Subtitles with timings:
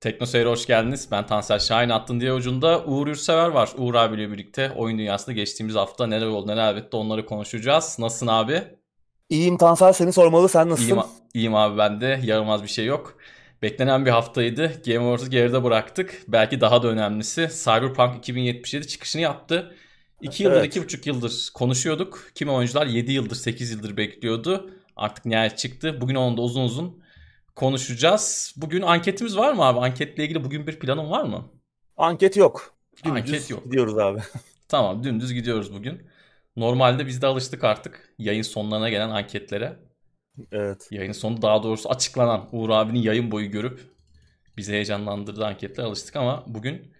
[0.00, 1.08] Tekno Seyir'e hoş geldiniz.
[1.10, 3.70] Ben Tansel Şahin attın diye ucunda Uğur Yurtsever var.
[3.76, 7.96] Uğur abiyle birlikte oyun dünyasında geçtiğimiz hafta neler oldu neler bitti onları konuşacağız.
[7.98, 8.62] Nasılsın abi?
[9.28, 10.94] İyiyim Tansel seni sormalı sen nasılsın?
[10.94, 13.18] İyiyim, iyiyim abi ben de yarılmaz bir şey yok.
[13.62, 14.72] Beklenen bir haftaydı.
[14.86, 16.22] Game Awards'ı geride bıraktık.
[16.28, 19.74] Belki daha da önemlisi Cyberpunk 2077 çıkışını yaptı.
[20.20, 20.76] 2 yıldır, evet.
[20.76, 22.30] 2,5 yıldır konuşuyorduk.
[22.34, 24.70] Kimi oyuncular 7 yıldır, 8 yıldır bekliyordu.
[24.96, 26.00] Artık nihayet çıktı.
[26.00, 27.00] Bugün onu da uzun uzun
[27.54, 28.54] konuşacağız.
[28.56, 29.78] Bugün anketimiz var mı abi?
[29.78, 31.50] Anketle ilgili bugün bir planın var mı?
[31.96, 32.74] Anket yok.
[33.04, 33.64] Dümdüz Anket yok.
[33.64, 34.20] Gidiyoruz abi.
[34.68, 36.02] tamam dümdüz gidiyoruz bugün.
[36.56, 39.76] Normalde biz de alıştık artık yayın sonlarına gelen anketlere.
[40.52, 40.88] Evet.
[40.90, 43.80] Yayın sonu daha doğrusu açıklanan Uğur abinin yayın boyu görüp
[44.56, 46.92] bizi heyecanlandırdığı anketlere alıştık ama bugün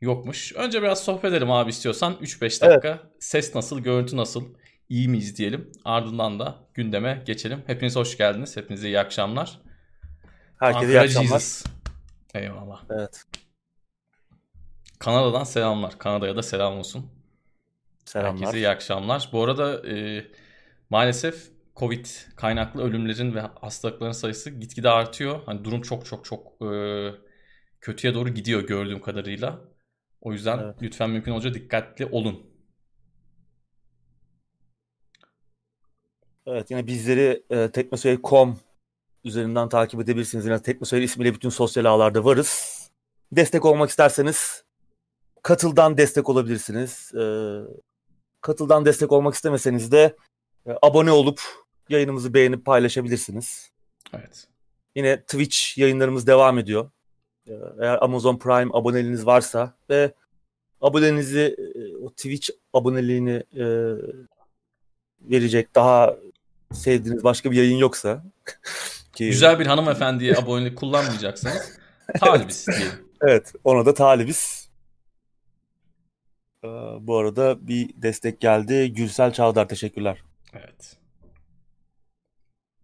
[0.00, 0.52] yokmuş.
[0.52, 2.88] Önce biraz sohbet edelim abi istiyorsan 3-5 dakika.
[2.88, 3.00] Evet.
[3.20, 4.44] Ses nasıl, görüntü nasıl,
[4.88, 5.72] iyi mi izleyelim.
[5.84, 7.62] Ardından da gündeme geçelim.
[7.66, 8.56] Hepiniz hoş geldiniz.
[8.56, 9.60] Hepinize iyi akşamlar.
[10.62, 11.38] Herkese Ankara iyi akşamlar.
[11.38, 11.64] Jesus.
[12.34, 12.84] Eyvallah.
[12.90, 13.24] Evet.
[14.98, 15.98] Kanada'dan selamlar.
[15.98, 17.10] Kanada'ya da selam olsun.
[18.04, 18.32] Selamlar.
[18.32, 19.28] Herkese iyi akşamlar.
[19.32, 20.26] Bu arada e,
[20.90, 25.40] maalesef Covid kaynaklı ölümlerin ve hastalıkların sayısı gitgide artıyor.
[25.46, 27.10] Hani durum çok çok çok e,
[27.80, 29.60] kötüye doğru gidiyor gördüğüm kadarıyla.
[30.20, 30.76] O yüzden evet.
[30.82, 32.46] lütfen mümkün olunca dikkatli olun.
[36.46, 38.58] Evet yine bizleri e, teknoseyir.com
[39.24, 40.44] üzerinden takip edebilirsiniz.
[40.44, 42.78] Yine Teknoseyir ismiyle bütün sosyal ağlarda varız.
[43.32, 44.64] Destek olmak isterseniz
[45.42, 47.12] Katıl'dan destek olabilirsiniz.
[47.14, 47.24] E,
[48.40, 50.16] katıldan destek olmak istemeseniz de
[50.66, 51.40] e, abone olup
[51.88, 53.70] yayınımızı beğenip paylaşabilirsiniz.
[54.14, 54.46] Evet.
[54.96, 56.90] Yine Twitch yayınlarımız devam ediyor.
[57.46, 60.12] E, eğer Amazon Prime aboneliğiniz varsa ve
[60.80, 63.64] abonenizi e, o Twitch aboneliğini e,
[65.20, 66.16] verecek daha
[66.72, 68.24] sevdiğiniz başka bir yayın yoksa
[69.12, 69.26] ki...
[69.26, 71.78] Güzel bir hanımefendiye abonelik kullanmayacaksanız
[72.20, 73.08] talibiz diyelim.
[73.22, 74.70] Evet ona da talibiz.
[76.64, 76.68] Ee,
[77.00, 78.92] bu arada bir destek geldi.
[78.92, 80.22] Gürsel Çağdar teşekkürler.
[80.52, 80.96] Evet.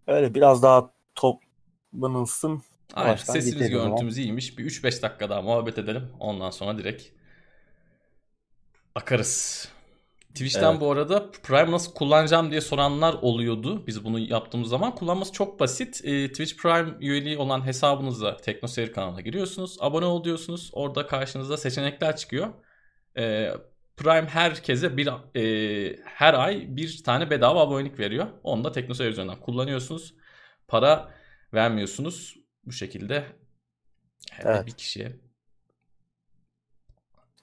[0.07, 2.63] Öyle biraz daha toplanılsın.
[2.95, 3.17] Aynen.
[3.17, 4.59] Sesimiz görüntümüz iyiymiş.
[4.59, 6.09] Bir 3-5 dakika daha muhabbet edelim.
[6.21, 7.03] Ondan sonra direkt
[8.95, 9.69] akarız.
[10.39, 10.81] Twitch'ten evet.
[10.81, 13.87] bu arada Prime nasıl kullanacağım diye soranlar oluyordu.
[13.87, 16.01] Biz bunu yaptığımız zaman kullanması çok basit.
[16.05, 19.77] E, Twitch Prime üyeliği olan hesabınızla TeknoSeyir kanalına giriyorsunuz.
[19.81, 20.71] Abone ol diyorsunuz.
[20.73, 22.49] Orada karşınızda seçenekler çıkıyor.
[23.17, 23.53] E,
[23.97, 28.27] Prime herkese bir e, her ay bir tane bedava abonelik veriyor.
[28.43, 30.15] Onu da TeknoSeyir üzerinden kullanıyorsunuz.
[30.69, 31.15] Para
[31.55, 32.37] vermiyorsunuz.
[32.65, 33.25] Bu şekilde
[34.43, 34.67] evet.
[34.67, 35.17] bir kişiye.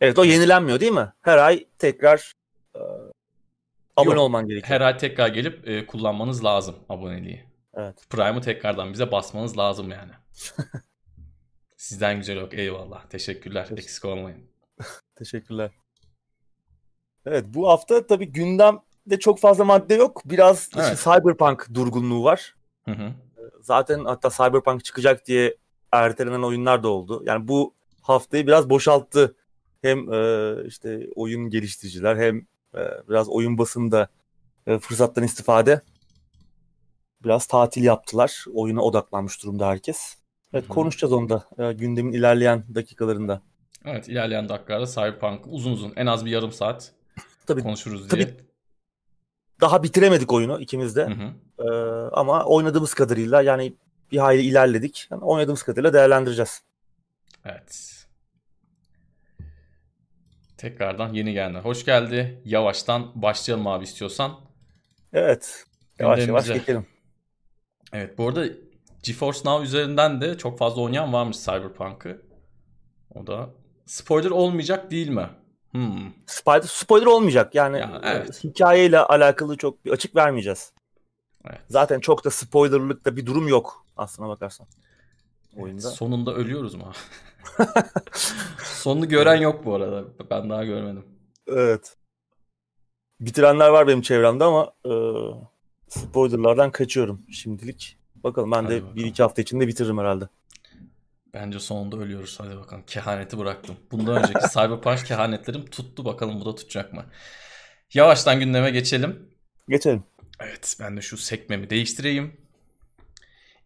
[0.01, 1.13] Evet o yenilenmiyor değil mi?
[1.21, 2.33] Her ay tekrar
[3.97, 4.69] abone Yok, olman gerekiyor.
[4.69, 7.45] Her ay tekrar gelip e, kullanmanız lazım aboneliği.
[7.73, 8.09] Evet.
[8.09, 10.11] Prime'ı tekrardan bize basmanız lazım yani.
[11.77, 12.53] Sizden güzel yok.
[12.53, 13.05] Eyvallah.
[13.05, 13.67] Teşekkürler.
[13.77, 14.41] Eksik olmayın.
[15.15, 15.71] Teşekkürler.
[17.25, 20.21] Evet bu hafta tabii gündemde çok fazla madde yok.
[20.25, 20.85] Biraz evet.
[20.85, 22.55] işte Cyberpunk durgunluğu var.
[22.85, 23.11] Hı hı.
[23.61, 25.57] Zaten hatta Cyberpunk çıkacak diye
[25.91, 27.23] ertelenen oyunlar da oldu.
[27.25, 29.35] Yani bu haftayı biraz boşalttı.
[29.81, 32.47] Hem e, işte oyun geliştiriciler hem
[33.09, 34.07] biraz oyun basında
[34.67, 35.81] e, fırsattan istifade
[37.23, 38.45] biraz tatil yaptılar.
[38.53, 40.15] Oyuna odaklanmış durumda herkes.
[40.53, 40.73] Evet Hı-hı.
[40.73, 43.41] konuşacağız onda e, gündemin ilerleyen dakikalarında.
[43.85, 46.91] Evet ilerleyen dakikalarda Cyberpunk uzun uzun en az bir yarım saat
[47.45, 48.25] tabii, konuşuruz diye.
[48.25, 48.45] Tabii
[49.61, 51.09] daha bitiremedik oyunu ikimiz de.
[51.59, 51.63] Ee,
[52.11, 53.73] ama oynadığımız kadarıyla yani
[54.11, 55.07] bir hayli ilerledik.
[55.11, 56.61] Yani oynadığımız kadarıyla değerlendireceğiz.
[57.45, 57.94] Evet.
[60.57, 61.59] Tekrardan yeni gelenler.
[61.59, 62.41] Hoş geldi.
[62.45, 64.39] Yavaştan başlayalım abi istiyorsan.
[65.13, 65.65] Evet.
[65.99, 66.85] Yavaş yavaş geçelim.
[67.93, 68.45] Evet bu arada
[69.03, 72.21] GeForce Now üzerinden de çok fazla oynayan varmış Cyberpunk'ı.
[73.15, 73.49] O da
[73.85, 75.29] spoiler olmayacak değil mi?
[75.71, 76.11] Hmm.
[76.25, 77.55] Spoiler, spoiler olmayacak.
[77.55, 78.43] Yani, yani evet.
[78.43, 80.73] hikayeyle alakalı çok bir açık vermeyeceğiz.
[81.45, 81.61] Evet.
[81.69, 84.67] Zaten çok da spoilerlık da bir durum yok aslına bakarsan.
[85.57, 85.87] Oyunda.
[85.87, 86.91] Evet, sonunda ölüyoruz mu?
[88.63, 90.03] Sonunu gören yok bu arada.
[90.31, 91.05] Ben daha görmedim.
[91.47, 91.97] Evet.
[93.19, 94.91] Bitirenler var benim çevremde ama e,
[95.87, 97.97] spoilerlardan kaçıyorum şimdilik.
[98.15, 98.95] Bakalım ben Hadi de bakalım.
[98.95, 100.29] bir iki hafta içinde bitiririm herhalde.
[101.33, 102.39] Bence sonunda ölüyoruz.
[102.39, 102.83] Hadi bakalım.
[102.87, 103.75] Kehaneti bıraktım.
[103.91, 106.05] Bundan önceki Cyberpunk kehanetlerim tuttu.
[106.05, 107.05] Bakalım bu da tutacak mı?
[107.93, 109.29] Yavaştan gündeme geçelim.
[109.69, 110.03] Geçelim.
[110.39, 112.44] Evet ben de şu sekmemi değiştireyim.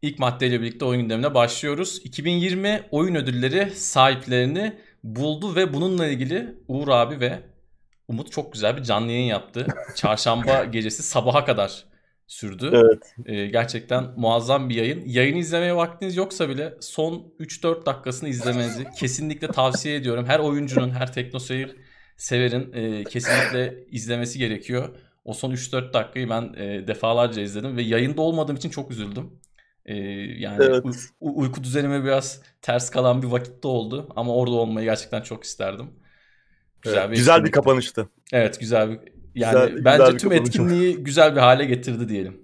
[0.01, 2.01] İlk maddeyle birlikte oyun gündemine başlıyoruz.
[2.03, 4.73] 2020 oyun ödülleri sahiplerini
[5.03, 7.39] buldu ve bununla ilgili Uğur abi ve
[8.07, 9.67] Umut çok güzel bir canlı yayın yaptı.
[9.95, 11.83] Çarşamba gecesi sabaha kadar
[12.27, 12.71] sürdü.
[12.73, 13.15] Evet.
[13.25, 15.03] Ee, gerçekten muazzam bir yayın.
[15.05, 20.25] Yayını izlemeye vaktiniz yoksa bile son 3-4 dakikasını izlemenizi kesinlikle tavsiye ediyorum.
[20.25, 21.75] Her oyuncunun, her teknoseyir
[22.17, 24.89] severin e, kesinlikle izlemesi gerekiyor.
[25.25, 29.39] O son 3-4 dakikayı ben e, defalarca izledim ve yayında olmadığım için çok üzüldüm.
[29.89, 29.95] E,
[30.39, 30.85] yani evet.
[31.19, 35.89] u- uyku düzenime biraz ters kalan bir vakitte oldu ama orada olmayı gerçekten çok isterdim.
[36.81, 38.09] Güzel, evet, bir, güzel bir kapanıştı.
[38.33, 38.99] Evet güzel bir
[39.35, 42.41] yani güzel, bence güzel tüm etkinliği güzel bir hale getirdi diyelim.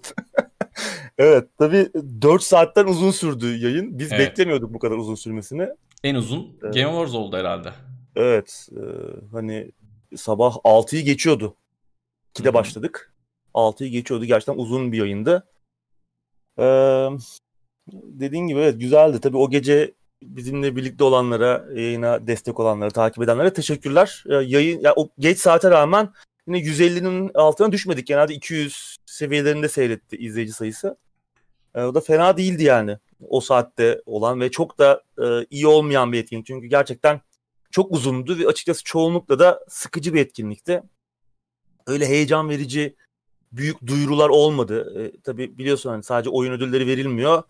[1.18, 1.89] evet tabii
[2.21, 4.00] 4 saatten uzun sürdü yayın.
[4.00, 4.19] Biz evet.
[4.19, 5.68] beklemiyorduk bu kadar uzun sürmesini.
[6.03, 6.74] En uzun evet.
[6.74, 7.69] Game Wars oldu herhalde.
[8.15, 8.81] Evet e,
[9.31, 9.71] hani
[10.15, 11.56] sabah 6'yı geçiyordu.
[12.36, 13.13] 2'de başladık.
[13.53, 14.25] 6'yı geçiyordu.
[14.25, 15.47] Gerçekten uzun bir yayındı.
[16.60, 17.07] Ee,
[17.94, 19.19] dediğin gibi evet güzeldi.
[19.22, 19.94] Tabii o gece
[20.24, 24.24] bizimle birlikte olanlara, yayına destek olanlara, takip edenlere teşekkürler.
[24.30, 26.13] Ee, yayın ya o geç saate rağmen
[26.48, 28.07] yine 150'nin altına düşmedik.
[28.07, 30.98] Genelde 200 seviyelerinde seyretti izleyici sayısı.
[31.75, 32.98] Ee, o da fena değildi yani
[33.30, 36.46] o saatte olan ve çok da e, iyi olmayan bir etkinlik.
[36.46, 37.22] Çünkü gerçekten
[37.72, 40.84] çok uzundu ve açıkçası çoğunlukla da sıkıcı bir etkinlikti.
[41.88, 42.96] Öyle heyecan verici
[43.51, 45.03] büyük duyurular olmadı.
[45.03, 47.44] E, tabii biliyorsun hani sadece oyun ödülleri verilmiyor.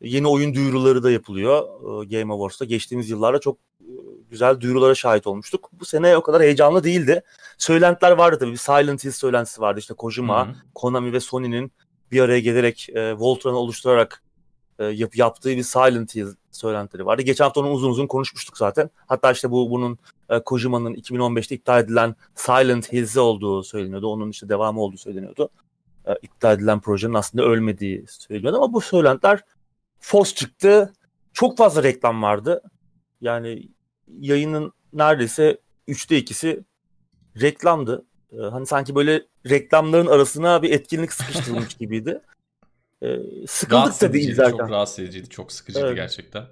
[0.00, 1.62] Yeni oyun duyuruları da yapılıyor
[2.02, 2.64] e, Game Awards'ta.
[2.64, 3.92] Geçtiğimiz yıllarda çok e,
[4.30, 5.70] güzel duyurulara şahit olmuştuk.
[5.72, 7.22] Bu sene o kadar heyecanlı değildi.
[7.58, 8.52] Söylentiler vardı tabii.
[8.52, 9.80] Bir Silent Hill söylentisi vardı.
[9.80, 10.54] İşte Kojima, Hı-hı.
[10.74, 11.72] Konami ve Sony'nin
[12.12, 14.22] bir araya gelerek e, Voltron'u oluşturarak
[14.78, 17.22] e, yap, yaptığı bir Silent Hill söylentileri vardı.
[17.22, 18.90] Geçen hafta onu uzun uzun konuşmuştuk zaten.
[19.06, 19.98] Hatta işte bu bunun
[20.30, 24.06] e, Kojima'nın 2015'te iptal edilen Silent Hills'e olduğu söyleniyordu.
[24.08, 25.48] Onun işte devamı olduğu söyleniyordu.
[26.06, 29.40] E, iptal edilen projenin aslında ölmediği söyleniyordu ama bu söylentiler
[30.00, 30.92] fos çıktı.
[31.32, 32.62] Çok fazla reklam vardı.
[33.20, 33.68] Yani
[34.18, 35.58] yayının neredeyse
[35.88, 36.64] üçte ikisi
[37.40, 38.04] reklamdı.
[38.32, 42.20] E, hani sanki böyle reklamların arasına bir etkinlik sıkıştırılmış gibiydi.
[43.02, 44.58] E, sıkıldık tabii izlerken.
[44.58, 45.96] Çok rahatsız ediciydi, çok sıkıcıydı evet.
[45.96, 46.44] gerçekten.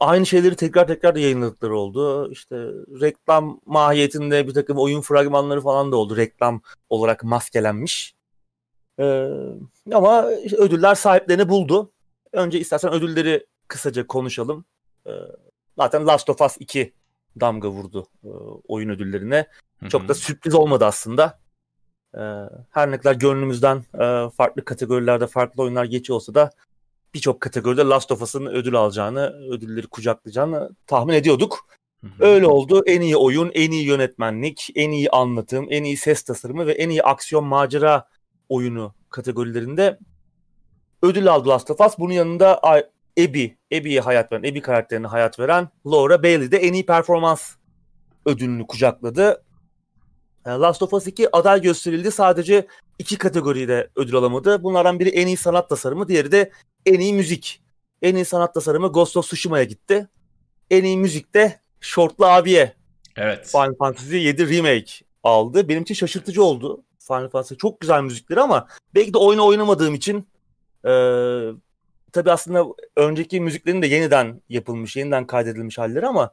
[0.00, 2.32] Aynı şeyleri tekrar tekrar yayınladıkları oldu.
[2.32, 2.56] İşte
[3.00, 6.16] reklam mahiyetinde bir takım oyun fragmanları falan da oldu.
[6.16, 8.14] Reklam olarak maskelenmiş.
[9.00, 9.28] Ee,
[9.92, 10.24] ama
[10.58, 11.92] ödüller sahiplerini buldu.
[12.32, 14.64] Önce istersen ödülleri kısaca konuşalım.
[15.06, 15.10] Ee,
[15.76, 16.92] zaten Last of Us 2
[17.40, 18.28] damga vurdu e,
[18.68, 19.46] oyun ödüllerine.
[19.88, 21.38] Çok da sürpriz olmadı aslında.
[22.14, 22.20] E,
[22.70, 26.50] her ne kadar gönlümüzden e, farklı kategorilerde farklı oyunlar geçiyor olsa da
[27.14, 31.66] birçok kategoride Last of Us'ın ödül alacağını, ödülleri kucaklayacağını tahmin ediyorduk.
[32.20, 32.82] Öyle oldu.
[32.86, 36.88] En iyi oyun, en iyi yönetmenlik, en iyi anlatım, en iyi ses tasarımı ve en
[36.88, 38.08] iyi aksiyon macera
[38.48, 39.98] oyunu kategorilerinde
[41.02, 41.98] ödül aldı Last of Us.
[41.98, 42.60] Bunun yanında
[43.18, 47.54] Abby, Abby'ye hayat veren, Abby karakterine hayat veren Laura Bailey de en iyi performans
[48.26, 49.44] ödülünü kucakladı.
[50.46, 52.10] Ee, Last of Us 2 aday gösterildi.
[52.10, 52.66] Sadece
[52.98, 54.62] iki kategoride ödül alamadı.
[54.62, 56.50] Bunlardan biri en iyi sanat tasarımı, diğeri de
[56.86, 57.62] en iyi müzik.
[58.02, 60.08] En iyi sanat tasarımı Ghost of Tsushima'ya gitti.
[60.70, 62.74] En iyi müzik de Shortlu abiye.
[63.16, 63.46] Evet.
[63.46, 64.92] Final Fantasy 7 Remake
[65.22, 65.68] aldı.
[65.68, 66.84] Benim için şaşırtıcı oldu.
[66.98, 70.28] Final Fantasy çok güzel müzikleri ama belki de oyunu oynamadığım için
[70.84, 70.92] e,
[72.12, 72.66] tabii aslında
[72.96, 76.30] önceki müziklerin de yeniden yapılmış, yeniden kaydedilmiş halleri ama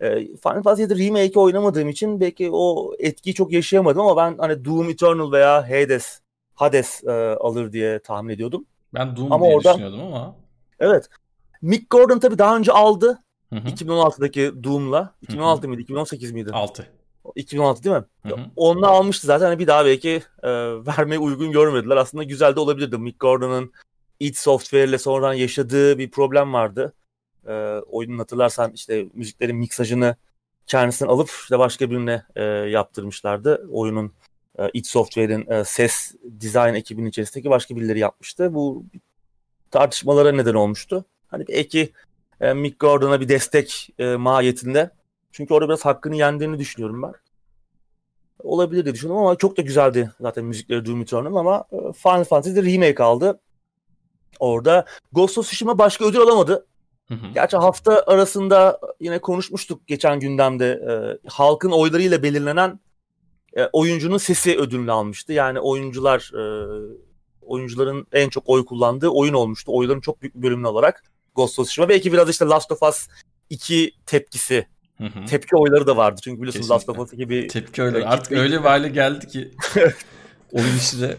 [0.00, 4.64] e, Final Fantasy 7 Remake'i oynamadığım için belki o etkiyi çok yaşayamadım ama ben hani
[4.64, 6.20] Doom Eternal veya Hades
[6.54, 7.10] Hades e,
[7.40, 8.64] alır diye tahmin ediyordum.
[8.94, 10.36] Ben Doom ama diye orada, düşünüyordum ama.
[10.80, 11.08] Evet.
[11.62, 13.18] Mick Gordon tabii daha önce aldı.
[13.52, 13.68] Hı hı.
[13.68, 15.14] 2016'daki Doom'la.
[15.22, 15.68] 2016 hı hı.
[15.68, 15.82] mıydı?
[15.82, 16.50] 2018 miydi?
[16.52, 16.86] 6.
[17.34, 18.04] 2016 değil mi?
[18.22, 18.40] Hı hı.
[18.56, 19.46] Onunla almıştı zaten.
[19.46, 20.48] Hani bir daha belki e,
[20.86, 21.96] vermeyi uygun görmediler.
[21.96, 22.98] Aslında güzel de olabilirdi.
[22.98, 23.72] Mick Gordon'ın
[24.20, 26.94] id Software ile sonradan yaşadığı bir problem vardı.
[27.46, 27.52] E,
[27.90, 30.16] oyunun hatırlarsan işte müziklerin miksajını
[30.66, 33.68] kendisinden alıp işte başka birine e, yaptırmışlardı.
[33.72, 34.12] Oyunun
[34.74, 38.54] id Software'in e, ses design ekibinin içerisindeki başka birileri yapmıştı.
[38.54, 38.84] Bu
[39.70, 41.04] tartışmalara neden olmuştu.
[41.28, 41.92] Hani belki
[42.40, 44.90] e, Mick Gordon'a bir destek e, mahiyetinde.
[45.32, 47.12] Çünkü orada biraz hakkını yendiğini düşünüyorum ben.
[48.38, 52.60] Olabilir diye düşünüyorum ama çok da güzeldi zaten müzikleri Doom Eternal ama e, Final Fantasy
[52.60, 53.40] remake aldı.
[54.40, 56.66] Orada Ghost of Tsushima başka ödül alamadı.
[57.08, 57.26] Hı hı.
[57.34, 60.92] Gerçi hafta arasında yine konuşmuştuk geçen gündemde e,
[61.28, 62.80] halkın oylarıyla belirlenen
[63.58, 65.32] e, oyuncunun sesi ödülünü almıştı.
[65.32, 66.42] Yani oyuncular e,
[67.42, 69.72] oyuncuların en çok oy kullandığı oyun olmuştu.
[69.74, 71.02] Oyların çok büyük bir bölümünü alarak
[71.34, 71.88] Ghost of Tsushima.
[71.88, 73.08] Belki biraz işte Last of Us
[73.50, 74.66] 2 tepkisi
[74.98, 75.26] Hı hı.
[75.26, 78.64] Tepki oyları da vardı çünkü biliyorsunuz Last of Us gibi tepki oyları artık öyle bir
[78.64, 79.50] hale geldi ki
[80.52, 81.16] oyun işi de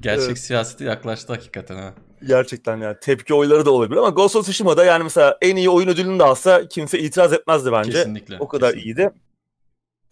[0.00, 0.38] gerçek evet.
[0.38, 1.94] siyasete yaklaştı hakikaten ha.
[2.26, 5.88] Gerçekten yani tepki oyları da olabilir ama Ghost of Tsushima'da yani mesela en iyi oyun
[5.88, 7.92] ödülünü de alsa kimse itiraz etmezdi bence.
[7.92, 8.36] Kesinlikle.
[8.40, 9.02] O kadar kesinlikle.
[9.02, 9.10] iyiydi.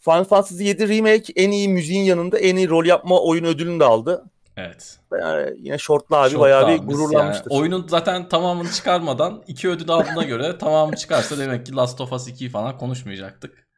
[0.04, 3.84] Final Fantasy 7 Remake en iyi müziğin yanında en iyi rol yapma oyun ödülünü de
[3.84, 4.24] aldı.
[4.56, 4.98] Evet.
[5.20, 7.50] Yani yine Short'la abi bayağı bir gururlanmıştır.
[7.50, 12.12] Yani oyunun zaten tamamını çıkarmadan iki ödül aldığına göre tamamı çıkarsa demek ki Last of
[12.12, 13.68] Us 2'yi falan konuşmayacaktık.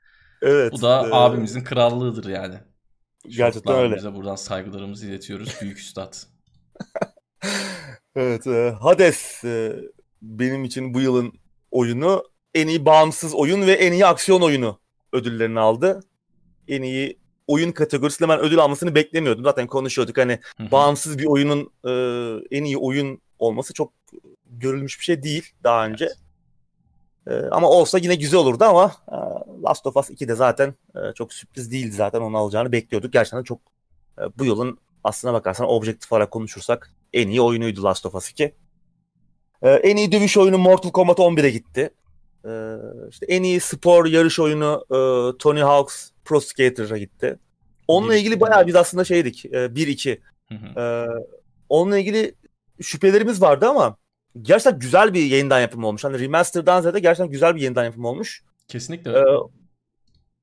[0.43, 0.73] Evet.
[0.73, 1.15] Bu da e...
[1.15, 2.55] abimizin krallığıdır yani.
[3.29, 3.97] Gerçekten öyle.
[3.97, 5.55] Bize buradan saygılarımızı iletiyoruz.
[5.61, 6.15] Büyük üstad.
[8.17, 8.47] evet.
[8.47, 9.77] E, Hades e,
[10.23, 11.33] benim için bu yılın
[11.71, 14.81] oyunu en iyi bağımsız oyun ve en iyi aksiyon oyunu
[15.13, 16.01] ödüllerini aldı.
[16.69, 19.45] En iyi oyun kategorisinde ben ödül almasını beklemiyordum.
[19.45, 21.91] Zaten konuşuyorduk hani bağımsız bir oyunun e,
[22.57, 23.93] en iyi oyun olması çok
[24.47, 26.09] görülmüş bir şey değil daha önce.
[27.27, 29.17] E, ama olsa yine güzel olurdu ama e,
[29.63, 33.13] Last of Us 2 de zaten e, çok sürpriz değildi zaten onu alacağını bekliyorduk.
[33.13, 33.61] Gerçekten çok
[34.19, 38.55] e, bu yılın aslına bakarsan objektif olarak konuşursak en iyi oyunuydu Last of Us 2.
[39.63, 41.91] E, en iyi dövüş oyunu Mortal Kombat 11'e gitti.
[42.45, 42.51] E,
[43.11, 44.99] işte en iyi spor yarış oyunu e,
[45.39, 47.39] Tony Hawk's Pro Skater'a gitti.
[47.89, 49.45] Onunla ilgili bayağı biz aslında şeydik.
[49.45, 50.19] 1-2.
[50.53, 51.07] E,
[51.69, 52.35] onunla ilgili
[52.83, 53.97] şüphelerimiz vardı ama
[54.43, 56.05] gerçekten güzel bir yeniden yapım olmuş.
[56.05, 58.43] Hani remaster'dan ziyade gerçekten güzel bir yeniden yapım olmuş.
[58.69, 59.11] Kesinlikle.
[59.11, 59.25] Ee,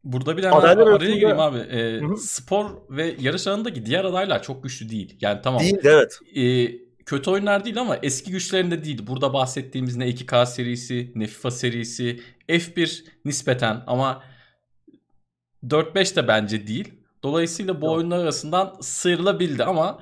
[0.04, 1.58] Burada bir hemen araya gireyim abi.
[1.58, 5.18] Ee, spor ve yarış alanındaki diğer adaylar çok güçlü değil.
[5.22, 5.62] Yani tamam.
[5.62, 6.20] Değil evet.
[6.36, 6.72] E,
[7.06, 9.08] kötü oyunlar değil ama eski güçlerinde değil.
[9.08, 14.24] Burada bahsettiğimiz ne 2K serisi, ne FIFA serisi, F1 nispeten ama
[15.68, 16.94] 4-5 de bence değil.
[17.24, 17.96] Dolayısıyla bu Yok.
[17.96, 20.00] oyunlar arasından sıyrılabildi ama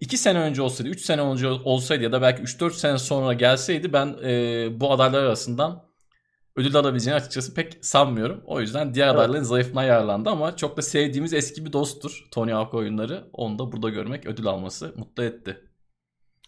[0.00, 3.92] 2 sene önce olsaydı, 3 sene önce olsaydı ya da belki 3-4 sene sonra gelseydi
[3.92, 5.86] ben e, bu adaylar arasından
[6.56, 8.42] ödül alabileceğini açıkçası pek sanmıyorum.
[8.46, 9.16] O yüzden diğer evet.
[9.16, 13.24] adayların zayıfına yararlandı ama çok da sevdiğimiz eski bir dosttur Tony Hawk oyunları.
[13.32, 15.60] Onu da burada görmek ödül alması mutlu etti.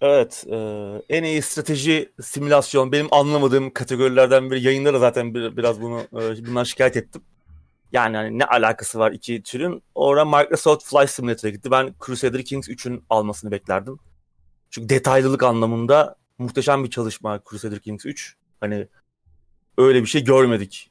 [0.00, 0.45] Evet.
[0.50, 0.57] E,
[1.09, 4.62] en iyi strateji simülasyon benim anlamadığım kategorilerden biri.
[4.62, 7.23] Yayında da zaten bir, biraz bunu e, bundan şikayet ettim.
[7.92, 9.83] Yani hani ne alakası var iki türün?
[9.95, 11.71] Orada Microsoft Flight Simulator'a gitti.
[11.71, 13.99] Ben Crusader Kings 3'ün almasını beklerdim.
[14.71, 18.37] Çünkü detaylılık anlamında muhteşem bir çalışma Crusader Kings 3.
[18.61, 18.88] Hani
[19.78, 20.90] öyle bir şey görmedik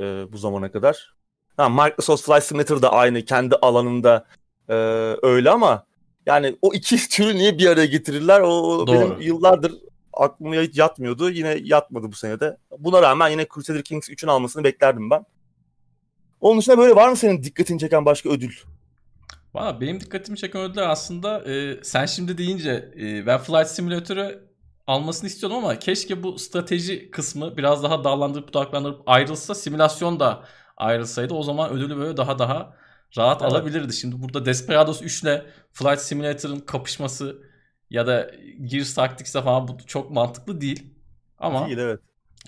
[0.00, 1.14] e, bu zamana kadar.
[1.56, 4.26] Ha, Microsoft Flight Simulator da aynı kendi alanında
[4.68, 4.74] e,
[5.22, 5.86] öyle ama
[6.26, 8.40] yani o iki türü niye bir araya getirirler?
[8.40, 8.92] O Doğru.
[8.92, 9.74] benim yıllardır
[10.12, 11.30] aklıma hiç yatmıyordu.
[11.30, 12.56] Yine yatmadı bu senede.
[12.78, 15.24] Buna rağmen yine Crusader Kings 3'ün almasını beklerdim ben.
[16.40, 18.52] Onun dışında böyle var mı senin dikkatini çeken başka ödül?
[19.54, 24.48] Valla benim dikkatimi çeken ödüller aslında e, sen şimdi deyince e, ben Flight Simulator'ı
[24.86, 30.44] almasını istiyordum ama keşke bu strateji kısmı biraz daha dallandırıp budaklandırıp ayrılsa simülasyon da
[30.76, 32.76] ayrılsaydı o zaman ödülü böyle daha daha
[33.16, 33.52] rahat evet.
[33.52, 33.92] alabilirdi.
[33.92, 37.42] Şimdi burada Desperados 3 ile Flight Simulator'ın kapışması
[37.90, 38.30] ya da
[38.64, 40.94] Gears Tactics'e falan bu çok mantıklı değil.
[41.38, 42.00] Ama değil, evet.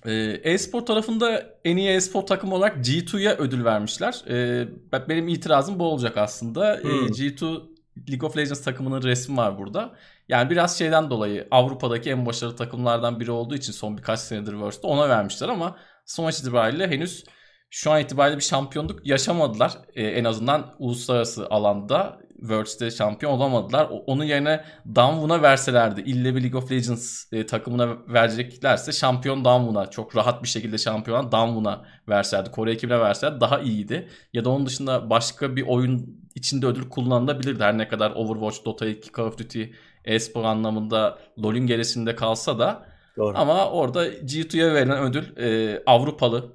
[0.07, 0.13] E,
[0.45, 4.25] e-spor tarafında en iyi e-spor takımı olarak G2'ya ödül vermişler.
[4.29, 4.69] E,
[5.09, 6.77] benim itirazım bu olacak aslında.
[6.77, 6.91] E, hmm.
[6.91, 7.63] E, G2
[8.11, 9.93] League of Legends takımının resmi var burada.
[10.29, 14.87] Yani biraz şeyden dolayı Avrupa'daki en başarılı takımlardan biri olduğu için son birkaç senedir Worlds'te
[14.87, 15.77] ona vermişler ama
[16.07, 17.25] sonuç itibariyle henüz
[17.71, 19.79] şu an itibariyle bir şampiyonluk yaşamadılar.
[19.95, 23.89] Ee, en azından uluslararası alanda Worlds'te şampiyon olamadılar.
[24.07, 26.01] Onun yerine Damwon'a verselerdi.
[26.01, 31.33] İlle bir League of Legends e, takımına vereceklerse şampiyon Damwon'a çok rahat bir şekilde şampiyon
[31.33, 32.51] Damwon'a verselerdi.
[32.51, 34.09] Kore ekibine verselerdi daha iyiydi.
[34.33, 37.63] Ya da onun dışında başka bir oyun içinde ödül kullanılabilirdi.
[37.63, 39.63] Her ne kadar Overwatch, Dota 2, Call of Duty
[40.05, 43.39] e-spor anlamında LoL'ün gerisinde kalsa da Doğru.
[43.39, 46.53] ama orada G2'ye verilen ödül e, Avrupalı,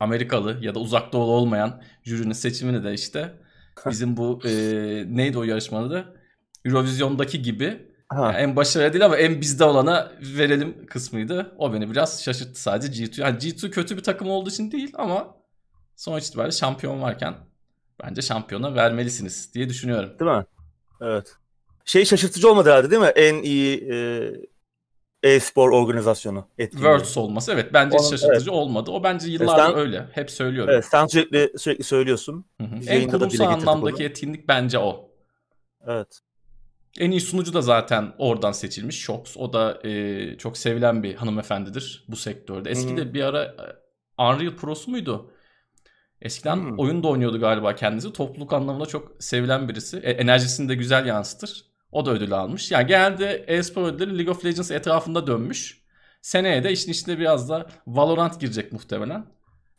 [0.00, 3.45] Amerikalı ya da uzak doğulu olmayan jürinin seçimini de işte
[3.90, 4.50] bizim bu e,
[5.08, 6.04] neydi o yarışmada da
[6.64, 11.54] Eurovision'daki gibi yani en başarılı değil ama en bizde olana verelim kısmıydı.
[11.58, 13.20] O beni biraz şaşırttı sadece G2.
[13.20, 15.36] Yani G2 kötü bir takım olduğu için değil ama
[15.96, 17.34] sonuç itibariyle şampiyon varken
[18.04, 20.18] bence şampiyona vermelisiniz diye düşünüyorum.
[20.20, 20.44] Değil mi?
[21.00, 21.36] Evet
[21.86, 23.12] şey şaşırtıcı olmadı herhalde değil mi?
[23.16, 23.96] En iyi e,
[25.26, 26.48] e-spor organizasyonu.
[26.58, 28.58] Worlds olması evet bence Onun, şaşırtıcı evet.
[28.58, 28.90] olmadı.
[28.90, 30.08] O bence yıllardır sen, öyle.
[30.12, 30.74] Hep söylüyorum.
[30.74, 32.44] Evet sen sürekli sürekli söylüyorsun.
[32.60, 32.76] Hı hı.
[32.86, 34.02] En kurumsal anlamdaki onu.
[34.02, 35.10] etkinlik bence o.
[35.86, 36.20] Evet.
[36.98, 39.00] En iyi sunucu da zaten oradan seçilmiş.
[39.00, 39.36] Shox.
[39.36, 42.70] O da e, çok sevilen bir hanımefendidir bu sektörde.
[42.70, 45.30] Eski de bir ara e, Unreal Pro'su muydu?
[46.22, 46.78] Eskiden hmm.
[46.78, 48.12] oyun da oynuyordu galiba kendisi.
[48.12, 49.96] Topluluk anlamında çok sevilen birisi.
[49.96, 51.75] E, enerjisini de güzel yansıtır.
[51.92, 52.70] O da ödül almış.
[52.70, 55.82] Yani genelde e-spor ödülleri League of Legends etrafında dönmüş.
[56.22, 59.26] Seneye de işin içinde biraz da Valorant girecek muhtemelen.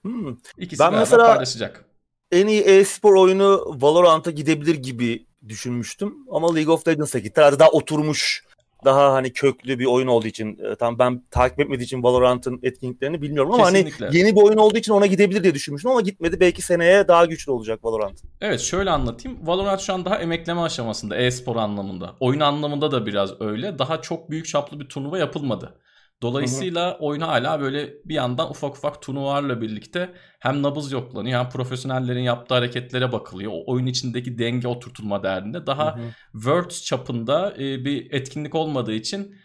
[0.02, 0.38] Hmm.
[0.58, 1.86] İkisi ben mesela paylaşacak.
[2.32, 6.16] En iyi e-spor oyunu Valorant'a gidebilir gibi düşünmüştüm.
[6.32, 7.42] Ama League of Legends'a gitti.
[7.42, 8.44] Herhalde daha oturmuş
[8.86, 13.22] daha hani köklü bir oyun olduğu için e, tam ben takip etmediği için Valorant'ın etkinliklerini
[13.22, 14.06] bilmiyorum ama hani Kesinlikle.
[14.06, 16.40] hani yeni bir oyun olduğu için ona gidebilir diye düşünmüştüm ama gitmedi.
[16.40, 18.20] Belki seneye daha güçlü olacak Valorant.
[18.42, 19.38] Evet şöyle anlatayım.
[19.48, 22.16] Valorant şu an daha emekleme aşamasında e-spor anlamında.
[22.20, 23.80] Oyun anlamında da biraz öyle.
[23.80, 25.74] Daha çok büyük çaplı bir turnuva yapılmadı.
[26.22, 26.98] Dolayısıyla Hı-hı.
[27.00, 32.56] oyun hala böyle bir yandan ufak ufak turnuvalarla birlikte hem nabız yoklanıyor hem profesyonellerin yaptığı
[32.56, 33.52] hareketlere bakılıyor.
[33.56, 36.12] O oyun içindeki denge oturtulma derdinde daha Hı-hı.
[36.34, 39.36] Worlds çapında e, bir etkinlik olmadığı için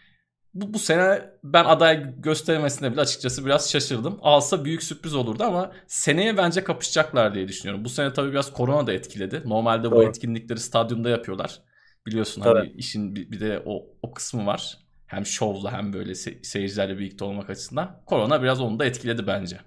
[0.53, 4.19] bu, bu sene ben aday göstermesine bile açıkçası biraz şaşırdım.
[4.21, 7.85] Alsa büyük sürpriz olurdu ama seneye bence kapışacaklar diye düşünüyorum.
[7.85, 9.41] Bu sene tabii biraz korona da etkiledi.
[9.45, 11.61] Normalde bu etkinlikleri stadyumda yapıyorlar.
[12.05, 12.69] Biliyorsun hani evet.
[12.69, 14.82] hani işin bir, bir de o, o kısmı var.
[15.13, 18.01] Hem şovla hem böyle se- seyircilerle birlikte olmak açısından.
[18.05, 19.59] Korona biraz onu da etkiledi bence.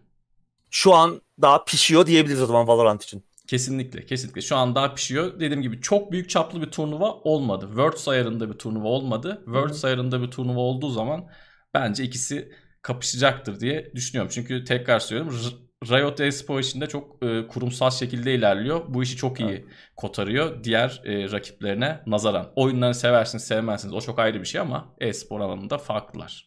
[0.70, 3.24] Şu an daha pişiyor diyebiliriz o zaman Valorant için.
[3.46, 5.40] Kesinlikle kesinlikle şu an daha pişiyor.
[5.40, 7.66] Dediğim gibi çok büyük çaplı bir turnuva olmadı.
[7.66, 9.42] Worlds ayarında bir turnuva olmadı.
[9.44, 11.28] Worlds ayarında bir turnuva olduğu zaman
[11.74, 14.30] bence ikisi kapışacaktır diye düşünüyorum.
[14.34, 15.32] Çünkü tekrar söylüyorum
[15.90, 18.80] Riot Espor işinde çok e, kurumsal şekilde ilerliyor.
[18.88, 19.64] Bu işi çok iyi evet.
[19.96, 22.52] kotarıyor diğer e, rakiplerine nazaran.
[22.56, 26.46] Oyunlarını seversiniz sevmezsiniz o çok ayrı bir şey ama e-spor alanında farklılar.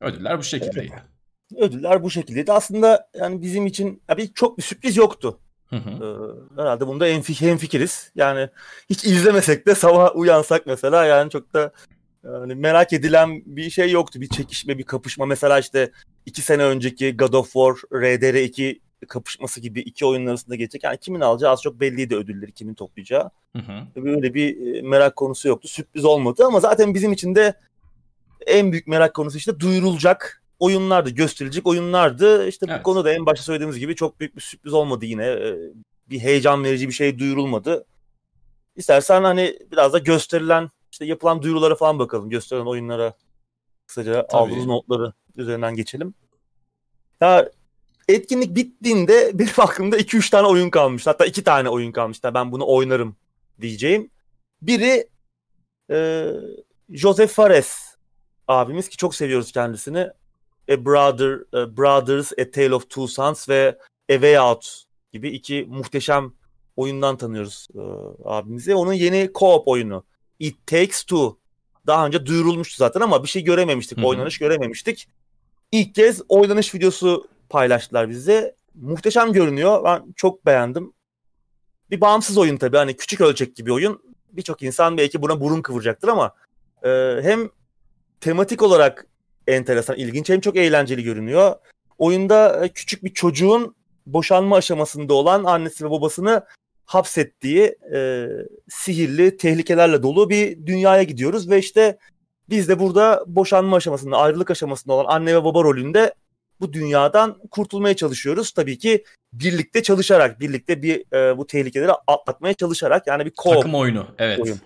[0.00, 0.92] Ödüller bu şekildeydi.
[0.92, 1.62] Evet.
[1.62, 2.52] Ödüller bu şekildeydi.
[2.52, 5.40] Aslında yani bizim için abi çok bir sürpriz yoktu.
[5.66, 5.90] Hı hı.
[5.90, 8.12] Ee, herhalde bunda en, en fikiriz.
[8.14, 8.48] Yani
[8.90, 11.72] hiç izlemesek de sabah uyansak mesela yani çok da
[12.32, 14.20] yani merak edilen bir şey yoktu.
[14.20, 15.26] Bir çekişme, bir kapışma.
[15.26, 15.90] Mesela işte
[16.26, 20.84] iki sene önceki God of War, RDR2 kapışması gibi iki oyunun arasında geçecek.
[20.84, 23.30] Yani kimin alacağı az çok belliydi ödülleri, kimin toplayacağı.
[23.56, 24.04] Hı hı.
[24.04, 25.68] Böyle bir e, merak konusu yoktu.
[25.68, 27.54] Sürpriz olmadı ama zaten bizim için de
[28.46, 32.48] en büyük merak konusu işte duyurulacak oyunlardı, gösterilecek oyunlardı.
[32.48, 32.78] İşte evet.
[32.78, 35.26] bu konuda en başta söylediğimiz gibi çok büyük bir sürpriz olmadı yine.
[35.26, 35.54] E,
[36.10, 37.84] bir heyecan verici bir şey duyurulmadı.
[38.76, 42.30] İstersen hani biraz da gösterilen işte yapılan duyurulara falan bakalım.
[42.30, 43.14] Gösterilen oyunlara
[43.86, 44.36] kısaca Tabii.
[44.36, 46.14] aldığımız notları üzerinden geçelim.
[47.20, 47.50] Ya
[48.08, 51.06] etkinlik bittiğinde benim aklımda 2-3 tane oyun kalmış.
[51.06, 52.24] Hatta 2 tane oyun kalmış.
[52.24, 53.16] Ben bunu oynarım
[53.60, 54.10] diyeceğim.
[54.62, 55.08] Biri
[55.90, 56.26] e,
[56.90, 57.96] Joseph Fares
[58.48, 60.08] abimiz ki çok seviyoruz kendisini.
[60.70, 63.78] A Brother, a Brothers, A Tale of Two Sons ve
[64.10, 66.32] A Way Out gibi iki muhteşem
[66.76, 67.80] oyundan tanıyoruz e,
[68.24, 68.74] abimizi.
[68.74, 70.04] Onun yeni co-op oyunu.
[70.38, 71.38] It Takes Two.
[71.86, 73.98] Daha önce duyurulmuştu zaten ama bir şey görememiştik.
[73.98, 74.06] Hı-hı.
[74.06, 75.08] Oynanış görememiştik.
[75.72, 78.54] İlk kez oynanış videosu paylaştılar bize.
[78.74, 79.84] Muhteşem görünüyor.
[79.84, 80.92] Ben çok beğendim.
[81.90, 82.76] Bir bağımsız oyun tabii.
[82.76, 84.02] Hani küçük ölçek bir oyun.
[84.32, 86.34] Birçok insan belki buna burun kıvıracaktır ama
[86.82, 86.88] e,
[87.22, 87.50] hem
[88.20, 89.06] tematik olarak
[89.46, 91.54] enteresan, ilginç hem çok eğlenceli görünüyor.
[91.98, 93.74] Oyunda e, küçük bir çocuğun
[94.06, 96.46] boşanma aşamasında olan annesi ve babasını
[96.86, 98.28] hapsettiği e,
[98.68, 101.98] sihirli tehlikelerle dolu bir dünyaya gidiyoruz ve işte
[102.48, 106.14] biz de burada boşanma aşamasında, ayrılık aşamasında olan anne ve baba rolünde
[106.60, 108.52] bu dünyadan kurtulmaya çalışıyoruz.
[108.52, 113.74] Tabii ki birlikte çalışarak, birlikte bir e, bu tehlikeleri atlatmaya çalışarak yani bir co takım
[113.74, 114.40] oyunu, evet.
[114.40, 114.58] Oyun.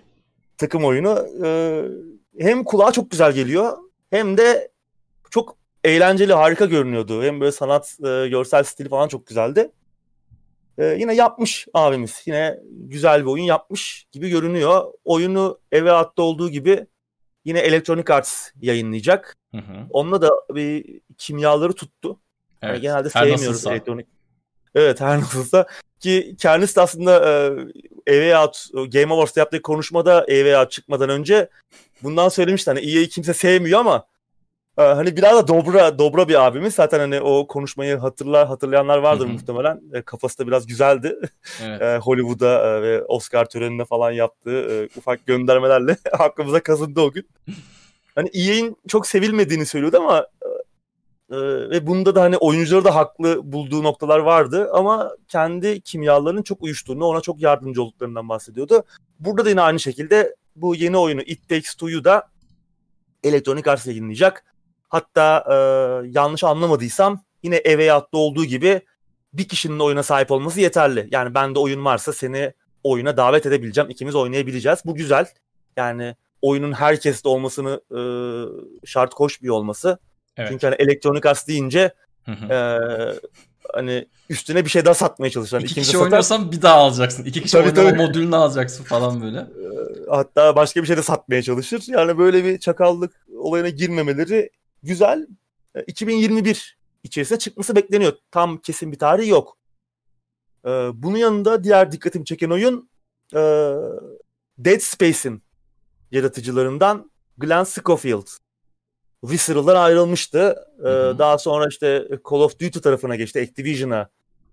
[0.57, 1.81] Takım oyunu e,
[2.39, 3.77] hem kulağa çok güzel geliyor
[4.09, 4.71] hem de
[5.29, 7.23] çok eğlenceli, harika görünüyordu.
[7.23, 9.71] Hem böyle sanat, e, görsel stili falan çok güzeldi.
[10.77, 12.21] Ee, yine yapmış abimiz.
[12.25, 14.93] Yine güzel bir oyun yapmış gibi görünüyor.
[15.05, 16.85] Oyunu eve attı olduğu gibi
[17.45, 19.37] yine Electronic Arts yayınlayacak.
[19.51, 19.87] Hı hı.
[19.89, 22.19] Onunla da bir kimyaları tuttu.
[22.61, 24.07] Evet, yani genelde sevmiyoruz elektronik.
[24.75, 25.65] Evet her nasılsa.
[25.99, 27.25] Ki kendisi de aslında
[28.07, 30.25] e, Out Game Awards'ta yaptığı konuşmada
[30.59, 31.49] Out çıkmadan önce
[32.03, 32.71] bundan söylemişti.
[32.71, 34.05] Hani EA'yi kimse sevmiyor ama
[34.75, 36.75] hani biraz da dobra dobra bir abimiz.
[36.75, 39.33] Zaten hani o konuşmayı hatırlar hatırlayanlar vardır Hı-hı.
[39.33, 39.81] muhtemelen.
[39.93, 41.19] E, kafası da biraz güzeldi.
[41.63, 41.81] Evet.
[41.81, 47.27] e, Hollywood'a e, ve Oscar töreninde falan yaptığı e, ufak göndermelerle aklımıza kazındı o gün.
[48.15, 50.27] Hani EA'in çok sevilmediğini söylüyordu ama
[51.31, 51.37] e,
[51.69, 57.05] ve bunda da hani oyuncuları da haklı bulduğu noktalar vardı ama kendi kimyalarının çok uyuştuğunu,
[57.05, 58.83] ona çok yardımcı olduklarından bahsediyordu.
[59.19, 62.29] Burada da yine aynı şekilde bu yeni oyunu It Takes Two'yu da
[63.23, 64.50] Electronic Arts yayınlayacak.
[64.91, 65.55] Hatta e,
[66.09, 68.81] yanlış anlamadıysam yine eve Out'ta olduğu gibi
[69.33, 71.07] bir kişinin oyuna sahip olması yeterli.
[71.11, 73.89] Yani bende oyun varsa seni oyuna davet edebileceğim.
[73.89, 74.79] İkimiz oynayabileceğiz.
[74.85, 75.25] Bu güzel.
[75.77, 78.01] Yani oyunun herkeste olmasını e,
[78.85, 79.97] şart koşmuyor olması.
[80.37, 80.49] Evet.
[80.51, 81.93] Çünkü hani elektronik as deyince
[82.49, 82.77] E,
[83.73, 85.69] hani üstüne bir şey daha satmaya çalışıyorlar.
[85.69, 87.25] İki kişi oynuyorsan bir daha alacaksın.
[87.25, 87.97] İki kişi tabii, tabii.
[87.97, 89.45] modülünü alacaksın falan böyle.
[90.09, 91.83] Hatta başka bir şey de satmaya çalışır.
[91.87, 94.49] Yani böyle bir çakallık olayına girmemeleri
[94.83, 95.27] güzel
[95.87, 98.13] 2021 e, içerisinde çıkması bekleniyor.
[98.31, 99.57] Tam kesin bir tarih yok.
[100.65, 102.89] E, bunun yanında diğer dikkatimi çeken oyun
[103.33, 103.39] e,
[104.57, 105.43] Dead Space'in
[106.11, 108.27] yaratıcılarından Glenn Schofield.
[109.23, 110.55] Visceral'dan ayrılmıştı.
[110.79, 111.15] Ee, hı.
[111.19, 113.39] Daha sonra işte Call of Duty tarafına geçti.
[113.39, 114.09] Activision'a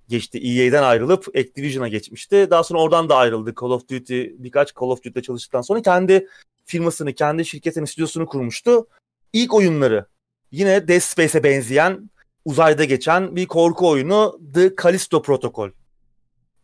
[0.09, 0.39] geçti.
[0.39, 2.47] EA'den ayrılıp Activision'a geçmişti.
[2.51, 3.55] Daha sonra oradan da ayrıldı.
[3.61, 6.29] Call of Duty birkaç Call of Duty'de çalıştıktan sonra kendi
[6.65, 8.87] firmasını, kendi şirketinin stüdyosunu kurmuştu.
[9.33, 10.07] İlk oyunları
[10.51, 12.11] yine Dead Space'e benzeyen
[12.45, 15.71] uzayda geçen bir korku oyunu The Callisto Protocol.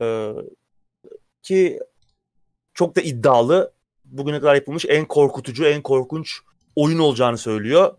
[0.00, 0.32] Ee,
[1.42, 1.80] ki
[2.74, 3.72] çok da iddialı.
[4.04, 6.38] Bugüne kadar yapılmış en korkutucu, en korkunç
[6.76, 7.94] oyun olacağını söylüyor.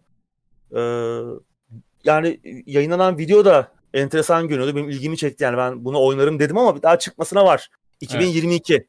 [0.75, 1.21] Ee,
[2.03, 4.75] yani yayınlanan video da enteresan görünüyordu.
[4.75, 7.69] Benim ilgimi çekti yani ben bunu oynarım dedim ama daha çıkmasına var.
[8.01, 8.87] 2022.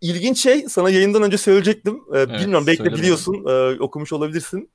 [0.00, 1.94] İlginç şey sana yayından önce söyleyecektim.
[2.14, 3.44] Ee, Evet, bilmiyorum belki de biliyorsun.
[3.48, 4.70] Ee, okumuş olabilirsin.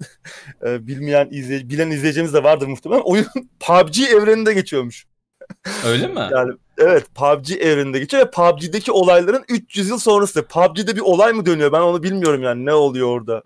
[0.65, 3.01] Ee, bilmeyen izley bilen izleyeceğimiz de vardır muhtemelen.
[3.01, 3.25] Oyun
[3.59, 5.05] PUBG evreninde geçiyormuş.
[5.85, 6.19] Öyle mi?
[6.31, 10.43] Yani evet PUBG evreninde geçiyor ve PUBG'deki olayların 300 yıl sonrası.
[10.47, 11.71] PUBG'de bir olay mı dönüyor?
[11.71, 13.43] Ben onu bilmiyorum yani ne oluyor orada.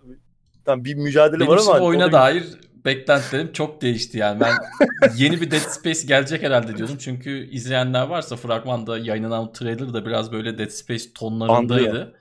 [0.64, 2.44] Tamam bir mücadele Benim var ama oyuna onu- dair
[2.84, 4.40] beklentilerim çok değişti yani.
[4.40, 4.54] Ben
[5.16, 6.96] yeni bir Dead Space gelecek herhalde diyordum.
[6.98, 12.14] Çünkü izleyenler varsa fragmanda yayınlanan trailer da biraz böyle Dead Space tonlarındaydı.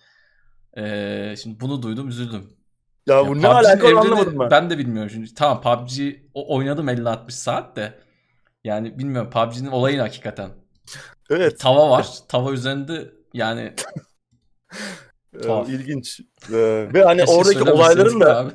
[0.78, 2.49] Ee, şimdi bunu duydum üzüldüm.
[3.08, 4.52] ya bu Ya ne PUBG'nin alaka onu evreni anlamadım ben.
[4.52, 5.34] Ben de bilmiyorum şimdi.
[5.34, 7.93] Tamam PUBG oynadım 50-60 saat de.
[8.63, 10.49] Yani bilmiyorum PUBG'nin olayı ne hakikaten.
[11.30, 11.60] Evet.
[11.60, 12.08] Tava var.
[12.28, 13.62] Tava üzerinde yani
[15.34, 15.69] e, Tuhaf.
[15.69, 16.19] ilginç.
[16.49, 16.58] E,
[16.93, 18.52] ve hani keşke oradaki olayların da.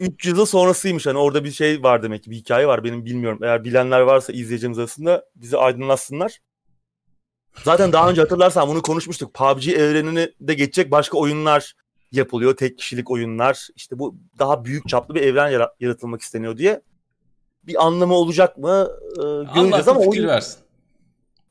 [0.00, 1.06] 300 yıl sonrasıymış.
[1.06, 3.38] Hani orada bir şey var demek ki bir hikaye var benim bilmiyorum.
[3.42, 6.38] Eğer bilenler varsa izleyeceğimiz arasında bizi aydınlatsınlar.
[7.64, 9.34] Zaten daha önce hatırlarsan bunu konuşmuştuk.
[9.34, 11.74] PUBG evrenini de geçecek başka oyunlar
[12.12, 12.56] yapılıyor.
[12.56, 13.68] Tek kişilik oyunlar.
[13.76, 16.80] İşte bu daha büyük çaplı bir evren yara- yaratılmak isteniyor diye.
[17.62, 19.22] Bir anlamı olacak mı e,
[19.54, 20.58] göreceğiz ama oyun, versin.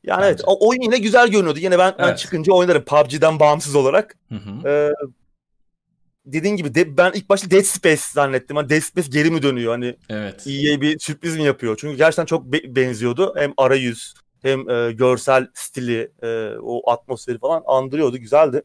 [0.04, 0.28] yani bence.
[0.28, 1.58] evet oyun yine güzel görünüyordu.
[1.58, 2.18] Yine ben, ben Evet.
[2.18, 4.16] çıkınca oynarım PUBG'den bağımsız olarak.
[4.28, 4.68] Hı hı.
[4.68, 4.92] Ee,
[6.32, 8.56] dediğin gibi de, ben ilk başta Dead Space zannettim.
[8.56, 9.72] Hani Dead Space geri mi dönüyor?
[9.72, 10.46] Hani Evet.
[10.46, 11.76] EA bir sürpriz mi yapıyor?
[11.80, 13.34] Çünkü gerçekten çok be- benziyordu.
[13.36, 18.16] Hem arayüz hem e, görsel stili, e, o atmosferi falan andırıyordu.
[18.18, 18.62] Güzeldi.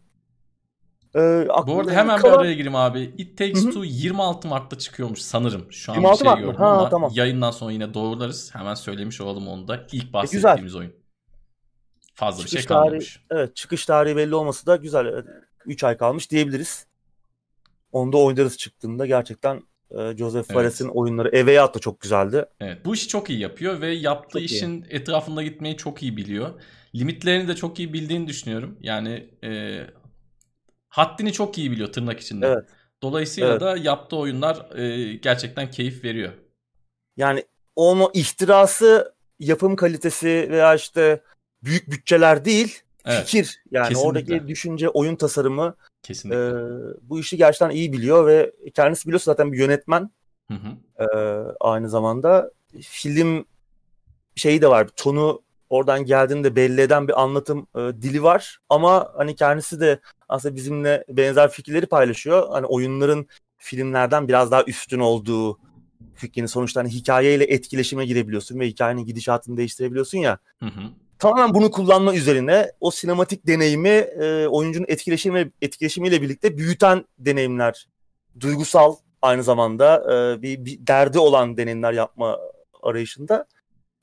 [1.16, 3.00] Ee, Bu arada hemen kalan- bir araya gireyim abi.
[3.18, 3.72] It Takes Hı hı.
[3.72, 5.72] Two 26 Mart'ta çıkıyormuş sanırım.
[5.72, 7.12] Şu an 26 bir şey Mart gördüm Ha, ama tamam.
[7.14, 8.56] yayından sonra yine doğrularız.
[8.56, 9.76] Hemen söylemiş olalım onu da.
[9.78, 10.14] İlk güzel.
[10.14, 10.94] bahsettiğimiz oyun.
[12.16, 13.20] Fazla bir Çıkış şey kalmamış.
[13.32, 15.24] Evet çıkış tarihi belli olması da güzel.
[15.66, 16.86] 3 ay kalmış diyebiliriz.
[17.94, 22.46] Onda oynarız çıktığında gerçekten e, Joseph Fares'in oyunları Eve da çok güzeldi.
[22.60, 24.46] Evet, bu işi çok iyi yapıyor ve yaptığı Çok iyi.
[24.46, 26.50] işin etrafında gitmeyi çok iyi biliyor.
[26.96, 28.78] Limitlerini de çok iyi bildiğini düşünüyorum.
[28.82, 29.80] Yani e,
[30.90, 32.48] haddini çok iyi biliyor tırnak içinde.
[32.48, 32.66] Evet.
[33.02, 33.62] Dolayısıyla Evet.
[33.62, 36.34] da yaptığı oyunlar e, gerçekten keyif veriyor.
[37.18, 37.44] Yani
[37.76, 41.22] onun ihtirası, yapım kalitesi veya işte
[41.64, 43.64] büyük bütçeler değil, Evet, fikir.
[43.72, 44.08] Yani kesinlikle.
[44.08, 46.40] oradaki düşünce, oyun tasarımı kesinlikle.
[46.40, 46.54] e,
[47.02, 50.10] bu işi gerçekten iyi biliyor ve kendisi biliyorsa zaten bir yönetmen
[50.52, 51.04] Hı hı.
[51.04, 51.08] e,
[51.60, 52.52] aynı zamanda.
[52.82, 53.46] Film
[54.36, 58.60] şeyi de var, tonu oradan geldiğinde belli eden bir anlatım e, dili var.
[58.70, 62.50] Ama hani kendisi de aslında bizimle benzer fikirleri paylaşıyor.
[62.50, 65.60] Hani oyunların filmlerden biraz daha üstün olduğu
[66.16, 70.38] fikrini sonuçta hani hikayeyle etkileşime girebiliyorsun ve hikayenin gidişatını değiştirebiliyorsun ya.
[70.60, 70.82] Hı hı.
[71.24, 77.88] Tamamen bunu kullanma üzerine o sinematik deneyimi e, oyuncunun etkileşimi etkileşimiyle birlikte büyüten deneyimler,
[78.40, 82.40] duygusal aynı zamanda e, bir, bir derdi olan deneyimler yapma
[82.84, 83.46] arayışında.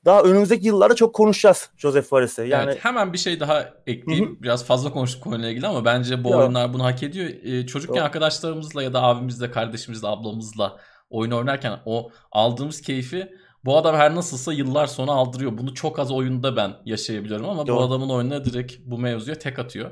[0.04, 2.44] Daha önümüzdeki yıllarda çok konuşacağız Joseph Fares'e.
[2.44, 4.38] Yani evet, hemen bir şey daha ekleyeyim.
[4.42, 6.38] Biraz fazla konuştuk konuyla ilgili ama bence bu Ya.
[6.38, 7.28] oyunlar bunu hak ediyor.
[7.42, 8.04] Ee, çocukken Doğru.
[8.04, 10.76] arkadaşlarımızla ya da abimizle, kardeşimizle, ablamızla
[11.11, 13.33] oyun oynarken o aldığımız keyfi
[13.64, 15.59] bu adam her nasılsa yıllar sonra aldırıyor.
[15.59, 17.81] Bunu çok az oyunda ben yaşayabiliyorum ama bu Doğru.
[17.81, 19.90] adamın oyununa direkt bu mevzuya tek atıyor.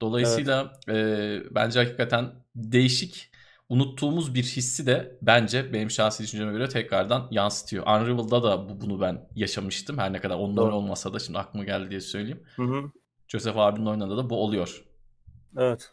[0.00, 3.30] Dolayısıyla e, bence hakikaten değişik
[3.68, 7.82] unuttuğumuz bir hissi de bence benim şahsi düşünceme göre tekrardan yansıtıyor.
[7.86, 9.98] Unravel'da da bu, bunu ben yaşamıştım.
[9.98, 10.74] Her ne kadar onlar Doğru.
[10.74, 12.42] olmasa da şimdi aklıma geldi diye söyleyeyim.
[12.56, 12.92] hı hı,
[13.28, 14.84] Joseph abinin oyununda da bu oluyor.
[15.56, 15.92] evet.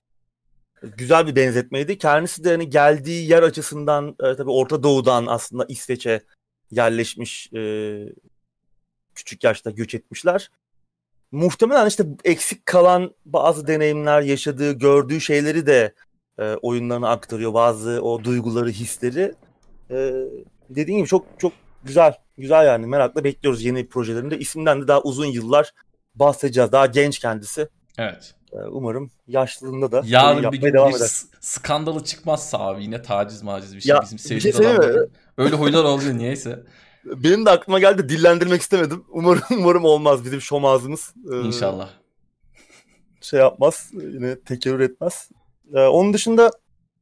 [0.82, 1.98] Güzel bir benzetmeydi.
[1.98, 6.26] Kendisi de hani geldiği yer açısından e, tabii Orta Doğu'dan aslında İsveç'e
[6.72, 7.62] yerleşmiş e,
[9.16, 10.52] küçük yaşta göç etmişler.
[11.32, 15.94] Muhtemelen işte eksik kalan bazı deneyimler, yaşadığı, gördüğü şeyleri de
[16.40, 17.54] e, oyunlarına aktarıyor.
[17.54, 19.34] Bazı o duyguları, hisleri.
[19.92, 20.14] E,
[20.70, 21.54] dediğim gibi çok çok
[21.84, 22.14] güzel.
[22.38, 22.86] Güzel yani.
[22.86, 24.40] Merakla bekliyoruz yeni projelerinde.
[24.40, 25.74] İsminden de daha uzun yıllar
[26.16, 26.72] bahsedeceğiz.
[26.72, 27.68] Daha genç kendisi.
[27.98, 28.37] Evet.
[28.54, 31.10] E, umarım yaşlılığında da Yarın bir yapmaya gün devam bir eder.
[31.40, 34.68] skandalı çıkmazsa abi yine taciz maciz bir şey Ya, bizim şey sevdiğimiz mi?
[34.68, 35.12] adamların.
[35.38, 36.64] Öyle huylar oluyor niyeyse.
[37.06, 39.04] Benim de aklıma geldi dillendirmek istemedim.
[39.10, 41.14] Umarım umarım olmaz bizim şom ağzımız.
[41.34, 41.90] e, İnşallah.
[43.22, 43.90] şey yapmaz.
[43.94, 45.30] Yine tekerrür etmez.
[45.74, 46.52] Ee, onun dışında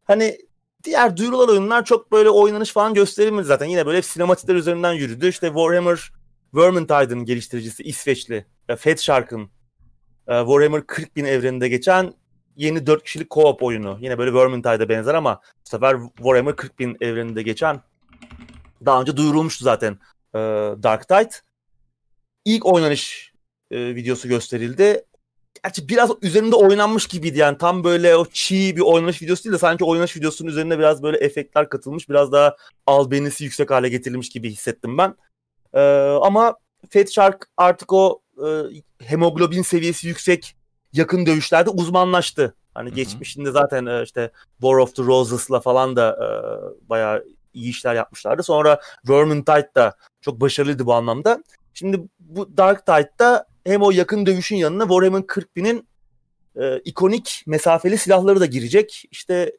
[0.03, 0.37] hani
[0.83, 3.65] diğer duyurulan oyunlar çok böyle oynanış falan gösterilmedi zaten.
[3.65, 5.27] Yine böyle sinematikler üzerinden yürüdü.
[5.27, 6.11] İşte Warhammer
[6.53, 8.45] Vermintide'ın geliştiricisi İsveçli
[8.77, 9.49] Fat Shark'ın
[10.27, 12.13] Warhammer 40 bin evreninde geçen
[12.55, 13.97] yeni 4 kişilik co-op oyunu.
[14.01, 17.81] Yine böyle Vermintide'a benzer ama bu sefer Warhammer 40 bin evreninde geçen
[18.85, 19.93] daha önce duyurulmuştu zaten
[20.33, 20.39] e,
[20.83, 21.29] Dark Tide.
[22.45, 23.33] İlk oynanış
[23.71, 25.05] e, videosu gösterildi.
[25.63, 29.57] Gerçi biraz üzerinde oynanmış gibiydi yani tam böyle o çiğ bir oynanış videosu değil de
[29.57, 32.55] sanki oynanış videosunun üzerine biraz böyle efektler katılmış biraz daha
[32.87, 35.15] albenisi yüksek hale getirilmiş gibi hissettim ben.
[35.73, 35.79] Ee,
[36.21, 36.55] ama
[36.89, 38.24] Fat Shark artık o e,
[38.99, 40.55] hemoglobin seviyesi yüksek
[40.93, 42.55] yakın dövüşlerde uzmanlaştı.
[42.73, 42.95] Hani Hı-hı.
[42.95, 46.27] geçmişinde zaten e, işte War of the Roses'la falan da e,
[46.89, 48.43] bayağı iyi işler yapmışlardı.
[48.43, 51.43] Sonra Vermintide da çok başarılıydı bu anlamda.
[51.73, 55.87] Şimdi bu Dark Tide'da hem o yakın dövüşün yanına Warhammer 40.000'in
[56.55, 59.05] e, ikonik mesafeli silahları da girecek.
[59.11, 59.57] İşte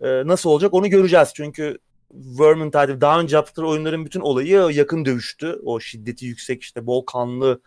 [0.00, 1.32] e, nasıl olacak onu göreceğiz.
[1.34, 1.78] Çünkü
[2.14, 5.60] Vermintide daha önce yaptıkları oyunların bütün olayı yakın dövüştü.
[5.64, 7.60] O şiddeti yüksek işte bol kanlı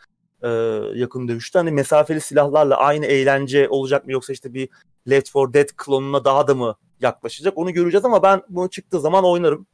[0.43, 0.49] e,
[0.95, 1.57] yakın dövüştü.
[1.59, 4.69] Hani mesafeli silahlarla aynı eğlence olacak mı yoksa işte bir
[5.09, 9.25] Left 4 Dead klonuna daha da mı yaklaşacak onu göreceğiz ama ben bunu çıktığı zaman
[9.25, 9.67] oynarım.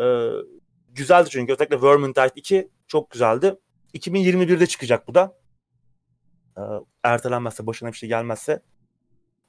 [0.00, 0.04] E,
[0.88, 3.56] güzeldi çünkü özellikle Vermintide 2 çok güzeldi.
[3.94, 5.38] 2021'de çıkacak bu da.
[6.58, 6.62] E,
[7.02, 8.62] ertelenmezse, başına bir şey gelmezse.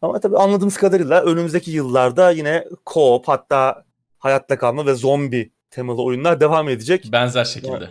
[0.02, 3.86] Ama tabii anladığımız kadarıyla önümüzdeki yıllarda yine co-op hatta
[4.18, 7.10] hayatta kalma ve zombi temalı oyunlar devam edecek.
[7.12, 7.90] Benzer şekilde.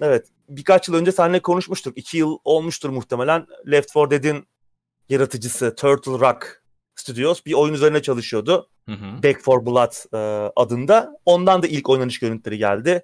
[0.00, 0.28] Evet.
[0.48, 1.98] Birkaç yıl önce seninle konuşmuştuk.
[1.98, 3.46] İki yıl olmuştur muhtemelen.
[3.70, 4.46] Left 4 Dead'in
[5.08, 6.62] yaratıcısı Turtle Rock
[6.94, 8.68] Studios bir oyun üzerine çalışıyordu.
[8.88, 9.22] Hı hı.
[9.22, 11.12] Back for Blood e, adında.
[11.24, 13.02] Ondan da ilk oynanış görüntüleri geldi.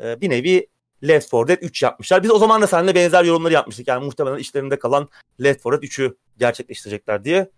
[0.00, 0.66] E, bir nevi
[1.02, 2.22] Left 4 Dead 3 yapmışlar.
[2.22, 3.88] Biz o zaman da seninle benzer yorumları yapmıştık.
[3.88, 5.08] Yani muhtemelen işlerinde kalan
[5.42, 7.50] Left 4 Dead 3'ü gerçekleştirecekler diye.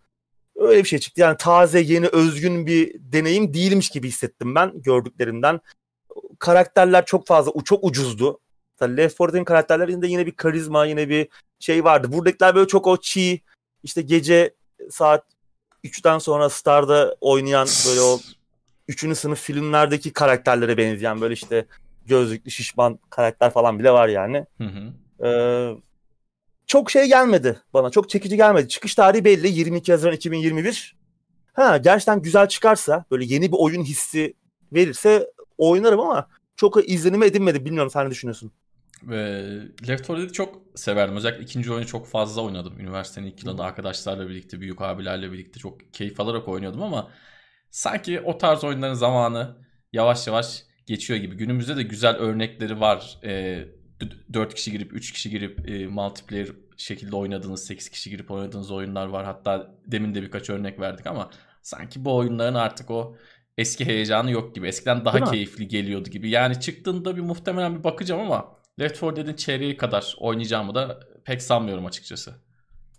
[0.57, 1.21] Öyle bir şey çıktı.
[1.21, 5.61] Yani taze, yeni, özgün bir deneyim değilmiş gibi hissettim ben gördüklerimden.
[6.39, 8.41] Karakterler çok fazla, çok ucuzdu.
[8.81, 12.13] Mesela Left 4 Dead'in karakterlerinde yine bir karizma, yine bir şey vardı.
[12.13, 13.41] Buradakiler böyle çok o çiğ,
[13.83, 14.55] işte gece
[14.91, 15.25] saat
[15.85, 18.21] 3'ten sonra Star'da oynayan böyle o
[18.89, 21.67] üçüncü sınıf filmlerdeki karakterlere benzeyen böyle işte
[22.07, 24.47] gözlüklü şişman karakter falan bile var yani.
[24.59, 24.93] Hı hı.
[25.27, 25.77] Ee,
[26.67, 27.91] çok şey gelmedi bana.
[27.91, 28.69] Çok çekici gelmedi.
[28.69, 29.49] Çıkış tarihi belli.
[29.49, 30.97] 22 Haziran 2021.
[31.53, 34.35] Ha gerçekten güzel çıkarsa böyle yeni bir oyun hissi
[34.73, 37.65] verirse oynarım ama çok izlenime edinmedi.
[37.65, 38.53] Bilmiyorum sen ne düşünüyorsun?
[39.89, 41.17] Left 4 Dead'i çok severdim.
[41.17, 42.81] Özellikle ikinci oyunu çok fazla oynadım.
[42.81, 47.11] Üniversitenin ilk yılında arkadaşlarla birlikte, büyük abilerle birlikte çok keyif alarak oynuyordum ama
[47.71, 49.57] sanki o tarz oyunların zamanı
[49.93, 51.37] yavaş yavaş geçiyor gibi.
[51.37, 53.19] Günümüzde de güzel örnekleri var.
[53.25, 53.65] E,
[54.33, 59.07] 4 kişi girip 3 kişi girip e, multiplayer şekilde oynadığınız 8 kişi girip oynadığınız oyunlar
[59.07, 59.25] var.
[59.25, 61.31] Hatta demin de birkaç örnek verdik ama
[61.63, 63.17] sanki bu oyunların artık o
[63.59, 64.69] eski heyecanı yok gibi.
[64.69, 66.31] Eskiden daha keyifli geliyordu gibi.
[66.31, 71.43] Yani çıktığında bir muhtemelen bir bakacağım ama Left 4 Dead'in çeyreği kadar oynayacağımı da pek
[71.43, 72.35] sanmıyorum açıkçası.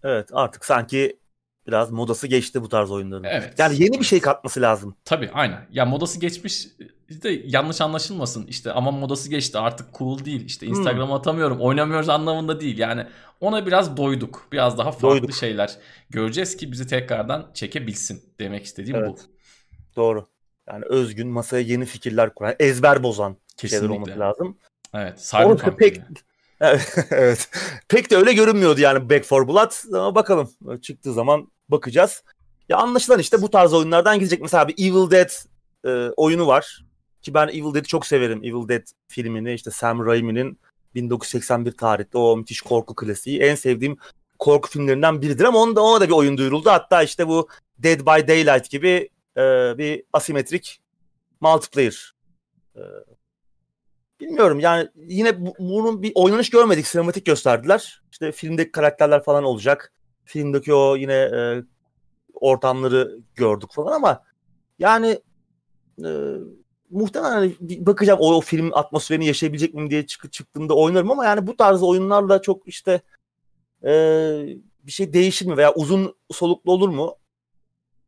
[0.03, 1.19] Evet artık sanki
[1.67, 3.23] biraz modası geçti bu tarz oyunların.
[3.23, 3.53] Evet.
[3.59, 4.95] Yani yeni bir şey katması lazım.
[5.05, 5.67] Tabii aynen.
[5.71, 6.67] Ya modası geçmiş
[7.09, 8.47] de yanlış anlaşılmasın.
[8.47, 10.45] İşte ama modası geçti artık cool değil.
[10.45, 10.73] İşte hmm.
[10.73, 12.77] Instagram'a atamıyorum oynamıyoruz anlamında değil.
[12.77, 13.05] Yani
[13.39, 14.47] ona biraz doyduk.
[14.51, 15.35] Biraz daha farklı doyduk.
[15.35, 15.77] şeyler
[16.09, 19.09] göreceğiz ki bizi tekrardan çekebilsin demek istediğim evet.
[19.09, 19.17] bu.
[19.95, 20.27] Doğru.
[20.67, 23.87] Yani özgün masaya yeni fikirler kuran, ezber bozan Kesinlikle.
[23.87, 24.57] şeyler olması lazım.
[24.97, 25.29] Evet.
[25.31, 26.01] Cyberpunk pek,
[27.11, 27.49] evet.
[27.87, 29.93] Pek de öyle görünmüyordu yani Back for Blood.
[29.93, 30.49] Ama bakalım
[30.81, 32.23] çıktığı zaman bakacağız.
[32.69, 34.41] Ya anlaşılan işte bu tarz oyunlardan gidecek.
[34.41, 35.29] Mesela bir Evil Dead
[35.85, 36.85] e, oyunu var.
[37.21, 38.39] Ki ben Evil Dead'i çok severim.
[38.43, 40.59] Evil Dead filmini işte Sam Raimi'nin
[40.95, 43.39] 1981 tarihte o müthiş korku klasiği.
[43.39, 43.97] En sevdiğim
[44.39, 46.69] korku filmlerinden biridir ama onda, ona da bir oyun duyuruldu.
[46.69, 49.41] Hatta işte bu Dead by Daylight gibi e,
[49.77, 50.79] bir asimetrik
[51.41, 52.13] multiplayer
[52.75, 52.81] e,
[54.19, 56.87] bilmiyorum yani yine bu, bunun bir oynanış görmedik.
[56.87, 58.01] Sinematik gösterdiler.
[58.11, 59.93] İşte filmdeki karakterler falan olacak.
[60.25, 61.63] Filmdeki o yine e,
[62.33, 64.23] ortamları gördük falan ama
[64.79, 65.19] yani
[66.05, 66.09] e,
[66.89, 71.47] muhtemelen hani bakacağım o, o film atmosferini yaşayabilecek miyim diye çık, çıktığımda oynarım ama yani
[71.47, 73.01] bu tarz oyunlarla çok işte
[73.83, 73.91] e,
[74.83, 77.15] bir şey değişir mi veya uzun soluklu olur mu?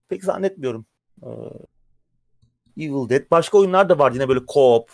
[0.10, 0.86] Pek zannetmiyorum.
[1.24, 1.30] E,
[2.78, 3.32] Evil Dead.
[3.32, 4.86] Başka oyunlar da var yine böyle co-op.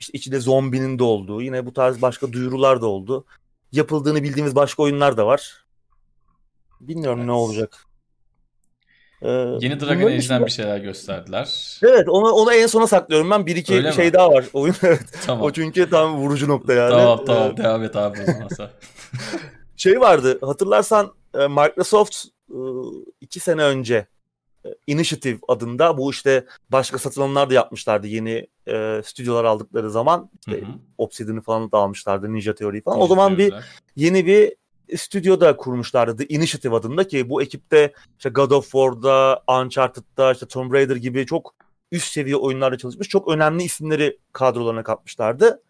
[0.00, 1.42] İşte içinde zombinin de olduğu.
[1.42, 3.24] Yine bu tarz başka duyurular da oldu.
[3.72, 5.64] Yapıldığını bildiğimiz başka oyunlar da var.
[6.80, 7.26] Bilmiyorum evet.
[7.26, 7.86] ne olacak.
[9.22, 9.28] Ee,
[9.60, 11.78] Yeni Dragon Age'den bir şeyler gösterdiler.
[11.82, 13.46] Evet onu, onu en sona saklıyorum ben.
[13.46, 14.12] Bir iki Öyle şey mi?
[14.12, 14.44] daha var.
[14.52, 14.74] Oyun
[15.26, 15.44] tamam.
[15.44, 16.90] O çünkü tam vurucu nokta yani.
[16.90, 18.48] Tamam tamam ee, devam et abi o zaman
[19.76, 22.58] şey vardı hatırlarsan e, Microsoft e,
[23.20, 24.06] iki sene önce
[24.86, 30.30] Initiative adında bu işte başka satın da yapmışlardı yeni e, stüdyolar aldıkları zaman.
[30.34, 30.64] İşte
[30.98, 32.96] Obsidian'ı falan da almışlardı Ninja Theory falan.
[32.96, 33.54] Ninja o zaman bir
[33.96, 34.54] yeni bir
[34.96, 40.46] stüdyo da kurmuşlardı The Initiative adında ki bu ekipte işte God of War'da, Uncharted'da, işte
[40.46, 41.54] Tomb Raider gibi çok
[41.92, 43.08] üst seviye oyunlarda çalışmış.
[43.08, 45.62] Çok önemli isimleri kadrolarına katmışlardı.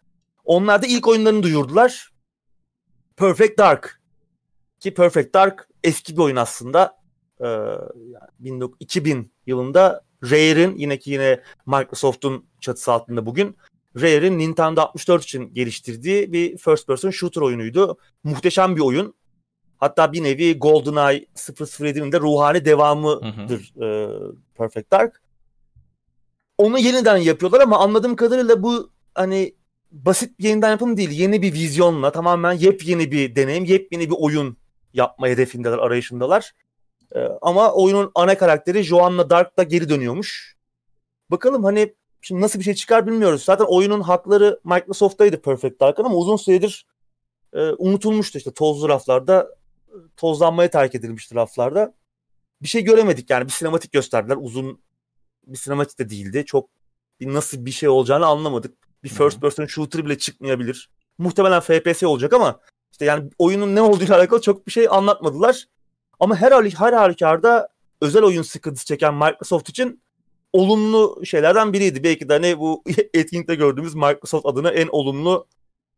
[0.45, 2.09] Onlar da ilk oyunlarını duyurdular.
[3.17, 4.01] Perfect Dark.
[4.79, 6.97] Ki Perfect Dark eski bir oyun aslında.
[7.41, 7.47] Ee,
[8.39, 13.55] yani 2000 yılında Rare'in yine ki yine Microsoft'un çatısı altında bugün
[14.01, 17.97] Rare'in Nintendo 64 için geliştirdiği bir first person shooter oyunuydu.
[18.23, 19.13] Muhteşem bir oyun.
[19.77, 23.85] Hatta bir nevi GoldenEye 007'nin de ruhani devamıdır hı hı.
[23.85, 24.09] E,
[24.57, 25.21] Perfect Dark.
[26.57, 29.55] Onu yeniden yapıyorlar ama anladığım kadarıyla bu hani
[29.91, 31.11] basit bir yeniden yapım değil.
[31.11, 34.57] Yeni bir vizyonla tamamen yepyeni bir deneyim, yepyeni bir oyun
[34.93, 36.51] yapma hedefindeler, arayışındalar.
[37.15, 40.55] Ee, ama oyunun ana karakteri Joanna Dark da geri dönüyormuş.
[41.31, 43.43] Bakalım hani şimdi nasıl bir şey çıkar bilmiyoruz.
[43.43, 46.85] Zaten oyunun hakları Microsoft'taydı Perfect Dark'ın ama uzun süredir
[47.53, 49.55] e, unutulmuştu işte tozlu raflarda
[50.17, 51.93] tozlanmaya terk edilmişti raflarda.
[52.61, 54.37] Bir şey göremedik yani bir sinematik gösterdiler.
[54.39, 54.81] Uzun
[55.47, 56.45] bir sinematik de değildi.
[56.45, 56.69] Çok
[57.19, 58.77] bir nasıl bir şey olacağını anlamadık.
[59.03, 60.89] Bir first person shooter bile çıkmayabilir.
[61.17, 62.59] Muhtemelen FPS olacak ama
[62.91, 65.65] işte yani oyunun ne olduğuyla alakalı çok bir şey anlatmadılar.
[66.19, 67.69] Ama her, her halükarda
[68.01, 70.01] özel oyun sıkıntısı çeken Microsoft için
[70.53, 72.03] olumlu şeylerden biriydi.
[72.03, 75.47] Belki de hani bu etkinlikte gördüğümüz Microsoft adına en olumlu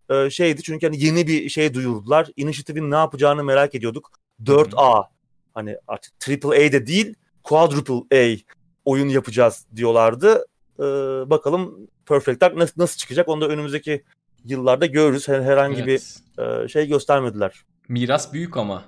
[0.09, 0.63] e, şeydi.
[0.63, 2.27] Çünkü hani yeni bir şey duyurdular.
[2.35, 4.11] Initiative'in ne yapacağını merak ediyorduk.
[4.43, 5.07] 4A
[5.53, 8.37] hani artık triple A de değil quadruple A
[8.85, 10.45] oyun yapacağız diyorlardı.
[10.79, 10.83] Ee,
[11.29, 14.03] bakalım Perfect Dark nasıl, nasıl çıkacak onu da önümüzdeki
[14.45, 15.27] yıllarda görürüz.
[15.27, 16.21] Herhangi evet.
[16.37, 17.61] bir e, şey göstermediler.
[17.87, 18.83] Miras büyük ama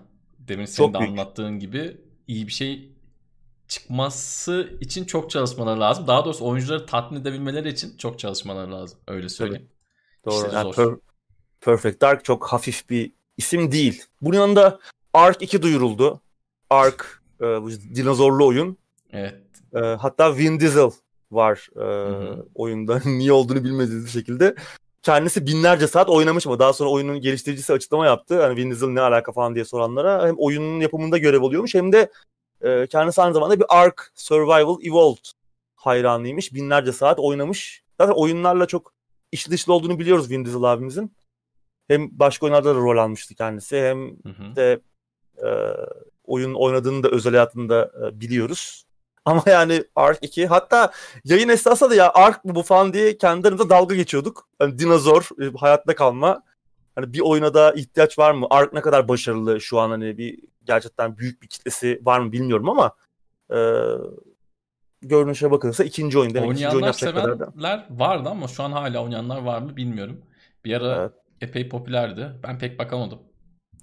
[0.49, 1.11] demin senin çok de büyük.
[1.11, 2.91] anlattığın gibi iyi bir şey
[3.67, 6.07] çıkması için çok çalışmaları lazım.
[6.07, 8.99] Daha doğrusu oyuncuları tatmin edebilmeleri için çok çalışmaları lazım.
[9.07, 9.69] Öyle söyleyeyim.
[10.25, 10.45] Doğru.
[10.45, 10.87] İşte yani per,
[11.61, 14.03] Perfect Dark çok hafif bir isim değil.
[14.21, 14.79] Bunun yanında
[15.13, 16.21] Ark 2 duyuruldu.
[16.69, 18.77] Ark e, bu dinozorlu oyun.
[19.11, 19.41] Evet.
[19.73, 20.91] E, hatta Vin Diesel
[21.31, 21.85] var e,
[22.55, 23.01] oyunda.
[23.05, 24.55] Niye olduğunu bilmediğiniz bir şekilde.
[25.03, 28.41] Kendisi binlerce saat oynamış ama daha sonra oyunun geliştiricisi açıklama yaptı.
[28.41, 32.11] Hani Vin Diesel ne alaka falan diye soranlara hem oyunun yapımında görev alıyormuş hem de
[32.61, 35.25] e, kendisi aynı zamanda bir Ark Survival Evolved
[35.75, 36.53] hayranıymış.
[36.53, 37.83] Binlerce saat oynamış.
[37.99, 38.93] Zaten oyunlarla çok
[39.31, 41.13] içli dışlı olduğunu biliyoruz Vin Diesel abimizin.
[41.87, 44.55] Hem başka oyunlarda da rol almıştı kendisi hem hı hı.
[44.55, 44.81] de
[45.37, 45.49] e,
[46.23, 48.85] oyun oynadığını da özel hayatında e, biliyoruz.
[49.29, 50.91] Ama yani Ark 2 hatta
[51.25, 54.49] yayın esnasında da ya Ark bu falan diye kendi dalga geçiyorduk.
[54.59, 56.43] Hani dinozor e, hayatta kalma.
[56.95, 58.47] Hani bir oyuna da ihtiyaç var mı?
[58.49, 62.69] Ark ne kadar başarılı şu an hani bir gerçekten büyük bir kitlesi var mı bilmiyorum
[62.69, 62.91] ama
[63.51, 63.59] e,
[65.01, 69.61] görünüşe bakılırsa ikinci oyun demek Oynayanlar oyun sevenler vardı ama şu an hala oynayanlar var
[69.61, 70.21] mı bilmiyorum.
[70.65, 71.11] Bir ara evet.
[71.41, 72.31] epey popülerdi.
[72.43, 73.19] Ben pek bakamadım.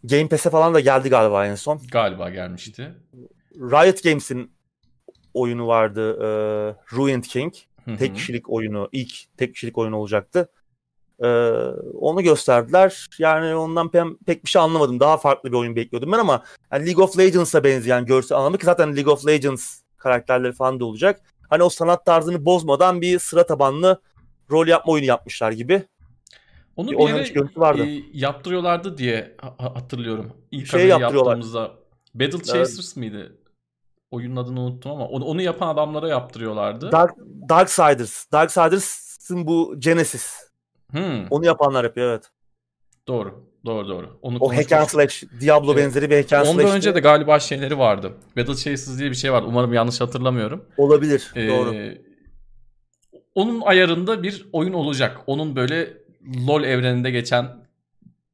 [0.04, 1.80] Game Pass'e falan da geldi galiba en son.
[1.92, 2.94] Galiba gelmişti.
[3.56, 4.55] Riot Games'in
[5.36, 6.18] oyunu vardı.
[6.20, 6.26] E,
[6.96, 7.54] Ruined King.
[7.84, 7.96] Hı-hı.
[7.96, 8.88] Tek kişilik oyunu.
[8.92, 10.48] ilk tek kişilik oyun olacaktı.
[11.22, 11.28] E,
[12.00, 13.06] onu gösterdiler.
[13.18, 15.00] Yani ondan pek, pek bir şey anlamadım.
[15.00, 18.64] Daha farklı bir oyun bekliyordum ben ama yani League of Legends'a benzeyen görsel anlamı ki
[18.64, 21.20] zaten League of Legends karakterleri falan da olacak.
[21.50, 24.00] Hani o sanat tarzını bozmadan bir sıra tabanlı
[24.50, 25.82] rol yapma oyunu yapmışlar gibi.
[26.76, 27.86] Onu bir, bir yere vardı.
[27.86, 30.32] E, yaptırıyorlardı diye hatırlıyorum.
[30.50, 31.70] İlk şey yaptığımızda.
[32.14, 32.96] Battle Chasers evet.
[32.96, 33.36] mıydı?
[34.16, 36.92] Oyunun adını unuttum ama onu, onu yapan adamlara yaptırıyorlardı.
[36.92, 37.16] Dark,
[37.48, 38.32] Darksiders.
[38.32, 40.50] Darksiders'ın bu Genesis.
[40.90, 41.26] Hmm.
[41.30, 42.30] Onu yapanlar yapıyor evet.
[43.08, 43.46] Doğru.
[43.64, 44.18] Doğru doğru.
[44.22, 45.84] Onu o hack and slash, Diablo evet.
[45.84, 48.12] benzeri bir hack and Ondan önce de galiba şeyleri vardı.
[48.36, 49.46] Battle Chasers diye bir şey vardı.
[49.48, 50.64] Umarım yanlış hatırlamıyorum.
[50.76, 51.32] Olabilir.
[51.34, 51.74] Ee, doğru.
[53.34, 55.20] Onun ayarında bir oyun olacak.
[55.26, 55.92] Onun böyle
[56.48, 57.46] LoL evreninde geçen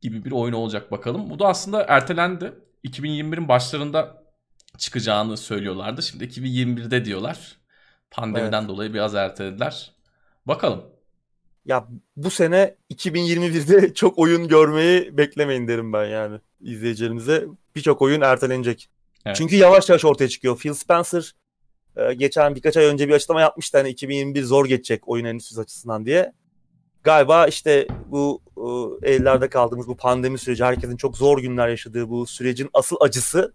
[0.00, 1.30] gibi bir oyun olacak bakalım.
[1.30, 2.52] Bu da aslında ertelendi.
[2.84, 4.21] 2021'in başlarında
[4.78, 6.02] çıkacağını söylüyorlardı.
[6.02, 7.56] Şimdi 2021'de diyorlar.
[8.10, 8.68] Pandemiden evet.
[8.68, 9.92] dolayı biraz ertelediler.
[10.46, 10.84] Bakalım.
[11.64, 17.44] Ya bu sene 2021'de çok oyun görmeyi beklemeyin derim ben yani izleyicilerimize.
[17.76, 18.90] Birçok oyun ertelenecek.
[19.26, 19.36] Evet.
[19.36, 20.58] Çünkü yavaş yavaş ortaya çıkıyor.
[20.58, 21.34] Phil Spencer
[21.96, 26.06] e, geçen birkaç ay önce bir açıklama yapmıştı hani 2021 zor geçecek oyun endüstrisi açısından
[26.06, 26.32] diye.
[27.02, 28.42] Galiba işte bu
[29.02, 33.54] e, ellerde kaldığımız bu pandemi süreci herkesin çok zor günler yaşadığı bu sürecin asıl acısı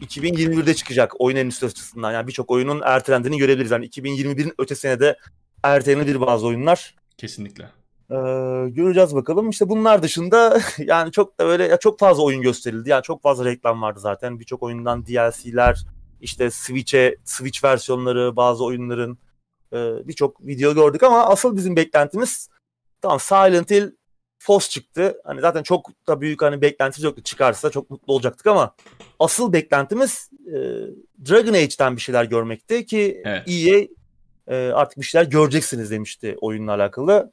[0.00, 2.12] 2021'de çıkacak oyun endüstrisi açısından.
[2.12, 3.70] Yani birçok oyunun ertelendiğini görebiliriz.
[3.70, 5.18] Yani 2021'in ötesine de
[5.62, 6.94] ertelenebilir bazı oyunlar.
[7.16, 7.64] Kesinlikle.
[8.10, 8.14] Ee,
[8.68, 9.50] göreceğiz bakalım.
[9.50, 12.90] İşte bunlar dışında yani çok da böyle ya çok fazla oyun gösterildi.
[12.90, 14.40] Yani çok fazla reklam vardı zaten.
[14.40, 15.84] Birçok oyundan DLC'ler,
[16.20, 19.18] işte Switch'e Switch versiyonları bazı oyunların
[19.72, 19.76] e,
[20.08, 22.48] birçok video gördük ama asıl bizim beklentimiz
[23.00, 23.90] tamam Silent Hill
[24.38, 25.20] Foss çıktı.
[25.24, 27.22] Hani zaten çok da büyük hani beklentimiz yoktu.
[27.22, 28.74] Çıkarsa çok mutlu olacaktık ama
[29.18, 30.56] asıl beklentimiz e,
[31.28, 33.48] Dragon Age'den bir şeyler görmekti ki evet.
[33.48, 33.86] EA
[34.48, 37.32] e, artık bir şeyler göreceksiniz demişti oyunla alakalı.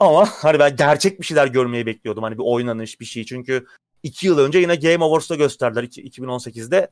[0.00, 2.22] Ama hani ben gerçek bir şeyler görmeyi bekliyordum.
[2.22, 3.24] Hani bir oynanış bir şey.
[3.24, 3.66] Çünkü
[4.02, 6.90] iki yıl önce yine Game Awards'ta gösterdiler 2018'de.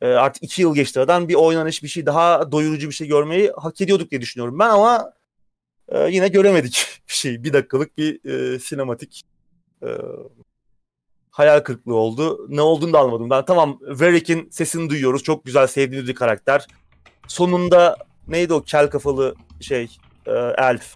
[0.00, 3.52] E, artık iki yıl geçti aradan bir oynanış bir şey daha doyurucu bir şey görmeyi
[3.56, 5.12] hak ediyorduk diye düşünüyorum ben ama
[5.88, 7.44] e, yine göremedik bir şey.
[7.44, 9.22] Bir dakikalık bir e, sinematik
[9.82, 9.88] e,
[11.30, 12.46] hayal kırıklığı oldu.
[12.48, 13.30] Ne olduğunu da anlamadım.
[13.30, 15.22] Ben tamam Varric'in sesini duyuyoruz.
[15.22, 16.66] Çok güzel sevdiğimiz bir karakter.
[17.28, 17.96] Sonunda
[18.28, 20.94] neydi o kel kafalı şey e, elf.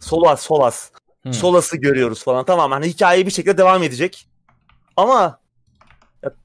[0.00, 0.90] Solas, Solas.
[1.22, 1.32] Hmm.
[1.32, 2.44] Solas'ı görüyoruz falan.
[2.44, 4.28] Tamam hani hikaye bir şekilde devam edecek.
[4.96, 5.40] Ama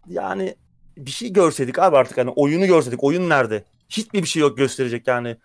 [0.07, 0.55] yani
[0.97, 3.03] bir şey görseydik abi artık hani oyunu görseydik.
[3.03, 3.63] Oyun nerede?
[3.89, 5.37] Hiçbir bir şey yok gösterecek yani.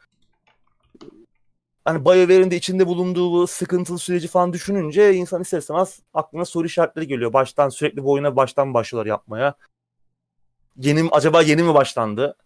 [1.89, 6.66] Hani BioWare'in de içinde bulunduğu bu sıkıntılı süreci falan düşününce insan ister istemez aklına soru
[6.66, 7.32] işaretleri geliyor.
[7.32, 9.55] Baştan sürekli bu oyuna baştan başlıyorlar yapmaya.
[10.76, 12.36] Yeni acaba yeni mi başlandı?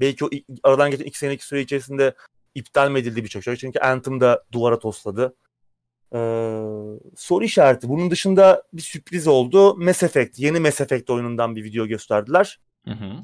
[0.00, 0.28] Belki o
[0.62, 2.14] aradan geçen iki senelik süre içerisinde
[2.54, 3.56] iptal mi edildi birçok şey?
[3.56, 5.36] Çünkü Anthem da duvara tosladı.
[6.14, 6.18] Ee,
[7.16, 7.88] soru işareti.
[7.88, 9.76] Bunun dışında bir sürpriz oldu.
[9.76, 12.60] Mass Effect, yeni Mass Effect oyunundan bir video gösterdiler.
[12.84, 13.14] Hı hı.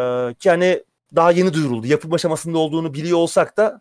[0.00, 0.84] Ee, ki hani
[1.14, 1.86] daha yeni duyuruldu.
[1.86, 3.80] Yapım aşamasında olduğunu biliyor olsak da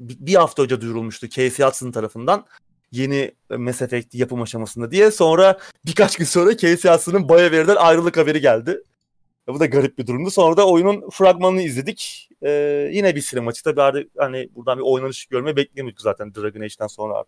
[0.00, 2.46] bir hafta önce duyurulmuştu Casey Hudson tarafından
[2.92, 5.10] yeni Mass Effect yapım aşamasında diye.
[5.10, 8.82] Sonra birkaç gün sonra Casey Hudson'ın BioWare'den ayrılık haberi geldi.
[9.48, 10.30] Bu da garip bir durumdu.
[10.30, 12.28] Sonra da oyunun fragmanını izledik.
[12.42, 13.64] Ee, yine bir sinematik.
[13.64, 17.24] Tabii hani buradan bir oynanış görme beklemiyorduk zaten Dragon Age'den sonra.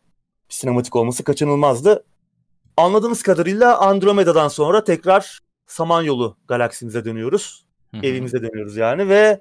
[0.49, 2.05] Bir sinematik olması kaçınılmazdı.
[2.77, 7.65] Anladığımız kadarıyla Andromeda'dan sonra tekrar Samanyolu galaksimize dönüyoruz.
[7.95, 8.07] Hı-hı.
[8.07, 9.41] Evimize dönüyoruz yani ve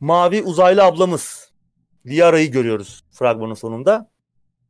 [0.00, 1.47] mavi uzaylı ablamız
[2.10, 4.10] Liara'yı görüyoruz fragmanın sonunda.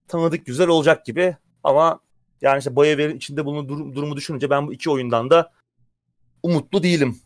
[0.09, 2.01] Tanıdık güzel olacak gibi ama
[2.41, 5.53] yani işte BioWare'in içinde bulunduğu durumu düşününce ben bu iki oyundan da
[6.43, 7.19] umutlu değilim.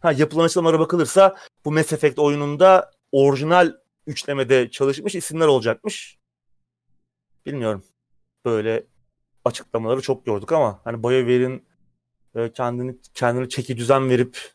[0.00, 3.72] Ha yapılan açıklamalara bakılırsa bu Mass Effect oyununda orijinal
[4.06, 6.18] üçlemede çalışmış isimler olacakmış.
[7.46, 7.84] Bilmiyorum.
[8.44, 8.86] Böyle
[9.44, 11.64] açıklamaları çok gördük ama hani BioWare'in
[12.34, 14.52] e, kendini kendini çeki düzen verip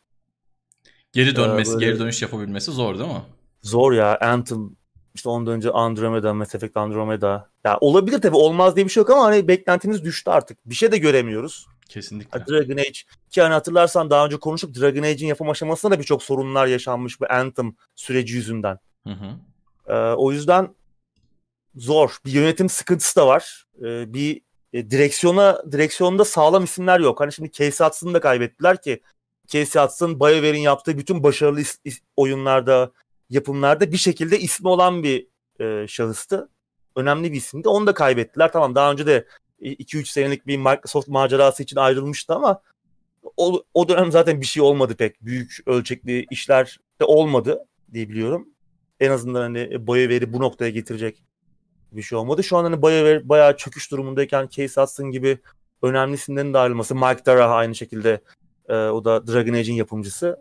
[1.12, 1.86] geri dönmesi, e, böyle...
[1.86, 3.22] geri dönüş yapabilmesi zor değil mi?
[3.62, 4.18] Zor ya.
[4.20, 4.70] Anthem
[5.14, 7.50] işte ondan önce Andromeda, Mass Effect Andromeda.
[7.64, 10.58] Ya olabilir tabii olmaz diye bir şey yok ama hani beklentimiz düştü artık.
[10.66, 11.66] Bir şey de göremiyoruz.
[11.88, 12.46] Kesinlikle.
[12.46, 13.00] Dragon Age
[13.30, 17.26] ki hani hatırlarsan daha önce konuştuk Dragon Age'in yapım aşamasında da birçok sorunlar yaşanmış bu
[17.30, 18.78] Anthem süreci yüzünden.
[19.06, 19.26] Hı hı.
[19.86, 20.74] Ee, o yüzden
[21.76, 22.16] zor.
[22.24, 23.66] Bir yönetim sıkıntısı da var.
[23.80, 24.40] Ee, bir
[24.72, 27.20] e, direksiyona direksiyonda sağlam isimler yok.
[27.20, 29.02] Hani şimdi Casey Hudson'ı da kaybettiler ki
[29.46, 32.90] Casey Hudson BioWare'in yaptığı bütün başarılı is- is- oyunlarda,
[33.30, 35.28] yapımlarda bir şekilde ismi olan bir
[35.60, 36.48] e, şahıstı.
[36.96, 37.68] Önemli bir isimdi.
[37.68, 38.52] Onu da kaybettiler.
[38.52, 39.26] Tamam daha önce de
[39.60, 42.62] 2-3 senelik bir Microsoft macerası için ayrılmıştı ama
[43.36, 45.24] o, o dönem zaten bir şey olmadı pek.
[45.24, 48.48] Büyük ölçekli işler de olmadı diye biliyorum.
[49.00, 51.22] En azından hani BioWare'i bu noktaya getirecek
[51.92, 52.44] bir şey olmadı.
[52.44, 55.38] Şu an hani BioWare bayağı çöküş durumundayken Case Hudson gibi
[55.82, 56.94] önemli isimlerin de ayrılması.
[56.94, 58.20] Mike Dara aynı şekilde
[58.68, 60.38] e, o da Dragon Age'in yapımcısı.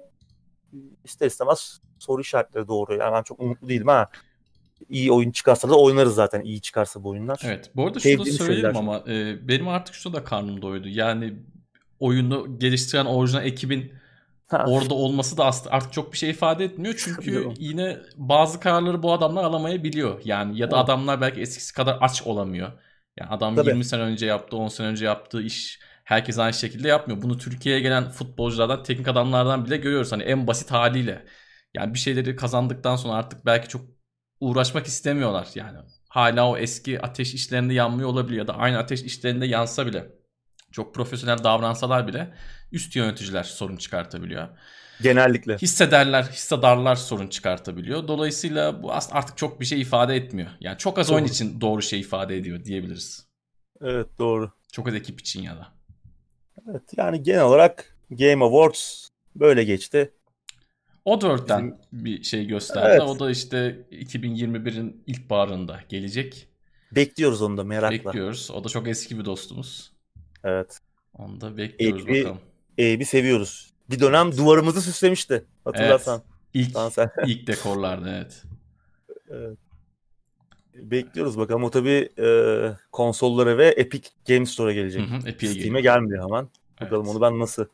[1.04, 2.96] İster istemez soru işaretleri doğru.
[2.96, 4.10] Yani ben çok umutlu değilim ha
[4.90, 7.42] iyi oyun çıkarsa da oynarız zaten iyi çıkarsa bu oyunlar.
[7.44, 7.72] Evet.
[7.76, 10.88] Bu arada şunu da söyleyelim ama e, benim artık şu da karnım doydu.
[10.88, 11.34] Yani
[12.00, 13.94] oyunu geliştiren orijinal ekibin
[14.48, 14.66] ha.
[14.68, 16.96] orada olması da artık çok bir şey ifade etmiyor.
[16.98, 20.22] Çünkü yine bazı kararları bu adamlar alamayabiliyor.
[20.26, 22.72] Yani ya da adamlar belki eskisi kadar aç olamıyor.
[23.20, 23.70] Yani adam Tabii.
[23.70, 27.22] 20 sene önce yaptığı, 10 sene önce yaptığı iş herkes aynı şekilde yapmıyor.
[27.22, 30.12] Bunu Türkiye'ye gelen futbolculardan, teknik adamlardan bile görüyoruz.
[30.12, 31.26] Hani en basit haliyle.
[31.74, 33.82] Yani bir şeyleri kazandıktan sonra artık belki çok
[34.40, 35.78] uğraşmak istemiyorlar yani.
[36.10, 40.10] Hala o eski ateş işlerinde yanmıyor olabiliyor ya da aynı ateş işlerinde yansa bile
[40.72, 42.34] çok profesyonel davransalar bile
[42.72, 44.48] üst yöneticiler sorun çıkartabiliyor.
[45.02, 45.58] Genellikle.
[45.58, 48.08] Hissederler, hissedarlar sorun çıkartabiliyor.
[48.08, 50.50] Dolayısıyla bu artık çok bir şey ifade etmiyor.
[50.60, 51.16] Yani çok az doğru.
[51.16, 53.28] oyun için doğru şey ifade ediyor diyebiliriz.
[53.82, 54.52] Evet doğru.
[54.72, 55.75] Çok az ekip için ya da.
[56.70, 60.12] Evet yani genel olarak Game Awards böyle geçti.
[61.06, 62.06] Oddworld'den Bizim...
[62.06, 62.88] bir şey gösterdi.
[62.92, 63.02] Evet.
[63.02, 66.48] O da işte 2021'in ilk barında gelecek.
[66.92, 67.98] Bekliyoruz onu da merakla.
[67.98, 68.52] Bekliyoruz.
[68.52, 69.94] O da çok eski bir dostumuz.
[70.44, 70.80] Evet.
[71.14, 72.40] Onu da bekliyoruz Ebi, bakalım.
[72.80, 73.74] Ebi seviyoruz.
[73.90, 75.46] Bir dönem duvarımızı süslemişti.
[75.64, 76.22] Hatırlarsan.
[76.26, 76.36] Evet.
[76.54, 76.78] İlk,
[77.28, 78.44] ilk dekorlarda evet.
[79.30, 79.58] evet.
[80.76, 81.64] Bekliyoruz bakalım.
[81.64, 82.28] O tabii e,
[82.92, 85.02] konsollara ve Epic Games Store'a gelecek.
[85.02, 86.48] Hı, Steam'e gelmiyor hemen.
[86.82, 87.16] Bakalım evet.
[87.16, 87.66] onu ben nasıl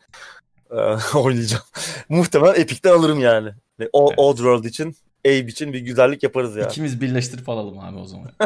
[0.72, 0.76] e,
[1.18, 1.64] oynayacağım.
[2.10, 3.49] Muhtemelen Epic'ten alırım yani.
[3.80, 4.20] Ve o Evet.
[4.20, 4.95] Oddworld için,
[5.26, 6.66] Abe için bir güzellik yaparız ya.
[6.66, 8.32] İkimiz birleştirip alalım abi o zaman.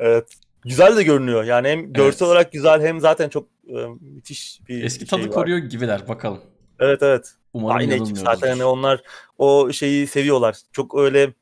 [0.00, 0.28] Evet.
[0.64, 1.44] Güzel de görünüyor.
[1.44, 2.22] Yani hem görsel Evet.
[2.22, 5.34] olarak güzel hem zaten çok e, müthiş bir Eski şey tadı var.
[5.34, 6.40] koruyor gibiler bakalım.
[6.80, 7.32] Evet evet.
[7.52, 9.00] Umarım Aynı ekip zaten hani onlar
[9.38, 10.56] o şeyi seviyorlar.
[10.72, 11.32] Çok öyle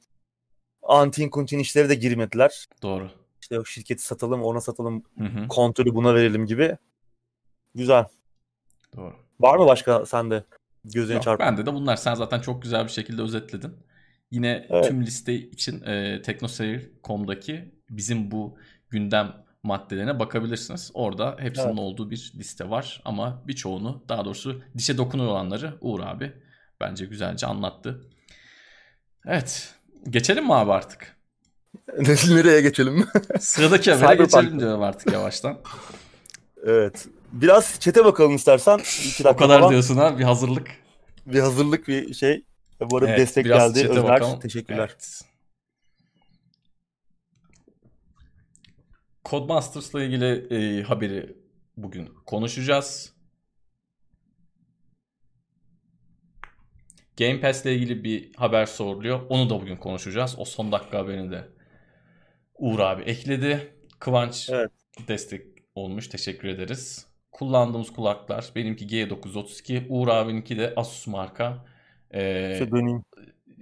[0.89, 2.67] antin kuntin işlere de girmediler.
[2.83, 3.11] Doğru.
[3.41, 6.77] İşte o şirketi satalım, ona satalım, Hı hı, kontrolü buna verelim gibi.
[7.75, 8.05] Güzel.
[8.97, 9.15] doğru.
[9.41, 10.45] Var mı başka sende
[10.85, 11.47] gözüne Yok, çarpan?
[11.47, 11.97] bende de bunlar.
[11.97, 13.73] Sen zaten çok güzel bir şekilde özetledin.
[14.31, 14.85] Yine Evet.
[14.89, 18.59] tüm liste için e, teknoseyir.com'daki bizim bu
[18.91, 20.91] gündem maddelerine bakabilirsiniz.
[20.95, 21.79] Orada hepsinin Evet.
[21.79, 26.33] olduğu bir liste var ama birçoğunu daha doğrusu dişe dokunuyor olanları Uğur abi
[26.81, 28.11] bence güzelce anlattı.
[29.27, 29.75] Evet.
[30.11, 31.17] Geçelim mi abi artık?
[32.29, 33.07] Nereye geçelim?
[33.41, 35.59] Sıradaki habere geçelim diyorum artık yavaştan.
[36.65, 37.07] evet.
[37.33, 38.79] Biraz çete bakalım istersen.
[38.79, 39.71] İki o dakika kadar falan.
[39.71, 40.69] diyorsun ha bir hazırlık.
[41.27, 42.45] Bir hazırlık bir şey.
[42.81, 43.89] Bu arada Evet, destek geldi.
[43.91, 44.41] Ömer bakalım.
[44.41, 44.89] teşekkürler.
[44.91, 45.21] Evet.
[49.25, 51.37] Codemasters'la ilgili e, haberi
[51.77, 53.13] bugün konuşacağız.
[57.19, 59.21] Game Pass'le ilgili bir haber soruluyor.
[59.29, 60.35] Onu da bugün konuşacağız.
[60.39, 61.49] O son dakika haberini de
[62.59, 63.73] Uğur abi ekledi.
[63.99, 64.71] Kıvanç Evet.
[65.09, 65.43] destek
[65.75, 66.09] olmuş.
[66.09, 67.07] Teşekkür ederiz.
[67.33, 68.51] Kullandığımız kulaklar.
[68.57, 69.87] Benimki G932.
[69.89, 71.65] Uğur abininki de Asus marka.
[72.15, 73.03] Ee, döneyim.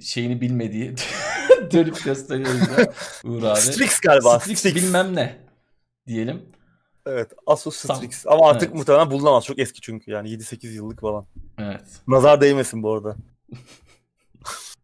[0.01, 0.95] şeyini bilmediği
[1.73, 2.93] dönüp gösteriyor bize
[3.25, 3.61] Uğur abi.
[3.61, 4.41] Strix galiba.
[4.41, 4.75] Strix Strix.
[4.75, 5.37] bilmem ne
[6.07, 6.43] diyelim.
[7.07, 7.33] Evet.
[7.47, 8.27] Asus Sam- Strix.
[8.27, 8.75] Ama artık Evet.
[8.79, 9.45] muhtemelen bulunamaz.
[9.45, 11.27] Çok eski çünkü yani 7-8 yıllık falan.
[11.59, 11.83] Evet.
[12.09, 13.17] Nazar değmesin bu arada.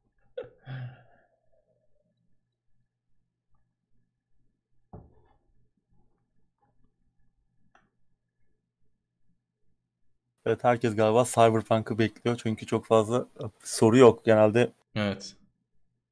[10.47, 13.27] Evet herkes galiba Cyberpunk'ı bekliyor çünkü çok fazla
[13.65, 14.25] soru yok.
[14.25, 15.35] Genelde Evet.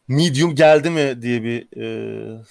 [0.09, 2.43] Medium geldi mi diye bir e,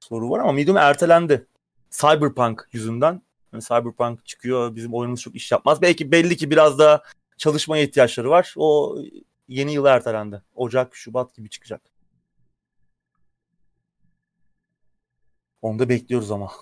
[0.00, 1.46] soru var ama Medium ertelendi.
[1.90, 3.22] Cyberpunk yüzünden.
[3.52, 5.82] Yani Cyberpunk çıkıyor bizim oyunumuz çok iş yapmaz.
[5.82, 7.02] Belki belli ki biraz daha
[7.38, 8.54] çalışmaya ihtiyaçları var.
[8.56, 8.98] O
[9.50, 10.42] yeni yıla ertelendi.
[10.54, 11.82] Ocak, Şubat gibi çıkacak.
[15.62, 16.52] Onu da bekliyoruz ama.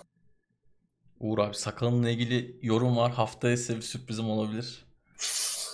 [1.20, 3.12] Uğur abi sakalınla ilgili yorum var.
[3.12, 4.86] Haftaya size bir sürprizim olabilir.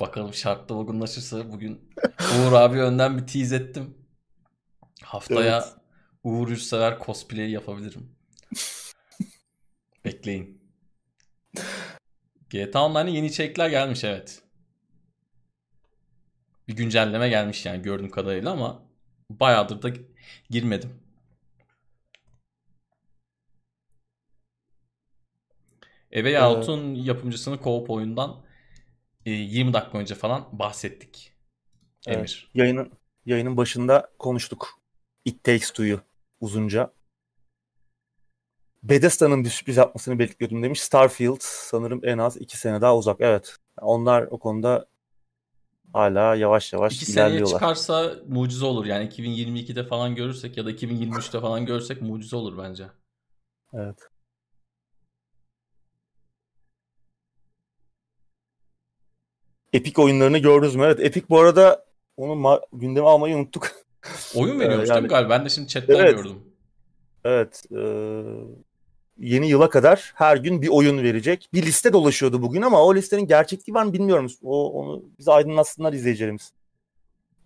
[0.01, 1.91] Bakalım şartla uygunlaşırsa bugün
[2.21, 3.95] Uğur abi önden bir tease ettim.
[5.03, 5.75] Haftaya Evet.
[6.25, 8.17] Uğur Yurtsever cosplay yapabilirim.
[10.05, 10.63] Bekleyin.
[12.51, 14.44] GTA Online'a yeni içerikler gelmiş evet.
[16.69, 18.83] Bir güncelleme gelmiş yani gördüğüm kadarıyla ama
[19.31, 19.91] bayağıdır da
[20.51, 21.05] girmedim.
[26.15, 28.45] Way Ee, Out'un yapımcısını co-op oyundan
[29.27, 31.33] e, 20 dakika önce falan bahsettik.
[32.07, 32.19] Evet.
[32.19, 32.51] Emir.
[32.55, 32.93] Yayının
[33.27, 34.69] yayının başında konuştuk.
[35.25, 36.01] It Takes Two'yu
[36.41, 36.93] uzunca.
[38.83, 40.83] Bethesda'nın bir sürpriz yapmasını bekliyordum demiş.
[40.83, 43.17] Starfield sanırım en az iki sene daha uzak.
[43.21, 43.57] Evet.
[43.81, 44.87] Onlar o konuda
[45.95, 47.55] hala yavaş yavaş İki seneye ilerliyorlar.
[47.55, 48.87] çıkarsa mucize olur.
[48.87, 52.85] Yani 2022'de falan görürsek ya da 2023'te falan görürsek mucize olur bence.
[53.75, 53.99] Evet.
[59.73, 60.85] Epic oyunlarını gördünüz mü?
[60.85, 61.01] Evet.
[61.01, 61.85] Epic bu arada
[62.17, 63.71] onu gündeme almayı unuttuk.
[64.35, 65.31] Oyun Ee, veriyormuş değil mi yani- galiba?
[65.31, 66.17] Ben de şimdi chatten Evet.
[66.17, 66.43] gördüm.
[67.25, 67.63] Evet.
[67.71, 68.25] eee,
[69.19, 71.49] yeni yıla kadar her gün bir oyun verecek.
[71.53, 74.27] Bir liste dolaşıyordu bugün ama o listenin gerçekliği var mı bilmiyorum.
[74.43, 76.53] O, onu bize aydınlatsınlar izleyicilerimiz.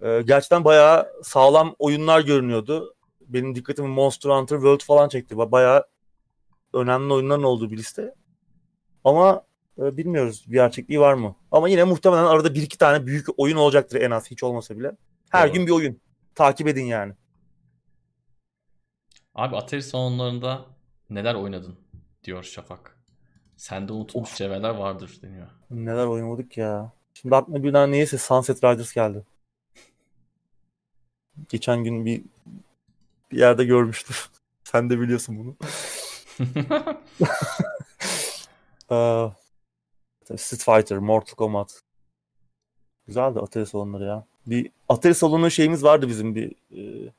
[0.03, 2.95] Eee, gerçekten bayağı sağlam oyunlar görünüyordu.
[3.21, 5.35] Benim dikkatimi Monster Hunter World falan çekti.
[5.35, 5.85] Ba- Bayağı
[6.73, 8.15] önemli oyunların olduğu bir liste.
[9.05, 9.43] Ama
[9.79, 11.37] e, bilmiyoruz bir gerçekliği var mı.
[11.53, 14.93] Ama yine muhtemelen arada bir iki tane büyük oyun olacaktır en az hiç olmasa bile.
[15.31, 15.55] Her Doğru.
[15.55, 16.01] gün bir oyun.
[16.35, 17.13] Takip edin yani.
[19.35, 20.65] Abi Atari salonlarında
[21.11, 21.79] neler oynadın
[22.25, 22.99] diyor Şafak.
[23.57, 25.49] Sende unutulmuş cevherler vardır deniyor.
[25.71, 26.93] Neler oynamadık ya.
[27.15, 29.25] Şimdi aklıma birden neyse Sunset Riders geldi.
[31.49, 32.23] Geçen gün bir
[33.33, 34.17] bir yerde görmüştüm.
[34.65, 35.57] Sen de biliyorsun bunu.
[38.91, 39.31] Ee,
[40.37, 41.83] Street Fighter, Mortal Kombat.
[43.07, 44.27] Güzeldi Atari salonları ya.
[44.47, 47.13] Bir Atari salonu şeyimiz vardı bizim bir e,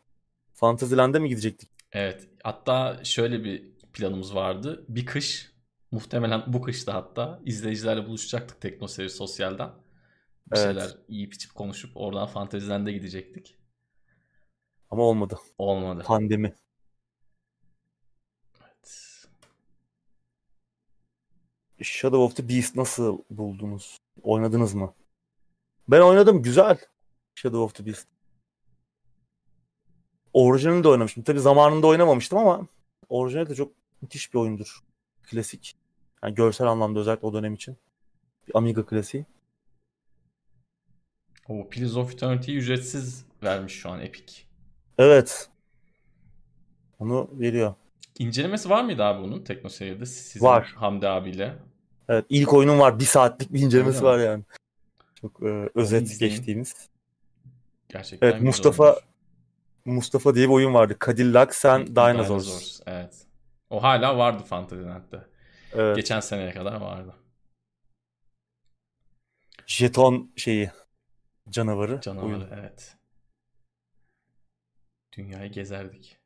[0.54, 1.70] Fantasyland'e mi gidecektik?
[1.92, 2.28] Evet.
[2.44, 3.64] Hatta şöyle bir
[3.94, 4.86] planımız vardı.
[4.90, 5.52] Bir kış
[5.92, 9.70] muhtemelen bu kışta hatta izleyicilerle buluşacaktık Teknoseyir Sosyal'den.
[10.52, 10.66] Bir Evet.
[10.66, 13.58] şeyler yiyip içip konuşup oradan Fantasyland'e gidecektik.
[14.90, 15.40] Ama olmadı.
[15.58, 16.04] Olmadı.
[16.06, 16.54] Pandemi.
[18.62, 19.16] Evet.
[21.82, 23.98] Shadow of the Beast nasıl buldunuz?
[24.22, 24.94] Oynadınız mı?
[25.88, 26.44] Ben oynadım.
[26.44, 26.78] Güzel.
[27.36, 28.08] Shadow of the Beast.
[30.34, 31.24] Orijinalini de oynamıştım.
[31.24, 32.68] Tabii zamanında oynamamıştım ama
[33.10, 33.72] orijinal de çok
[34.02, 34.80] müthiş bir oyundur.
[35.24, 35.76] Klasik.
[36.24, 37.78] Yani görsel anlamda özellikle o dönem için.
[38.48, 39.26] Bir Amiga klasiği.
[41.48, 44.34] O Pillars of Eternity'yi ücretsiz vermiş şu an Epic.
[44.98, 45.50] Evet.
[47.00, 47.74] Onu veriyor.
[48.20, 50.06] İncelemesi var mıydı abi bunun TeknoSeyir'de?
[50.06, 50.74] Sizin Var.
[50.76, 51.56] Hamdi abiyle.
[52.10, 53.00] Evet ilk oyunun var.
[53.00, 54.12] Bir saatlik bir incelemesi Öyle mi?
[54.12, 54.44] var yani.
[55.22, 56.76] Çok e, özet geçtiğimiz.
[57.90, 59.04] Gerçekten Evet, Mustafa olmuş.
[59.86, 60.98] Mustafa diye bir oyun vardı.
[61.06, 62.80] Cadillacs and Dinosaurs.
[62.86, 63.26] Evet.
[63.70, 65.28] O hala vardı Fantasyland'de.
[65.74, 65.96] Evet.
[65.96, 67.16] Geçen seneye kadar vardı.
[69.68, 70.72] Jeton şeyi
[71.50, 72.02] canavarı.
[72.02, 72.48] Canavarı oyun.
[72.54, 72.96] evet.
[75.18, 76.18] Dünyayı gezerdik.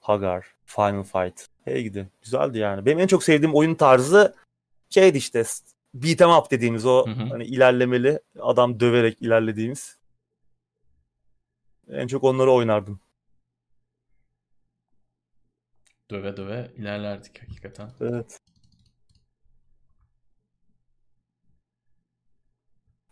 [0.00, 1.48] Hagar, Final Fight.
[1.64, 2.08] Hey gidi.
[2.22, 2.86] Güzeldi yani.
[2.86, 4.34] Benim en çok sevdiğim oyun tarzı
[4.90, 5.44] şeydi işte
[5.94, 7.24] beat 'em up dediğimiz o Hı hı.
[7.24, 9.98] hani ilerlemeli adam döverek ilerlediğimiz.
[11.88, 13.00] En çok onları oynardım.
[16.10, 17.90] Döve döve ilerlerdik hakikaten.
[18.00, 18.38] Evet.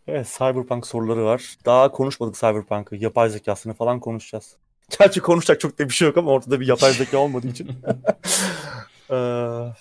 [0.07, 1.57] Evet, Cyberpunk soruları var.
[1.65, 2.95] Daha konuşmadık Cyberpunk'ı.
[2.95, 4.57] Yapay zekasını falan konuşacağız.
[4.99, 7.67] Gerçi konuşacak çok da bir şey yok ama ortada bir yapay zeka olmadığı için.
[9.11, 9.73] Eee,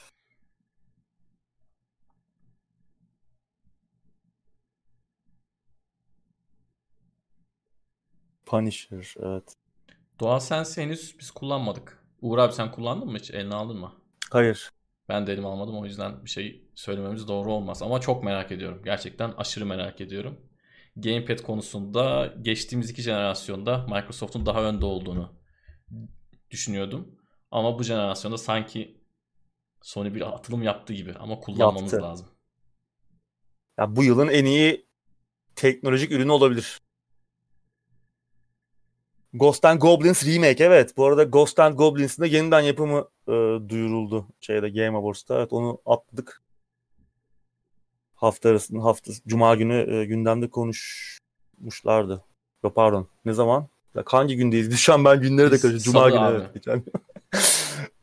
[8.46, 9.54] Punisher, evet.
[10.20, 12.03] DualSense'i henüz biz kullanmadık.
[12.20, 13.30] Uğur abi sen kullandın mı hiç?
[13.30, 13.92] Eline aldın mı?
[14.30, 14.70] Hayır.
[15.08, 17.82] Ben de elime almadım o yüzden bir şey söylememiz doğru olmaz.
[17.82, 18.82] Ama çok merak ediyorum.
[18.84, 20.40] Gerçekten aşırı merak ediyorum.
[20.96, 25.32] Gamepad konusunda geçtiğimiz iki jenerasyonda Microsoft'un daha önde olduğunu
[26.50, 27.18] düşünüyordum.
[27.50, 29.04] Ama bu jenerasyonda sanki
[29.82, 32.06] Sony bir atılım yaptı gibi ama kullanmamız Yaptı.
[32.06, 32.26] lazım.
[33.78, 34.86] Ya bu yılın en iyi
[35.56, 36.80] teknolojik ürünü olabilir.
[39.34, 40.96] Ghost and Goblins remake evet.
[40.96, 43.32] Bu arada Ghost and Goblins'in de yeniden yapımı e,
[43.68, 45.38] duyuruldu şeyde Game Awards'ta.
[45.38, 46.42] Evet onu atladık.
[48.14, 52.24] Hafta arasında hafta cuma günü e, gündemde konuşmuşlardı.
[52.64, 53.08] Yok pardon.
[53.24, 53.68] Ne zaman?
[53.94, 54.70] Ya hangi gündeyiz?
[54.70, 55.92] Biz şu an ben günleri de karıştırdım.
[55.92, 56.42] Cuma günü abi.
[56.66, 56.82] evet.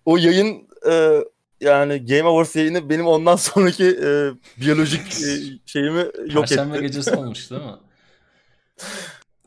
[0.05, 1.23] O yayın e,
[1.61, 5.27] yani Game Awards yayını benim ondan sonraki e, biyolojik e,
[5.65, 5.99] şeyimi
[6.33, 6.85] yok Perşembe etti.
[6.85, 7.75] gecesi olmuş değil mi?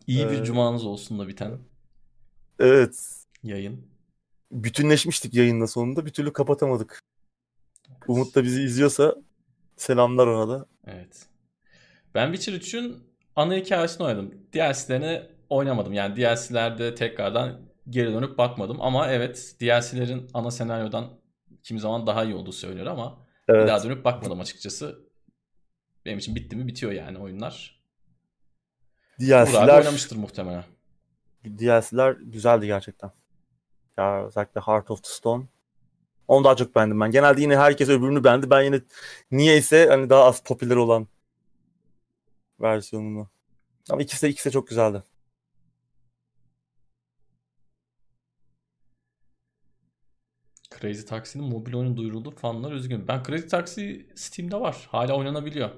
[0.07, 1.59] İyi bir Ee, cumanız olsun da biten
[2.59, 3.25] Evet.
[3.43, 3.87] yayın.
[4.53, 6.07] Bütünleşmiştik yayında sonunda.
[6.07, 7.03] Bir türlü kapatamadık.
[8.09, 9.15] Umut da bizi izliyorsa
[9.77, 10.67] selamlar ona da.
[10.87, 11.27] Evet.
[12.15, 13.05] Ben Witcher 3'ün
[13.37, 14.35] ana hikayesini oynadım.
[14.53, 15.93] DLC'lerini oynamadım.
[15.93, 18.81] Yani DLC'lerde tekrardan geri dönüp bakmadım.
[18.81, 21.11] Ama evet DLC'lerin ana senaryodan
[21.63, 23.69] kimi zaman daha iyi olduğu söylüyor ama bir Evet.
[23.69, 24.99] daha dönüp bakmadım açıkçası.
[26.05, 27.81] Benim için bitti mi bitiyor yani oyunlar.
[29.21, 30.65] DLC'ler, oynamıştır muhtemelen.
[31.45, 33.11] DLC'ler güzeldi gerçekten.
[33.99, 35.45] Ya özellikle Heart of the Stone.
[36.29, 37.11] Onu daha çok beğendim ben.
[37.11, 38.51] Genelde yine herkes öbürünü beğendi.
[38.51, 38.81] Ben yine
[39.31, 41.09] niyeyse hani daha az popüler olan
[42.61, 43.29] versiyonunu.
[43.91, 45.03] Ama ikisi de ikisi de çok güzeldi.
[50.81, 52.31] Crazy Taxi'nin mobil oyunu duyuruldu.
[52.31, 53.09] Fanlar üzgün.
[53.09, 54.89] Ben Crazy Taxi Steam'de var.
[54.91, 55.71] Hala oynanabiliyor.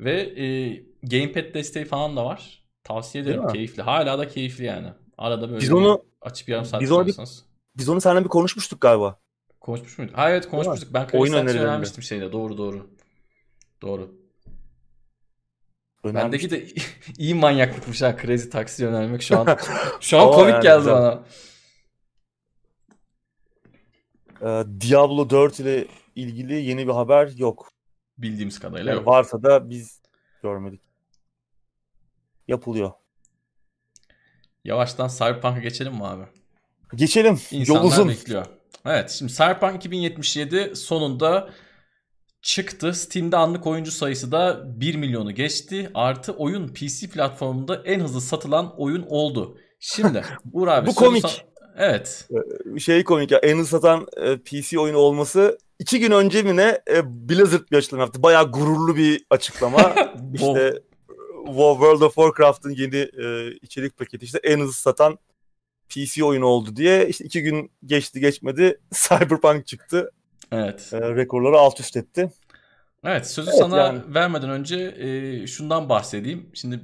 [0.00, 0.46] Ve e,
[1.02, 2.65] Gamepad desteği falan da var.
[2.86, 3.36] Tavsiye ederim.
[3.38, 3.52] Değil mi?
[3.52, 3.82] Keyifli.
[3.82, 4.88] Hala da keyifli yani.
[5.18, 7.16] Arada böyle Biz onu- açıp yarım saat biz onu bir-.
[7.76, 9.18] Biz onu seninle bir konuşmuştuk galiba.
[9.60, 10.18] Konuşmuş muyduk?
[10.18, 10.94] Ha evet konuşmuştuk.
[10.94, 12.32] Ben Oyun önermiştim şeyde.
[12.32, 12.90] Doğru doğru.
[13.82, 14.14] Doğru.
[16.04, 16.22] Önermiş.
[16.22, 16.66] Bendeki de
[17.18, 19.56] iyi manyaklıkmış ha Crazy Taxi önermek şu an.
[20.00, 20.94] Şu an komik yani geldi güzel.
[20.94, 21.22] bana.
[24.42, 27.72] Ee, Diablo 4 ile ilgili yeni bir haber yok.
[28.18, 29.06] Bildiğimiz kadarıyla Yani yok.
[29.06, 30.00] varsa da biz
[30.42, 30.80] görmedik.
[32.48, 32.92] Yapılıyor.
[34.64, 36.22] Yavaştan Cyberpunk'a geçelim mi abi?
[36.94, 37.40] Geçelim.
[37.50, 38.08] İnsanlar Yol uzun.
[38.08, 38.46] bekliyor.
[38.86, 41.50] Evet şimdi Cyberpunk 2077 sonunda
[42.42, 42.92] çıktı.
[42.94, 45.90] Steam'de anlık oyuncu sayısı da 1 milyonu geçti.
[45.94, 49.58] Artı oyun PC platformunda en hızlı satılan oyun oldu.
[49.80, 51.24] Şimdi Uğur abi Bu komik.
[51.24, 51.40] sa-
[51.78, 52.28] Evet.
[52.78, 56.80] Şey komik ya en hızlı satan e, PC oyunu olması iki gün önce mi ne
[56.90, 58.22] e, Blizzard bir açıklama yaptı.
[58.22, 59.94] Bayağı gururlu bir açıklama.
[60.34, 60.82] işte
[61.46, 65.18] World of Warcraft'ın yeni e, içerik paketi işte en hızlı satan
[65.88, 67.08] PC oyunu oldu diye.
[67.08, 70.10] İşte iki gün geçti geçmedi Cyberpunk çıktı.
[70.52, 70.90] Evet.
[70.92, 72.30] E, rekorları alt üst etti.
[73.04, 74.14] Evet sözü Evet, sana yani.
[74.14, 76.50] vermeden önce e, şundan bahsedeyim.
[76.54, 76.80] Şimdi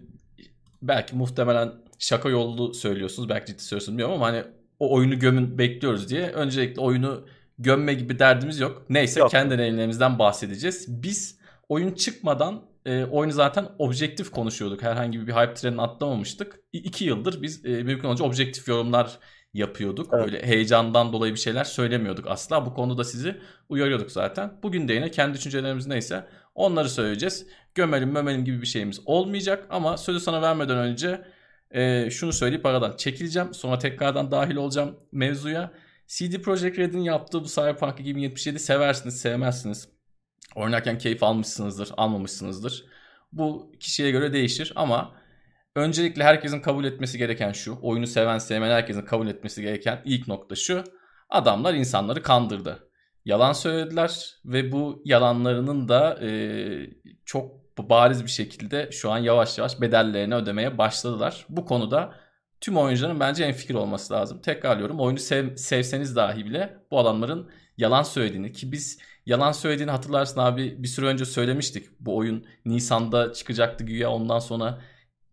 [0.82, 3.28] belki muhtemelen şaka yollu söylüyorsunuz.
[3.28, 4.44] Belki ciddi söylüyorsunuz bilmiyorum ama hani
[4.78, 6.26] o oyunu gömün bekliyoruz diye.
[6.30, 7.26] Öncelikle oyunu
[7.58, 8.82] gömme gibi derdimiz yok.
[8.88, 9.30] Neyse yok.
[9.30, 11.02] kendi deneyimlerimizden bahsedeceğiz.
[11.02, 11.38] Biz
[11.68, 14.82] oyun çıkmadan e, oyunu zaten objektif konuşuyorduk.
[14.82, 16.60] Herhangi bir hype trenini atlamamıştık.
[16.72, 19.18] İ- iki yıldır biz e, mümkün olunca objektif yorumlar
[19.54, 20.10] yapıyorduk.
[20.14, 20.24] Evet.
[20.24, 22.66] Böyle heyecandan dolayı bir şeyler söylemiyorduk asla.
[22.66, 23.36] Bu konuda sizi
[23.68, 24.58] uyarıyorduk zaten.
[24.62, 27.46] Bugün de yine kendi düşüncelerimiz neyse onları söyleyeceğiz.
[27.74, 31.24] Gömelim mömelim gibi bir şeyimiz olmayacak ama sözü sana vermeden önce
[31.70, 33.54] e, şunu söyleyip aradan çekileceğim.
[33.54, 35.72] Sonra tekrardan dahil olacağım mevzuya.
[36.06, 39.88] CD Projekt Red'in yaptığı bu Cyberpunk 2077 seversiniz, sevmezsiniz.
[40.54, 42.84] Oynarken keyif almışsınızdır, almamışsınızdır.
[43.32, 45.14] Bu kişiye göre değişir ama
[45.76, 47.78] öncelikle herkesin kabul etmesi gereken şu.
[47.82, 50.84] Oyunu seven sevmeyen herkesin kabul etmesi gereken ilk nokta şu.
[51.30, 52.88] Adamlar insanları kandırdı.
[53.24, 56.30] Yalan söylediler ve bu yalanlarının da e,
[57.24, 61.46] çok bariz bir şekilde şu an yavaş yavaş bedellerini ödemeye başladılar.
[61.48, 62.14] Bu konuda
[62.60, 64.40] tüm oyuncuların bence en fikir olması lazım.
[64.40, 70.40] Tekrarlıyorum oyunu sev, sevseniz dahi bile bu adamların yalan söylediğini ki biz yalan söylediğini hatırlarsın
[70.40, 72.00] abi bir süre önce söylemiştik.
[72.00, 74.80] Bu oyun Nisan'da çıkacaktı güya ondan sonra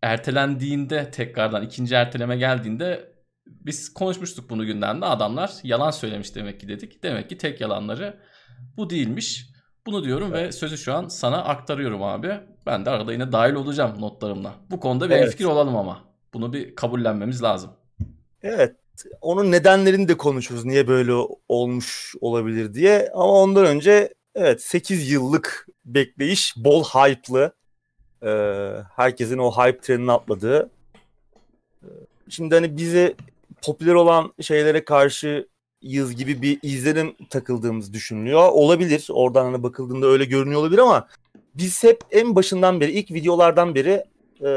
[0.01, 3.13] ertelendiğinde tekrardan ikinci erteleme geldiğinde
[3.47, 7.03] biz konuşmuştuk bunu gündemde adamlar yalan söylemiş demek ki dedik.
[7.03, 8.19] Demek ki tek yalanları
[8.77, 9.49] bu değilmiş.
[9.85, 10.47] Bunu diyorum evet.
[10.47, 12.39] ve sözü şu an sana aktarıyorum abi.
[12.65, 14.55] Ben de arada yine dahil olacağım notlarımla.
[14.71, 15.31] Bu konuda bir evet.
[15.31, 16.03] fikir olalım ama.
[16.33, 17.71] Bunu bir kabullenmemiz lazım.
[18.41, 18.75] Evet.
[19.21, 20.65] Onun nedenlerini de konuşuruz.
[20.65, 21.13] Niye böyle
[21.49, 23.09] olmuş olabilir diye.
[23.13, 27.53] Ama ondan önce evet 8 yıllık bekleyiş bol hype'lı.
[28.23, 28.31] E,
[28.95, 30.69] herkesin o hype trenine atladığı.
[31.83, 31.89] E,
[32.29, 33.15] şimdi hani bize
[33.61, 35.47] popüler olan şeylere karşı
[35.81, 38.49] yız gibi bir izlenim takıldığımız düşünülüyor.
[38.51, 39.07] Olabilir.
[39.11, 41.07] Oradan hani bakıldığında öyle görünüyor olabilir ama
[41.55, 44.03] biz hep en başından beri ilk videolardan beri
[44.41, 44.49] e,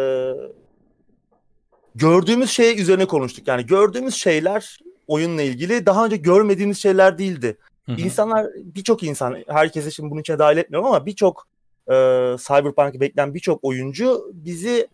[1.95, 3.49] gördüğümüz şey üzerine konuştuk.
[3.49, 7.57] Yani gördüğümüz şeyler oyunla ilgili daha önce görmediğimiz şeyler değildi.
[7.87, 8.01] Hı hı.
[8.01, 11.47] İnsanlar birçok insan herkese şimdi bunun içine dahil etmiyorum ama birçok
[11.89, 11.95] e,
[12.39, 14.89] Cyberpunk'ı bekleyen birçok oyuncu bizi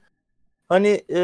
[0.68, 1.20] hani e,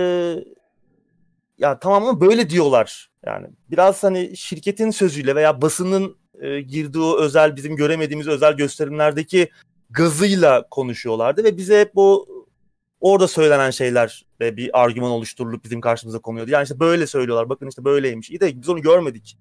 [1.59, 3.11] ya tamam ama böyle diyorlar.
[3.27, 9.49] Yani biraz hani şirketin sözüyle veya basının e, girdiği o özel bizim göremediğimiz özel gösterimlerdeki
[9.91, 12.29] gazıyla konuşuyorlardı ve bize hep bu
[13.01, 16.51] orada söylenen şeyler ve bir argüman oluşturulup bizim karşımıza konuyordu.
[16.51, 17.49] Yani işte böyle söylüyorlar.
[17.49, 18.31] Bakın işte böyleymiş.
[18.31, 19.39] İyi de biz onu görmedik.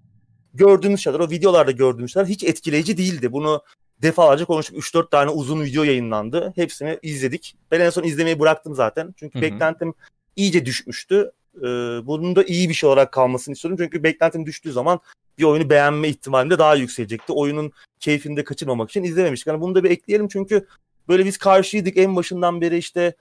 [0.53, 3.31] Gördüğümüz şeyler, o videolarda gördüğümüz şeyler hiç etkileyici değildi.
[3.31, 3.63] Bunu
[4.01, 4.77] defalarca konuştuk.
[4.77, 6.53] 3-4 tane uzun video yayınlandı.
[6.55, 7.55] Hepsini izledik.
[7.71, 9.13] Ben en son izlemeyi bıraktım zaten.
[9.17, 9.41] Çünkü Hı-hı.
[9.41, 9.93] beklentim
[10.35, 11.31] iyice düşmüştü.
[11.57, 11.61] Ee,
[12.03, 13.77] bunun da iyi bir şey olarak kalmasını istiyorum.
[13.81, 14.99] Çünkü beklentim düştüğü zaman
[15.37, 17.33] bir oyunu beğenme ihtimalim de daha yükselecekti.
[17.33, 19.47] Oyunun keyfini de kaçırmamak için izlememiştik.
[19.47, 20.67] Yani bunu da bir ekleyelim çünkü
[21.07, 23.15] böyle biz karşıydık en başından beri işte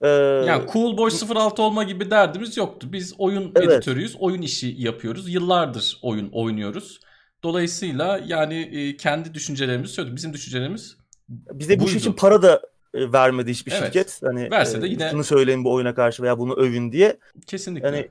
[0.00, 0.08] ee,
[0.46, 2.92] yani Cool Boy 06 olma gibi derdimiz yoktu.
[2.92, 3.70] Biz oyun evet.
[3.70, 5.34] editörüyüz, oyun işi yapıyoruz.
[5.34, 7.00] Yıllardır oyun oynuyoruz.
[7.42, 10.16] Dolayısıyla yani e, kendi düşüncelerimizi söyledik.
[10.16, 10.96] Bizim düşüncelerimiz
[11.28, 11.82] Bize buydu.
[11.82, 12.62] bu iş için para da
[12.94, 13.84] e, vermedi hiçbir evet.
[13.84, 14.20] şirket.
[14.24, 17.16] Hani verse de e, yine bunu söyleyin bu oyuna karşı veya bunu övün diye.
[17.46, 17.86] Kesinlikle.
[17.88, 18.08] Yani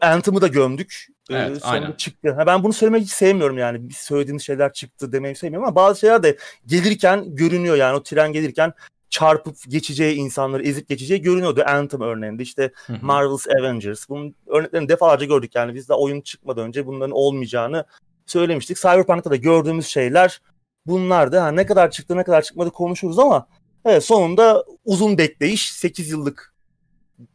[0.00, 1.06] Anthem'ı da gömdük.
[1.30, 1.92] E, evet, ee, sonra aynen.
[1.92, 2.32] çıktı.
[2.32, 3.88] Ha, ben bunu söylemek hiç sevmiyorum yani.
[3.88, 7.96] Biz söylediğimiz şeyler çıktı demeyi sevmiyorum ama bazı şeyler de gelirken görünüyor yani.
[7.96, 8.72] O tren gelirken
[9.10, 12.42] çarpıp geçeceği insanları ezip geçeceği görünüyordu Anthem örneğinde.
[12.42, 14.08] İşte Marvel's Avengers.
[14.08, 15.74] Bunun örneklerini defalarca gördük yani.
[15.74, 17.84] Biz de oyun çıkmadan önce bunların olmayacağını
[18.26, 18.76] söylemiştik.
[18.76, 20.40] Cyberpunk'ta da gördüğümüz şeyler
[20.86, 21.38] bunlardı.
[21.38, 23.46] Ha, ne kadar çıktı ne kadar çıkmadı konuşuruz ama
[23.84, 26.54] evet, sonunda uzun bekleyiş 8 yıllık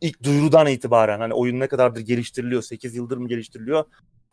[0.01, 3.85] ilk duyurudan itibaren hani oyun ne kadardır geliştiriliyor 8 yıldır mı geliştiriliyor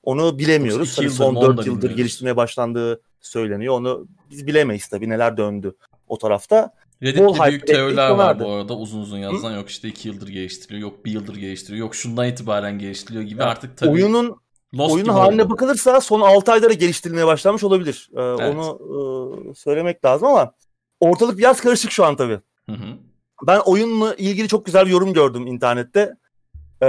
[0.02, 0.98] onu bilemiyoruz.
[0.98, 3.74] Hani son 4 yıldır geliştirmeye başlandığı söyleniyor.
[3.74, 5.76] Onu biz bilemeyiz tabii neler döndü
[6.08, 6.74] o tarafta.
[7.02, 9.52] Reddit'te büyük teoriler var bu arada uzun uzun yazılan.
[9.52, 9.56] Hı?
[9.56, 13.50] Yok işte 2 yıldır geliştiriliyor, yok 1 yıldır geliştiriliyor, yok şundan itibaren geliştiriliyor gibi yani
[13.50, 13.90] artık tabii.
[13.90, 14.40] Oyunun
[14.74, 15.50] Lost oyunun haline oldu.
[15.50, 18.10] bakılırsa son 6 ayda da geliştirilmeye başlamış olabilir.
[18.16, 18.54] Ee, evet.
[18.54, 18.78] Onu
[19.50, 20.52] e, söylemek lazım ama
[21.00, 22.40] ortalık biraz karışık şu an tabii.
[22.66, 22.96] Hı hı.
[23.46, 26.14] Ben oyunla ilgili çok güzel bir yorum gördüm internette.
[26.82, 26.86] Ee,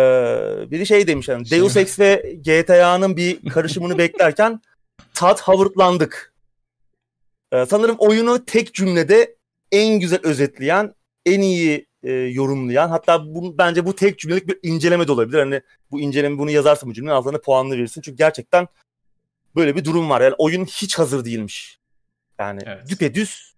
[0.72, 4.62] biri şey demiş yani şey Deus Ex ve GTA'nın bir karışımını beklerken
[5.14, 6.34] tat Howard'landık.
[7.52, 9.36] Ee, sanırım oyunu tek cümlede
[9.72, 10.94] en güzel özetleyen,
[11.26, 15.40] en iyi e, yorumlayan hatta bu, bence bu tek cümlelik bir inceleme de olabilir.
[15.40, 15.62] Hani
[15.92, 18.02] bu inceleme bunu yazarsa bu cümlenin altına puanını verirsin.
[18.02, 18.68] Çünkü gerçekten
[19.56, 20.22] böyle bir durum var.
[20.22, 21.80] Yani oyun hiç hazır değilmiş.
[22.40, 22.90] Yani evet.
[22.90, 23.56] düpedüz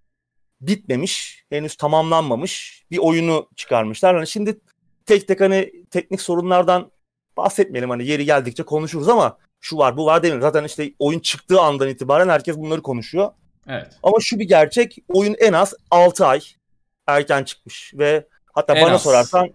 [0.62, 4.16] bitmemiş, henüz tamamlanmamış bir oyunu çıkarmışlar.
[4.16, 4.60] Hani şimdi
[5.06, 6.92] tek tek hani teknik sorunlardan
[7.38, 10.42] bahsetmeyelim hani yeri geldikçe konuşuruz ama şu var bu var demiyorum.
[10.42, 13.32] Zaten işte oyun çıktığı andan itibaren herkes bunları konuşuyor.
[13.68, 13.88] Evet.
[14.04, 16.42] Ama şu bir gerçek oyun en az 6 ay
[17.08, 19.04] erken çıkmış ve hatta en bana az.
[19.04, 19.50] sorarsan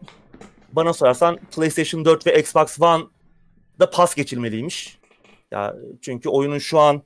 [0.72, 3.04] bana sorarsan PlayStation 4 ve Xbox One
[3.80, 4.98] da pas geçilmeliymiş.
[5.50, 7.02] Ya çünkü oyunun şu an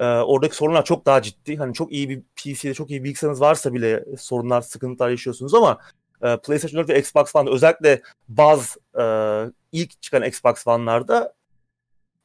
[0.00, 1.56] Ee, oradaki sorunlar çok daha ciddi.
[1.56, 5.78] Hani çok iyi bir PC'de çok iyi bilgisayarınız varsa bile sorunlar, sıkıntılar yaşıyorsunuz ama
[6.22, 9.04] e, PlayStation 4 ve Xbox One'da özellikle bazı e,
[9.72, 11.34] ilk çıkan Xbox One'larda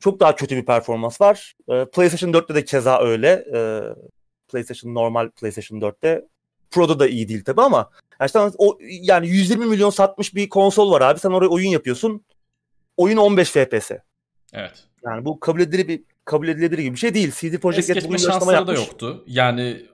[0.05, 1.53] çok daha kötü bir performans var.
[1.69, 3.45] E, PlayStation 4'te de keza öyle.
[3.55, 3.81] E,
[4.47, 6.25] PlayStation normal PlayStation 4'te
[6.71, 7.89] Pro'da da iyi değil tabi ama
[8.35, 11.19] yani, o, yani 120 milyon satmış bir konsol var abi.
[11.19, 12.25] Sen oraya oyun yapıyorsun.
[12.97, 13.91] Oyun 15 FPS.
[14.53, 14.83] Evet.
[15.05, 17.31] Yani bu kabul edilir bir kabul edilebilir gibi bir şey değil.
[17.31, 19.23] CD Projekt Red bugün şansları da yoktu.
[19.27, 19.85] Yani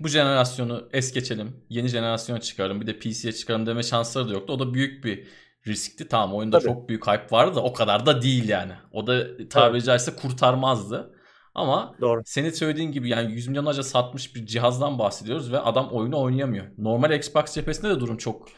[0.00, 1.56] bu jenerasyonu es geçelim.
[1.68, 4.52] Yeni jenerasyon çıkarım bir de PC'ye çıkarım deme şansları da yoktu.
[4.52, 5.26] O da büyük bir
[5.66, 6.08] riskti.
[6.08, 6.68] Tamam oyunda Tabii.
[6.68, 8.72] çok büyük hype vardı da o kadar da değil yani.
[8.92, 11.12] O da tabiri caizse kurtarmazdı.
[11.54, 12.22] Ama Doğru.
[12.24, 16.66] senin söylediğin gibi yani 100 milyonlarca satmış bir cihazdan bahsediyoruz ve adam oyunu oynayamıyor.
[16.78, 18.48] Normal Xbox cephesinde de durum çok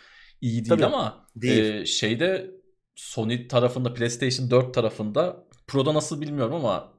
[0.40, 0.86] iyi değil Tabii.
[0.86, 1.74] ama değil.
[1.74, 2.50] E, şeyde
[2.94, 6.92] Sony tarafında PlayStation 4 tarafında Pro'da nasıl bilmiyorum ama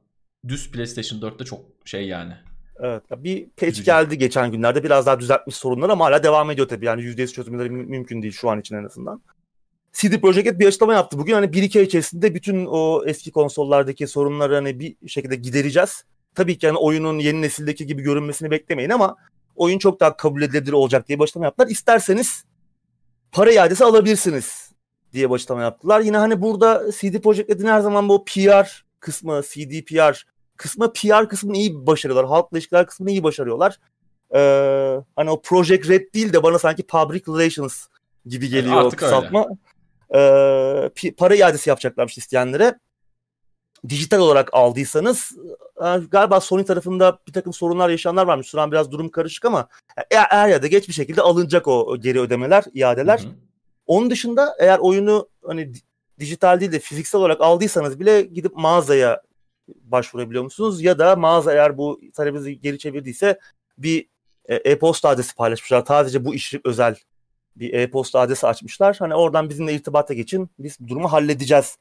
[0.48, 2.32] düz PlayStation 4'te çok şey yani.
[2.82, 3.02] Evet.
[3.16, 3.84] Bir patch Üzücü.
[3.84, 4.84] geldi geçen günlerde.
[4.84, 6.86] Biraz daha düzeltmiş sorunlar ama hala devam ediyor tabii.
[6.86, 9.22] Yani %100 çözümleri mümkün değil şu an için en azından.
[9.92, 11.18] CD Projekt bir açıklama yaptı.
[11.18, 16.04] Bugün hani bir iki ay içerisinde bütün o eski konsollardaki sorunları hani bir şekilde gidereceğiz.
[16.34, 19.16] Tabii ki hani oyunun yeni nesildeki gibi görünmesini beklemeyin ama
[19.56, 21.68] oyun çok daha kabul edilebilir olacak diye bir açıklama yaptılar.
[21.68, 22.44] İsterseniz
[23.32, 24.70] para iadesi alabilirsiniz
[25.12, 26.00] diye bir açıklama yaptılar.
[26.00, 30.26] Yine hani burada CD Projekt'in her zaman bu PR kısmı, CD PR
[30.56, 32.26] kısmı PR kısmını iyi başarıyorlar.
[32.26, 33.80] Halkla ilişkiler kısmını iyi başarıyorlar.
[34.34, 37.86] Ee, hani o Project Red değil de bana sanki Public Relations
[38.26, 39.40] gibi geliyor Artık kısaltma.
[39.40, 39.58] Öyle
[40.14, 42.78] e, para iadesi yapacaklarmış isteyenlere.
[43.88, 45.32] Dijital olarak aldıysanız
[45.84, 48.46] e, galiba Sony tarafında bir takım sorunlar yaşayanlar varmış.
[48.46, 49.68] Şu an biraz durum karışık ama
[50.10, 53.18] eğer, eğer ya da geç bir şekilde alınacak o geri ödemeler, iadeler.
[53.18, 53.32] Hı hı.
[53.86, 55.72] Onun dışında eğer oyunu hani
[56.18, 59.22] dijital değil de fiziksel olarak aldıysanız bile gidip mağazaya
[59.68, 60.82] başvurabiliyor musunuz?
[60.82, 63.38] Ya da mağaza eğer bu talebinizi geri çevirdiyse
[63.78, 64.06] bir
[64.44, 65.84] e, e-posta adresi paylaşmışlar.
[65.88, 66.96] Sadece bu iş özel
[67.60, 68.96] bir e-posta adresi açmışlar.
[68.98, 70.50] Hani oradan bizimle irtibata geçin.
[70.58, 71.76] Biz durumu halledeceğiz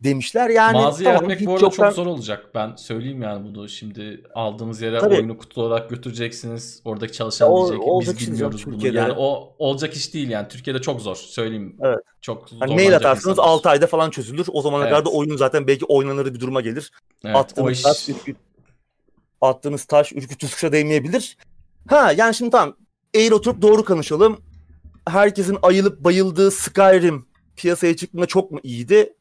[0.00, 0.50] demişler.
[0.50, 1.86] Yani Mağaza tamam, yaratmak bu arada çoktan...
[1.86, 2.50] çok zor olacak.
[2.54, 3.68] Ben söyleyeyim yani bunu.
[3.68, 5.14] Şimdi aldığımız yere Tabii.
[5.14, 6.82] oyunu kutu olarak götüreceksiniz.
[6.84, 8.74] Oradaki çalışan o, diyecek biz bilmiyoruz bunu.
[8.74, 8.98] Türkiye'de.
[8.98, 10.48] Yani o olacak iş değil yani.
[10.48, 11.16] Türkiye'de çok zor.
[11.16, 11.76] Söyleyeyim.
[11.82, 11.98] Evet.
[12.20, 12.58] Çok zor.
[12.58, 14.46] Hani mail atarsınız 6 ayda falan çözülür.
[14.52, 14.92] O zamana evet.
[14.92, 16.90] kadar da oyun zaten belki oynanır bir duruma gelir.
[17.24, 17.82] Evet, attığınız, iş...
[17.82, 18.36] taş, ürküt,
[19.40, 21.36] attığınız taş ürkütüz kuşa değmeyebilir.
[21.88, 22.76] Ha yani şimdi tamam
[23.14, 24.38] eğil oturup doğru konuşalım
[25.08, 27.26] herkesin ayılıp bayıldığı Skyrim
[27.56, 29.14] piyasaya çıktığında çok mu iyiydi?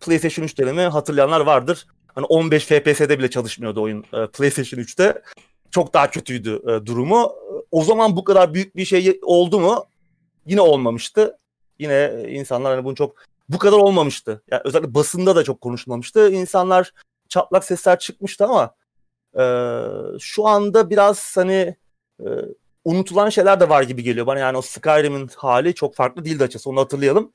[0.00, 1.86] PlayStation 3 dönemi hatırlayanlar vardır.
[2.06, 5.22] Hani 15 FPS'de bile çalışmıyordu oyun e, PlayStation 3'te.
[5.70, 7.32] Çok daha kötüydü e, durumu.
[7.70, 9.84] O zaman bu kadar büyük bir şey oldu mu?
[10.46, 11.38] Yine olmamıştı.
[11.78, 13.16] Yine insanlar hani bunu çok
[13.48, 14.42] bu kadar olmamıştı.
[14.50, 16.30] Yani özellikle basında da çok konuşulmamıştı.
[16.30, 16.92] İnsanlar
[17.28, 18.74] çatlak sesler çıkmıştı ama
[19.38, 19.44] e,
[20.20, 21.76] şu anda biraz hani
[22.20, 22.26] e,
[22.84, 24.38] unutulan şeyler de var gibi geliyor bana.
[24.38, 26.70] Yani o Skyrim'in hali çok farklı değildi açıkçası.
[26.70, 27.32] Onu hatırlayalım.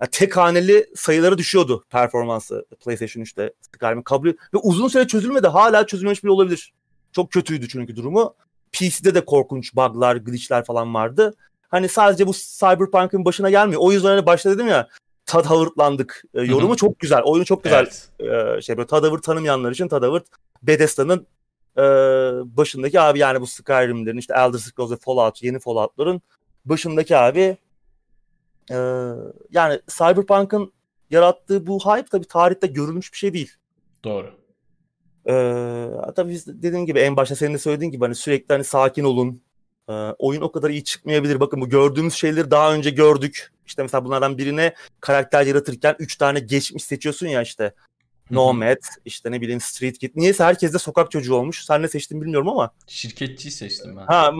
[0.00, 5.46] Yani tek haneli sayıları düşüyordu performansı PlayStation 3'te Skyrim'in kabul ve uzun süre çözülmedi.
[5.46, 6.72] Hala çözülmemiş bile olabilir.
[7.12, 8.34] Çok kötüydü çünkü durumu.
[8.72, 11.34] PC'de de korkunç bug'lar, glitch'ler falan vardı.
[11.68, 13.80] Hani sadece bu Cyberpunk'ın başına gelmiyor.
[13.84, 14.88] O yüzden hani başta dedim ya
[15.26, 16.22] Todd Howard'landık.
[16.34, 16.76] E, yorumu Hı-hı.
[16.76, 17.22] çok güzel.
[17.22, 17.86] Oyunu çok güzel.
[18.20, 18.58] Evet.
[18.58, 20.26] E, şey böyle Howard tanımayanlar için Howard
[20.62, 21.26] Bethesda'nın
[21.76, 21.82] e,
[22.56, 26.22] başındaki abi yani bu Skyrim'lerin işte Elder Scrolls ve Fallout yeni Fallout'ların
[26.64, 27.56] başındaki abi
[28.70, 28.76] e,
[29.50, 30.72] yani Cyberpunk'ın
[31.10, 33.52] yarattığı bu hype tabii tarihte görülmüş bir şey değil.
[34.04, 34.46] Doğru.
[35.28, 39.04] Ee, tabii biz dediğim gibi en başta senin de söylediğin gibi hani sürekli hani sakin
[39.04, 39.42] olun.
[39.88, 41.40] Ee, oyun o kadar iyi çıkmayabilir.
[41.40, 43.52] Bakın bu gördüğümüz şeyleri daha önce gördük.
[43.66, 47.74] İşte mesela bunlardan birine karakter yaratırken 3 tane geçmiş seçiyorsun ya işte.
[48.30, 50.10] Nomad, işte ne bileyim Street Kid.
[50.16, 51.64] Niyeyse herkes de sokak çocuğu olmuş.
[51.64, 52.70] Sen ne seçtin bilmiyorum ama.
[52.86, 54.06] Şirketçiyi seçtim ben.
[54.06, 54.32] Ha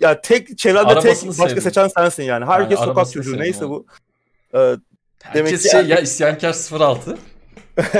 [0.00, 1.62] ya tek çevrende tek başka sevdim.
[1.62, 2.44] seçen sensin yani.
[2.44, 3.38] Herkes yani sokak çocuğu.
[3.38, 3.86] Neyse bu.
[4.54, 4.76] Ee,
[5.34, 5.84] demek ki şey er...
[5.84, 7.18] ya isyankar 06.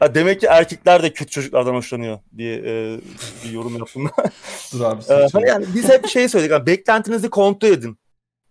[0.00, 3.00] ha, demek ki erkekler de kötü çocuklardan hoşlanıyor diye e,
[3.44, 4.10] bir yorum yaptım.
[4.72, 5.02] Dur abi.
[5.08, 6.52] Ee, hani yani biz hep şey söyledik.
[6.52, 7.98] Yani beklentinizi kontrol edin.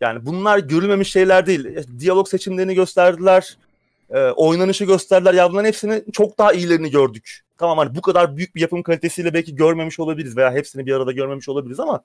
[0.02, 1.68] Yani bunlar görülmemiş şeyler değil.
[2.00, 3.58] Diyalog seçimlerini gösterdiler
[4.10, 5.34] e, oynanışı gösterdiler.
[5.34, 7.42] Ya bunların hepsini çok daha iyilerini gördük.
[7.58, 11.12] Tamam hani bu kadar büyük bir yapım kalitesiyle belki görmemiş olabiliriz veya hepsini bir arada
[11.12, 12.04] görmemiş olabiliriz ama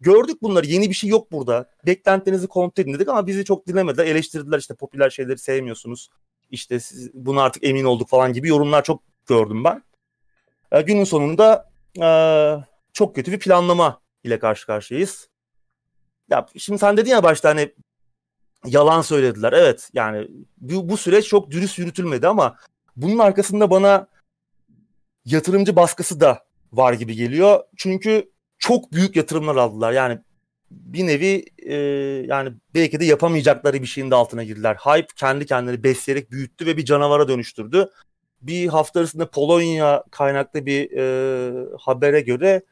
[0.00, 0.66] gördük bunları.
[0.66, 1.70] Yeni bir şey yok burada.
[1.86, 4.06] Beklentinizi kontrol edin dedik ama bizi çok dinlemediler.
[4.06, 6.08] Eleştirdiler işte popüler şeyleri sevmiyorsunuz.
[6.50, 9.82] İşte siz bunu artık emin olduk falan gibi yorumlar çok gördüm ben.
[10.72, 11.70] E, günün sonunda
[12.02, 12.08] e,
[12.92, 15.28] çok kötü bir planlama ile karşı karşıyayız.
[16.30, 17.74] Ya şimdi sen dedin ya başta hani
[18.66, 19.52] yalan söylediler.
[19.52, 22.56] Evet yani bu, bu süreç çok dürüst yürütülmedi ama
[22.96, 24.06] bunun arkasında bana
[25.24, 27.60] yatırımcı baskısı da var gibi geliyor.
[27.76, 29.92] Çünkü çok büyük yatırımlar aldılar.
[29.92, 30.18] Yani
[30.70, 31.74] bir nevi e,
[32.26, 34.74] yani belki de yapamayacakları bir şeyin de altına girdiler.
[34.74, 37.90] Hype kendi kendini besleyerek büyüttü ve bir canavara dönüştürdü.
[38.42, 42.62] Bir hafta arasında Polonya kaynaklı bir e, habere göre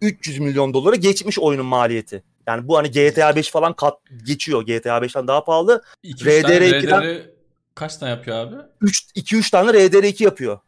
[0.00, 2.22] 300 milyon dolara geçmiş oyunun maliyeti.
[2.46, 3.94] Yani bu hani GTA 5 falan kat
[4.26, 4.62] geçiyor.
[4.62, 5.82] GTA 5'ten daha pahalı.
[6.04, 7.30] RDR2'den RDR
[7.74, 8.56] kaç tane yapıyor abi?
[8.80, 10.58] 3 2 3 tane RDR2 yapıyor.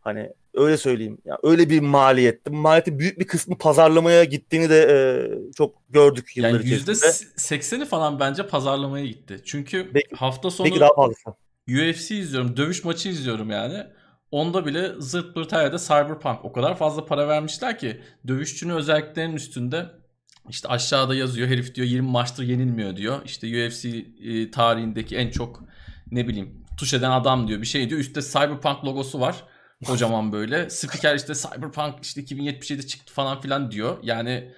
[0.00, 1.18] Hani öyle söyleyeyim.
[1.24, 2.50] Yani öyle bir maliyet.
[2.50, 4.94] Maliyetin büyük bir kısmı pazarlamaya gittiğini de e,
[5.52, 7.06] çok gördük yıllar yani içerisinde.
[7.36, 9.40] %80'i falan bence pazarlamaya gitti.
[9.44, 10.90] Çünkü belki, hafta sonu belki daha.
[11.68, 13.86] UFC izliyorum, dövüş maçı izliyorum yani.
[14.30, 16.44] Onda bile zırt pırt her Cyberpunk.
[16.44, 19.86] O kadar fazla para vermişler ki dövüşçünün özelliklerinin üstünde
[20.48, 23.22] işte aşağıda yazıyor herif diyor 20 maçtır yenilmiyor diyor.
[23.24, 25.64] İşte UFC e, tarihindeki en çok
[26.10, 28.00] ne bileyim tuş eden adam diyor bir şey diyor.
[28.00, 29.44] Üstte Cyberpunk logosu var.
[29.86, 30.70] Kocaman böyle.
[30.70, 33.98] Spiker işte Cyberpunk işte 2077 çıktı falan filan diyor.
[34.02, 34.54] Yani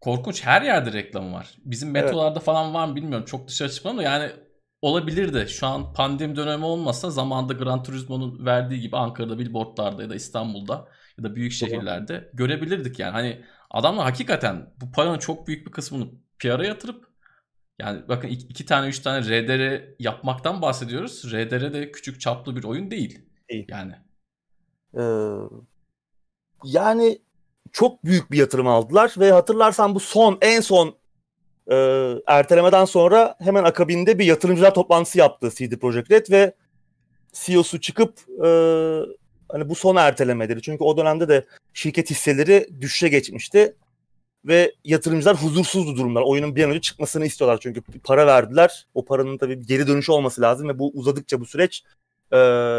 [0.00, 1.54] korkunç her yerde reklamı var.
[1.64, 2.44] Bizim metrolarda evet.
[2.44, 3.24] falan var mı bilmiyorum.
[3.26, 4.30] Çok dışarı çıkmadım da yani
[4.82, 10.10] olabilir de şu an pandemi dönemi olmasa zamanında Gran Turismo'nun verdiği gibi Ankara'da billboardlarda ya
[10.10, 10.88] da İstanbul'da
[11.18, 13.12] ya da büyük şehirlerde görebilirdik yani.
[13.12, 16.08] Hani adamlar hakikaten bu paranın çok büyük bir kısmını
[16.38, 17.08] PR'a yatırıp
[17.78, 21.32] yani bakın iki, iki tane üç tane RDR yapmaktan bahsediyoruz.
[21.32, 23.28] RDR de küçük çaplı bir oyun değil.
[23.50, 23.66] Değil.
[23.68, 23.94] Yani.
[24.96, 25.02] Ee,
[26.64, 27.18] yani
[27.72, 30.96] çok büyük bir yatırım aldılar ve hatırlarsan bu son en son
[31.70, 31.76] e,
[32.26, 36.54] ertelemeden sonra hemen akabinde bir yatırımcılar toplantısı yaptı CD Projekt Red ve
[37.32, 38.48] CEO'su çıkıp e,
[39.54, 41.44] hani bu son erteleme Çünkü o dönemde de
[41.74, 43.74] şirket hisseleri düşüşe geçmişti
[44.44, 46.22] ve yatırımcılar huzursuzdu durumlar.
[46.22, 48.86] Oyunun bir an önce çıkmasını istiyorlar çünkü para verdiler.
[48.94, 51.84] O paranın tabii geri dönüşü olması lazım ve bu uzadıkça bu süreç
[52.32, 52.36] e,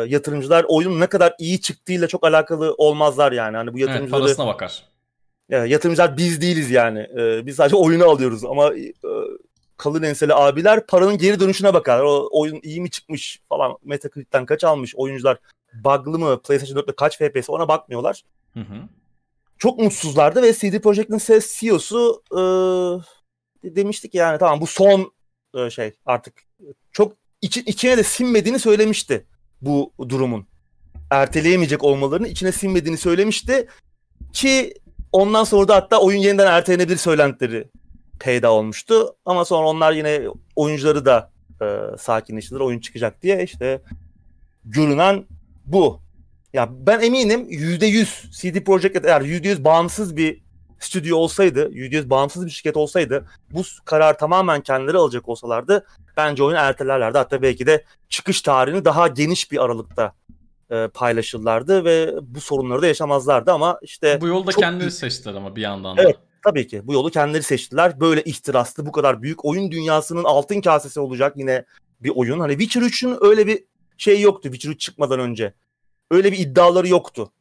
[0.07, 3.57] yatırımcılar oyunun ne kadar iyi çıktığıyla çok alakalı olmazlar yani.
[3.57, 4.84] Hani bu yatırımcıları evet, parasına bakar.
[5.49, 6.99] E, yatırımcılar biz değiliz yani.
[6.99, 8.93] E, biz sadece oyunu alıyoruz ama e,
[9.78, 12.01] kalın enseli abiler paranın geri dönüşüne bakar.
[12.01, 15.38] O oyun iyi mi çıkmış falan Metacritic'ten kaç almış oyuncular
[15.84, 18.23] bug'lı mı PlayStation 4'te kaç FPS ona bakmıyorlar.
[18.53, 18.76] Hı hı.
[19.57, 22.39] Çok mutsuzlardı ve CD Projekt'in CEO'su e,
[23.76, 25.11] demiştik yani tamam bu son
[25.55, 26.34] e, şey artık
[26.91, 29.26] çok içi, içine de sinmediğini söylemişti
[29.61, 30.47] bu durumun.
[31.11, 33.67] Erteleyemeyecek olmalarını içine sinmediğini söylemişti
[34.34, 34.73] ki
[35.11, 37.67] ondan sonra da hatta oyun yeniden ertelenebilir söylentileri
[38.19, 39.15] peyda olmuştu.
[39.26, 40.21] Ama sonra onlar yine
[40.55, 42.65] oyuncuları da e, sakinleştirdiler.
[42.65, 43.82] Oyun çıkacak diye işte
[44.65, 45.26] görünen
[45.66, 46.01] bu.
[46.53, 50.45] Ya ben eminim %100 CD Projekt eğer %100 bağımsız bir
[50.80, 55.86] stüdyo olsaydı, %100 bağımsız bir şirket olsaydı bu karar tamamen kendileri alacak olsalardı
[56.18, 57.18] bence oyunu ertelerlerdi.
[57.18, 60.13] Hatta belki de çıkış tarihini daha geniş bir aralıkta
[60.72, 64.22] e, paylaşırlardı ve bu sorunları da yaşamazlardı ama işte...
[64.22, 64.93] Bu yolda kendileri büyük...
[64.93, 66.01] seçtiler ama bir yandan da.
[66.01, 67.99] Evet tabii ki bu yolu kendileri seçtiler.
[67.99, 71.66] Böyle ihtiraslı bu kadar büyük oyun dünyasının altın kasesi olacak yine
[71.99, 72.39] bir oyun.
[72.39, 73.63] Hani Witcher 3'ün öyle bir
[73.97, 75.53] şey yoktu Witcher 3 çıkmadan önce.
[76.11, 77.31] Öyle bir iddiaları yoktu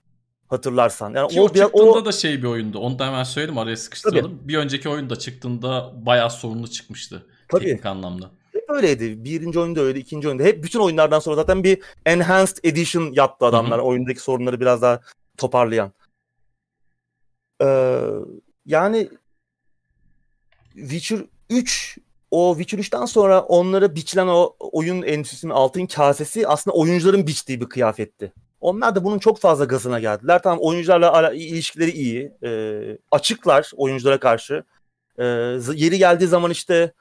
[0.48, 1.14] hatırlarsan.
[1.14, 2.05] Yani Ki o, o çıktığında o...
[2.05, 2.78] da şey bir oyundu.
[2.78, 4.38] Onu da hemen söyledim araya sıkıştıralım.
[4.38, 4.48] Tabii.
[4.48, 7.26] Bir önceki oyun da çıktığında bayağı sorunlu çıkmıştı.
[7.48, 7.64] Tabii.
[7.64, 8.30] Teknik anlamda.
[8.52, 9.24] Hep öyleydi.
[9.24, 10.42] Birinci oyunda öyle, ikinci oyunda.
[10.42, 13.78] Hep bütün oyunlardan sonra zaten bir enhanced edition yaptı adamlar.
[13.78, 13.86] Hı-hı.
[13.86, 15.00] Oyundaki sorunları biraz daha
[15.36, 15.92] toparlayan.
[17.62, 18.00] Ee,
[18.66, 19.09] yani
[20.74, 21.18] Witcher
[21.50, 21.98] 3
[22.31, 27.66] o Witcher 3'ten sonra onlara biçilen o oyun endüstrisinin altın kasesi aslında oyuncuların biçtiği bir
[27.66, 28.33] kıyafetti.
[28.61, 30.43] Onlar da bunun çok fazla gazına geldiler.
[30.43, 32.33] Tamam oyuncularla ilişkileri iyi.
[32.43, 34.64] E, açıklar oyunculara karşı.
[35.18, 35.25] E,
[35.75, 36.93] yeri geldiği zaman işte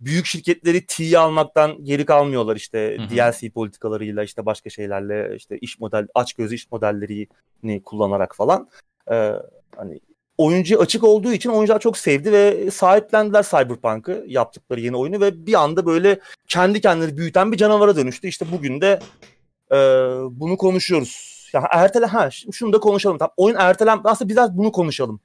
[0.00, 3.10] büyük şirketleri T'ye almaktan geri kalmıyorlar işte hı hı.
[3.10, 8.68] DLC politikalarıyla işte başka şeylerle işte iş model aç gözü iş modellerini kullanarak falan.
[9.10, 9.32] E,
[9.76, 10.00] hani
[10.40, 15.54] oyuncuya açık olduğu için oyuncular çok sevdi ve sahiplendiler Cyberpunk'ı yaptıkları yeni oyunu ve bir
[15.54, 18.28] anda böyle kendi kendini büyüten bir canavara dönüştü.
[18.28, 19.00] İşte bugün de
[19.72, 19.76] e,
[20.30, 21.40] bunu konuşuyoruz.
[21.52, 23.18] Ya ertele ha şunu da konuşalım.
[23.18, 25.20] Tamam, oyun ertelen aslında biraz bunu konuşalım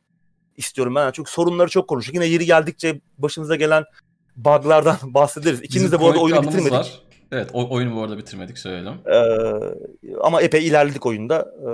[0.57, 1.11] istiyorum ben.
[1.11, 2.15] Çünkü sorunları çok konuştuk.
[2.15, 3.83] Yine yeri geldikçe başınıza gelen
[4.35, 5.61] bug'lardan bahsederiz.
[5.61, 6.71] İkimiz de bu arada oyunu bitirmedik.
[6.71, 7.01] Var.
[7.31, 8.93] Evet o, oyunu bu arada bitirmedik söyleyelim.
[9.05, 11.51] Ee, ama epey ilerledik oyunda.
[11.61, 11.69] Ee,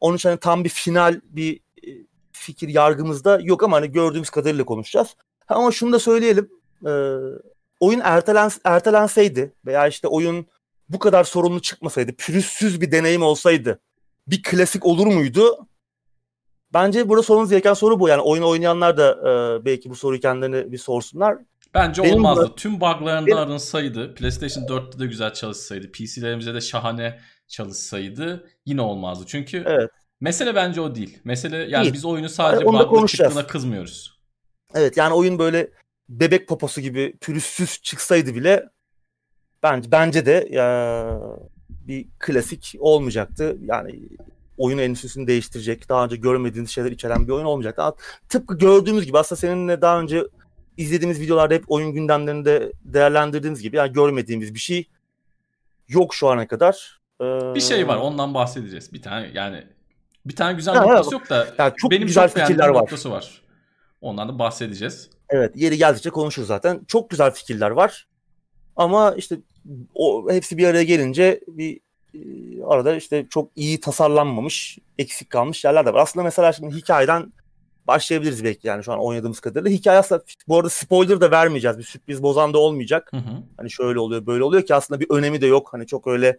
[0.00, 1.60] onun için hani tam bir final bir
[2.42, 5.16] fikir yargımızda yok ama hani gördüğümüz kadarıyla konuşacağız.
[5.48, 6.50] Ama şunu da söyleyelim.
[6.86, 6.92] E,
[7.80, 10.46] oyun ertelen, ertelenseydi veya işte oyun
[10.88, 13.80] bu kadar sorunlu çıkmasaydı, pürüzsüz bir deneyim olsaydı
[14.26, 15.66] bir klasik olur muydu?
[16.74, 18.08] Bence burada sorunuz gereken soru bu.
[18.08, 21.38] Yani oyun oynayanlar da e, belki bu soruyu kendilerine bir sorsunlar.
[21.74, 22.42] Bence Benim olmazdı.
[22.42, 22.54] Da...
[22.54, 23.38] Tüm bug'larından Benim...
[23.38, 29.24] arınsaydı, PlayStation 4'te de güzel çalışsaydı, PC'lerimizde de şahane çalışsaydı yine olmazdı.
[29.26, 29.90] Çünkü evet.
[30.22, 31.18] Mesele bence o değil.
[31.24, 31.94] Mesele yani değil.
[31.94, 34.18] biz oyunu sadece yani bug'lı çıktığına kızmıyoruz.
[34.74, 35.70] Evet yani oyun böyle
[36.08, 38.68] bebek poposu gibi pürüzsüz çıksaydı bile
[39.62, 41.20] bence bence de ya,
[41.70, 43.56] bir klasik olmayacaktı.
[43.64, 44.00] Yani
[44.58, 47.82] oyun endüstrisini değiştirecek, daha önce görmediğiniz şeyler içeren bir oyun olmayacaktı.
[48.28, 50.22] Tıpkı gördüğümüz gibi aslında seninle daha önce
[50.76, 54.88] izlediğimiz videolarda hep oyun gündemlerinde değerlendirdiğiniz gibi yani görmediğimiz bir şey
[55.88, 57.00] yok şu ana kadar.
[57.20, 57.54] Ee...
[57.54, 58.92] Bir şey var ondan bahsedeceğiz.
[58.92, 59.64] Bir tane yani
[60.26, 62.82] bir tane güzel ha, noktası yok da yani çok benim güzel çok fikirler var.
[62.82, 63.42] noktası var.
[64.00, 65.10] Ondan da bahsedeceğiz.
[65.28, 66.80] Evet yeri geldikçe konuşuruz zaten.
[66.88, 68.06] Çok güzel fikirler var.
[68.76, 69.36] Ama işte
[69.94, 71.80] o hepsi bir araya gelince bir
[72.14, 72.18] e,
[72.64, 76.02] arada işte çok iyi tasarlanmamış, eksik kalmış yerler de var.
[76.02, 77.32] Aslında mesela şimdi hikayeden
[77.86, 79.78] başlayabiliriz belki yani şu an oynadığımız kadarıyla.
[79.78, 81.78] Hikaye aslında bu arada spoiler da vermeyeceğiz.
[81.78, 83.08] Bir sürpriz bozan da olmayacak.
[83.10, 83.42] Hı hı.
[83.56, 85.68] Hani şöyle oluyor böyle oluyor ki aslında bir önemi de yok.
[85.72, 86.38] Hani çok öyle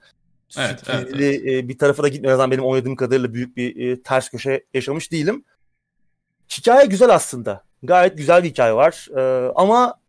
[0.57, 1.67] evet, evet, evet.
[1.67, 2.43] bir tarafa da gitmiyor.
[2.43, 5.43] En benim oynadığım kadarıyla büyük bir e, ters köşe yaşamış değilim.
[6.57, 7.63] Hikaye güzel aslında.
[7.83, 9.07] Gayet güzel bir hikaye var.
[9.17, 9.99] Ee, ama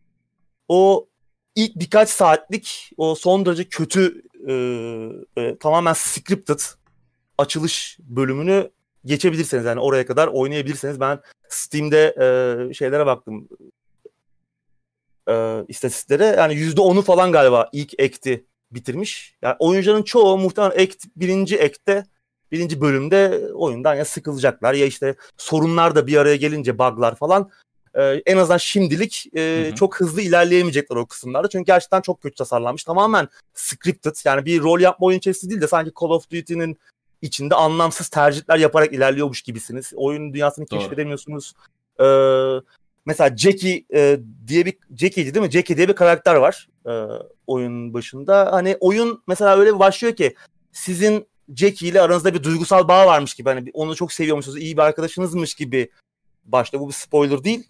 [0.69, 1.07] o
[1.55, 4.55] ilk birkaç saatlik o son derece kötü e,
[5.43, 6.61] e, tamamen scripted
[7.39, 8.71] açılış bölümünü
[9.05, 12.15] geçebilirseniz yani oraya kadar oynayabilirseniz ben Steam'de
[12.71, 13.49] e, şeylere baktım
[15.29, 18.45] e, istatistiklere yani yüzde onu falan galiba ilk ekti
[18.75, 19.35] bitirmiş.
[19.43, 22.05] Yani oyuncuların çoğu muhtemelen act, birinci ekte
[22.53, 27.51] birinci bölümde oyundan ya sıkılacaklar ya işte sorunlar da bir araya gelince bug'lar falan
[27.95, 29.75] e, en azından şimdilik e, hı hı.
[29.75, 31.49] çok hızlı ilerleyemeyecekler o kısımlarda.
[31.49, 32.85] Çünkü gerçekten çok kötü tasarlanmış.
[32.85, 36.79] Tamamen scripted yani bir rol yapma oyun içerisinde değil de sanki Call of Duty'nin
[37.23, 39.93] içinde anlamsız tercihler yaparak ilerliyormuş gibisiniz.
[39.97, 40.79] Oyun dünyasını Doğru.
[40.79, 41.55] keşfedemiyorsunuz.
[42.01, 42.05] Ee,
[43.07, 45.51] mesela Jackie e, diye bir Jackie'di değil mi?
[45.51, 46.93] Jackie diye bir karakter var e,
[47.47, 48.53] oyunun başında.
[48.53, 50.35] Hani oyun mesela öyle başlıyor ki
[50.73, 51.27] sizin
[51.57, 53.49] Jackie ile aranızda bir duygusal bağ varmış gibi.
[53.49, 55.91] Hani onu çok seviyormuşsunuz, iyi bir arkadaşınızmış gibi
[56.45, 56.81] başta.
[56.81, 57.69] Bu bir spoiler değil.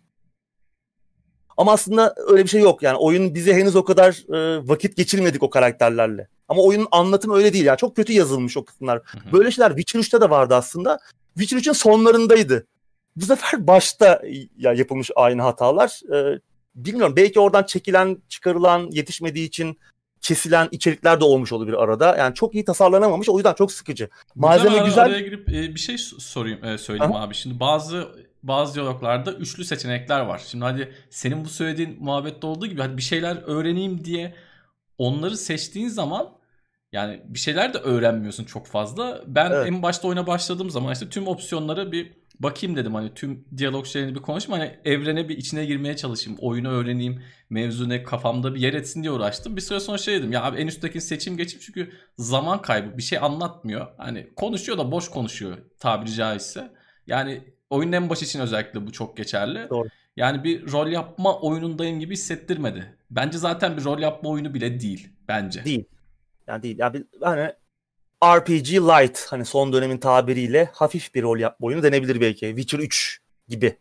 [1.56, 2.82] Ama aslında öyle bir şey yok.
[2.82, 6.28] Yani oyun bize henüz o kadar e, vakit geçirmedik o karakterlerle.
[6.48, 7.64] Ama oyunun anlatımı öyle değil.
[7.64, 8.98] Yani çok kötü yazılmış o kısımlar.
[9.04, 9.32] Hı hı.
[9.32, 10.98] Böyle şeyler Witcher 3'te de vardı aslında.
[11.38, 12.66] Witcher 3'ün sonlarındaydı.
[13.16, 14.22] Bu sefer başta
[14.56, 16.00] ya yapılmış aynı hatalar.
[16.14, 16.38] Ee,
[16.74, 19.78] bilmiyorum belki oradan çekilen, çıkarılan, yetişmediği için
[20.20, 22.16] kesilen içerikler de olmuş olabilir arada.
[22.16, 23.28] Yani çok iyi tasarlanamamış.
[23.28, 24.08] O yüzden çok sıkıcı.
[24.34, 25.04] Malzeme güzel.
[25.04, 27.22] Araya girip e, bir şey sorayım e, söyleyeyim Aha.
[27.22, 27.34] abi.
[27.34, 28.08] Şimdi bazı
[28.42, 30.42] bazı diyaloglarda üçlü seçenekler var.
[30.46, 34.34] Şimdi hadi senin bu söylediğin muhabbette olduğu gibi hadi bir şeyler öğreneyim diye
[34.98, 36.28] onları seçtiğin zaman
[36.92, 39.22] yani bir şeyler de öğrenmiyorsun çok fazla.
[39.26, 39.66] Ben evet.
[39.66, 44.14] en başta oyuna başladığım zaman işte tüm opsiyonları bir bakayım dedim hani tüm diyalog şeylerini
[44.14, 46.38] bir konuşayım hani evrene bir içine girmeye çalışayım.
[46.40, 47.22] Oyunu öğreneyim.
[47.50, 49.56] Mevzu ne kafamda bir yer etsin diye uğraştım.
[49.56, 53.02] Bir süre sonra şey dedim ya abi en üsttekini seçeyim geçeyim çünkü zaman kaybı bir
[53.02, 53.86] şey anlatmıyor.
[53.98, 56.72] Hani konuşuyor da boş konuşuyor tabiri caizse.
[57.06, 59.70] Yani oyunun en başı için özellikle bu çok geçerli.
[59.70, 59.88] Doğru.
[60.16, 62.96] Yani bir rol yapma oyunundayım gibi hissettirmedi.
[63.10, 65.64] Bence zaten bir rol yapma oyunu bile değil bence.
[65.64, 65.84] Değil.
[66.46, 66.78] Yani değil.
[66.78, 67.52] Yani hani
[68.24, 72.46] RPG light hani son dönemin tabiriyle hafif bir rol yapma oyunu denebilir belki.
[72.46, 73.76] Witcher 3 gibi.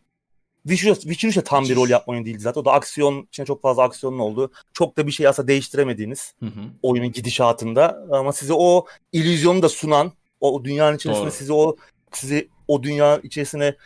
[0.68, 2.60] Witcher, Witcher 3 de tam bir rol yapma oyunu değil zaten.
[2.60, 4.50] O da aksiyon, içine çok fazla aksiyonun olduğu.
[4.72, 6.60] Çok da bir şey aslında değiştiremediğiniz hı hı.
[6.82, 8.06] oyunun gidişatında.
[8.10, 11.34] Ama size o illüzyonu da sunan, o dünyanın içerisinde Doğru.
[11.34, 11.76] sizi o
[12.12, 13.76] sizi o dünya içerisine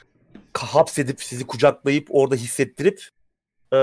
[0.54, 3.08] hapsedip sizi kucaklayıp orada hissettirip
[3.72, 3.78] e,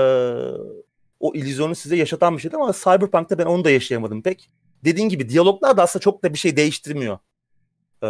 [1.20, 4.50] o illüzyonu size yaşatan bir şeydi ama Cyberpunk'ta ben onu da yaşayamadım pek.
[4.86, 7.18] Dediğin gibi diyaloglar da aslında çok da bir şey değiştirmiyor.
[8.02, 8.06] Ee,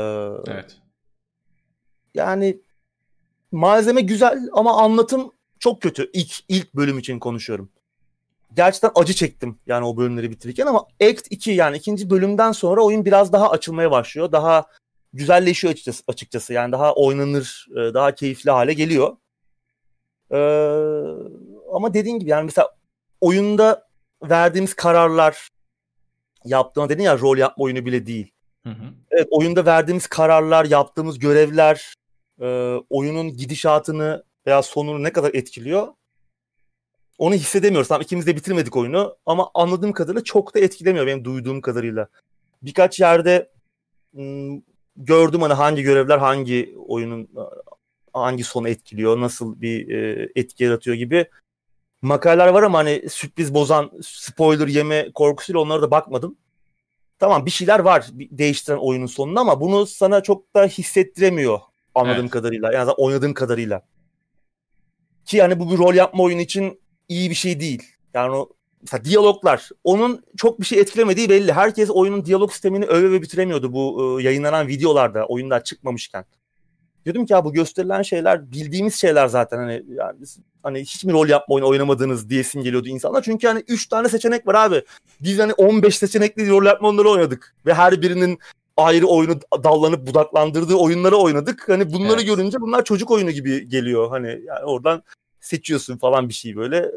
[0.46, 0.76] evet.
[2.14, 2.61] Yani
[3.53, 6.11] malzeme güzel ama anlatım çok kötü.
[6.12, 7.70] İlk ilk bölüm için konuşuyorum.
[8.54, 13.04] Gerçekten acı çektim yani o bölümleri bitirirken ama Act 2 yani ikinci bölümden sonra oyun
[13.04, 14.32] biraz daha açılmaya başlıyor.
[14.32, 14.66] Daha
[15.12, 16.53] güzelleşiyor açıkçası, açıkçası.
[16.53, 19.16] Yani daha oynanır, e, daha keyifli hale geliyor.
[20.30, 20.36] Ee,
[21.72, 22.76] ama dediğin gibi yani mesela
[23.20, 23.88] oyunda
[24.22, 25.48] verdiğimiz kararlar
[26.46, 28.32] yaptığına dedin ya rol yapma oyunu bile değil.
[28.62, 28.84] Hı hı.
[29.10, 31.94] Evet oyunda verdiğimiz kararlar, yaptığımız görevler
[32.40, 32.46] e,
[32.90, 35.88] oyunun gidişatını veya sonunu ne kadar etkiliyor
[37.18, 37.88] onu hissedemiyoruz.
[37.88, 42.08] Tamam ikimiz de bitirmedik oyunu ama anladığım kadarıyla çok da etkilemiyor benim duyduğum kadarıyla.
[42.62, 43.50] Birkaç yerde
[44.18, 44.62] ım,
[44.96, 47.28] gördüm hani hangi görevler hangi oyunun
[48.12, 51.26] hangi sonu etkiliyor, nasıl bir e, etki yaratıyor gibi
[52.02, 56.36] makaleler var ama hani sürpriz bozan, spoiler yeme korkusuyla onlara da bakmadım.
[57.18, 61.60] Tamam bir şeyler var değiştiren oyunun sonunda ama bunu sana çok da hissettiremiyor
[61.94, 62.30] anladığım evet.
[62.30, 62.72] kadarıyla.
[62.72, 63.82] Yani oynadığım kadarıyla.
[65.24, 67.82] Ki yani bu bir rol yapma oyunu için iyi bir şey değil.
[68.14, 68.48] Yani o
[68.82, 71.52] mesela diyaloglar onun çok bir şey etkilemediği belli.
[71.52, 76.24] Herkes oyunun diyalog sistemini öve ve bitiremiyordu bu e, yayınlanan videolarda oyunlar çıkmamışken.
[77.07, 80.18] Diyordum ki ya bu gösterilen şeyler bildiğimiz şeyler zaten hani yani
[80.62, 83.22] hani hiç mi rol yapma oyunu oynamadınız diyesin geliyordu insanlar.
[83.22, 84.83] Çünkü hani 3 tane seçenek var abi.
[85.20, 88.38] Biz hani 15 seçenekli rol yapma oyunları oynadık ve her birinin
[88.76, 91.68] ayrı oyunu dallanıp budaklandırdığı oyunları oynadık.
[91.68, 92.26] Hani bunları evet.
[92.26, 94.11] görünce bunlar çocuk oyunu gibi geliyor.
[94.11, 95.03] Hani yani oradan
[95.41, 96.91] seçiyorsun falan bir şey böyle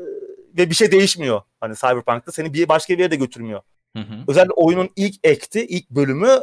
[0.57, 1.41] ve bir şey değişmiyor.
[1.59, 3.61] Hani Cyberpunk'ta seni bir başka bir yere de götürmüyor.
[3.97, 4.13] Hı hı.
[4.27, 6.39] Özellikle oyunun ilk ekti, ilk bölümü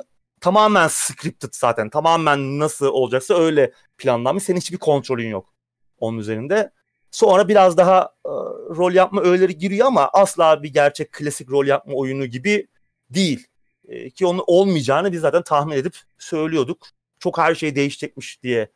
[0.46, 1.90] tamamen scripted zaten.
[1.90, 4.44] Tamamen nasıl olacaksa öyle planlanmış.
[4.44, 5.54] Senin hiçbir kontrolün yok
[5.98, 6.70] onun üzerinde.
[7.10, 8.30] Sonra biraz daha e,
[8.76, 12.66] rol yapma öğeleri giriyor ama asla bir gerçek klasik rol yapma oyunu gibi
[13.10, 13.46] değil.
[13.88, 16.86] E, ki onun olmayacağını biz zaten tahmin edip söylüyorduk.
[17.18, 18.68] Çok her şey değişecekmiş diye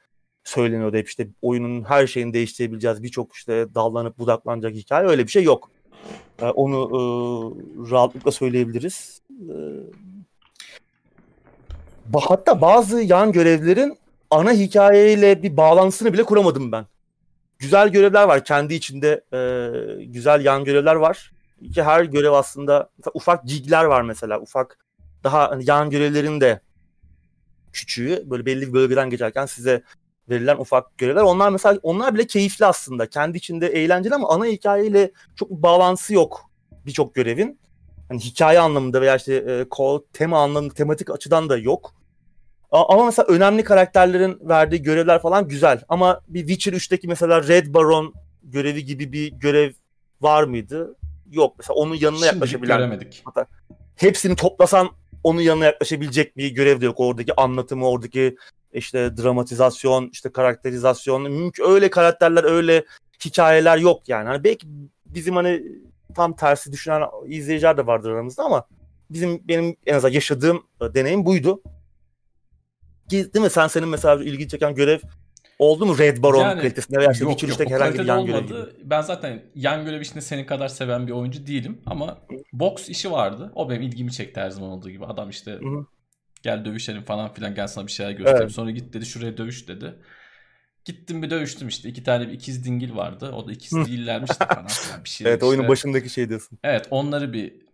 [0.44, 3.02] söyleniyordu hep işte oyunun her şeyini değiştirebileceğiz.
[3.02, 5.70] Birçok işte dallanıp budaklanacak hikaye öyle bir şey yok.
[6.42, 7.00] E, onu e,
[7.90, 9.22] rahatlıkla söyleyebiliriz.
[9.30, 9.54] E,
[12.18, 13.98] hatta bazı yan görevlerin
[14.30, 16.86] ana hikayeyle bir bağlantısını bile kuramadım ben.
[17.58, 18.44] Güzel görevler var.
[18.44, 21.32] Kendi içinde e, güzel yan görevler var.
[21.74, 24.40] Ki her görev aslında ufak gigler var mesela.
[24.40, 24.78] Ufak
[25.24, 26.60] daha hani yan görevlerin de
[27.72, 29.82] küçüğü böyle belli bir bölgeden geçerken size
[30.28, 31.22] verilen ufak görevler.
[31.22, 33.06] Onlar mesela onlar bile keyifli aslında.
[33.06, 36.50] Kendi içinde eğlenceli ama ana hikayeyle çok bir bağlantısı yok
[36.86, 37.58] birçok görevin.
[38.08, 39.66] Hani hikaye anlamında veya işte e,
[40.12, 41.99] tema anlamında tematik açıdan da yok.
[42.72, 45.80] Ama mesela önemli karakterlerin verdiği görevler falan güzel.
[45.88, 49.72] Ama bir Witcher 3'teki mesela Red Baron görevi gibi bir görev
[50.20, 50.96] var mıydı?
[51.30, 51.54] Yok.
[51.58, 52.78] Mesela onun yanına Şimdilik yaklaşabilen.
[52.78, 53.22] göremedik.
[53.24, 53.46] Hatta
[53.96, 54.88] hepsini toplasan
[55.24, 57.00] onun yanına yaklaşabilecek bir görev de yok.
[57.00, 58.36] Oradaki anlatımı, oradaki
[58.72, 62.84] işte dramatizasyon, işte karakterizasyon, mümkün öyle karakterler, öyle
[63.24, 64.28] hikayeler yok yani.
[64.28, 64.66] Hani belki
[65.06, 65.62] bizim hani
[66.14, 68.66] tam tersi düşünen izleyiciler de vardır aramızda ama
[69.10, 70.62] bizim benim en azından yaşadığım
[70.94, 71.62] deneyim buydu
[73.10, 73.50] değil mi?
[73.50, 74.98] Sen senin mesela ilgi çeken görev
[75.60, 78.58] oldu mu Red Baron yani, kalitesinde veya işte yok, yok, herhangi bir yan görev gibi?
[78.84, 82.18] Ben zaten yan görev işinde senin kadar seven bir oyuncu değilim ama
[82.52, 83.52] box işi vardı.
[83.54, 85.06] O benim ilgimi çekti her zaman olduğu gibi.
[85.06, 85.86] Adam işte Hı-hı.
[86.42, 88.42] gel dövüşelim falan filan gel sana bir şeyler göstereyim.
[88.42, 88.52] Evet.
[88.52, 89.94] Sonra git dedi şuraya dövüş dedi.
[90.84, 91.88] Gittim bir dövüştüm işte.
[91.88, 93.32] iki tane bir ikiz dingil vardı.
[93.32, 94.66] O da ikiz değillermiş de falan.
[95.04, 95.46] bir şey evet işte.
[95.46, 96.58] oyunun başındaki şey diyorsun.
[96.64, 97.69] Evet onları bir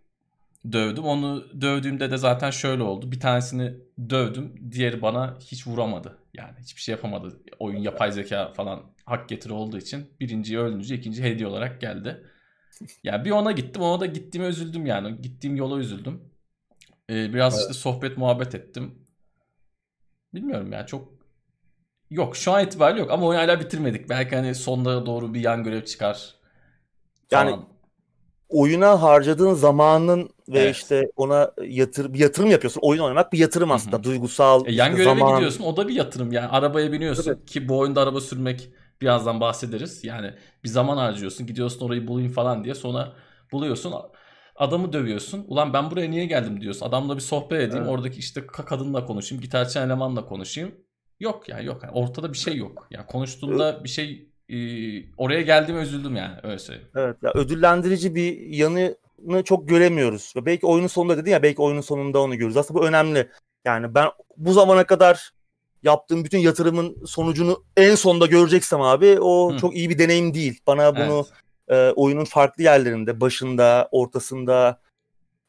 [0.71, 1.03] dövdüm.
[1.03, 3.11] Onu dövdüğümde de zaten şöyle oldu.
[3.11, 3.73] Bir tanesini
[4.09, 4.71] dövdüm.
[4.71, 6.17] Diğeri bana hiç vuramadı.
[6.33, 7.41] Yani hiçbir şey yapamadı.
[7.59, 12.23] Oyun yapay zeka falan hak getiri olduğu için birinciyi öldürünce ikinci hediye olarak geldi.
[12.79, 13.81] Ya yani bir ona gittim.
[13.81, 15.21] Ona da gittiğime üzüldüm yani.
[15.21, 16.21] Gittiğim yola üzüldüm.
[17.09, 17.61] Ee, biraz evet.
[17.61, 18.95] işte sohbet muhabbet ettim.
[20.33, 21.13] Bilmiyorum yani çok
[22.09, 24.09] yok şu an itibariyle yok ama oyunu hala bitirmedik.
[24.09, 26.35] Belki hani sonlara doğru bir yan görev çıkar.
[27.29, 27.76] Falan.
[28.49, 30.75] Oyuna harcadığın zamanın ve evet.
[30.75, 32.81] işte ona yatır bir yatırım yapıyorsun.
[32.83, 33.95] Oyun oynamak bir yatırım aslında.
[33.95, 34.03] Hı-hı.
[34.03, 35.35] Duygusal e, yan işte göreve zaman...
[35.35, 35.63] gidiyorsun.
[35.63, 36.31] O da bir yatırım.
[36.31, 37.45] Yani arabaya biniyorsun evet.
[37.45, 38.69] ki bu oyunda araba sürmek
[39.01, 40.03] birazdan bahsederiz.
[40.03, 40.33] Yani
[40.63, 41.47] bir zaman harcıyorsun.
[41.47, 42.75] Gidiyorsun orayı bulayım falan diye.
[42.75, 43.13] Sonra
[43.51, 43.93] buluyorsun.
[44.55, 45.45] Adamı dövüyorsun.
[45.47, 46.85] Ulan ben buraya niye geldim diyorsun.
[46.85, 47.83] Adamla bir sohbet edeyim.
[47.83, 47.93] Evet.
[47.93, 49.41] Oradaki işte kadınla konuşayım.
[49.41, 50.75] Gitarçı elemanla konuşayım.
[51.19, 51.83] Yok yani yok.
[51.83, 52.87] Yani ortada bir şey yok.
[52.91, 54.57] Yani konuştuğunda bir şey e,
[55.17, 56.89] oraya geldiğime üzüldüm yani öyle söyleyeyim.
[56.95, 60.33] Evet ya ödüllendirici bir yanını çok göremiyoruz.
[60.35, 62.57] Belki oyunun sonunda dedin ya belki oyunun sonunda onu görürüz.
[62.57, 63.29] Aslında bu önemli.
[63.65, 64.07] Yani ben
[64.37, 65.31] bu zamana kadar
[65.83, 69.57] yaptığım bütün yatırımın sonucunu en sonda göreceksem abi o Hı.
[69.57, 70.59] çok iyi bir deneyim değil.
[70.67, 71.25] Bana bunu
[71.67, 71.91] evet.
[71.91, 74.81] e, oyunun farklı yerlerinde, başında, ortasında,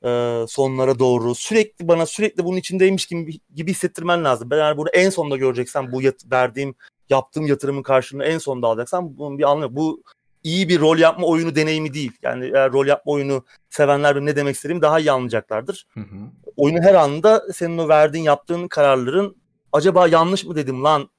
[0.05, 4.51] e, sonlara doğru sürekli bana sürekli bunun içindeymiş gibi, gibi hissettirmen lazım.
[4.51, 6.75] Ben yani bunu en sonda göreceksem bu yat- verdiğim
[7.11, 9.73] yaptığım yatırımın karşılığını en sonda alacaksam bunun bir anlamı yok.
[9.77, 10.03] Bu
[10.43, 12.13] iyi bir rol yapma oyunu deneyimi değil.
[12.23, 15.87] Yani eğer rol yapma oyunu sevenler ne demek istediğimi daha iyi anlayacaklardır.
[15.95, 16.17] Hı hı.
[16.57, 19.37] Oyunu her anda senin o verdiğin yaptığın kararların
[19.73, 21.11] acaba yanlış mı dedim lan?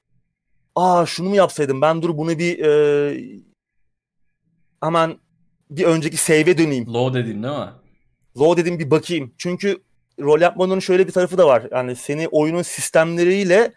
[0.75, 3.41] Aa şunu mu yapsaydım ben dur bunu bir e,
[4.83, 5.17] hemen
[5.69, 6.93] bir önceki save'e döneyim.
[6.93, 7.69] Low dedim değil mi?
[8.37, 9.33] Low dedim bir bakayım.
[9.37, 9.81] Çünkü
[10.19, 11.67] rol yapmanın şöyle bir tarafı da var.
[11.71, 13.73] Yani seni oyunun sistemleriyle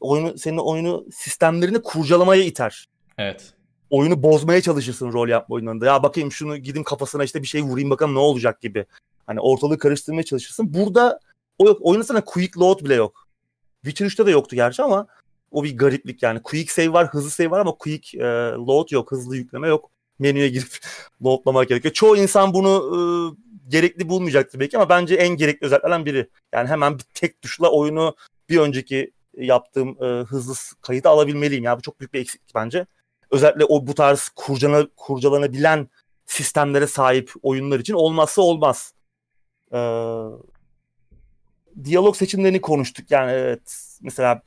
[0.00, 2.88] oyunu senin oyunu sistemlerini kurcalamaya iter.
[3.18, 3.52] Evet.
[3.90, 5.86] Oyunu bozmaya çalışırsın rol yapma oyunlarında.
[5.86, 8.86] Ya bakayım şunu gideyim kafasına işte bir şey vurayım bakalım ne olacak gibi.
[9.26, 10.74] Hani ortalığı karıştırmaya çalışırsın.
[10.74, 11.20] Burada
[11.58, 11.78] o yok.
[11.82, 13.28] Oyunda sana quick load bile yok.
[13.84, 15.06] Witcher 3'te de yoktu gerçi ama
[15.50, 16.42] o bir gariplik yani.
[16.42, 18.24] Quick save var, hızlı save var ama quick e,
[18.66, 19.90] load yok, hızlı yükleme yok.
[20.18, 20.78] Menüye girip
[21.24, 21.94] loadlamak gerekiyor.
[21.94, 22.98] Çoğu insan bunu e,
[23.68, 26.28] gerekli bulmayacaktır belki ama bence en gerekli özelliklerden biri.
[26.52, 28.16] Yani hemen bir tek tuşla oyunu
[28.48, 31.64] bir önceki yaptığım e, hızlı kayıtı alabilmeliyim.
[31.64, 32.86] Ya bu çok büyük bir eksiklik bence.
[33.30, 35.88] Özellikle o bu tarz kurcana, kurcalanabilen
[36.26, 38.92] sistemlere sahip oyunlar için olmazsa olmaz.
[39.72, 39.78] Ee,
[41.84, 43.10] diyalog seçimlerini konuştuk.
[43.10, 44.42] Yani evet mesela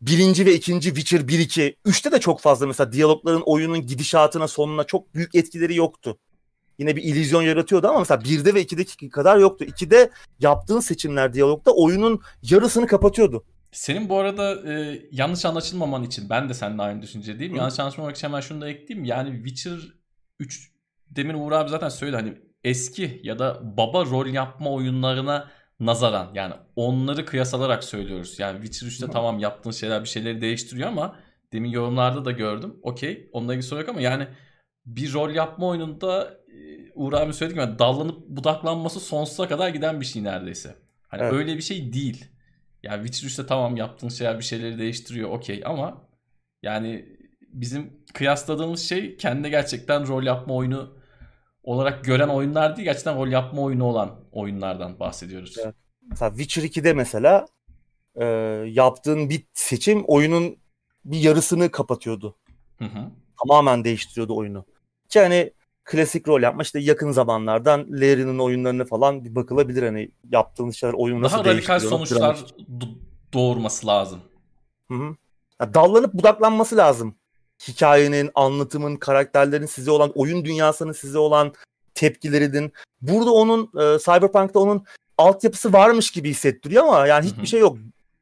[0.00, 5.14] birinci ve ikinci Witcher 1-2, 3'te de çok fazla mesela diyalogların oyunun gidişatına sonuna çok
[5.14, 6.18] büyük etkileri yoktu.
[6.78, 9.64] Yine bir illüzyon yaratıyordu ama mesela 1'de ve 2'deki kadar yoktu.
[9.64, 10.10] 2'de
[10.40, 13.44] yaptığın seçimler diyalogda oyunun yarısını kapatıyordu.
[13.74, 17.52] Senin bu arada e, yanlış anlaşılmaman için ben de seninle aynı düşüncedeyim.
[17.52, 17.56] Hı.
[17.56, 19.04] Yanlış anlaşılmamak için hemen şunu da ekleyeyim.
[19.04, 19.78] Yani Witcher
[20.40, 20.72] 3
[21.10, 22.34] demin Uğur abi zaten söyledi hani
[22.64, 28.38] eski ya da baba rol yapma oyunlarına nazaran yani onları kıyas alarak söylüyoruz.
[28.38, 31.16] Yani Witcher 3'te tamam yaptığın şeyler bir şeyleri değiştiriyor ama
[31.52, 32.76] demin yorumlarda da gördüm.
[32.82, 34.28] Okey onunla ilgili soru yok ama yani
[34.86, 40.06] bir rol yapma oyununda e, Uğur abi söyledi gibi dallanıp budaklanması sonsuza kadar giden bir
[40.06, 40.74] şey neredeyse.
[41.08, 41.32] Hani evet.
[41.32, 42.33] öyle bir şey değil.
[42.84, 46.08] Yani Witcher 3'te tamam yaptığın şeyler bir şeyleri değiştiriyor okey ama
[46.62, 50.94] yani bizim kıyasladığımız şey kendi gerçekten rol yapma oyunu
[51.62, 55.56] olarak gören oyunlar değil gerçekten rol yapma oyunu olan oyunlardan bahsediyoruz.
[55.64, 55.74] Evet.
[56.10, 57.46] Mesela Witcher 2'de mesela
[58.14, 58.24] e,
[58.68, 60.56] yaptığın bir seçim oyunun
[61.04, 62.36] bir yarısını kapatıyordu.
[62.78, 63.10] Hı hı.
[63.42, 64.64] Tamamen değiştiriyordu oyunu.
[65.08, 65.50] Ki hani
[65.84, 71.22] klasik rol yapma işte yakın zamanlardan Larry'nin oyunlarını falan bir bakılabilir hani yaptığınız şeyler oyunu
[71.22, 72.44] nasıl Daha radikal sonuçlar
[73.32, 74.20] doğurması lazım.
[74.88, 75.16] Hı hı.
[75.60, 77.14] Ya dallanıp budaklanması lazım
[77.68, 81.52] hikayenin, anlatımın, karakterlerin size olan, oyun dünyasının size olan
[81.94, 82.72] tepkilerinin.
[83.02, 84.84] Burada onun e, Cyberpunk'ta onun
[85.18, 87.78] altyapısı varmış gibi hissettiriyor ama yani hiçbir şey yok.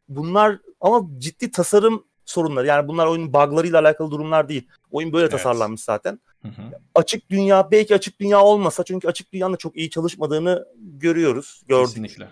[0.09, 2.67] Bunlar ama ciddi tasarım sorunları.
[2.67, 4.69] Yani bunlar oyunun buglarıyla alakalı durumlar değil.
[4.91, 5.33] Oyun böyle evet.
[5.33, 6.21] tasarlanmış zaten.
[6.43, 6.63] Hı hı.
[6.95, 11.63] Açık dünya belki açık dünya olmasa çünkü açık dünyanın da çok iyi çalışmadığını görüyoruz.
[11.69, 11.89] Gördük.
[11.89, 12.29] Kesinlikle.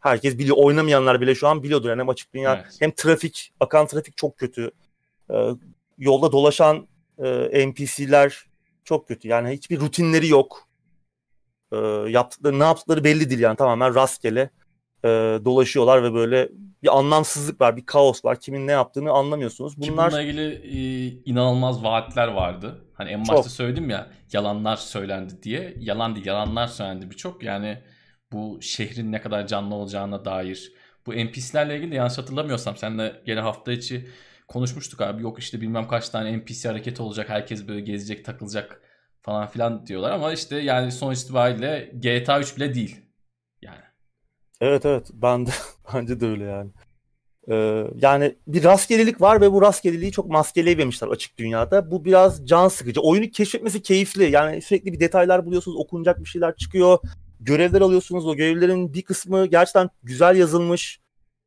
[0.00, 0.56] Herkes biliyor.
[0.56, 1.88] Oynamayanlar bile şu an biliyordur.
[1.88, 2.76] Yani hem açık dünya evet.
[2.80, 4.70] hem trafik, akan trafik çok kötü.
[5.30, 5.50] Ee,
[5.98, 6.88] yolda dolaşan
[7.18, 8.46] e, NPC'ler
[8.84, 9.28] çok kötü.
[9.28, 10.68] Yani hiçbir rutinleri yok.
[11.72, 11.76] E,
[12.08, 14.50] yaptıkları ne yaptıkları belli değil yani tamamen rastgele
[15.04, 15.08] e,
[15.44, 16.48] dolaşıyorlar ve böyle
[16.82, 18.40] bir anlamsızlık var, bir kaos var.
[18.40, 19.76] Kimin ne yaptığını anlamıyorsunuz.
[19.76, 22.84] Bunlar Ki bununla ilgili e, inanılmaz vaatler vardı.
[22.94, 23.46] Hani en başta çok.
[23.46, 25.74] söyledim ya yalanlar söylendi diye.
[25.78, 27.42] Yalan değil, yalanlar söylendi birçok.
[27.42, 27.78] Yani
[28.32, 30.72] bu şehrin ne kadar canlı olacağına dair.
[31.06, 34.08] Bu NPC'lerle ilgili de yanlış hatırlamıyorsam sen de gene hafta içi
[34.48, 35.22] konuşmuştuk abi.
[35.22, 37.28] Yok işte bilmem kaç tane NPC hareketi olacak.
[37.28, 38.82] Herkes böyle gezecek, takılacak
[39.22, 43.01] falan filan diyorlar ama işte yani sonuç itibariyle GTA 3 bile değil.
[44.62, 45.50] Evet evet ben de
[45.94, 46.70] bence de öyle yani.
[47.50, 51.90] Ee, yani bir rastgelelik var ve bu rastgeleliği çok maskeleyememişler açık dünyada.
[51.90, 53.00] Bu biraz can sıkıcı.
[53.00, 54.30] Oyunu keşfetmesi keyifli.
[54.30, 56.98] Yani sürekli bir detaylar buluyorsunuz, okunacak bir şeyler çıkıyor.
[57.40, 58.26] Görevler alıyorsunuz.
[58.26, 61.00] O görevlerin bir kısmı gerçekten güzel yazılmış,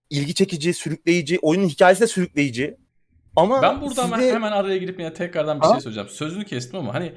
[0.09, 1.39] ilgi çekici, sürükleyici.
[1.41, 2.77] Oyunun hikayesi de sürükleyici.
[3.35, 4.15] Ama ben burada size...
[4.15, 5.71] hemen, hemen araya girip yine tekrardan bir ha?
[5.71, 6.09] şey söyleyeceğim.
[6.09, 7.13] Sözünü kestim ama hani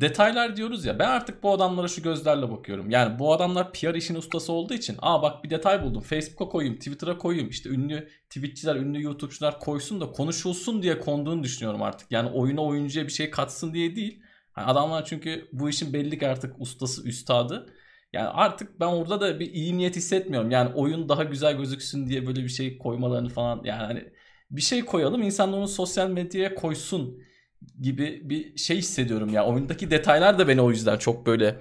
[0.00, 2.90] detaylar diyoruz ya ben artık bu adamlara şu gözlerle bakıyorum.
[2.90, 6.76] Yani bu adamlar PR işin ustası olduğu için aa bak bir detay buldum Facebook'a koyayım
[6.76, 12.12] Twitter'a koyayım işte ünlü Twitch'çiler ünlü YouTube'çular koysun da konuşulsun diye konduğunu düşünüyorum artık.
[12.12, 14.22] Yani oyuna oyuncuya bir şey katsın diye değil.
[14.56, 17.66] Yani adamlar çünkü bu işin belli ki artık ustası üstadı.
[18.12, 20.50] Yani artık ben orada da bir iyi niyet hissetmiyorum.
[20.50, 24.12] Yani oyun daha güzel gözüksün diye böyle bir şey koymalarını falan yani hani
[24.50, 27.22] bir şey koyalım insanlar onu sosyal medyaya koysun
[27.80, 29.46] gibi bir şey hissediyorum ya.
[29.46, 31.56] Oyundaki detaylar da beni o yüzden çok böyle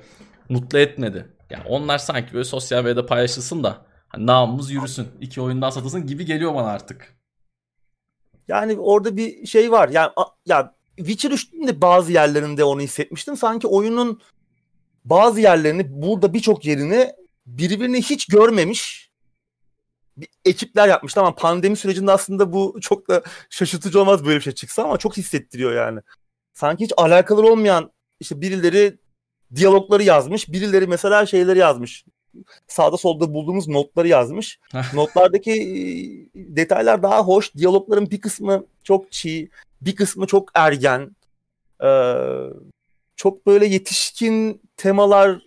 [0.49, 1.28] mutlu etmedi.
[1.49, 5.07] Yani onlar sanki böyle sosyal medyada paylaşılsın da hani namımız yürüsün.
[5.22, 7.18] iki oyundan satılsın gibi geliyor bana artık.
[8.48, 9.90] Yani orada bir şey var.
[9.90, 10.11] Yani
[10.45, 13.38] ya Witcher 3'ün de bazı yerlerinde onu hissetmiştim.
[13.38, 14.22] Sanki oyunun
[15.06, 17.11] bazı yerlerini burada birçok yerini
[17.45, 19.07] birbirini hiç görmemiş
[20.18, 21.14] bir ekipler yapmış.
[21.14, 25.18] Tamam pandemi sürecinde aslında bu çok da şaşırtıcı olmaz böyle bir şey çıksa ama çok
[25.18, 25.99] hissettiriyor yani.
[26.53, 28.98] Sanki hiç alakalı olmayan işte birileri
[29.56, 30.52] diyalogları yazmış.
[30.52, 32.06] Birileri mesela şeyleri yazmış.
[32.68, 34.60] Sağda solda bulduğumuz notları yazmış.
[34.94, 37.56] Notlardaki detaylar daha hoş.
[37.56, 39.49] Diyalogların bir kısmı çok çiğ.
[39.81, 41.15] Bir kısmı çok ergen.
[41.84, 42.14] Ee,
[43.15, 45.41] çok böyle yetişkin temalar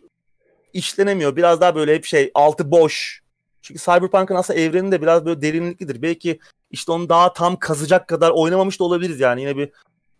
[0.72, 1.36] işlenemiyor.
[1.36, 3.19] Biraz daha böyle hep şey altı boş
[3.62, 6.02] çünkü Cyberpunk'ın aslında evreni de biraz böyle derinliklidir.
[6.02, 6.38] Belki
[6.70, 9.40] işte onu daha tam kazacak kadar oynamamış da olabiliriz yani.
[9.40, 9.70] Yine bir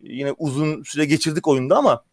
[0.01, 2.03] yine uzun süre geçirdik oyunda ama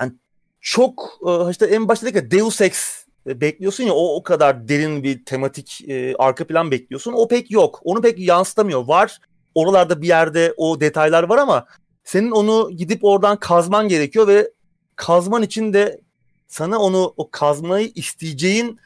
[0.00, 0.12] yani
[0.60, 4.68] çok e, işte en başta dedik ya Deus Ex e, bekliyorsun ya o o kadar
[4.68, 7.12] derin bir tematik e, arka plan bekliyorsun.
[7.12, 7.80] O pek yok.
[7.84, 8.86] Onu pek yansıtamıyor.
[8.86, 9.20] Var
[9.54, 11.66] oralarda bir yerde o detaylar var ama
[12.04, 14.50] senin onu gidip oradan kazman gerekiyor ve
[14.96, 16.00] kazman için de
[16.48, 18.78] sana onu o kazmayı isteyeceğin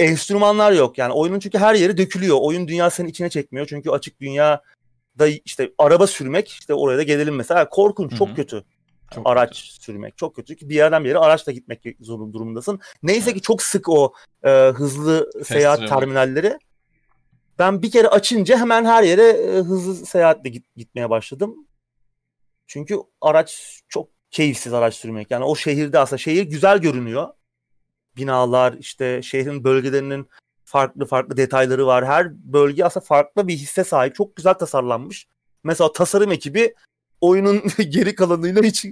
[0.00, 0.98] enstrümanlar yok.
[0.98, 2.36] Yani oyunun çünkü her yeri dökülüyor.
[2.40, 3.66] Oyun dünya seni içine çekmiyor.
[3.66, 4.62] Çünkü açık dünya
[5.18, 8.18] da işte araba sürmek işte oraya da gelelim mesela korkunç Hı-hı.
[8.18, 8.64] çok kötü.
[9.14, 9.84] Çok araç kötü.
[9.84, 12.80] sürmek çok kötü ki bir yerden bir yere araçla gitmek zorunda durumundasın.
[13.02, 13.34] Neyse evet.
[13.34, 14.12] ki çok sık o
[14.44, 16.58] e, hızlı Fast seyahat terminalleri
[17.58, 21.66] ben bir kere açınca hemen her yere e, hızlı seyahatle git, gitmeye başladım.
[22.66, 25.30] Çünkü araç çok keyifsiz araç sürmek.
[25.30, 27.28] Yani o şehirde aslında şehir güzel görünüyor.
[28.16, 30.28] Binalar işte şehrin bölgelerinin
[30.64, 32.06] farklı farklı detayları var.
[32.06, 34.14] Her bölge aslında farklı bir hisse sahip.
[34.14, 35.26] Çok güzel tasarlanmış.
[35.64, 36.74] Mesela tasarım ekibi
[37.20, 38.86] oyunun geri kalanıyla hiç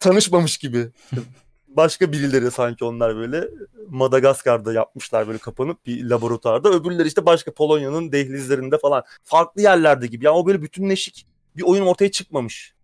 [0.00, 0.88] tanışmamış gibi.
[1.68, 3.48] Başka birileri sanki onlar böyle
[3.88, 6.68] Madagaskar'da yapmışlar böyle kapanıp bir laboratuvarda.
[6.68, 9.04] Öbürleri işte başka Polonya'nın dehlizlerinde falan.
[9.24, 10.24] Farklı yerlerde gibi.
[10.24, 11.26] Yani o böyle bütünleşik
[11.56, 12.74] bir oyun ortaya çıkmamış.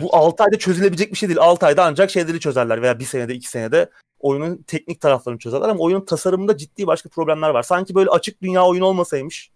[0.00, 1.40] Bu 6 ayda çözülebilecek bir şey değil.
[1.40, 5.80] 6 ayda ancak şeyleri çözerler veya bir senede 2 senede oyunun teknik taraflarını çözerler ama
[5.80, 7.62] oyunun tasarımında ciddi başka problemler var.
[7.62, 9.50] Sanki böyle açık dünya oyun olmasaymış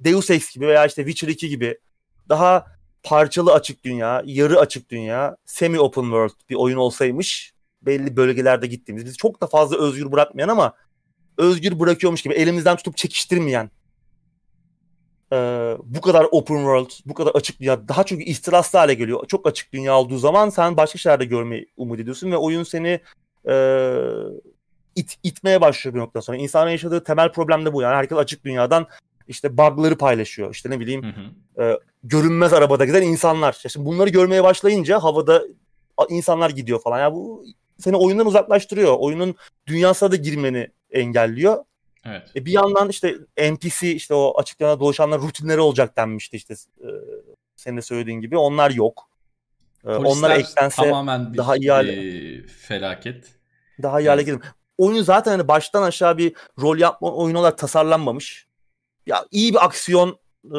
[0.00, 1.78] Deus Ex gibi veya işte Witcher 2 gibi
[2.28, 2.66] daha
[3.02, 9.04] parçalı açık dünya, yarı açık dünya, semi open world bir oyun olsaymış belli bölgelerde gittiğimiz
[9.04, 10.74] bizi çok da fazla özgür bırakmayan ama
[11.38, 13.70] özgür bırakıyormuş gibi elimizden tutup çekiştirmeyen
[15.32, 15.36] e,
[15.84, 19.26] bu kadar open world, bu kadar açık dünya daha çok ihtiraslı hale geliyor.
[19.26, 23.00] Çok açık dünya olduğu zaman sen başka şeylerde görmeyi umut ediyorsun ve oyun seni
[23.48, 23.54] e,
[24.96, 26.36] it, itmeye başlıyor bir noktadan sonra.
[26.36, 27.94] İnsanın yaşadığı temel problem de bu yani.
[27.94, 28.86] Herkes açık dünyadan
[29.28, 30.54] işte bug'ları paylaşıyor.
[30.54, 31.62] İşte ne bileyim hı hı.
[31.62, 33.56] E, görünmez arabada giden insanlar.
[33.68, 35.42] Şimdi bunları görmeye başlayınca havada
[36.08, 36.98] insanlar gidiyor falan.
[36.98, 37.44] Yani bu
[37.78, 38.96] seni oyundan uzaklaştırıyor.
[38.98, 39.34] Oyunun
[39.66, 41.64] dünyasına da girmeni engelliyor.
[42.08, 42.30] Evet.
[42.36, 46.88] E bir yandan işte NPC işte o açık dünyada dolaşanlar rutinleri olacak denmişti işte e,
[47.56, 48.38] senin de söylediğin gibi.
[48.38, 49.08] Onlar yok.
[49.84, 53.24] E, onlar eklense tamamen bir, daha iyi hale e, felaket.
[53.82, 54.26] Daha iyi hale evet.
[54.26, 54.40] gelir.
[54.78, 58.46] Oyun zaten hani baştan aşağı bir rol yapma oyunu olarak tasarlanmamış.
[59.06, 60.58] Ya iyi bir aksiyon e,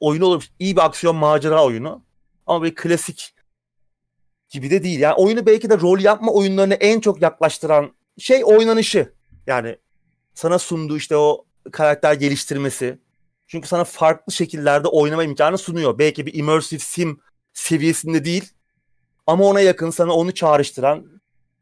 [0.00, 0.44] oyunu olur.
[0.58, 2.02] iyi bir aksiyon macera oyunu.
[2.46, 3.34] Ama bir klasik
[4.50, 5.00] gibi de değil.
[5.00, 9.12] Yani oyunu belki de rol yapma oyunlarını en çok yaklaştıran şey oynanışı.
[9.46, 9.76] Yani
[10.34, 12.98] sana sunduğu işte o karakter geliştirmesi.
[13.46, 15.98] Çünkü sana farklı şekillerde oynama imkanı sunuyor.
[15.98, 17.20] Belki bir immersive sim
[17.52, 18.52] seviyesinde değil.
[19.26, 21.12] Ama ona yakın sana onu çağrıştıran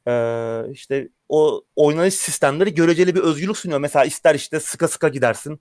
[0.08, 3.80] ee, işte o oynanış sistemleri göreceli bir özgürlük sunuyor.
[3.80, 5.60] Mesela ister işte sıka sıka gidersin.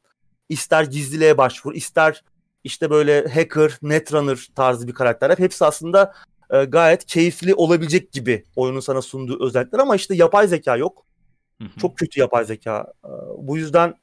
[0.49, 1.73] ister gizliliğe başvur.
[1.73, 2.23] ister
[2.63, 5.37] işte böyle hacker, netrunner tarzı bir karakter.
[5.37, 6.13] Hepsi aslında
[6.49, 11.05] e, gayet keyifli olabilecek gibi oyunun sana sunduğu özellikler ama işte yapay zeka yok.
[11.61, 11.79] Hı hı.
[11.79, 12.93] Çok kötü yapay zeka.
[13.05, 13.95] E, bu yüzden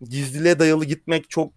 [0.00, 1.52] gizliliğe dayalı gitmek çok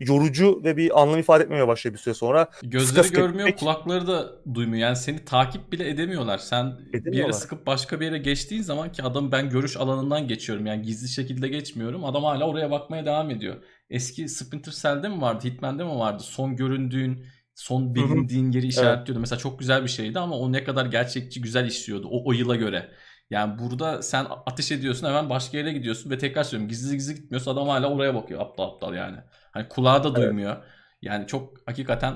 [0.00, 2.48] yorucu ve bir anlam ifade etmemeye başlıyor bir süre sonra.
[2.62, 3.58] Gözleri sıkı görmüyor, etmek...
[3.58, 4.82] kulakları da duymuyor.
[4.82, 6.38] Yani seni takip bile edemiyorlar.
[6.38, 10.66] Sen bir yere sıkıp başka bir yere geçtiğin zaman ki adam ben görüş alanından geçiyorum.
[10.66, 12.04] Yani gizli şekilde geçmiyorum.
[12.04, 13.56] Adam hala oraya bakmaya devam ediyor.
[13.90, 16.22] Eski Splinter Cell'de mi vardı, Hitman'de mi vardı?
[16.22, 19.12] Son göründüğün son bilindiğin yeri işaretliyordu.
[19.12, 19.20] Evet.
[19.20, 22.56] Mesela çok güzel bir şeydi ama o ne kadar gerçekçi güzel işliyordu o, o yıla
[22.56, 22.90] göre.
[23.30, 27.50] Yani burada sen ateş ediyorsun hemen başka yere gidiyorsun ve tekrar söylüyorum gizli gizli gitmiyorsa
[27.50, 29.16] adam hala oraya bakıyor aptal aptal yani.
[29.50, 30.56] Hani kulağı da duymuyor.
[30.56, 30.64] Evet.
[31.02, 32.14] Yani çok hakikaten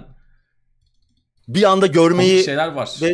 [1.48, 2.90] bir anda görmeyi şeyler var.
[3.02, 3.12] Ve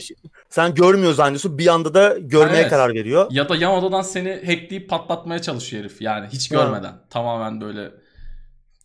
[0.49, 2.71] sen görmüyor zannediyorsun bir anda da görmeye evet.
[2.71, 3.27] karar veriyor.
[3.31, 6.93] Ya da yan odadan seni hackleyip patlatmaya çalışıyor herif yani hiç görmeden.
[6.93, 7.11] Evet.
[7.11, 7.91] Tamamen böyle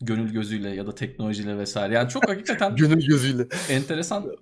[0.00, 1.94] gönül gözüyle ya da teknolojiyle vesaire.
[1.94, 4.32] Yani çok hakikaten gönül gözüyle enteresan e,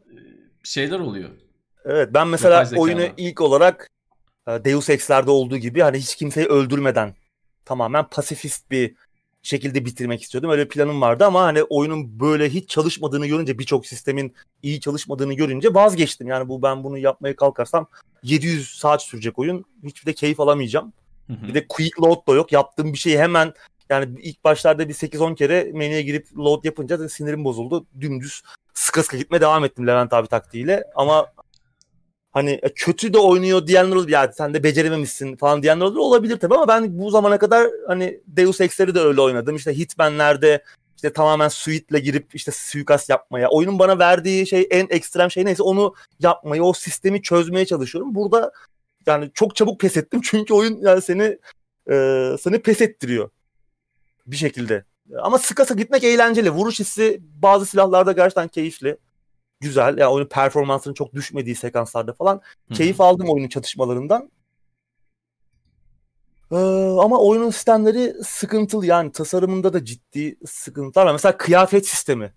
[0.64, 1.30] şeyler oluyor.
[1.84, 3.88] Evet ben mesela oyunu ilk olarak
[4.64, 7.14] Deus Ex'lerde olduğu gibi hani hiç kimseyi öldürmeden
[7.64, 8.94] tamamen pasifist bir
[9.42, 10.50] şekilde bitirmek istiyordum.
[10.50, 15.34] Öyle bir planım vardı ama hani oyunun böyle hiç çalışmadığını görünce birçok sistemin iyi çalışmadığını
[15.34, 16.28] görünce vazgeçtim.
[16.28, 17.86] Yani bu ben bunu yapmaya kalkarsam
[18.22, 19.64] 700 saat sürecek oyun.
[19.84, 20.92] Hiçbir de keyif alamayacağım.
[21.26, 21.48] Hı hı.
[21.48, 22.52] Bir de quick load da yok.
[22.52, 23.52] Yaptığım bir şeyi hemen
[23.90, 27.86] yani ilk başlarda bir 8-10 kere menüye girip load yapınca da sinirim bozuldu.
[28.00, 28.42] Dümdüz
[28.74, 30.84] sıkı sıkı gitmeye devam ettim Levent abi taktiğiyle.
[30.94, 31.26] Ama
[32.32, 34.08] hani e, kötü de oynuyor diyenler olur.
[34.08, 35.96] Ya sen de becerememişsin falan diyenler olur.
[35.96, 39.56] Olabilir tabii ama ben bu zamana kadar hani Deus Ex'leri de öyle oynadım.
[39.56, 40.64] İşte Hitman'lerde
[40.96, 43.48] işte tamamen suite'le girip işte suikast yapmaya.
[43.48, 48.14] Oyunun bana verdiği şey en ekstrem şey neyse onu yapmayı, o sistemi çözmeye çalışıyorum.
[48.14, 48.52] Burada
[49.06, 51.38] yani çok çabuk pes ettim çünkü oyun yani seni
[51.90, 53.30] e, seni pes ettiriyor
[54.26, 54.84] bir şekilde.
[55.22, 56.50] Ama sıka sıka gitmek eğlenceli.
[56.50, 58.96] Vuruş hissi bazı silahlarda gerçekten keyifli.
[59.60, 59.98] Güzel.
[59.98, 62.34] Yani oyunun performansının çok düşmediği sekanslarda falan.
[62.34, 62.74] Hı-hı.
[62.74, 64.30] Keyif aldım oyunun çatışmalarından.
[66.52, 66.56] Ee,
[67.00, 68.86] ama oyunun sistemleri sıkıntılı.
[68.86, 71.12] Yani tasarımında da ciddi sıkıntılar var.
[71.12, 72.32] Mesela kıyafet sistemi.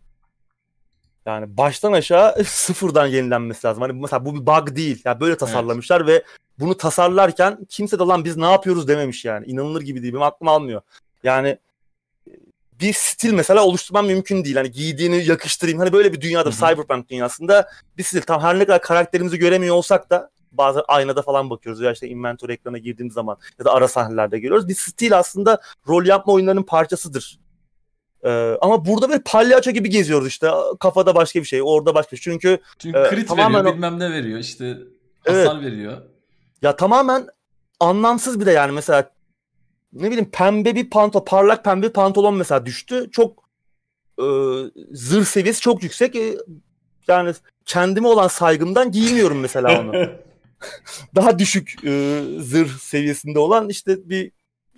[1.26, 3.82] Yani baştan aşağı sıfırdan yenilenmesi lazım.
[3.82, 5.02] Hani mesela bu bir bug değil.
[5.06, 6.10] Yani böyle tasarlamışlar evet.
[6.10, 6.24] ve
[6.60, 9.46] bunu tasarlarken kimse de lan biz ne yapıyoruz dememiş yani.
[9.46, 10.14] İnanılır gibi değil.
[10.14, 10.82] Benim aklım almıyor.
[11.24, 11.58] Yani
[12.80, 14.56] bir stil mesela oluşturmam mümkün değil.
[14.56, 15.80] Hani giydiğini yakıştırayım.
[15.80, 16.56] Hani böyle bir dünyada Hı-hı.
[16.56, 18.22] cyberpunk dünyasında bir stil.
[18.22, 22.54] Tam her ne kadar karakterimizi göremiyor olsak da bazı aynada falan bakıyoruz ya işte inventory
[22.54, 24.68] ekrana girdiğimiz zaman ya da ara sahnelerde görüyoruz.
[24.68, 27.40] Bir stil aslında rol yapma oyunlarının parçasıdır.
[28.24, 30.52] Ee, ama burada böyle palyaço gibi geziyoruz işte.
[30.80, 32.34] Kafada başka bir şey, orada başka bir şey.
[32.34, 33.74] Çünkü, Çünkü e, crit veriyor, o...
[33.74, 34.40] bilmem ne veriyor.
[34.40, 34.78] işte
[35.26, 35.66] hasar evet.
[35.66, 35.98] veriyor.
[36.62, 37.28] Ya tamamen
[37.80, 39.10] anlamsız bir de yani mesela
[39.94, 43.10] ne bileyim pembe bir pantolon, parlak pembe bir pantolon mesela düştü.
[43.12, 43.44] Çok
[44.20, 44.26] e,
[44.92, 46.16] zırh seviyesi çok yüksek.
[46.16, 46.38] E,
[47.08, 47.34] yani
[47.66, 49.94] kendime olan saygımdan giymiyorum mesela onu.
[51.16, 54.32] Daha düşük e, zırh seviyesinde olan işte bir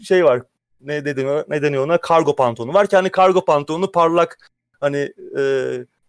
[0.03, 0.41] şey var.
[0.81, 1.97] Ne deniyor, ne deniyor ona?
[1.97, 5.43] Kargo pantolonu var ki hani kargo pantolonu parlak hani e,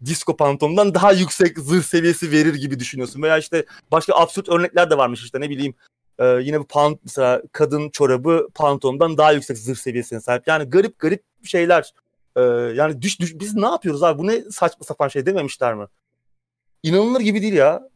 [0.05, 3.23] disco pantolonundan daha yüksek zırh seviyesi verir gibi düşünüyorsun.
[3.23, 5.75] Veya işte başka absürt örnekler de varmış işte ne bileyim
[6.19, 10.47] e, yine bu pant mesela kadın çorabı pantolondan daha yüksek zırh seviyesine sahip.
[10.47, 11.95] Yani garip garip şeyler.
[12.37, 12.41] E,
[12.75, 14.19] yani düş, düş biz ne yapıyoruz abi?
[14.19, 15.87] Bu ne saçma sapan şey dememişler mi?
[16.83, 17.89] İnanılır gibi değil ya.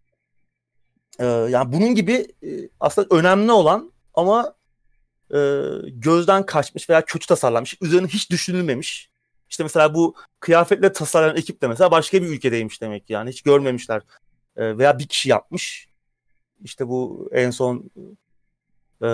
[1.18, 2.48] E, yani bunun gibi e,
[2.80, 4.54] aslında önemli olan ama
[5.34, 5.38] e,
[5.84, 9.10] gözden kaçmış veya kötü tasarlanmış, üzerine hiç düşünülmemiş.
[9.50, 13.42] İşte mesela bu kıyafetle tasarlanan ekip de mesela başka bir ülkedeymiş demek ki yani hiç
[13.42, 14.02] görmemişler.
[14.56, 15.89] E, veya bir kişi yapmış.
[16.64, 17.90] İşte bu en son
[19.02, 19.08] e,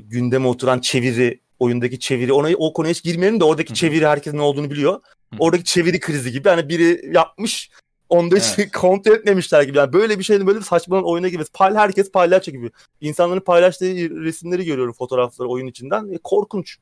[0.00, 3.76] gündeme oturan çeviri oyundaki çeviri ona o konuya hiç girmeyelim de oradaki Hı-hı.
[3.76, 4.92] çeviri herkesin ne olduğunu biliyor.
[4.92, 5.38] Hı-hı.
[5.38, 7.70] Oradaki çeviri krizi gibi hani biri yapmış
[8.08, 8.72] Onda hiç evet.
[8.76, 9.78] kontrol etmemişler gibi.
[9.78, 11.44] Yani böyle bir şeyin böyle bir saçmalan oyuna gibi.
[11.54, 12.70] Pal herkes palyaço gibi.
[13.00, 13.86] İnsanların paylaştığı
[14.24, 16.12] resimleri görüyorum fotoğrafları oyun içinden.
[16.12, 16.76] E, korkunç.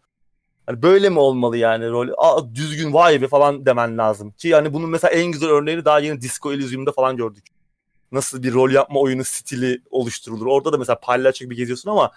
[0.67, 2.09] Hani böyle mi olmalı yani rol?
[2.19, 4.31] Aa, düzgün vay be falan demen lazım.
[4.31, 7.45] Ki yani bunun mesela en güzel örneğini daha yeni Disco Elysium'da falan gördük.
[8.13, 10.47] Nasıl bir rol yapma oyunu stili oluşturulur.
[10.47, 12.13] Orada da mesela palyaço gibi geziyorsun ama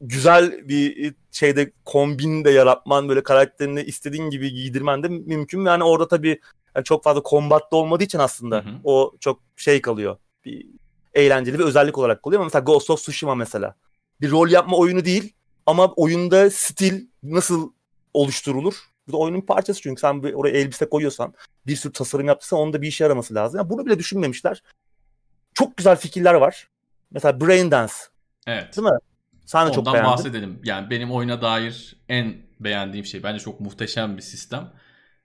[0.00, 5.64] güzel bir şeyde kombin de yaratman böyle karakterini istediğin gibi giydirmen de mümkün.
[5.64, 6.40] Yani orada tabii
[6.76, 8.74] yani çok fazla kombatta olmadığı için aslında hı hı.
[8.84, 10.16] o çok şey kalıyor.
[10.44, 10.66] Bir
[11.14, 13.74] eğlenceli bir özellik olarak kalıyor ama mesela Ghost of Tsushima mesela.
[14.20, 15.32] Bir rol yapma oyunu değil
[15.66, 17.72] ama oyunda stil nasıl
[18.14, 18.74] oluşturulur?
[19.08, 21.34] Bu da oyunun parçası çünkü sen bir oraya elbise koyuyorsan
[21.66, 23.58] bir sürü tasarım yaptıysan onun da bir işe yaraması lazım.
[23.58, 24.62] Yani bunu bile düşünmemişler.
[25.54, 26.68] Çok güzel fikirler var.
[27.10, 27.92] Mesela Brain Dance.
[28.46, 28.76] Evet.
[28.76, 28.98] Değil mi?
[29.46, 30.10] Sen de Ondan çok beğendin.
[30.10, 30.60] bahsedelim.
[30.64, 34.72] Yani benim oyuna dair en beğendiğim şey bence çok muhteşem bir sistem.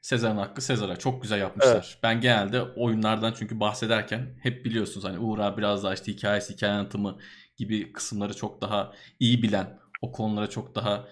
[0.02, 0.96] Sezar'ın hakkı Sezar'a.
[0.96, 1.74] Çok güzel yapmışlar.
[1.74, 1.98] Evet.
[2.04, 7.18] Ben genelde oyunlardan çünkü bahsederken hep biliyorsunuz hani Uğur biraz daha işte hikayesi, hikaye anlatımı
[7.58, 11.06] gibi kısımları çok daha iyi bilen, o konulara çok daha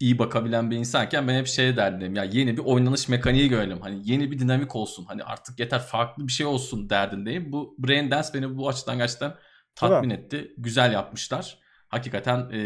[0.00, 3.80] iyi bakabilen bir insanken ben hep şey derdim ya yeni bir oynanış mekaniği görelim.
[3.80, 5.04] Hani yeni bir dinamik olsun.
[5.04, 7.52] Hani artık yeter farklı bir şey olsun derdindeyim.
[7.52, 9.34] Bu Brain Dance beni bu açıdan gerçekten
[9.74, 10.54] tatmin etti.
[10.58, 11.58] Güzel yapmışlar.
[11.88, 12.58] Hakikaten e,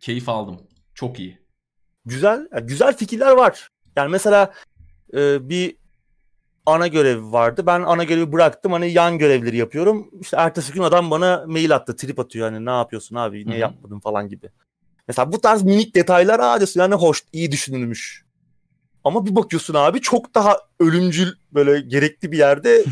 [0.00, 0.60] keyif aldım.
[0.94, 1.46] Çok iyi.
[2.04, 2.48] Güzel.
[2.62, 3.68] Güzel fikirler var.
[3.96, 4.52] Yani mesela
[5.14, 5.76] e, bir
[6.66, 7.66] ana görev vardı.
[7.66, 8.72] Ben ana görevi bıraktım.
[8.72, 10.10] Hani yan görevleri yapıyorum.
[10.20, 11.96] İşte ertesi gün adam bana mail attı.
[11.96, 12.50] Trip atıyor.
[12.50, 13.46] Hani ne yapıyorsun abi?
[13.46, 13.54] Hı-hı.
[13.54, 14.50] yapmadın falan gibi.
[15.08, 18.26] Mesela bu tarz minik detaylar adesi yani hoş, iyi düşünülmüş.
[19.04, 22.84] Ama bir bakıyorsun abi çok daha ölümcül böyle gerekli bir yerde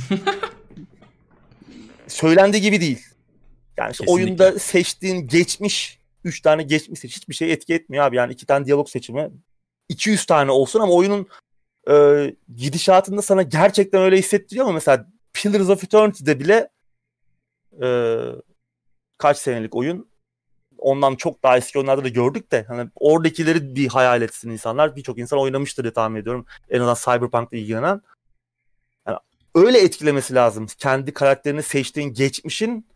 [2.06, 3.06] söylendiği gibi değil.
[3.76, 8.16] Yani işte oyunda seçtiğin geçmiş 3 tane geçmiş seç hiçbir şey etki etmiyor abi.
[8.16, 9.30] Yani iki tane diyalog seçimi
[9.88, 11.26] 200 tane olsun ama oyunun
[11.90, 11.94] e,
[12.56, 16.68] gidişatında sana gerçekten öyle hissettiriyor ama mesela Pillars of Eternity'de bile
[17.82, 17.88] e,
[19.18, 20.08] kaç senelik oyun
[20.84, 24.96] ondan çok daha eski oyunlarda da gördük de hani oradakileri bir hayal etsin insanlar.
[24.96, 26.46] Birçok insan oynamıştır diye tahmin ediyorum.
[26.70, 28.00] En azından Cyberpunk'la ilgilenen.
[29.08, 29.18] Yani
[29.54, 30.66] öyle etkilemesi lazım.
[30.78, 32.86] Kendi karakterini seçtiğin geçmişin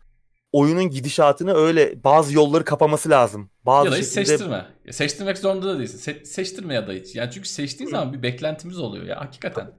[0.51, 3.49] oyunun gidişatını öyle bazı yolları kapaması lazım.
[3.65, 4.25] Bazı ya da hiç şekilde...
[4.25, 4.65] seçtirme.
[4.91, 6.11] Seçtirmek zorunda da değilsin.
[6.11, 7.15] Se- seçtirme ya da hiç.
[7.15, 9.71] Yani çünkü seçtiğin zaman bir beklentimiz oluyor ya hakikaten.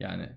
[0.00, 0.28] Yani.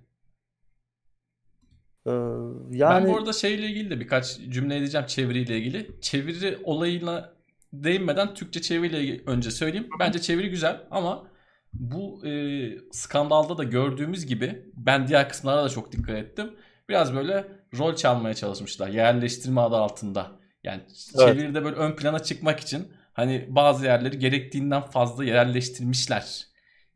[2.09, 3.05] Ee, yani...
[3.05, 6.01] Ben bu arada şeyle ilgili de birkaç cümle edeceğim çeviriyle ilgili.
[6.01, 7.29] Çeviri olayına
[7.73, 9.87] değinmeden Türkçe çeviriyle önce söyleyeyim.
[9.99, 11.27] Bence çeviri güzel ama
[11.73, 12.31] bu e,
[12.91, 16.51] skandalda da gördüğümüz gibi ben diğer kısımlara da çok dikkat ettim
[16.89, 18.87] biraz böyle rol çalmaya çalışmışlar.
[18.87, 20.31] Yerleştirme adı altında.
[20.63, 21.27] Yani evet.
[21.27, 26.48] çeviride böyle ön plana çıkmak için hani bazı yerleri gerektiğinden fazla yerleştirmişler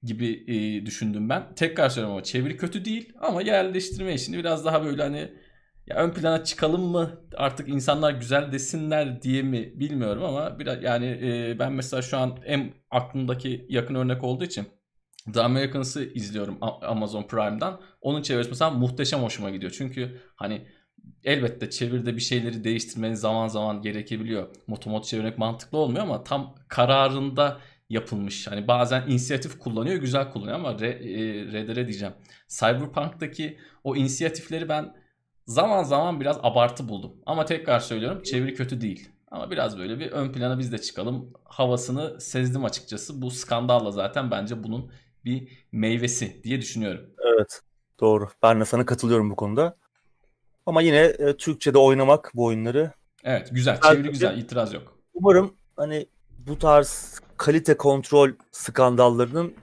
[0.04, 1.56] gibi e, düşündüm ben.
[1.56, 5.34] Tekrar söylüyorum ama çeviri kötü değil ama yerleştirme işini biraz daha böyle hani
[5.88, 11.06] ya ön plana çıkalım mı artık insanlar güzel desinler diye mi bilmiyorum ama biraz yani
[11.06, 14.68] e, ben mesela şu an en aklımdaki yakın örnek olduğu için
[15.34, 17.82] The Americans'ı izliyorum Amazon Prime'dan.
[18.02, 19.72] Onun çevirisi mesela muhteşem hoşuma gidiyor.
[19.78, 20.68] Çünkü hani
[21.24, 24.48] elbette çeviride bir şeyleri değiştirmenin zaman zaman gerekebiliyor.
[24.68, 27.60] Motomot çevirmek mantıklı olmuyor ama tam kararında
[27.94, 28.48] yapılmış.
[28.48, 30.90] Hani bazen inisiyatif kullanıyor, güzel kullanıyor ama re,
[31.82, 32.14] e, diyeceğim.
[32.48, 34.96] Cyberpunk'taki o inisiyatifleri ben
[35.48, 37.14] zaman zaman biraz abartı buldum.
[37.26, 39.10] Ama tekrar söylüyorum çeviri kötü değil.
[39.32, 43.22] Ama biraz böyle bir ön plana biz de çıkalım havasını sezdim açıkçası.
[43.22, 44.92] Bu skandalla zaten bence bunun
[45.26, 47.10] bir meyvesi diye düşünüyorum.
[47.34, 47.62] Evet
[48.00, 48.30] doğru.
[48.44, 49.78] Ben de sana katılıyorum bu konuda.
[50.66, 52.92] Ama yine e, Türkçe'de oynamak bu oyunları.
[53.24, 53.82] Evet güzel.
[53.82, 54.38] Çeviri güzel.
[54.38, 54.98] itiraz yok.
[55.14, 56.08] Umarım hani
[56.48, 59.54] bu tarz kalite kontrol skandallarının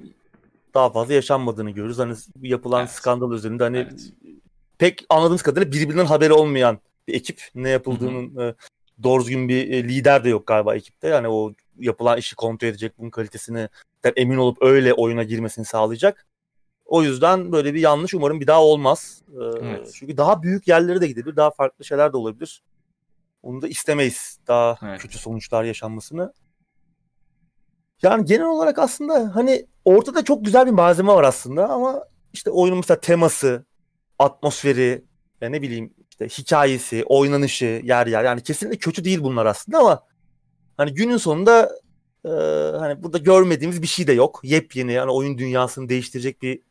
[0.74, 1.98] daha fazla yaşanmadığını görürüz.
[1.98, 2.90] Hani yapılan evet.
[2.90, 4.12] skandal üzerinde hani evet.
[4.78, 6.78] pek anladığımız kadarıyla birbirinden haberi olmayan
[7.08, 8.48] bir ekip ne yapıldığının hı hı.
[8.48, 8.54] E,
[9.02, 11.08] doğru düzgün bir e, lider de yok galiba ekipte.
[11.08, 13.68] Yani o yapılan işi kontrol edecek, bunun kalitesini
[14.16, 16.26] emin olup öyle oyuna girmesini sağlayacak.
[16.86, 19.22] O yüzden böyle bir yanlış umarım bir daha olmaz.
[19.32, 19.92] Ee, evet.
[19.94, 22.62] Çünkü daha büyük yerlere de gidebilir, daha farklı şeyler de olabilir.
[23.42, 25.02] Onu da istemeyiz daha evet.
[25.02, 26.32] kötü sonuçlar yaşanmasını.
[28.02, 32.78] Yani genel olarak aslında hani ortada çok güzel bir malzeme var aslında ama işte oyunun
[32.78, 33.64] mesela teması,
[34.18, 35.04] atmosferi,
[35.40, 40.06] ya ne bileyim işte hikayesi, oynanışı yer yer yani kesinlikle kötü değil bunlar aslında ama
[40.76, 41.70] hani günün sonunda
[42.24, 42.28] e,
[42.78, 44.40] hani burada görmediğimiz bir şey de yok.
[44.42, 46.62] Yepyeni yani oyun dünyasını değiştirecek bir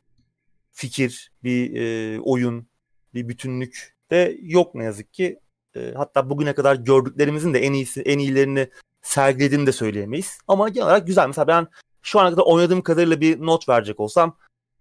[0.71, 2.67] fikir, bir e, oyun,
[3.13, 5.39] bir bütünlük de yok ne yazık ki.
[5.75, 8.69] E, hatta bugüne kadar gördüklerimizin de en iyisi, en iyilerini
[9.01, 10.37] sergilediğini de söyleyemeyiz.
[10.47, 11.27] Ama genel olarak güzel.
[11.27, 11.67] Mesela ben
[12.01, 14.37] şu ana kadar oynadığım kadarıyla bir not verecek olsam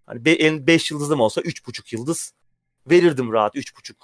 [0.07, 0.25] hani
[0.67, 2.35] 5 yıldızım olsa 3.5 yıldız
[2.91, 3.95] verirdim rahat 3.5.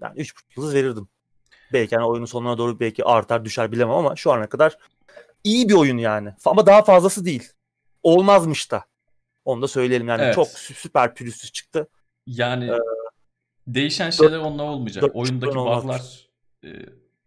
[0.00, 1.08] Yani 3.5 yıldız verirdim.
[1.72, 4.78] Belki hani oyunun sonuna doğru belki artar düşer bilemem ama şu ana kadar
[5.44, 6.34] iyi bir oyun yani.
[6.44, 7.52] Ama daha fazlası değil.
[8.02, 8.84] Olmazmış da.
[9.44, 10.34] Onu da söyleyelim yani evet.
[10.34, 11.88] çok süper pürüzsüz çıktı.
[12.26, 12.78] Yani ee,
[13.66, 15.10] değişen şeyler onunla olmayacak.
[15.14, 16.28] Oyundaki bug'lar
[16.64, 16.68] e,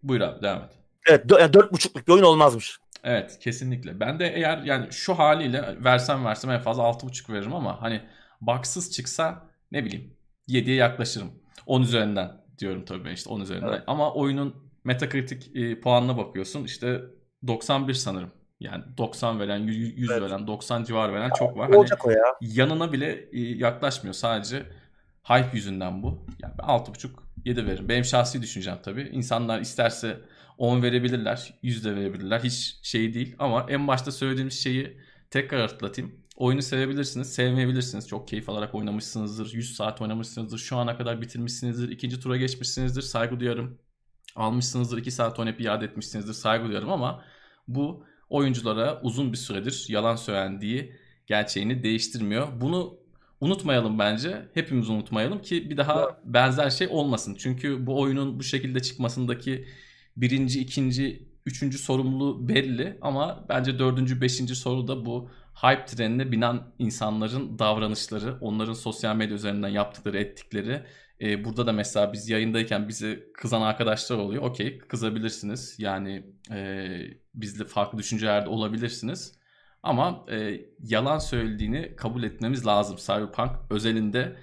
[0.04, 0.72] buyur abi devam et.
[1.06, 2.80] Evet yani dört buçukluk bir oyun olmazmış.
[3.04, 4.00] Evet kesinlikle.
[4.00, 8.02] Ben de eğer yani şu haliyle versem versem en fazla altı buçuk veririm ama hani
[8.42, 10.14] baksız çıksa ne bileyim
[10.50, 11.32] 7'ye yaklaşırım.
[11.66, 13.68] 10 üzerinden diyorum tabii işte 10 üzerinden.
[13.68, 13.84] Evet.
[13.88, 17.02] Ama oyunun Metacritic e, puanına bakıyorsun işte
[17.48, 18.32] 91 sanırım.
[18.60, 20.22] Yani 90 veren, 100 evet.
[20.22, 21.70] veren, 90 civar veren çok var.
[21.70, 22.26] Olacak hani o ya.
[22.42, 24.14] Yanına bile e, yaklaşmıyor.
[24.14, 24.64] Sadece
[25.24, 26.26] hype yüzünden bu.
[26.40, 27.10] Yani 6.5
[27.46, 27.90] 7 veririm.
[27.90, 29.02] Benim şahsi düşüncem tabii.
[29.02, 30.18] İnsanlar isterse
[30.58, 32.40] 10 verebilirler, 100 de verebilirler.
[32.40, 34.98] Hiç şey değil ama en başta söylediğim şeyi
[35.30, 36.26] tekrar hatırlatayım.
[36.36, 38.08] Oyunu sevebilirsiniz, sevmeyebilirsiniz.
[38.08, 39.54] Çok keyif alarak oynamışsınızdır.
[39.54, 40.58] 100 saat oynamışsınızdır.
[40.58, 41.90] Şu ana kadar bitirmişsinizdir.
[41.90, 43.02] ikinci tura geçmişsinizdir.
[43.02, 43.80] Saygı duyarım.
[44.36, 44.98] Almışsınızdır.
[44.98, 46.34] 2 saat oynayıp iade etmişsinizdir.
[46.34, 47.24] Saygı duyarım ama
[47.68, 50.96] bu oyunculara uzun bir süredir yalan söylendiği
[51.28, 52.62] gerçeğini değiştirmiyor.
[52.62, 52.98] Bunu
[53.42, 54.50] unutmayalım bence.
[54.54, 57.36] Hepimiz unutmayalım ki bir daha benzer şey olmasın.
[57.40, 59.66] Çünkü bu oyunun bu şekilde çıkmasındaki
[60.18, 65.30] birinci, ikinci, üçüncü sorumluluğu belli ama bence dördüncü, beşinci soruda bu
[65.64, 70.84] hype trenine binen insanların davranışları, onların sosyal medya üzerinden yaptıkları, ettikleri.
[71.22, 74.44] Ee, burada da mesela biz yayındayken bizi kızan arkadaşlar oluyor.
[74.44, 75.76] Okey kızabilirsiniz.
[75.80, 76.88] Yani e,
[77.34, 79.40] bizle farklı düşüncelerde olabilirsiniz.
[79.84, 84.36] Ama e, yalan söylediğini kabul etmemiz lazım Cyberpunk özelinde.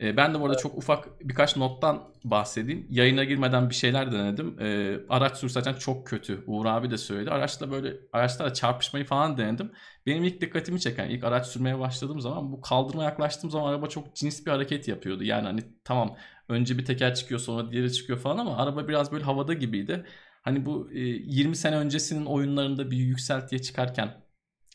[0.00, 2.86] E, ben de bu arada çok ufak birkaç nottan bahsedeyim.
[2.90, 4.60] Yayına girmeden bir şeyler denedim.
[4.60, 6.44] E, araç sürüşten çok kötü.
[6.46, 7.30] Uğur abi de söyledi.
[7.30, 9.72] Araçla böyle araçlarla çarpışmayı falan denedim.
[10.06, 14.14] Benim ilk dikkatimi çeken ilk araç sürmeye başladığım zaman bu kaldırma yaklaştığım zaman araba çok
[14.16, 15.24] cins bir hareket yapıyordu.
[15.24, 16.16] Yani hani tamam
[16.48, 20.06] önce bir teker çıkıyor sonra diğeri çıkıyor falan ama araba biraz böyle havada gibiydi.
[20.42, 24.22] Hani bu e, 20 sene öncesinin oyunlarında bir yükseltiye çıkarken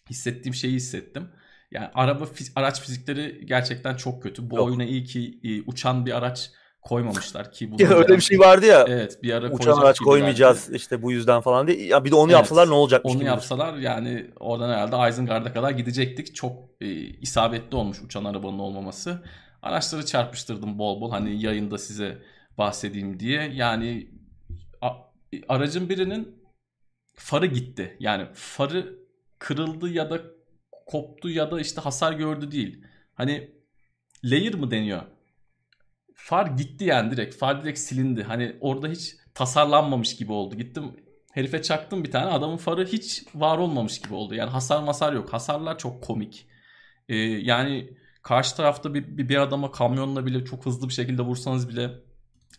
[0.10, 1.32] hissettiğim şeyi hissettim.
[1.76, 2.26] Yani araba
[2.56, 4.50] araç fizikleri gerçekten çok kötü.
[4.50, 4.68] Bu Yok.
[4.68, 8.86] oyuna iyi ki e, uçan bir araç koymamışlar ki bu öyle bir şey vardı ya.
[8.88, 10.78] Evet, bir ara uçan araç koymayacağız belki.
[10.78, 11.86] işte bu yüzden falan diye.
[11.86, 13.16] Ya bir de onu evet, yapsalar ne olacakmış?
[13.16, 16.36] Onu yapsalar yani oradan herhalde Isengard'a kadar gidecektik.
[16.36, 19.24] Çok e, isabetli olmuş uçan arabanın olmaması.
[19.62, 22.18] Araçları çarpıştırdım bol bol hani yayında size
[22.58, 23.52] bahsedeyim diye.
[23.54, 24.08] Yani
[24.82, 24.90] a,
[25.50, 26.44] aracın birinin
[27.16, 27.98] farı gitti.
[28.00, 29.00] Yani farı
[29.40, 30.35] kırıldı ya da
[30.86, 32.86] koptu ya da işte hasar gördü değil.
[33.14, 33.52] Hani
[34.24, 35.02] layer mı deniyor?
[36.14, 37.36] Far gitti yani direkt.
[37.36, 38.24] Far direkt silindi.
[38.24, 40.56] Hani orada hiç tasarlanmamış gibi oldu.
[40.56, 40.84] Gittim
[41.34, 42.32] herife çaktım bir tane.
[42.32, 44.36] Adamın farı hiç var olmamış gibi oldu.
[44.36, 45.34] Yani hasar masar yok.
[45.34, 46.48] Hasarlar çok komik.
[47.10, 51.70] Ee, yani karşı tarafta bir, bir, bir adama kamyonla bile çok hızlı bir şekilde vursanız
[51.70, 51.92] bile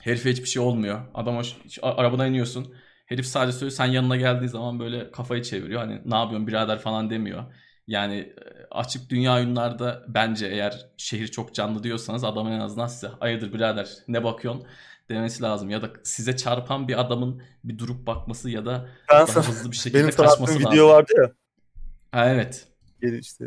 [0.01, 1.01] herife hiçbir şey olmuyor.
[1.15, 1.43] Adama
[1.83, 2.75] arabadan iniyorsun.
[3.07, 5.81] Herif sadece söylüyor sen yanına geldiği zaman böyle kafayı çeviriyor.
[5.81, 7.45] Hani ne yapıyorsun birader falan demiyor.
[7.87, 8.33] Yani
[8.71, 13.89] açık dünya oyunlarda bence eğer şehir çok canlı diyorsanız adamın en azından size hayırdır birader
[14.09, 14.65] ne bakıyorsun
[15.09, 15.71] demesi lazım.
[15.71, 19.77] Ya da size çarpan bir adamın bir durup bakması ya da ben daha hızlı bir
[19.77, 20.73] şekilde benim kaçması lazım.
[20.73, 21.33] video vardı ya.
[22.13, 22.67] Ha, evet.
[23.03, 23.45] İşte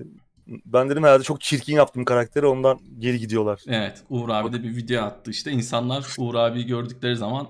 [0.65, 3.61] ben dedim herhalde çok çirkin yaptım karakteri ondan geri gidiyorlar.
[3.67, 5.51] Evet Uğur abi de bir video attı işte.
[5.51, 7.47] insanlar Uğur abiyi gördükleri zaman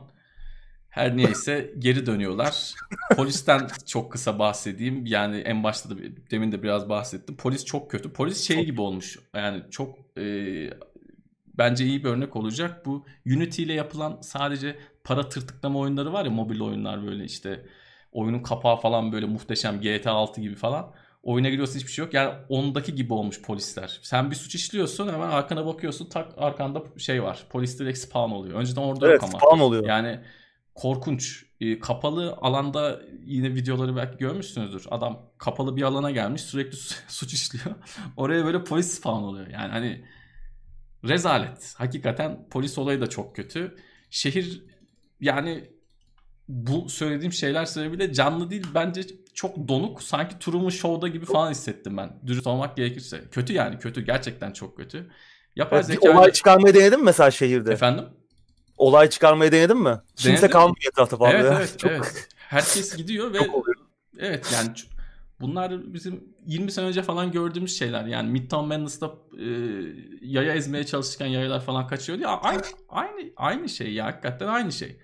[0.90, 2.74] Her neyse geri dönüyorlar.
[3.16, 5.06] Polisten çok kısa bahsedeyim.
[5.06, 5.94] Yani en başta da
[6.32, 7.38] demin de biraz bahsettim.
[7.38, 8.14] Polis çok kötü.
[8.14, 9.20] Polis şey gibi olmuş.
[9.36, 10.24] Yani çok e,
[11.58, 12.86] bence iyi bir örnek olacak.
[12.86, 17.66] Bu Unity ile yapılan sadece para tırtıklama oyunları var ya mobil oyunlar böyle işte
[18.12, 20.92] oyunun kapağı falan böyle muhteşem GTA 6 gibi falan.
[21.24, 22.14] Oyuna giriyorsun hiçbir şey yok.
[22.14, 24.00] Yani ondaki gibi olmuş polisler.
[24.02, 27.44] Sen bir suç işliyorsun hemen arkana bakıyorsun tak arkanda şey var.
[27.50, 28.60] Polis direkt spawn oluyor.
[28.60, 29.40] Önceden orada evet, yok ama.
[29.40, 29.86] spawn oluyor.
[29.86, 30.20] Yani
[30.80, 31.46] korkunç.
[31.62, 34.86] E, kapalı alanda yine videoları belki görmüşsünüzdür.
[34.92, 36.78] Adam kapalı bir alana gelmiş sürekli
[37.08, 37.76] suç işliyor.
[38.18, 39.48] Oraya böyle polis spawn oluyor.
[39.48, 40.06] Yani hani
[41.04, 41.74] rezalet.
[41.78, 43.76] Hakikaten polis olayı da çok kötü.
[44.10, 44.64] Şehir
[45.22, 45.70] yani
[46.48, 49.02] bu söylediğim şeyler sebebiyle canlı değil bence
[49.34, 50.04] çok donuk.
[50.04, 52.20] Sanki Truman Show'da gibi falan hissettim ben.
[52.28, 53.22] Dürüst olmak gerekirse.
[53.32, 54.02] Kötü yani kötü.
[54.02, 55.12] Gerçekten çok kötü.
[55.56, 56.12] Yapay evet, zeka...
[56.12, 57.74] Olay çıkarmayı denedin mi mesela şehirde?
[57.74, 58.06] Efendim?
[58.80, 59.98] Olay çıkarmayı denedin mi?
[60.16, 60.52] Kimse Denedim.
[60.52, 61.32] kalmıyor etrafta falan.
[61.32, 61.92] Evet evet, çok...
[61.92, 62.28] evet.
[62.36, 63.38] Herkes gidiyor ve
[64.20, 64.70] evet yani
[65.42, 68.06] bunlar bizim 20 sene önce falan gördüğümüz şeyler.
[68.06, 69.46] Yani Midtown Madness'ta e,
[70.22, 72.22] yaya ezmeye çalışırken yayalar falan kaçıyordu.
[72.22, 75.00] Ya aynı aynı aynı şey ya hakikaten aynı şey.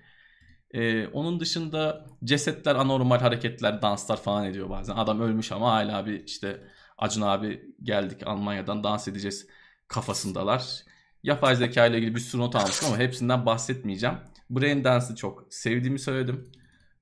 [0.70, 4.96] Ee, onun dışında cesetler anormal hareketler, danslar falan ediyor bazen.
[4.96, 6.60] Adam ölmüş ama hala bir işte
[6.98, 9.46] Acun abi geldik Almanya'dan dans edeceğiz
[9.88, 10.84] kafasındalar.
[11.26, 14.16] Yapay zeka ile ilgili bir sürü not almışım ama hepsinden bahsetmeyeceğim.
[14.50, 16.50] Brain Dance'ı çok sevdiğimi söyledim.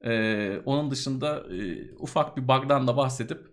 [0.05, 3.47] Ee, onun dışında e, ufak bir bug'dan da bahsedip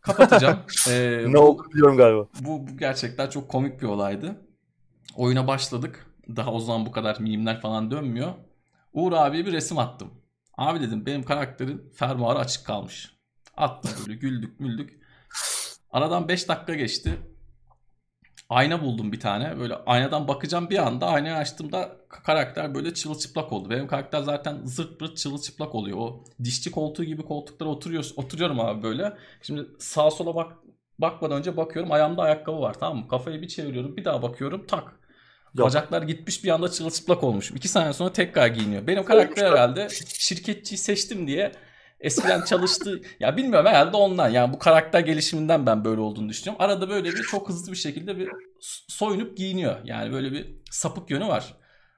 [0.00, 0.58] kapatacağım.
[0.88, 2.26] ee, ne oldu biliyorum galiba.
[2.40, 4.46] Bu, bu gerçekten çok komik bir olaydı.
[5.16, 6.06] Oyuna başladık.
[6.36, 8.32] Daha o zaman bu kadar mimler falan dönmüyor.
[8.92, 10.10] Uğur abiye bir resim attım.
[10.58, 13.16] Abi dedim benim karakterin fermuarı açık kalmış.
[13.56, 15.00] Attım böyle güldük müldük.
[15.90, 17.18] Aradan 5 dakika geçti.
[18.52, 19.58] Ayna buldum bir tane.
[19.58, 23.70] Böyle aynadan bakacağım bir anda aynayı açtığımda karakter böyle çırılçıplak oldu.
[23.70, 25.98] Benim karakter zaten zırt pırt çırılçıplak oluyor.
[25.98, 29.12] O dişçi koltuğu gibi koltuklara oturuyor, oturuyorum abi böyle.
[29.42, 30.52] Şimdi sağa sola bak
[30.98, 33.08] bakmadan önce bakıyorum ayağımda ayakkabı var tamam mı?
[33.08, 34.84] Kafayı bir çeviriyorum bir daha bakıyorum tak.
[35.54, 35.66] Yok.
[35.66, 37.50] Bacaklar gitmiş bir anda çırılçıplak olmuş.
[37.50, 38.86] İki saniye sonra tekrar giyiniyor.
[38.86, 39.88] Benim karakter herhalde
[40.18, 41.52] şirketçiyi seçtim diye
[42.02, 43.00] eskiden çalıştı.
[43.20, 44.28] ya bilmiyorum herhalde ondan.
[44.28, 46.64] Yani bu karakter gelişiminden ben böyle olduğunu düşünüyorum.
[46.64, 48.28] Arada böyle bir çok hızlı bir şekilde bir
[48.88, 49.76] soyunup giyiniyor.
[49.84, 51.54] Yani böyle bir sapık yönü var.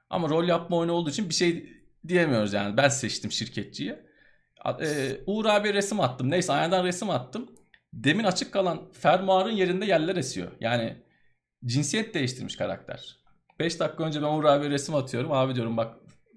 [0.09, 1.69] Ama rol yapma oyunu olduğu için bir şey
[2.07, 2.77] diyemiyoruz yani.
[2.77, 3.95] Ben seçtim şirketçiyi.
[4.81, 6.31] Ee, Uğur abi resim attım.
[6.31, 7.49] Neyse aynadan resim attım.
[7.93, 10.51] Demin açık kalan fermuarın yerinde yerler esiyor.
[10.59, 11.03] Yani
[11.65, 13.17] cinsiyet değiştirmiş karakter.
[13.59, 15.31] 5 dakika önce ben Uğur abi resim atıyorum.
[15.31, 15.95] Abi diyorum bak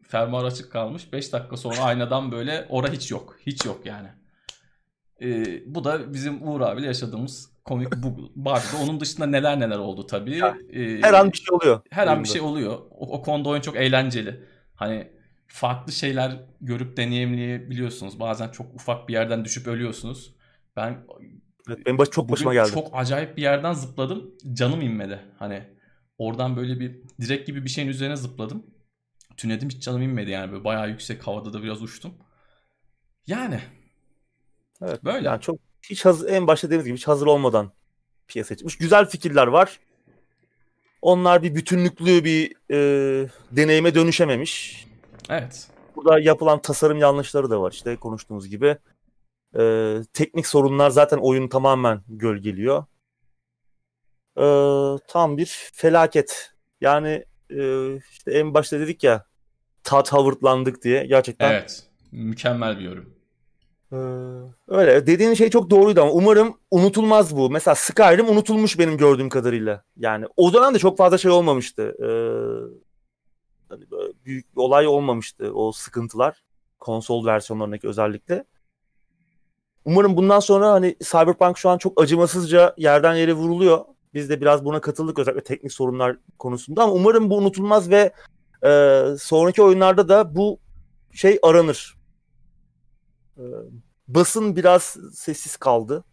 [0.09, 1.13] fermuar açık kalmış.
[1.13, 3.37] 5 dakika sonra aynadan böyle ora hiç yok.
[3.47, 4.09] Hiç yok yani.
[5.23, 8.67] Ee, bu da bizim Uğur abiyle yaşadığımız komik bu vardı.
[8.83, 10.37] Onun dışında neler neler oldu tabii.
[10.73, 11.81] Ee, her an bir şey oluyor.
[11.91, 12.79] Her an bir şey oluyor.
[12.91, 14.45] O, o konuda oyun çok eğlenceli.
[14.75, 15.09] Hani
[15.47, 18.21] farklı şeyler görüp deneyimleyebiliyorsunuz.
[18.21, 20.35] Bazen çok ufak bir yerden düşüp ölüyorsunuz.
[20.77, 20.99] Ben
[21.69, 22.71] evet, benim baş, çok başıma geldi.
[22.71, 24.31] Çok acayip bir yerden zıpladım.
[24.55, 25.21] Canım inmedi.
[25.39, 25.63] Hani
[26.19, 28.67] Oradan böyle bir direk gibi bir şeyin üzerine zıpladım.
[29.39, 32.15] Tünedim hiç canım inmedi yani böyle bayağı yüksek havada da biraz uçtum.
[33.27, 33.61] Yani.
[34.83, 35.05] Evet.
[35.05, 35.27] Böyle.
[35.27, 37.73] Yani çok hiç hazır, en başta dediğimiz gibi hiç hazır olmadan
[38.29, 38.79] piyasa çıkmış.
[38.79, 39.81] Güzel fikirler var.
[41.03, 44.87] Onlar bir bütünlüklü bir e, deneyime dönüşememiş.
[45.31, 45.69] Evet.
[45.97, 48.77] Burada yapılan tasarım yanlışları da var işte konuştuğumuz gibi.
[49.59, 52.85] E, teknik sorunlar zaten oyunu tamamen gölgeliyor
[54.39, 54.45] e,
[55.09, 56.53] tam bir felaket.
[56.81, 59.28] Yani e, işte en başta dedik ya
[59.89, 61.51] tat Howard'landık diye gerçekten.
[61.51, 61.83] Evet.
[62.13, 63.15] Mükemmel bir yorum.
[63.93, 63.97] Ee,
[64.69, 65.07] öyle.
[65.07, 67.51] Dediğin şey çok doğruydu ama umarım unutulmaz bu.
[67.51, 69.85] Mesela Skyrim unutulmuş benim gördüğüm kadarıyla.
[69.97, 71.95] Yani o zaman da çok fazla şey olmamıştı.
[72.03, 72.09] Ee,
[73.69, 73.85] hani
[74.25, 76.43] büyük bir olay olmamıştı o sıkıntılar.
[76.79, 78.45] Konsol versiyonlarındaki özellikle.
[79.85, 83.85] Umarım bundan sonra hani Cyberpunk şu an çok acımasızca yerden yere vuruluyor.
[84.15, 88.13] Biz de biraz buna katıldık özellikle teknik sorunlar konusunda ama umarım bu unutulmaz ve
[88.65, 90.61] e, sonraki oyunlarda da bu
[91.13, 91.95] şey aranır.
[93.37, 93.43] E,
[94.09, 96.05] basın biraz sessiz kaldı.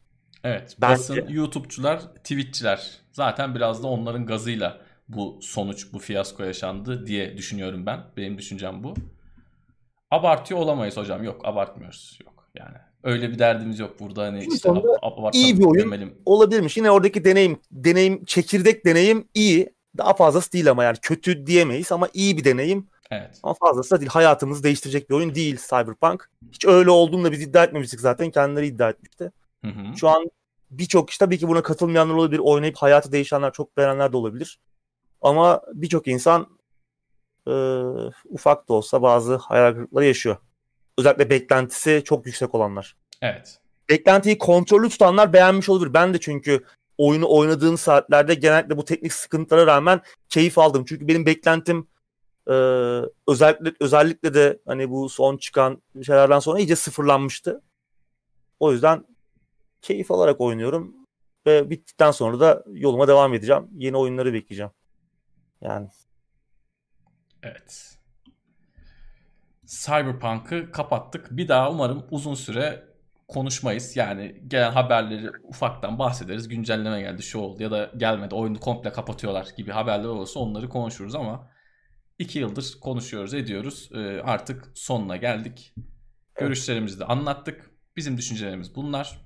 [0.44, 0.94] Evet, Bence.
[0.94, 7.86] basın, YouTube'cular, Twitch'çiler zaten biraz da onların gazıyla bu sonuç, bu fiyasko yaşandı diye düşünüyorum
[7.86, 8.00] ben.
[8.18, 8.94] Benim düşüncem bu.
[10.12, 11.24] Abartıyor olamayız hocam.
[11.24, 12.20] Yok, abartmıyoruz.
[12.26, 12.76] Yok yani.
[13.04, 16.18] Öyle bir derdimiz yok burada hani Şimdi işte ab- iyi bir oyun gömelim.
[16.26, 16.78] olabilirmiş.
[16.78, 19.75] Yine oradaki deneyim, deneyim çekirdek deneyim iyi.
[19.98, 22.88] Daha fazlası değil ama yani kötü diyemeyiz ama iyi bir deneyim.
[23.12, 23.40] Evet.
[23.44, 24.12] Ama fazlası da değil.
[24.12, 26.30] Hayatımızı değiştirecek bir oyun değil Cyberpunk.
[26.52, 28.32] Hiç öyle olduğunu da biz iddia etmemiştik zaten.
[28.32, 29.32] Kendileri iddia etmişti.
[29.66, 29.98] Hı hı.
[29.98, 30.30] Şu an
[30.72, 32.42] birçok kişi tabii ki buna katılmayanlar olabilir.
[32.44, 34.60] Oynayıp hayatı değişenler çok beğenenler de olabilir.
[35.22, 36.48] Ama birçok insan
[37.48, 37.52] e,
[38.30, 40.38] ufak da olsa bazı hayal kırıklıkları yaşıyor.
[40.98, 42.96] Özellikle beklentisi çok yüksek olanlar.
[43.22, 43.60] Evet.
[43.90, 45.94] Beklentiyi kontrollü tutanlar beğenmiş olabilir.
[45.94, 46.64] Ben de çünkü
[46.98, 50.86] oyunu oynadığım saatlerde genellikle bu teknik sıkıntılara rağmen keyif aldım.
[50.86, 51.88] Çünkü benim beklentim
[52.48, 52.54] e,
[53.28, 57.62] özellikle özellikle de hani bu son çıkan şeylerden sonra iyice sıfırlanmıştı.
[58.60, 59.06] O yüzden
[59.82, 60.96] keyif alarak oynuyorum
[61.46, 63.68] ve bittikten sonra da yoluma devam edeceğim.
[63.74, 64.72] Yeni oyunları bekleyeceğim.
[65.62, 65.88] Yani.
[67.44, 67.98] Evet.
[69.66, 71.28] Cyberpunk'ı kapattık.
[71.32, 72.95] Bir daha umarım uzun süre
[73.28, 73.96] konuşmayız.
[73.96, 76.48] Yani gelen haberleri ufaktan bahsederiz.
[76.48, 78.36] Güncelleme geldi, şu oldu ya da gelmedi.
[78.36, 81.50] Oyunu komple kapatıyorlar gibi haberler olursa onları konuşuruz ama
[82.20, 83.90] iki yıldır konuşuyoruz, ediyoruz.
[83.94, 85.74] Ee, artık sonuna geldik.
[86.40, 87.72] Görüşlerimizi de anlattık.
[87.96, 89.26] Bizim düşüncelerimiz bunlar.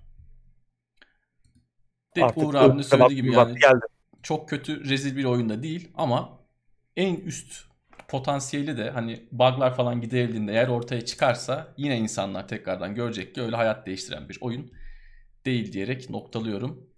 [2.15, 3.85] De Artık Uğur abinin söylediği gibi yani geldi.
[4.23, 6.39] çok kötü rezil bir oyunda değil ama
[6.95, 7.68] en üst
[8.09, 13.55] potansiyeli de hani bug'lar falan giderildiğinde eğer ortaya çıkarsa yine insanlar tekrardan görecek ki öyle
[13.55, 14.71] hayat değiştiren bir oyun
[15.45, 16.89] değil diyerek noktalıyorum.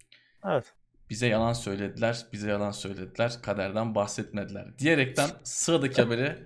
[0.46, 0.64] Evet.
[1.10, 6.38] Bize yalan söylediler, bize yalan söylediler, kaderden bahsetmediler diyerekten sıradaki habere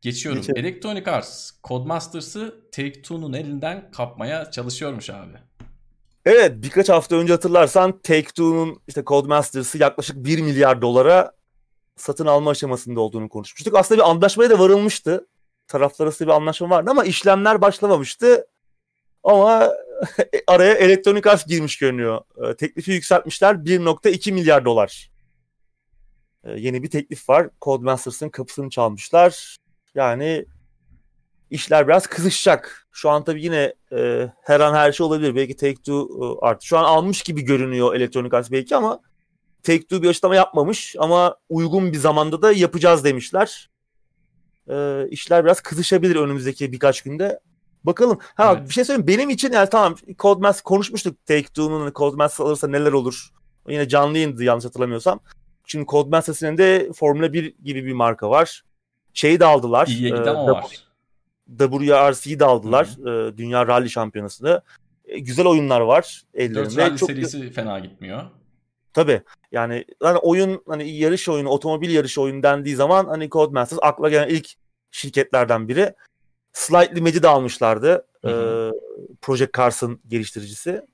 [0.00, 0.40] geçiyorum.
[0.40, 0.64] Geçelim.
[0.64, 5.38] Electronic Arts, Codemasters'ı Take-Two'nun elinden kapmaya çalışıyormuş abi.
[6.24, 11.32] Evet birkaç hafta önce hatırlarsan Take-Two'nun işte Codemasters'ı yaklaşık 1 milyar dolara
[12.02, 13.76] satın alma aşamasında olduğunu konuşmuştuk.
[13.76, 15.26] Aslında bir anlaşmaya da varılmıştı.
[15.68, 18.46] Taraflar arasında bir anlaşma vardı ama işlemler başlamamıştı.
[19.22, 19.72] Ama
[20.46, 22.20] araya elektronik arz girmiş görünüyor.
[22.44, 25.10] Ee, teklifi yükseltmişler 1.2 milyar dolar.
[26.44, 27.48] Ee, yeni bir teklif var.
[27.62, 29.56] Codemasters'ın kapısını çalmışlar.
[29.94, 30.46] Yani
[31.50, 32.88] işler biraz kızışacak.
[32.92, 35.34] Şu an tabii yine e, her an her şey olabilir.
[35.34, 39.00] Belki Take-Two e, artık şu an almış gibi görünüyor elektronik arz belki ama
[39.62, 43.70] Take-Two bir açıklama yapmamış ama uygun bir zamanda da yapacağız demişler.
[44.68, 47.40] E, işler biraz kızışabilir önümüzdeki birkaç günde.
[47.84, 48.18] Bakalım.
[48.34, 48.68] Ha evet.
[48.68, 49.06] bir şey söyleyeyim.
[49.06, 53.32] Benim için yani tamam Codemaster konuşmuştuk Take-Two'nun Codemaster alırsa neler olur.
[53.68, 55.20] Yine canlı yayındı yanlış hatırlamıyorsam.
[55.66, 58.64] Şimdi Codemaster'ın de Formula 1 gibi bir marka var.
[59.14, 59.86] Şeyi de aldılar.
[59.86, 60.64] İyiye giden ee, o var.
[61.58, 62.86] WRC'yi de aldılar.
[62.86, 64.62] E, Dünya Rally Şampiyonası'nı.
[65.04, 66.64] E, güzel oyunlar var ellerinde.
[66.64, 67.10] 4 Rally çok...
[67.10, 68.22] serisi fena gitmiyor.
[68.94, 69.22] Tabii.
[69.52, 74.28] Yani hani oyun hani yarış oyunu, otomobil yarış oyunu dendiği zaman hani Codemasters akla gelen
[74.28, 74.48] ilk
[74.90, 75.94] şirketlerden biri.
[76.52, 78.06] Slightly Mad'i de almışlardı.
[78.22, 78.72] Hı hı.
[79.10, 80.86] E, Project Cars'ın geliştiricisi.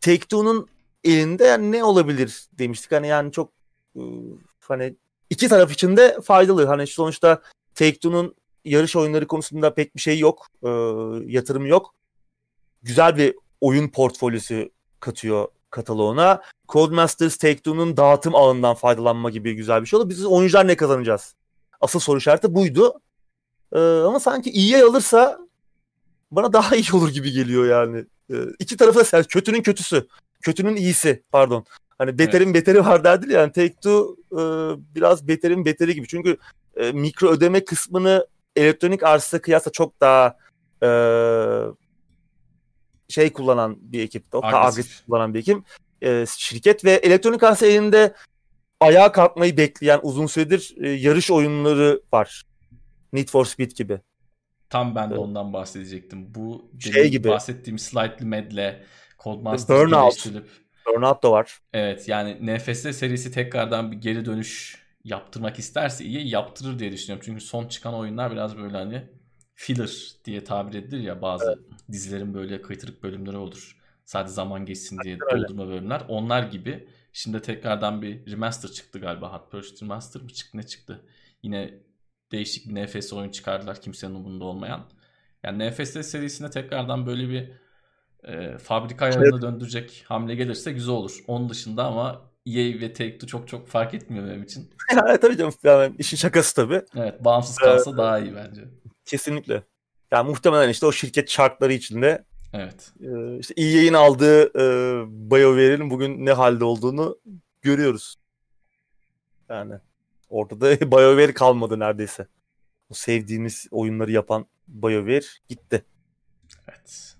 [0.00, 0.68] Take-Two'nun
[1.04, 2.92] elinde yani ne olabilir demiştik.
[2.92, 3.52] Hani yani çok
[3.96, 4.00] e,
[4.60, 4.96] hani
[5.30, 6.66] iki taraf için de faydalı.
[6.66, 7.42] Hani sonuçta
[7.74, 10.46] Take-Two'nun yarış oyunları konusunda pek bir şey yok.
[10.62, 10.68] E,
[11.26, 11.94] yatırım yok.
[12.82, 14.70] Güzel bir oyun portfolyosu
[15.00, 16.42] katıyor kataloğuna.
[16.68, 20.08] Codemasters Take-Two'nun dağıtım ağından faydalanma gibi güzel bir şey oldu.
[20.08, 21.34] Biz oyuncular ne kazanacağız?
[21.80, 23.00] Asıl soru işareti buydu.
[23.72, 25.38] Ee, ama sanki iyiye alırsa
[26.30, 28.04] bana daha iyi olur gibi geliyor yani.
[28.30, 30.06] Ee, iki tarafı da kötünün kötüsü.
[30.42, 31.64] Kötünün iyisi pardon.
[31.98, 32.54] Hani beterin evet.
[32.54, 33.40] beteri var derdi ya.
[33.40, 34.42] Yani Take-Two e,
[34.94, 36.08] biraz beterin beteri gibi.
[36.08, 36.36] Çünkü
[36.76, 38.26] e, mikro ödeme kısmını
[38.56, 40.36] elektronik arzsa kıyasla çok daha
[40.82, 40.88] e,
[43.10, 44.34] şey kullanan bir ekip.
[44.34, 45.58] O agresif kullanan bir ekip.
[46.02, 48.14] E, şirket ve elektronik arsa elinde
[48.80, 52.42] ayağa kalkmayı bekleyen uzun süredir e, yarış oyunları var.
[53.12, 54.00] Need for Speed gibi.
[54.70, 55.22] Tam ben de evet.
[55.22, 56.34] ondan bahsedecektim.
[56.34, 58.74] Bu şey gibi bahsettiğim Slightly Mad'le
[59.18, 60.26] Codemasters Burnout.
[60.86, 61.58] Burnout da var.
[61.72, 67.22] Evet yani NFS serisi tekrardan bir geri dönüş yaptırmak isterse iyi yaptırır diye düşünüyorum.
[67.26, 69.02] Çünkü son çıkan oyunlar biraz böyle hani
[69.54, 69.90] filler
[70.24, 71.69] diye tabir edilir ya bazı evet.
[71.92, 73.76] Dizilerin böyle kıytırık bölümleri olur.
[74.04, 75.42] Sadece zaman geçsin diye Öyle.
[75.42, 76.02] doldurma bölümler.
[76.08, 79.32] Onlar gibi şimdi tekrardan bir remaster çıktı galiba.
[79.32, 81.04] Hot Pursuit Remaster mı çıktı ne çıktı?
[81.42, 81.74] Yine
[82.32, 84.86] değişik bir NFS oyun çıkardılar kimsenin umurunda olmayan.
[85.42, 87.52] Yani NFS serisine tekrardan böyle bir
[88.24, 89.42] e, fabrika ayarına evet.
[89.42, 91.24] döndürecek hamle gelirse güzel olur.
[91.26, 94.70] Onun dışında ama EA ve Take-Two çok çok fark etmiyor benim için.
[94.96, 96.82] Yani tabii canım yani işin şakası tabii.
[96.96, 98.64] Evet bağımsız kalsa ee, daha iyi bence.
[99.04, 99.62] Kesinlikle.
[100.10, 102.92] Yani muhtemelen işte o şirket şartları içinde Evet.
[103.00, 104.64] E, işte EA'in aldığı e,
[105.30, 107.18] BioWare'in bugün ne halde olduğunu
[107.62, 108.16] görüyoruz.
[109.48, 109.74] Yani
[110.28, 112.26] ortada BioWare kalmadı neredeyse.
[112.90, 115.84] O sevdiğimiz oyunları yapan BioWare gitti.
[116.68, 117.16] Evet.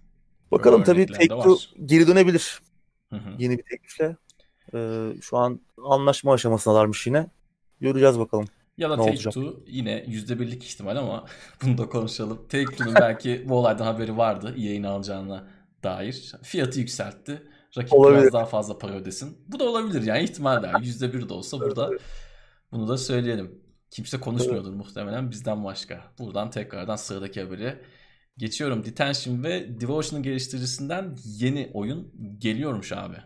[0.51, 2.61] Bakalım tabii Take-Two geri dönebilir.
[3.11, 3.31] Hı hı.
[3.39, 4.17] Yeni bir teklifle.
[4.75, 7.27] Ee, şu an anlaşma aşamasındalarmış yine.
[7.81, 8.47] Göreceğiz bakalım.
[8.81, 11.25] Ya da Take-Two yine %1'lik ihtimal ama
[11.63, 12.47] bunu da konuşalım.
[12.49, 15.49] Take-Two'nun belki bu olaydan haberi vardı EA'ini alacağına
[15.83, 16.33] dair.
[16.43, 17.43] Fiyatı yükseltti.
[17.79, 18.21] Rakip olabilir.
[18.21, 19.39] biraz daha fazla para ödesin.
[19.49, 20.73] Bu da olabilir yani ihtimal der.
[20.73, 21.91] %1 de olsa burada
[22.73, 23.63] bunu da söyleyelim.
[23.91, 26.13] Kimse konuşmuyordur muhtemelen bizden başka.
[26.19, 27.83] Buradan tekrardan sıradaki haberi
[28.37, 28.85] geçiyorum.
[28.85, 33.17] Detention ve Devotion'un geliştiricisinden yeni oyun geliyormuş abi.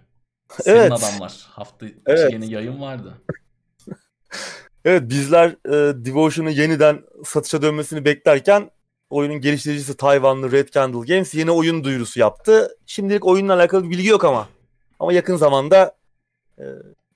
[0.51, 0.93] Senin evet.
[0.93, 1.47] adamlar.
[1.49, 2.33] Hafta evet.
[2.33, 3.15] yeni yayın vardı.
[4.85, 8.71] evet bizler e, Devotion'un yeniden satışa dönmesini beklerken
[9.11, 12.77] oyunun geliştiricisi Tayvanlı Red Candle Games yeni oyun duyurusu yaptı.
[12.87, 14.49] Şimdilik oyunla alakalı bir bilgi yok ama.
[14.99, 15.97] Ama yakın zamanda
[16.59, 16.65] e,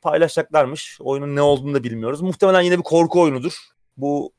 [0.01, 0.99] paylaşacaklarmış.
[1.01, 2.21] Oyunun ne olduğunu da bilmiyoruz.
[2.21, 3.59] Muhtemelen yine bir korku oyunudur.
[3.97, 4.33] Bu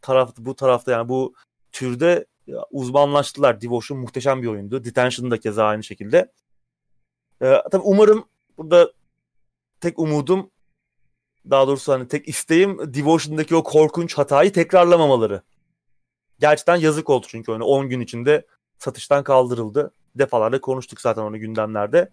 [0.00, 1.34] taraf bu tarafta yani bu
[1.72, 2.26] türde
[2.70, 3.60] uzmanlaştılar.
[3.60, 4.84] Devotion muhteşem bir oyundu.
[4.84, 6.32] Detention da keza aynı şekilde.
[7.42, 8.24] Ee, tabii umarım
[8.58, 8.92] burada
[9.80, 10.50] tek umudum
[11.50, 15.42] daha doğrusu hani tek isteğim Devotion'daki o korkunç hatayı tekrarlamamaları.
[16.40, 18.46] Gerçekten yazık oldu çünkü oyunu 10 gün içinde
[18.78, 19.92] satıştan kaldırıldı.
[20.14, 22.10] Defalarla konuştuk zaten onu gündemlerde.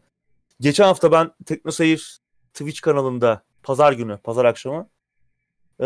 [0.60, 2.20] Geçen hafta ben TeknoSeyir
[2.54, 4.90] Twitch kanalında pazar günü, pazar akşamı
[5.82, 5.86] e,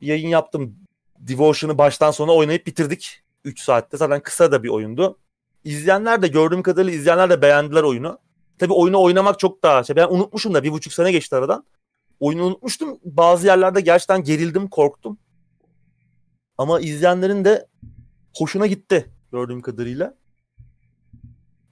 [0.00, 0.76] yayın yaptım.
[1.18, 3.22] Devotion'ı baştan sona oynayıp bitirdik.
[3.44, 3.96] 3 saatte.
[3.96, 5.18] Zaten kısa da bir oyundu.
[5.64, 8.18] İzleyenler de gördüğüm kadarıyla izleyenler de beğendiler oyunu.
[8.58, 9.96] Tabii oyunu oynamak çok daha şey.
[9.96, 11.64] Ben unutmuşum da bir buçuk sene geçti aradan.
[12.24, 12.98] Oyunu unutmuştum.
[13.04, 15.18] Bazı yerlerde gerçekten gerildim, korktum.
[16.58, 17.66] Ama izleyenlerin de
[18.36, 20.14] hoşuna gitti gördüğüm kadarıyla.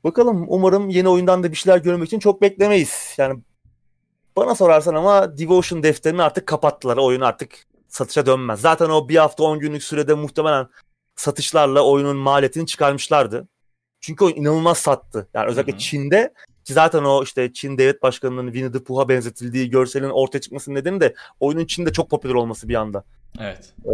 [0.04, 3.14] Bakalım umarım yeni oyundan da bir şeyler görmek için çok beklemeyiz.
[3.18, 3.42] Yani
[4.36, 6.96] bana sorarsan ama Devotion defterini artık kapattılar.
[6.96, 8.60] Oyun artık satışa dönmez.
[8.60, 10.66] Zaten o bir hafta 10 günlük sürede muhtemelen
[11.16, 13.48] satışlarla oyunun maliyetini çıkarmışlardı.
[14.00, 15.28] Çünkü oyun inanılmaz sattı.
[15.34, 15.80] Yani özellikle Hı-hı.
[15.80, 20.76] Çin'de ki zaten o işte Çin devlet başkanının Winnie the Pooh'a benzetildiği görselin ortaya çıkmasının
[20.76, 23.04] nedeni de oyunun Çin'de çok popüler olması bir anda.
[23.40, 23.74] Evet.
[23.84, 23.90] Ee,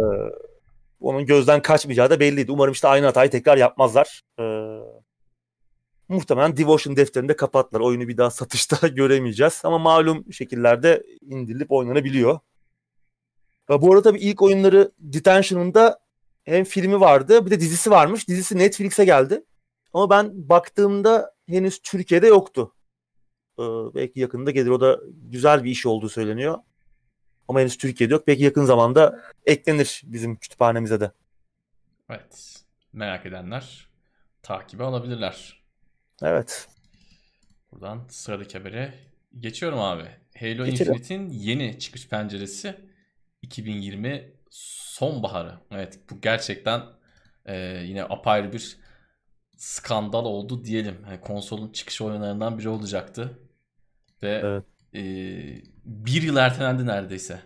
[1.01, 2.51] onun gözden kaçmayacağı da belliydi.
[2.51, 4.21] Umarım işte aynı hatayı tekrar yapmazlar.
[4.39, 4.43] Ee,
[6.07, 7.81] muhtemelen Devotion defterinde kapattılar.
[7.81, 9.61] Oyunu bir daha satışta göremeyeceğiz.
[9.63, 12.39] Ama malum şekillerde indirilip oynanabiliyor.
[13.69, 15.99] Ve bu arada tabii ilk oyunları Detention'ın da
[16.43, 18.27] hem filmi vardı bir de dizisi varmış.
[18.27, 19.43] Dizisi Netflix'e geldi.
[19.93, 22.73] Ama ben baktığımda henüz Türkiye'de yoktu.
[23.59, 23.63] Ee,
[23.95, 24.69] belki yakında gelir.
[24.69, 26.57] O da güzel bir iş olduğu söyleniyor.
[27.47, 28.27] Ama henüz Türkiye'de yok.
[28.27, 31.11] Belki yakın zamanda eklenir bizim kütüphanemize de.
[32.09, 32.63] Evet.
[32.93, 33.89] Merak edenler
[34.43, 35.63] takibi alabilirler.
[36.21, 36.67] Evet.
[37.71, 38.93] Buradan sıradaki habere
[39.39, 40.03] geçiyorum abi.
[40.39, 40.93] Halo Geçelim.
[40.93, 42.75] Infinite'in yeni çıkış penceresi
[43.41, 45.53] 2020 sonbaharı.
[45.71, 46.81] Evet bu gerçekten
[47.45, 48.77] e, yine apayrı bir
[49.59, 50.97] skandal oldu diyelim.
[51.09, 53.39] Yani konsolun çıkış oyunlarından biri olacaktı.
[54.23, 54.63] Ve evet.
[54.93, 54.99] e,
[55.85, 57.39] bir yıl ertelendi neredeyse.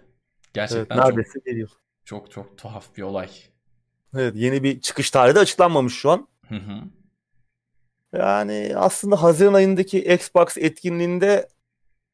[0.53, 1.67] Gerçekten evet, neredeyse çok, bir yıl.
[2.05, 3.29] Çok çok tuhaf bir olay.
[4.17, 6.27] Evet yeni bir çıkış tarihi de açıklanmamış şu an.
[6.49, 6.79] Hı hı.
[8.13, 11.47] Yani aslında Haziran ayındaki Xbox etkinliğinde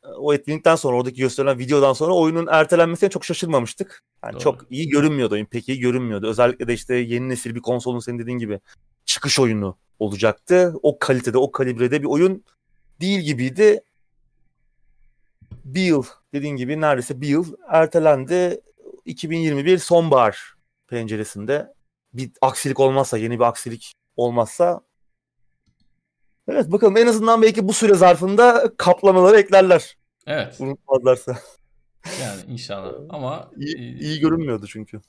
[0.04, 4.04] o etkinlikten sonra oradaki gösterilen videodan sonra oyunun ertelenmesine çok şaşırmamıştık.
[4.26, 5.46] Yani çok iyi görünmüyordu oyun.
[5.46, 6.28] Pek iyi görünmüyordu.
[6.28, 8.60] Özellikle de işte yeni nesil bir konsolun senin dediğin gibi
[9.06, 10.74] çıkış oyunu olacaktı.
[10.82, 12.44] O kalitede, o kalibrede bir oyun
[13.02, 13.82] değil gibiydi.
[15.66, 16.04] Bir yıl
[16.34, 18.62] dediğin gibi neredeyse bir yıl ertelendi.
[19.06, 20.54] 2021 sonbahar
[20.88, 21.74] penceresinde
[22.14, 24.82] bir aksilik olmazsa, yeni bir aksilik olmazsa
[26.50, 29.98] Evet bakalım en azından belki bu süre zarfında kaplamaları eklerler.
[30.28, 30.56] Evet.
[30.60, 31.38] Unutmazlarsa.
[32.22, 35.02] Yani inşallah ama iyi, e, iyi görünmüyordu çünkü.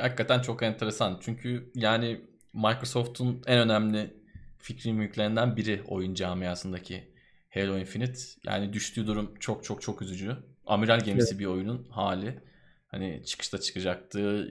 [0.00, 1.18] Hakikaten çok enteresan.
[1.20, 2.20] Çünkü yani
[2.52, 4.14] Microsoft'un en önemli
[4.58, 7.14] fikri mülklerinden biri oyun camiasındaki
[7.54, 8.20] Halo Infinite.
[8.44, 10.36] Yani düştüğü durum çok çok çok üzücü.
[10.66, 11.40] Amiral gemisi evet.
[11.40, 12.40] bir oyunun hali.
[12.86, 14.48] Hani çıkışta çıkacaktı.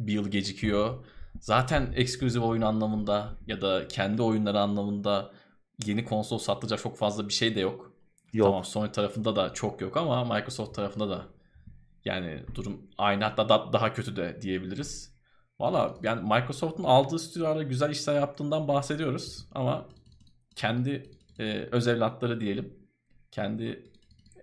[0.00, 1.04] Bir yıl gecikiyor.
[1.40, 5.32] Zaten ekskluzif oyun anlamında ya da kendi oyunları anlamında
[5.86, 7.92] yeni konsol satılacak çok fazla bir şey de yok.
[8.32, 8.46] Yok.
[8.46, 11.26] Tamam Sony tarafında da çok yok ama Microsoft tarafında da
[12.04, 15.18] yani durum aynı hatta da, daha kötü de diyebiliriz.
[15.60, 19.88] Valla yani Microsoft'un aldığı stüdyolarda güzel işler yaptığından bahsediyoruz ama
[20.56, 22.78] kendi e, öz evlatları diyelim.
[23.30, 23.92] Kendi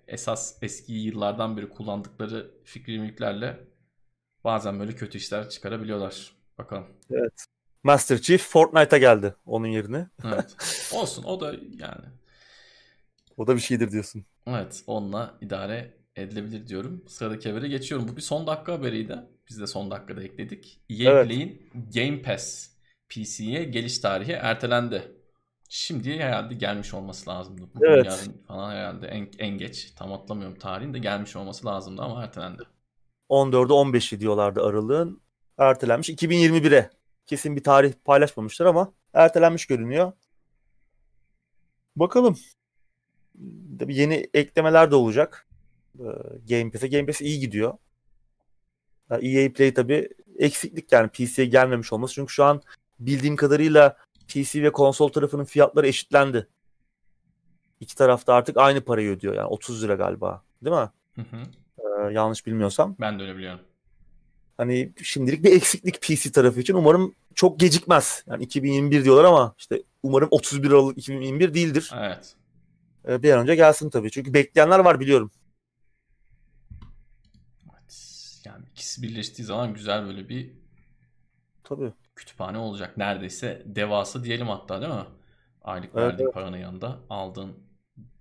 [0.07, 3.68] esas eski yıllardan beri kullandıkları fikri mülklerle
[4.44, 6.32] bazen böyle kötü işler çıkarabiliyorlar.
[6.57, 6.88] Bakalım.
[7.12, 7.45] Evet.
[7.86, 10.07] Master Chief Fortnite'a geldi onun yerine.
[10.26, 10.56] Evet.
[10.94, 12.06] Olsun o da yani.
[13.38, 14.26] O da bir şeydir diyorsun.
[14.48, 17.03] Evet onunla idare edilebilir diyorum.
[17.07, 18.07] Sıradaki habere geçiyorum.
[18.07, 19.20] Bu bir son dakika haberiydi.
[19.49, 20.82] Biz de son dakikada ekledik.
[20.90, 21.28] EA evet.
[21.28, 22.70] Play'in Game Pass
[23.10, 25.12] PC'ye geliş tarihi ertelendi.
[25.70, 27.62] Şimdi herhalde gelmiş olması lazımdı.
[27.76, 28.06] Bugün evet.
[28.06, 29.91] yarın falan herhalde en, en geç.
[29.95, 32.64] Tam atlamıyorum tarihin de gelmiş olması lazımdı ama ertelendi.
[33.30, 35.22] 14'ü 15'i diyorlardı aralığın.
[35.57, 36.90] Ertelenmiş 2021'e
[37.27, 40.11] kesin bir tarih paylaşmamışlar ama ertelenmiş görünüyor.
[41.95, 42.38] Bakalım.
[43.80, 45.47] Tabii yeni eklemeler de olacak.
[45.99, 46.03] Ee,
[46.49, 46.88] Game Pass'e.
[46.88, 47.77] Game Pass iyi gidiyor.
[49.11, 52.14] EA Play tabii eksiklik yani PC'ye gelmemiş olması.
[52.14, 52.61] Çünkü şu an
[52.99, 53.97] bildiğim kadarıyla
[54.27, 56.47] PC ve konsol tarafının fiyatları eşitlendi.
[57.80, 60.43] İki tarafta artık aynı parayı ödüyor yani 30 lira galiba.
[60.64, 60.89] Değil mi?
[61.15, 61.43] Hı hı.
[61.80, 62.95] Ee, yanlış bilmiyorsam.
[62.99, 63.60] Ben de öyle biliyorum.
[64.57, 66.73] Hani şimdilik bir eksiklik PC tarafı için.
[66.73, 68.23] Umarım çok gecikmez.
[68.27, 71.91] Yani 2021 diyorlar ama işte umarım 31 Aralık 2021 değildir.
[71.98, 72.36] Evet.
[73.07, 74.11] Ee, bir an önce gelsin tabii.
[74.11, 75.32] Çünkü bekleyenler var biliyorum.
[77.73, 78.41] evet.
[78.45, 80.53] Yani ikisi birleştiği zaman güzel böyle bir
[81.64, 81.94] Tabii.
[82.15, 82.98] kütüphane olacak.
[82.98, 85.06] Neredeyse devasa diyelim hatta değil mi?
[85.61, 86.34] Aylık Evet, verdiğin evet.
[86.34, 87.57] paranın yanında aldığın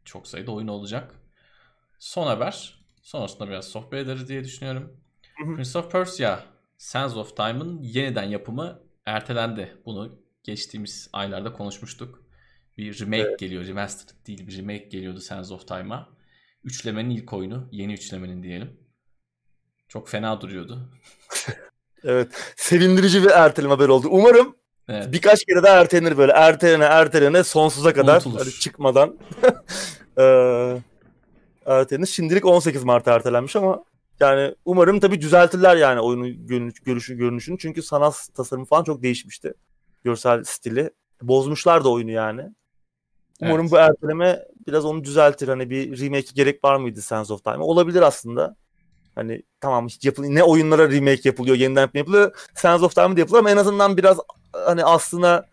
[0.05, 1.15] çok sayıda oyun olacak.
[1.99, 2.85] Son haber.
[3.03, 5.01] Sonrasında biraz sohbet ederiz diye düşünüyorum.
[5.45, 6.41] Prince of Persia
[6.79, 9.77] Sands of Time'ın yeniden yapımı ertelendi.
[9.87, 12.25] Bunu geçtiğimiz aylarda konuşmuştuk.
[12.79, 13.67] Bir remake geliyor.
[13.67, 16.09] Remastered değil bir remake geliyordu Sands of Time'a.
[16.65, 17.69] Üçlemenin ilk oyunu.
[17.73, 18.77] Yeni üçlemenin diyelim.
[19.89, 20.91] Çok fena duruyordu.
[22.07, 22.29] Evet.
[22.57, 24.09] Sevindirici bir erteleme haberi oldu.
[24.11, 24.57] Umarım
[24.89, 25.13] Evet.
[25.13, 26.33] birkaç kere daha ertelenir böyle.
[26.33, 28.15] Ertelene ertelene sonsuza kadar.
[28.17, 28.39] Unutulur.
[28.39, 29.19] Hani çıkmadan.
[30.19, 30.83] Eee
[31.67, 32.07] ertelenir.
[32.07, 33.85] Şimdilik 18 Mart'a ertelenmiş ama
[34.25, 37.59] yani umarım tabii düzeltirler yani oyunun görünüş, görüşü, görünüşünü.
[37.59, 39.55] Çünkü sanat tasarımı falan çok değişmişti.
[40.05, 40.91] Görsel stili.
[41.23, 42.43] Bozmuşlar da oyunu yani.
[43.41, 43.73] Umarım Evet.
[43.73, 45.49] bu erteleme biraz onu düzeltir.
[45.49, 47.65] Hani bir remake gerek var mıydı Sands of Time'a?
[47.65, 48.57] Olabilir aslında.
[49.15, 52.49] Hani tamam hiç yapıl ne oyunlara remake yapılıyor, yeniden yapılıyor.
[52.55, 54.19] Sands of Time'da yapılıyor ama en azından biraz
[54.53, 55.47] hani aslına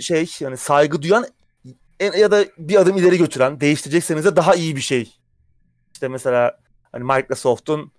[0.00, 1.26] şey yani saygı duyan
[2.00, 5.14] en- ya da bir adım ileri götüren, değiştirecekseniz de daha iyi bir şey.
[5.92, 6.58] İşte mesela
[6.92, 7.92] hani Microsoft'un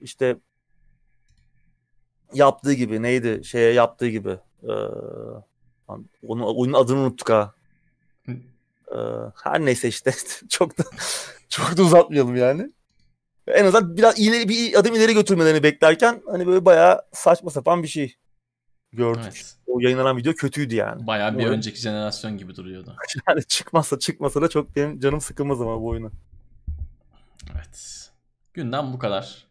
[0.00, 0.36] işte
[2.34, 4.72] yaptığı gibi neydi şeye yaptığı gibi ee,
[6.26, 7.54] onun oyunun adını unuttuk ha.
[8.28, 8.98] Ee,
[9.42, 10.12] her neyse işte
[10.48, 10.82] çok da
[11.48, 12.72] çok da uzatmayalım yani.
[13.46, 17.88] En azından biraz ileri bir adım ileri götürmelerini beklerken hani böyle bayağı saçma sapan bir
[17.88, 18.14] şey
[18.92, 19.22] gördük.
[19.24, 19.56] Evet.
[19.66, 21.06] O yayınlanan video kötüydü yani.
[21.06, 21.52] Bayağı bir Umarım.
[21.54, 22.96] önceki jenerasyon gibi duruyordu.
[23.28, 26.10] Yani çıkmazsa çıkmasa da çok benim canım sıkılmaz ama bu oyunu.
[27.54, 28.03] Evet.
[28.54, 29.46] Gündem bu kadar.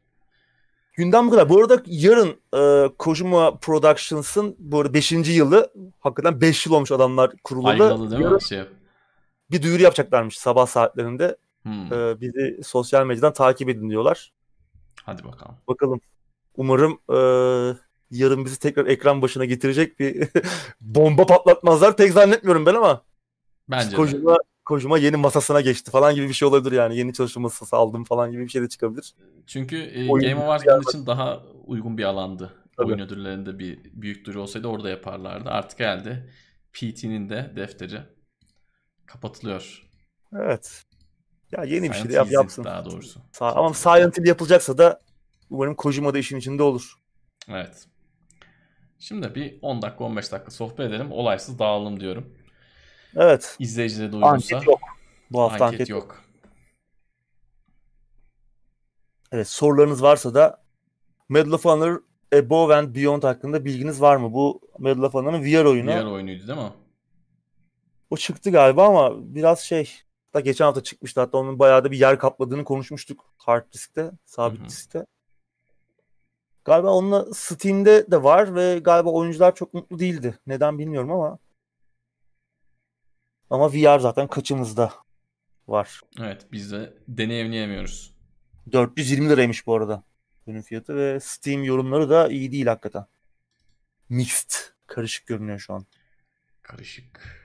[0.94, 1.50] Gündem bu kadar.
[1.50, 5.12] Bu arada yarın e, Kojima Productions'ın bu arada 5.
[5.12, 7.70] yılı hakikaten 5 yıl olmuş adamlar kurulalı.
[7.72, 8.44] Ayrılalı değil Yarın mi?
[8.44, 8.64] Şey.
[9.52, 11.38] bir duyuru yapacaklarmış sabah saatlerinde.
[11.64, 11.94] Hmm.
[11.94, 14.34] E, bizi sosyal medyadan takip edin diyorlar.
[15.04, 15.56] Hadi bakalım.
[15.68, 16.02] Bakalım.
[16.58, 17.18] Umarım e,
[18.12, 20.30] yarın bizi tekrar ekran başına getirecek bir
[20.82, 21.98] bomba patlatmazlar.
[21.98, 23.02] Pek zannetmiyorum ben ama
[23.70, 23.96] Bence de.
[24.66, 26.98] Kojima, Kojima yeni masasına geçti falan gibi bir şey olabilir yani.
[26.98, 29.16] Yeni çalışma masası aldım falan gibi bir şey de çıkabilir.
[29.48, 32.54] Çünkü e, Oyun Game Awards bunun için daha uygun bir alandı.
[32.78, 32.88] Tabii.
[32.88, 35.50] Oyun ödüllerinde bir büyük duyuru olsaydı orada yaparlardı.
[35.50, 36.30] Artık geldi.
[36.74, 38.02] PT'nin de defteri
[39.06, 39.84] kapatılıyor.
[40.36, 40.84] Evet.
[41.52, 42.64] Ya yeni bir şey de Silent yap, yapsın.
[42.64, 43.20] Daha doğrusu.
[43.34, 45.02] Sa- ama Silent Hill yapılacaksa da
[45.50, 46.94] umarım Kojima da işin içinde olur.
[47.50, 47.88] Evet.
[49.00, 51.12] Şimdi bir 10 dakika 15 dakika sohbet edelim.
[51.12, 52.34] Olaysız dağılalım diyorum.
[53.16, 53.56] Evet.
[53.60, 54.56] İzleyicilere de uygunsa.
[54.56, 54.80] Anket yok.
[55.32, 56.02] Bu hafta Anket anket, yok.
[56.02, 56.24] yok.
[59.32, 60.64] Evet sorularınız varsa da
[61.30, 62.02] Medal of Honor
[62.36, 64.34] Above and Beyond hakkında bilginiz var mı?
[64.34, 65.90] Bu Medal of Honor'ın VR oyunu.
[65.92, 66.74] VR oyunuydu değil mi?
[68.10, 69.90] O çıktı galiba ama biraz şey
[70.34, 71.20] da geçen hafta çıkmıştı.
[71.20, 74.68] Hatta onun bayağı da bir yer kapladığını konuşmuştuk hard diskte, sabit Hı hı.
[74.70, 75.06] diskte.
[76.66, 80.40] Galiba onunla Steam'de de var ve galiba oyuncular çok mutlu değildi.
[80.48, 81.38] Neden bilmiyorum ama
[83.54, 84.94] ama VR zaten kaçımızda
[85.68, 86.02] var.
[86.20, 88.14] Evet biz de deneyimleyemiyoruz.
[88.72, 90.04] 420 liraymış bu arada
[90.48, 93.06] ürün fiyatı ve Steam yorumları da iyi değil hakikaten.
[94.10, 94.52] Mixed.
[94.88, 95.86] Karışık görünüyor şu an.
[96.62, 97.44] Karışık.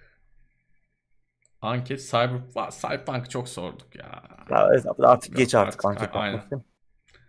[1.62, 2.40] Anket Cyber
[2.70, 4.22] Cyberpunk çok sorduk ya.
[4.50, 6.36] Ya evet, artık Yok, geç artık, artık, anket aynen.
[6.36, 6.62] yapmak.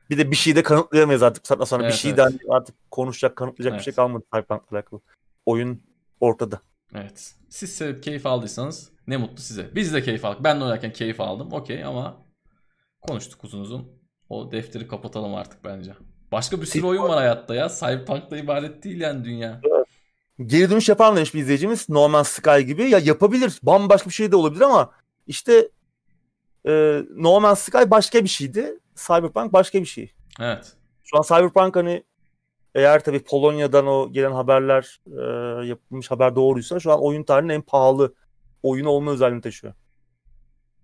[0.10, 1.48] Bir de bir şey de kanıtlayamayız artık.
[1.68, 2.42] Sonra Evet, bir şey evet.
[2.50, 3.96] artık konuşacak, kanıtlayacak bir şey Evet.
[3.96, 5.02] kalmadı Cyberpunk'la alakalı.
[5.46, 5.84] Oyun
[6.20, 6.62] ortada.
[6.96, 7.34] Evet.
[7.50, 9.76] Siz sevip keyif aldıysanız ne mutlu size.
[9.76, 10.44] Biz de keyif aldık.
[10.44, 11.54] Ben de oynarken keyif aldım.
[11.54, 12.26] Okey ama
[13.02, 14.00] konuştuk uzun uzun.
[14.30, 15.94] O defteri kapatalım artık bence.
[16.32, 17.70] Başka bir sürü oyun var hayatta ya.
[17.70, 19.62] Cyberpunk'la ibaret değil yani dünya.
[20.46, 21.90] Geri dönüş yapar mı demiş bir izleyicimiz.
[21.90, 22.90] No Man's Sky gibi.
[22.90, 23.60] Ya yapabilir.
[23.64, 24.92] Bambaşka bir şey de olabilir ama
[25.28, 25.70] işte
[26.68, 28.80] e, No Man's Sky başka bir şeydi.
[28.96, 30.14] Cyberpunk başka bir şey.
[30.40, 30.74] Evet.
[31.04, 32.04] Şu an Cyberpunk hani
[32.76, 37.62] eğer tabii Polonya'dan o gelen haberler e, yapılmış haber doğruysa şu an oyun tarihinin en
[37.62, 38.14] pahalı
[38.64, 39.74] oyunu olma özelliğini taşıyor.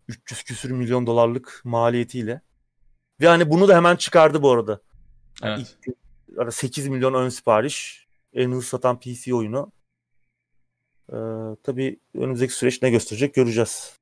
[0.08, 2.42] 300 küsür milyon dolarlık maliyetiyle.
[3.22, 4.82] Ve hani bunu da hemen çıkardı bu arada.
[5.44, 5.76] Yani Evet.
[5.78, 5.98] ilk gün-
[6.38, 8.08] ara 8 milyon ön sipariş.
[8.34, 9.72] En hızlı satan PC oyunu.
[11.10, 11.16] Ee,
[11.64, 13.98] tabii önümüzdeki süreç ne gösterecek göreceğiz.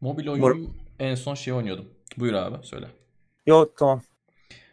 [0.00, 1.88] Mobil oyun en son şey oynuyordum.
[2.16, 2.88] Buyur abi söyle.
[3.46, 4.02] Yok tamam.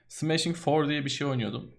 [0.08, 1.76] Smashing 4 diye bir şey oynuyordum.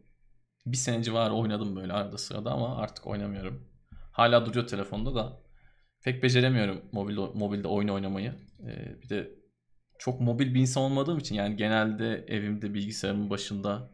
[0.67, 3.69] Bir sene civarı oynadım böyle arada sırada ama artık oynamıyorum.
[4.13, 5.43] Hala duruyor telefonda da.
[6.05, 8.35] Pek beceremiyorum mobilde, mobilde oyun oynamayı.
[8.61, 9.31] Ee, bir de
[9.99, 13.91] çok mobil bir insan olmadığım için yani genelde evimde bilgisayarımın başında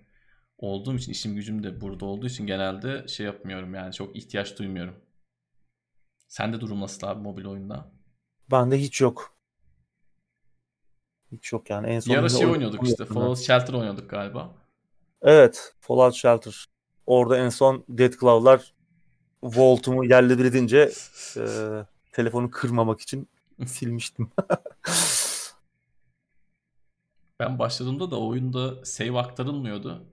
[0.58, 4.94] olduğum için işim gücüm de burada olduğu için genelde şey yapmıyorum yani çok ihtiyaç duymuyorum.
[6.28, 7.92] Sende durum nasıl abi mobil oyunda?
[8.50, 9.36] Bende hiç yok.
[11.32, 11.86] Hiç yok yani.
[11.86, 13.04] En son ara şey oynuyorduk işte.
[13.04, 14.54] Fallout Shelter oynuyorduk galiba.
[15.22, 15.74] Evet.
[15.80, 16.66] Fallout Shelter.
[17.06, 18.74] Orada en son Dead Claw'lar
[19.42, 20.90] Volt'umu yerle bir edince
[21.36, 21.42] e,
[22.12, 23.28] telefonu kırmamak için
[23.66, 24.30] silmiştim.
[27.40, 30.06] ben başladığımda da oyunda save aktarılmıyordu.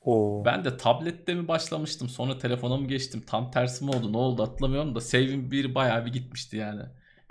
[0.00, 0.44] Oo.
[0.44, 4.42] Ben de tablette mi başlamıştım sonra telefona mı geçtim tam tersi mi oldu ne oldu
[4.42, 6.82] hatırlamıyorum da save'im bir bayağı bir gitmişti yani.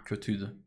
[0.05, 0.62] Kötüydü.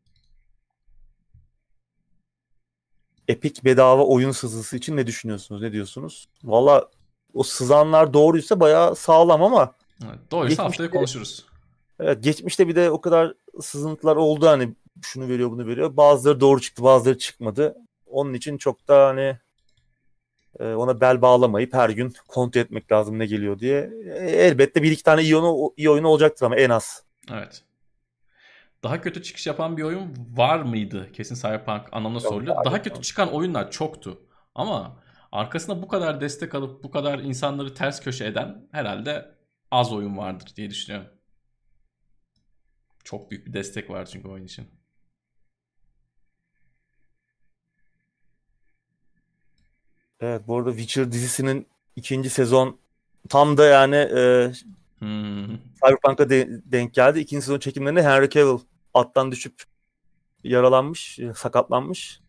[3.27, 5.61] Epic bedava oyun sızısı için ne düşünüyorsunuz?
[5.61, 6.27] Ne diyorsunuz?
[6.43, 6.89] Valla
[7.33, 9.73] o sızanlar doğruysa bayağı sağlam ama
[10.03, 11.45] evet, doğruysa geçmişte, haftaya konuşuruz.
[11.99, 15.97] Evet geçmişte bir de o kadar sızıntılar oldu hani şunu veriyor bunu veriyor.
[15.97, 17.75] Bazıları doğru çıktı bazıları çıkmadı.
[18.05, 19.37] Onun için çok da hani
[20.59, 23.91] e, ona bel bağlamayıp her gün kontrol etmek lazım ne geliyor diye.
[24.05, 27.03] E, elbette bir iki tane iyi, oyunu, iyi oyunu olacaktır ama en az.
[27.33, 27.63] Evet.
[28.83, 31.11] Daha kötü çıkış yapan bir oyun var mıydı?
[31.11, 32.65] Kesin Cyberpunk anlamda soruluyor.
[32.65, 34.21] Daha kötü çıkan oyunlar çoktu.
[34.55, 39.35] Ama arkasında bu kadar destek alıp bu kadar insanları ters köşe eden herhalde
[39.71, 41.09] az oyun vardır diye düşünüyorum.
[43.03, 44.67] Çok büyük bir destek var çünkü oyun için.
[50.19, 52.79] Evet bu arada Witcher dizisinin ikinci sezon
[53.29, 54.51] tam da yani e,
[54.99, 55.57] hmm.
[55.83, 57.19] Cyberpunk'a de, denk geldi.
[57.19, 58.59] İkinci sezon çekimlerinde Henry Cavill
[58.93, 59.63] attan düşüp
[60.43, 62.19] yaralanmış, sakatlanmış.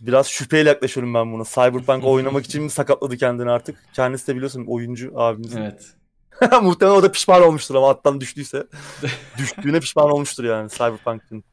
[0.00, 1.44] Biraz şüpheyle yaklaşıyorum ben buna.
[1.44, 3.78] Cyberpunk oynamak için mi sakatladı kendini artık?
[3.92, 5.56] Kendisi de biliyorsun oyuncu abimiz.
[5.56, 5.94] Evet.
[6.62, 8.66] Muhtemelen o da pişman olmuştur ama attan düştüyse.
[9.38, 11.44] Düştüğüne pişman olmuştur yani Cyberpunk'ın.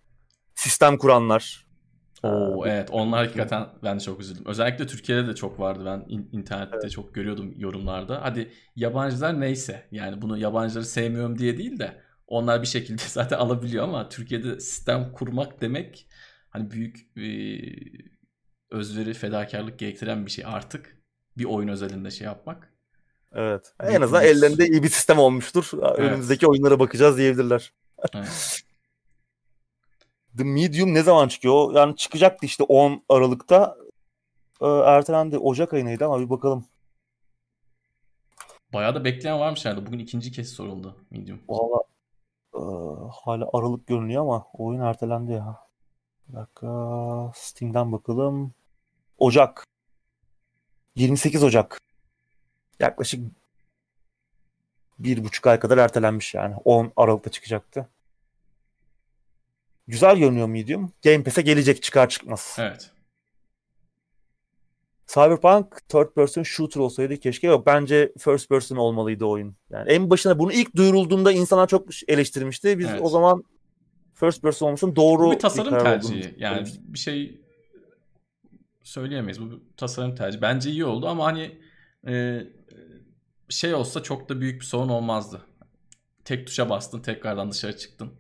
[0.56, 1.69] Sistem kuranlar.
[2.24, 4.44] Oo evet onlar hakikaten ben de çok üzüldüm.
[4.46, 5.84] Özellikle Türkiye'de de çok vardı.
[5.86, 6.92] Ben in- internette evet.
[6.92, 8.20] çok görüyordum yorumlarda.
[8.22, 13.84] Hadi yabancılar neyse yani bunu yabancıları sevmiyorum diye değil de onlar bir şekilde zaten alabiliyor
[13.84, 16.08] ama Türkiye'de sistem kurmak demek
[16.50, 17.28] hani büyük e,
[18.72, 20.98] özveri fedakarlık gerektiren bir şey artık
[21.38, 22.74] bir oyun özelinde şey yapmak.
[23.36, 23.74] Evet.
[23.84, 25.72] En azından ellerinde iyi bir sistem olmuştur.
[25.74, 26.00] Evet.
[26.00, 27.74] Önümüzdeki oyunlara bakacağız diyebilirler.
[28.14, 28.62] Evet.
[30.38, 31.74] The Medium ne zaman çıkıyor?
[31.76, 33.78] Yani çıkacaktı işte 10 Aralık'ta.
[34.62, 35.38] Ee, ertelendi.
[35.38, 36.66] Ocak ayındaydı ama bir bakalım.
[38.74, 39.86] Bayağı da bekleyen varmış herhalde.
[39.86, 41.40] Bugün ikinci kez soruldu Medium.
[41.50, 41.84] Valla
[42.56, 42.62] e,
[43.12, 45.56] hala Aralık görünüyor ama oyun ertelendi ya.
[46.28, 47.32] Bir dakika.
[47.36, 48.54] Steam'den bakalım.
[49.18, 49.66] Ocak.
[50.96, 51.82] 28 Ocak.
[52.80, 53.32] Yaklaşık
[55.00, 56.56] bir buçuk ay kadar ertelenmiş yani.
[56.66, 57.90] 10 Aralık'ta çıkacaktı.
[59.90, 60.94] Güzel görünüyor Medium.
[61.04, 62.56] Game Pass'e gelecek çıkar çıkmaz.
[62.60, 62.92] Evet.
[65.08, 67.66] Cyberpunk third person shooter olsaydı keşke yok.
[67.66, 69.56] Bence first person olmalıydı oyun.
[69.70, 72.80] Yani en başına bunu ilk duyurulduğunda insanlar çok eleştirmişti.
[72.80, 73.02] Biz evet.
[73.04, 73.44] o zaman
[74.14, 76.36] first person olmasın doğru bu bir tasarım bir tercihi.
[76.38, 77.42] Yani bir şey
[78.84, 79.42] söyleyemeyiz.
[79.42, 80.42] Bu bir tasarım tercihi.
[80.42, 81.62] Bence iyi oldu ama hani
[82.08, 82.44] e,
[83.50, 85.42] şey olsa çok da büyük bir sorun olmazdı.
[86.26, 88.12] Tek tuşa bastın tekrardan dışarı çıktın.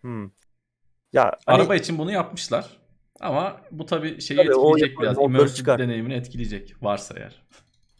[0.00, 0.30] Hmm.
[1.14, 2.66] Ya hani, araba için bunu yapmışlar.
[3.20, 5.18] Ama bu tabii şeyi tabii etkileyecek biraz.
[5.18, 7.42] Immersive deneyimini etkileyecek varsa eğer.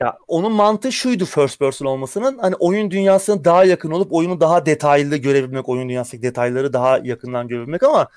[0.01, 2.39] Ya onun mantığı şuydu first person olmasının.
[2.39, 7.49] Hani oyun dünyasına daha yakın olup oyunu daha detaylı görebilmek, oyun dünyasındaki detayları daha yakından
[7.49, 8.09] görebilmek ama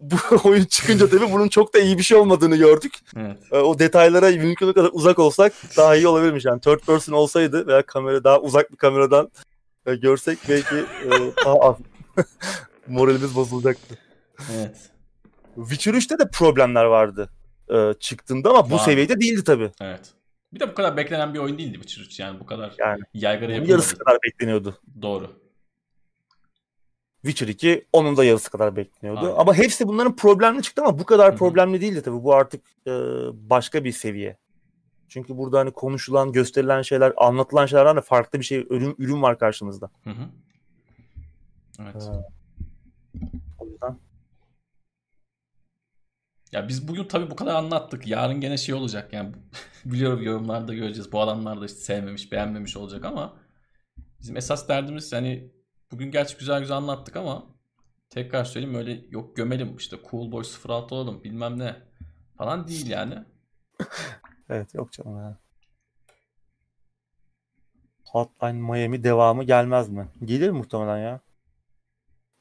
[0.00, 2.92] bu oyun çıkınca tabii bunun çok da iyi bir şey olmadığını gördük.
[3.16, 3.38] Evet.
[3.52, 6.44] Ee, o detaylara mümkün kadar uzak olsak daha iyi olabilirmiş.
[6.44, 9.30] Yani third person olsaydı veya kamera daha uzak bir kameradan
[9.86, 11.10] e, görsek belki e,
[11.44, 11.76] daha az
[12.88, 13.98] moralimiz bozulacaktı.
[14.54, 14.90] Evet.
[15.54, 17.30] Witcher 3'te de problemler vardı
[17.70, 18.78] e, çıktığında ama bu Var.
[18.78, 19.70] seviyede değildi tabii.
[19.80, 20.12] Evet.
[20.52, 22.20] Bir de bu kadar beklenen bir oyun değildi Witcher 3.
[22.20, 23.70] Yani bu kadar yani, yaygara yapılmadı.
[23.70, 24.78] Yarısı kadar bekleniyordu.
[25.02, 25.42] Doğru.
[27.22, 29.26] Witcher 2 onun da yarısı kadar bekleniyordu.
[29.26, 29.36] Aynen.
[29.36, 32.22] Ama hepsi bunların problemli çıktı ama bu kadar problemli değildi tabii.
[32.22, 32.90] Bu artık e,
[33.32, 34.36] başka bir seviye.
[35.08, 39.38] Çünkü burada hani konuşulan, gösterilen şeyler, anlatılan şeylerden de farklı bir şey, ürün, ürün var
[39.38, 39.90] karşımızda.
[40.04, 40.28] Hı hı.
[41.80, 42.02] Evet.
[42.02, 43.18] Ee,
[43.58, 43.96] o yüzden
[46.52, 48.06] ya biz bugün tabii bu kadar anlattık.
[48.06, 49.32] Yarın gene şey olacak yani.
[49.84, 51.12] Biliyorum yorumlarda göreceğiz.
[51.12, 53.36] Bu adamlar da işte sevmemiş, beğenmemiş olacak ama
[54.20, 55.52] bizim esas derdimiz yani
[55.92, 57.46] bugün gerçi güzel güzel anlattık ama
[58.10, 61.76] tekrar söyleyeyim öyle yok gömelim işte Cool Boy 06 olalım bilmem ne.
[62.38, 63.14] falan değil yani.
[64.48, 65.38] evet yok canım ya.
[68.04, 70.08] Hotline Miami devamı gelmez mi?
[70.24, 71.20] Gelir muhtemelen ya.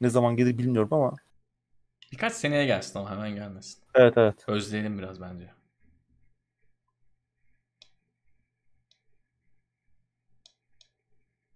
[0.02, 1.14] Ne zaman gelir bilmiyorum ama.
[2.12, 3.84] Birkaç seneye gelsin ama hemen gelmesin.
[3.96, 4.36] Evet evet.
[4.48, 5.52] Özleyelim biraz bence.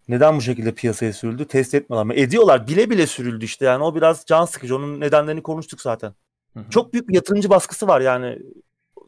[0.07, 1.47] Neden bu şekilde piyasaya sürüldü?
[1.47, 2.13] Test etmiyorlar mı?
[2.13, 2.67] Ediyorlar.
[2.67, 3.83] Bile bile sürüldü işte yani.
[3.83, 4.75] O biraz can sıkıcı.
[4.75, 6.13] Onun nedenlerini konuştuk zaten.
[6.53, 6.69] Hı hı.
[6.69, 8.39] Çok büyük bir yatırımcı baskısı var yani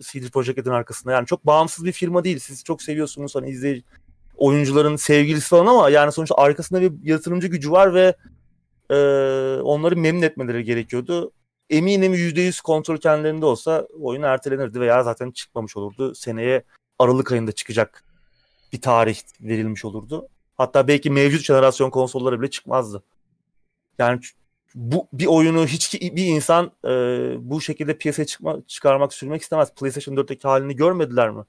[0.02, 1.11] CD Projekt Red'in arkasında.
[1.14, 2.40] Yani çok bağımsız bir firma değil.
[2.40, 3.84] Siz çok seviyorsunuz hani izleyici
[4.38, 8.15] oyuncuların sevgilisi falan ama yani sonuçta arkasında bir yatırımcı gücü var ve
[8.90, 8.95] e,
[9.61, 11.32] onları memnun etmeleri gerekiyordu.
[11.69, 16.15] Eminim %100 kontrol kendilerinde olsa oyun ertelenirdi veya zaten çıkmamış olurdu.
[16.15, 16.64] Seneye
[16.99, 18.03] Aralık ayında çıkacak
[18.73, 20.27] bir tarih verilmiş olurdu.
[20.57, 23.03] Hatta belki mevcut jenerasyon konsolları bile çıkmazdı.
[23.99, 24.19] Yani
[24.76, 26.89] bu bir oyunu hiç bir insan e,
[27.39, 29.73] bu şekilde piyasaya çıkma, çıkarmak, sürmek istemez.
[29.76, 31.44] PlayStation 4'teki halini görmediler mi?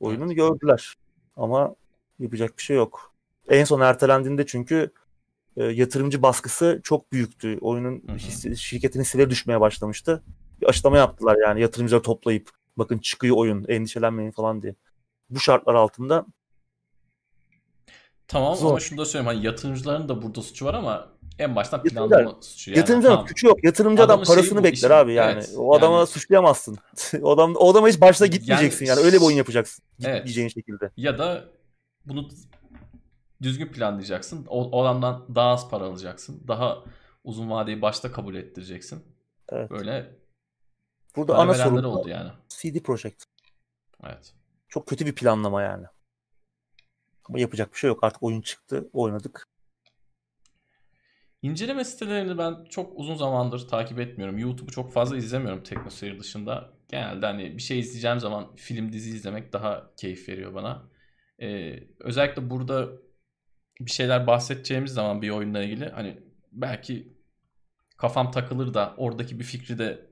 [0.00, 0.94] Oyununu gördüler.
[1.36, 1.74] Ama
[2.18, 3.12] yapacak bir şey yok.
[3.48, 4.90] En son ertelendiğinde çünkü
[5.56, 7.58] e, yatırımcı baskısı çok büyüktü.
[7.60, 10.22] Oyunun hissi, şirketin hisseleri düşmeye başlamıştı.
[10.60, 14.74] Bir açıklama yaptılar yani yatırımcıları toplayıp bakın çıkıyor oyun endişelenmeyin falan diye.
[15.30, 16.26] Bu şartlar altında
[18.28, 18.70] Tamam Zor.
[18.70, 19.36] ama şunu da söyleyeyim.
[19.36, 21.08] Hani yatırımcıların da burada suçu var ama
[21.38, 22.78] en baştan planlama Yatırımcı, suçu yani.
[22.78, 23.28] Yatırımcının tamam.
[23.28, 23.64] suçu yok.
[23.64, 25.32] Yatırımcı adam parasını bekler işin, abi yani.
[25.32, 26.78] Evet, o adama yani, suçlayamazsın.
[27.22, 29.84] o adam o adama hiç başta gitmeyeceksin yani, yani öyle bir oyun yapacaksın.
[30.04, 30.28] Evet.
[30.28, 30.90] şekilde.
[30.96, 31.44] Ya da
[32.06, 32.28] bunu
[33.42, 34.46] düzgün planlayacaksın.
[34.48, 36.44] O, o adamdan daha az para alacaksın.
[36.48, 36.84] Daha
[37.24, 39.04] uzun vadeyi başta kabul ettireceksin.
[39.48, 39.70] Evet.
[39.70, 40.16] Böyle
[41.16, 42.30] Burada ana sorun oldu yani.
[42.48, 43.24] CD Projekt.
[44.04, 44.34] Evet.
[44.68, 45.86] Çok kötü bir planlama yani.
[47.28, 48.04] Ama yapacak bir şey yok.
[48.04, 48.90] Artık oyun çıktı.
[48.92, 49.48] Oynadık.
[51.42, 54.38] İnceleme sitelerini ben çok uzun zamandır takip etmiyorum.
[54.38, 56.72] YouTube'u çok fazla izlemiyorum TeknoSeyir dışında.
[56.88, 60.82] Genelde hani bir şey izleyeceğim zaman film dizi izlemek daha keyif veriyor bana.
[61.42, 62.88] Ee, özellikle burada
[63.80, 66.18] bir şeyler bahsedeceğimiz zaman bir oyunla ilgili hani
[66.52, 67.12] belki
[67.96, 70.06] kafam takılır da oradaki bir fikri de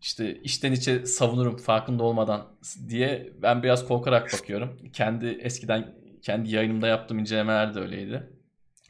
[0.00, 2.46] işte içten içe savunurum farkında olmadan
[2.88, 4.78] diye ben biraz korkarak bakıyorum.
[4.92, 8.30] Kendi eskiden kendi yayınımda yaptığım incelemeler de öyleydi.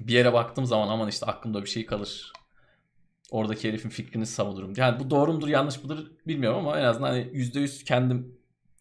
[0.01, 2.33] Bir yere baktığım zaman aman işte aklımda bir şey kalır.
[3.31, 4.73] Oradaki herifin fikrini savunurum.
[4.77, 8.39] Yani bu doğru mudur yanlış mıdır bilmiyorum ama en azından hani %100 kendim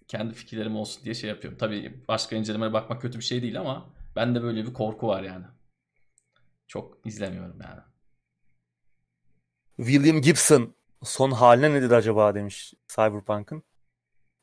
[0.08, 1.58] kendi fikirlerim olsun diye şey yapıyorum.
[1.58, 3.90] Tabii başka incelemelere bakmak kötü bir şey değil ama
[4.20, 5.46] bende böyle bir korku var yani.
[6.68, 7.82] Çok izlemiyorum yani.
[9.78, 10.74] William Gibson
[11.04, 13.64] son haline ne dedi acaba demiş Cyberpunk'ın.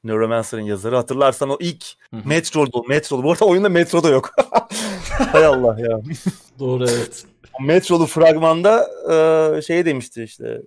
[0.05, 0.97] Neuromancer'ın yazarı.
[0.97, 1.85] Hatırlarsan o ilk
[2.25, 3.23] Metro'da, Metro'da.
[3.23, 4.31] Bu arada oyunda Metro'da yok.
[5.33, 6.01] Hay Allah ya.
[6.59, 7.27] Doğru evet.
[7.61, 8.89] Metro'lu fragmanda
[9.59, 10.63] e, şey demişti işte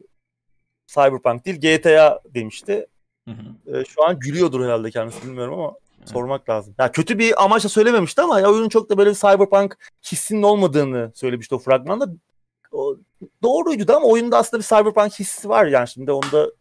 [0.88, 2.88] Cyberpunk değil GTA demişti.
[3.28, 3.80] Hı hı.
[3.80, 5.76] E, şu an gülüyordur herhalde kendisi bilmiyorum ama.
[6.06, 6.76] Sormak lazım.
[6.80, 9.78] Ya kötü bir amaçla söylememişti ama ya oyunun çok da böyle bir Cyberpunk
[10.12, 12.08] hissinin olmadığını söylemişti o fragmanda.
[12.72, 12.96] O,
[13.44, 16.52] doğruydu da ama oyunda aslında bir Cyberpunk hissi var yani şimdi onda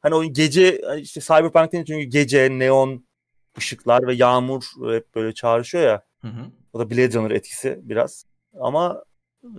[0.00, 3.04] hani oyun gece işte Cyberpunk değil çünkü gece neon
[3.58, 6.02] ışıklar ve yağmur hep böyle çağrışıyor ya.
[6.20, 6.50] Hı hı.
[6.72, 8.24] O da Blade Runner etkisi biraz.
[8.60, 9.04] Ama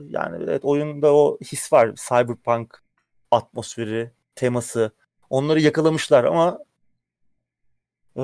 [0.08, 1.96] yani evet oyunda o his var.
[2.10, 2.84] Cyberpunk
[3.32, 4.92] atmosferi, teması.
[5.30, 6.60] Onları yakalamışlar ama
[8.18, 8.24] e,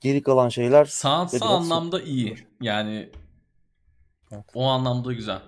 [0.00, 2.46] geri kalan şeyler sanatsal anlamda iyi.
[2.60, 3.10] Yani
[4.32, 4.44] evet.
[4.54, 5.42] o anlamda güzel.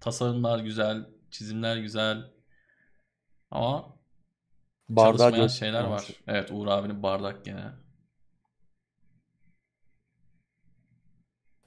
[0.00, 2.30] Tasarımlar güzel, çizimler güzel.
[3.50, 3.94] Ama
[4.88, 6.08] Bardağı çalışmayan şeyler var.
[6.26, 7.72] Evet Uğur abinin bardak gene.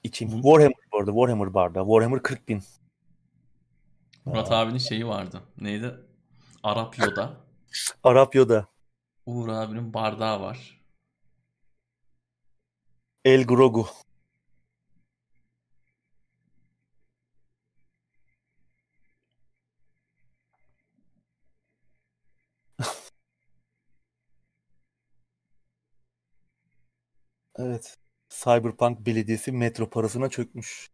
[0.04, 0.30] İçim.
[0.30, 1.12] Warhammer bu arada.
[1.12, 1.84] Warhammer bardağı.
[1.84, 2.64] Warhammer 40 bin.
[4.26, 4.60] Murat Aa.
[4.60, 5.42] abinin şeyi vardı.
[5.62, 5.96] Neydi?
[6.64, 7.34] Arap Yoda.
[8.04, 8.68] Arap Yoda.
[9.28, 10.82] Uğur abinin bardağı var.
[13.24, 13.88] El Grogu.
[27.56, 27.98] Evet.
[28.30, 30.90] Cyberpunk Belediyesi metro parasına çökmüş.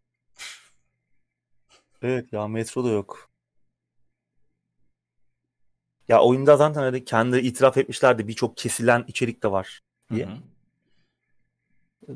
[2.02, 3.33] Evet ya metro da yok.
[6.08, 9.82] Ya oyunda zaten hani kendi itiraf etmişlerdi birçok kesilen içerik de var
[10.14, 10.26] diye.
[10.26, 10.38] Hı hı.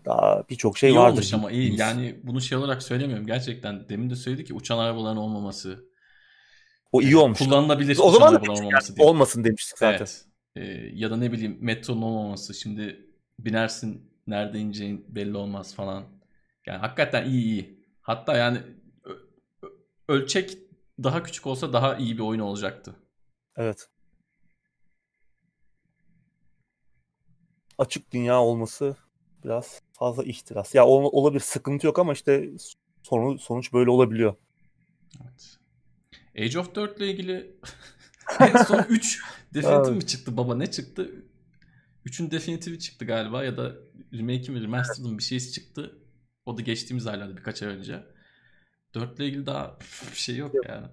[0.05, 1.11] Daha birçok şey iyi vardır.
[1.11, 1.79] olmuş ama iyi.
[1.79, 3.27] Yani bunu şey olarak söylemiyorum.
[3.27, 5.85] Gerçekten demin de söyledi ki uçan arabaların olmaması.
[6.91, 7.39] O iyi olmuş.
[7.39, 9.07] Kullanılabilir o zaman arabaların olmaması yani, diye.
[9.07, 9.97] Olmasın demiştik zaten.
[9.97, 10.25] Evet.
[10.55, 10.61] Ee,
[10.93, 12.53] ya da ne bileyim metronun olmaması.
[12.53, 13.07] Şimdi
[13.39, 16.03] binersin nerede ineceğin belli olmaz falan.
[16.65, 17.79] Yani hakikaten iyi iyi.
[18.01, 18.57] Hatta yani
[20.07, 20.57] ölçek
[21.03, 22.95] daha küçük olsa daha iyi bir oyun olacaktı.
[23.57, 23.89] Evet.
[27.77, 28.95] Açık dünya olması
[29.43, 30.75] biraz fazla ihtiras.
[30.75, 32.49] Ya ol, olabilir sıkıntı yok ama işte
[33.03, 34.35] sonu, sonuç böyle olabiliyor.
[35.21, 35.57] Evet.
[36.37, 37.55] Age of 4 ile ilgili
[38.39, 39.21] en son 3
[39.53, 40.03] definitive evet.
[40.03, 41.11] mi çıktı baba ne çıktı?
[42.05, 43.75] 3'ün definitive'i çıktı galiba ya da
[44.13, 45.97] remake'i mi remastered'ın bir şeysi çıktı.
[46.45, 48.03] O da geçtiğimiz aylarda birkaç ay önce.
[48.93, 49.77] 4 ile ilgili daha
[50.11, 50.65] bir şey yok, yok.
[50.69, 50.87] yani.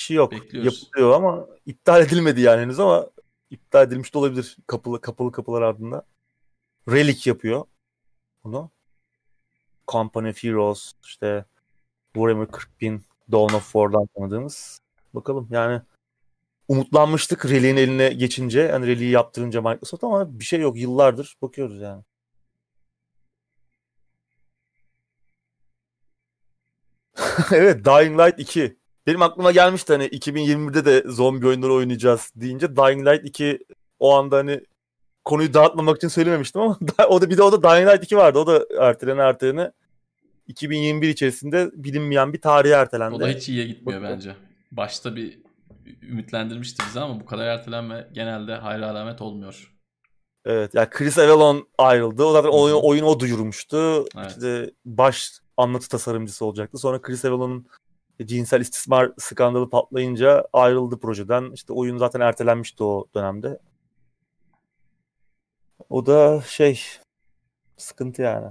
[0.00, 0.32] Şey yok.
[0.32, 0.82] Bekliyoruz.
[0.82, 3.10] Yapılıyor ama iptal edilmedi yani henüz ama
[3.50, 6.06] iptal edilmiş de olabilir kapılı kapılı kapılar ardında.
[6.88, 7.64] Relic yapıyor
[8.44, 8.70] bunu.
[9.88, 11.44] Company of Heroes işte
[12.14, 13.00] Warhammer 40.000
[13.32, 14.80] Dawn of War'dan tanıdığımız.
[15.14, 15.82] Bakalım yani
[16.68, 18.60] umutlanmıştık Relic'in eline geçince.
[18.60, 20.76] Yani Relic'i yaptırınca Microsoft ama bir şey yok.
[20.76, 22.02] Yıllardır bakıyoruz yani.
[27.52, 28.79] evet Dying Light 2.
[29.06, 33.58] Benim aklıma gelmişti hani 2021'de de zombi oyunları oynayacağız deyince Dying Light 2
[33.98, 34.60] o anda hani
[35.24, 36.78] konuyu dağıtmamak için söylememiştim ama
[37.08, 38.38] o da bir de o da Dying Light 2 vardı.
[38.38, 39.72] O da ertelene ertelene
[40.48, 43.14] 2021 içerisinde bilinmeyen bir tarihe ertelendi.
[43.14, 44.36] O da hiç iyiye gitmiyor bence.
[44.72, 45.38] Başta bir
[46.02, 49.74] ümitlendirmişti bizi ama bu kadar ertelenme genelde hayra alamet olmuyor.
[50.44, 52.24] Evet yani Chris Avellon ayrıldı.
[52.24, 54.04] O zaten oyun, oyunu o duyurmuştu.
[54.16, 54.30] Evet.
[54.30, 56.78] İşte baş anlatı tasarımcısı olacaktı.
[56.78, 57.66] Sonra Chris Avellon'un
[58.26, 61.50] cinsel istismar skandalı patlayınca ayrıldı projeden.
[61.52, 63.58] İşte oyun zaten ertelenmişti o dönemde.
[65.88, 66.82] O da şey
[67.76, 68.50] sıkıntı yani.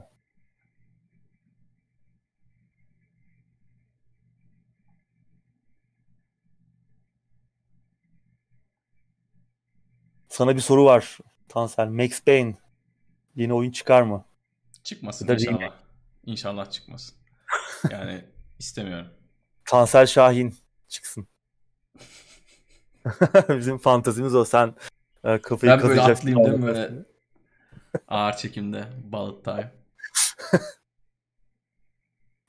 [10.30, 11.18] Sana bir soru var
[11.50, 11.88] Tansel.
[11.88, 12.58] Max Payne
[13.36, 14.26] yeni oyun çıkar mı?
[14.84, 15.60] Çıkmasın inşallah.
[15.60, 15.72] Değil.
[16.26, 17.16] İnşallah çıkmasın.
[17.92, 18.26] Yani
[18.60, 19.19] istemiyorum.
[19.70, 20.56] Tansel Şahin
[20.88, 21.28] çıksın.
[23.50, 24.46] Bizim fantazimiz o.
[24.46, 24.76] Sen
[25.24, 26.92] e, kafayı ben böyle atlayayım değil mi böyle
[28.08, 29.72] ağır çekimde bullet time.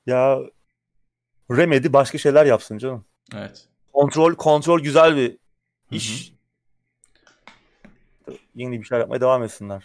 [0.07, 0.39] ya
[1.51, 3.05] Remedy başka şeyler yapsın canım.
[3.35, 3.69] Evet.
[3.93, 5.39] Kontrol kontrol güzel bir
[5.91, 6.33] iş.
[8.27, 8.37] Hı-hı.
[8.55, 9.85] Yeni bir şeyler yapmaya devam etsinler.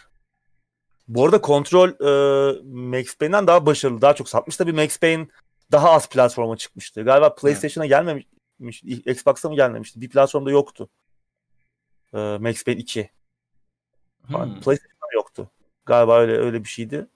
[1.07, 4.57] Bu arada kontrol e, Max Payne'den daha başarılı, daha çok satmış.
[4.57, 5.27] Tabii Max Payne
[5.71, 7.03] daha az platforma çıkmıştı.
[7.03, 8.25] Galiba PlayStation'a gelmemiş,
[9.05, 10.01] Xbox'a mı gelmemişti?
[10.01, 10.89] Bir platformda yoktu.
[12.13, 13.09] E, Max Payne 2.
[14.21, 14.59] Hmm.
[14.59, 15.51] PlayStation'da yoktu.
[15.85, 17.07] Galiba öyle öyle bir şeydi.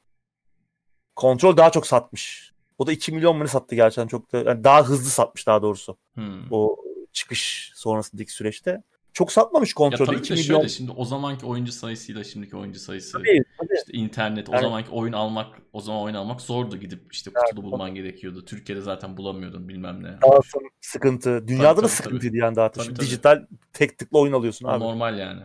[1.16, 2.54] Kontrol daha çok satmış.
[2.78, 5.62] O da 2 milyon mu ne sattı gerçekten çok da yani daha hızlı satmış daha
[5.62, 5.98] doğrusu.
[6.14, 6.52] Hmm.
[6.52, 6.76] O
[7.12, 8.84] çıkış sonrasındaki süreçte.
[9.14, 10.12] Çok satmamış kontrolde.
[10.12, 10.58] Ya tabii de milyon...
[10.58, 13.12] şöyle şimdi o zamanki oyuncu sayısıyla şimdiki oyuncu sayısı.
[13.18, 13.74] Tabii, tabii.
[13.78, 14.60] İşte internet yani...
[14.60, 18.02] o zamanki oyun almak o zaman oyun almak zordu gidip işte kutulu evet, bulman tabii.
[18.02, 18.46] gerekiyordu.
[18.46, 20.08] Türkiye'de zaten bulamıyordun bilmem ne.
[20.08, 21.48] Dağıtım sıkıntı.
[21.48, 22.84] Dünyada tabii, da sıkıntıydı yani dağıtım.
[22.84, 23.06] Tabii, tabii.
[23.06, 24.84] Dijital tek tıkla oyun alıyorsun abi.
[24.84, 25.42] Normal yani.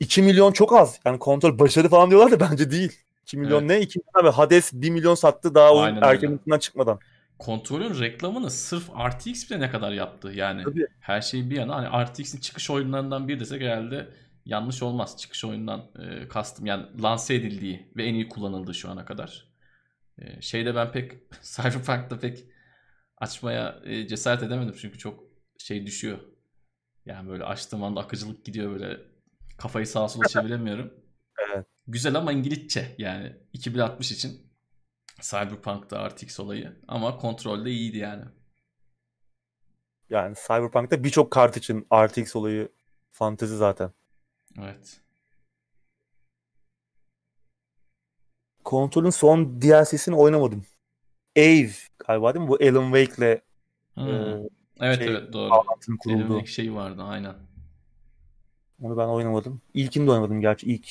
[0.00, 1.00] 2 milyon çok az.
[1.04, 2.92] Yani kontrol başarı falan diyorlar da bence değil.
[3.22, 3.70] 2 milyon evet.
[3.70, 3.80] ne?
[3.80, 6.98] 2 milyon abi Hades 1 milyon sattı daha oyun erken çıkmadan
[7.38, 10.62] kontrolün reklamını sırf RTX bile ne kadar yaptı yani.
[10.62, 10.86] Tabii.
[11.00, 14.08] Her şey bir yana hani RTX'in çıkış oyunlarından bir desek herhalde
[14.44, 15.16] yanlış olmaz.
[15.18, 19.48] Çıkış oyundan e, kastım yani lanse edildiği ve en iyi kullanıldığı şu ana kadar.
[20.18, 22.44] E, şeyde ben pek Cyberpunk'ta pek
[23.18, 25.24] açmaya e, cesaret edemedim çünkü çok
[25.58, 26.18] şey düşüyor.
[27.06, 29.00] Yani böyle açtığım anda akıcılık gidiyor böyle
[29.58, 30.94] kafayı sağa sola çeviremiyorum.
[31.48, 31.66] evet.
[31.86, 34.51] Güzel ama İngilizce yani 2060 için
[35.22, 36.76] Cyberpunk'ta RTX olayı.
[36.88, 38.24] Ama kontrolde iyiydi yani.
[40.10, 42.68] Yani Cyberpunk'ta birçok kart için RTX olayı
[43.12, 43.90] fantezi zaten.
[44.58, 45.00] Evet.
[48.64, 50.66] Kontrolün son DLC'sini oynamadım.
[51.36, 51.70] Ave
[52.06, 52.48] galiba değil mi?
[52.48, 53.40] Bu Alan Wake'le
[53.94, 54.08] hmm.
[54.08, 54.48] e,
[54.80, 55.52] Evet şey, evet doğru.
[55.54, 57.34] Alan Wake şey vardı aynen.
[58.82, 59.62] Onu ben oynamadım.
[59.74, 60.88] İlkini de oynamadım gerçi ilk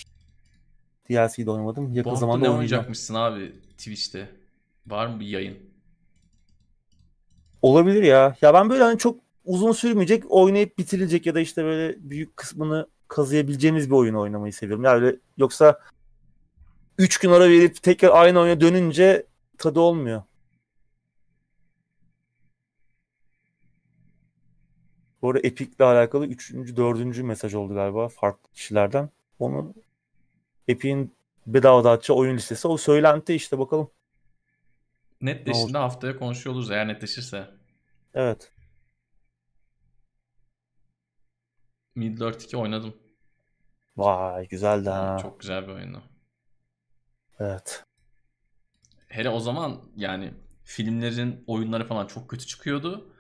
[1.10, 1.94] DLC'yi de oynamadım.
[1.94, 4.30] Yakın Bu zamanda ne oynayacakmışsın abi Twitch'te?
[4.88, 5.58] Var mı bir yayın?
[7.62, 8.36] Olabilir ya.
[8.42, 12.88] Ya ben böyle hani çok uzun sürmeyecek, oynayıp bitirilecek ya da işte böyle büyük kısmını
[13.08, 14.84] kazıyabileceğimiz bir oyun oynamayı seviyorum.
[14.84, 15.80] Yani öyle yoksa
[16.98, 19.26] 3 gün ara verip tekrar aynı oyuna dönünce
[19.58, 20.24] tadı olmuyor.
[25.22, 26.54] Bu arada Epic'le alakalı 3.
[26.54, 27.18] 4.
[27.18, 29.10] mesaj oldu galiba farklı kişilerden.
[29.40, 29.74] Onu
[30.68, 31.14] Epic'in
[31.48, 32.68] bedava dağıtacağı oyun listesi.
[32.68, 33.92] O söylenti işte bakalım.
[35.22, 37.50] Netleştiğinde haftaya konuşuyor oluruz eğer netleşirse.
[38.14, 38.52] Evet.
[41.96, 42.98] Middle Earth 2 oynadım.
[43.98, 45.18] Vay güzeldi ha.
[45.22, 46.04] Çok güzel bir oyundu.
[47.40, 47.84] Evet.
[49.08, 53.14] Hele o zaman yani filmlerin oyunları falan çok kötü çıkıyordu.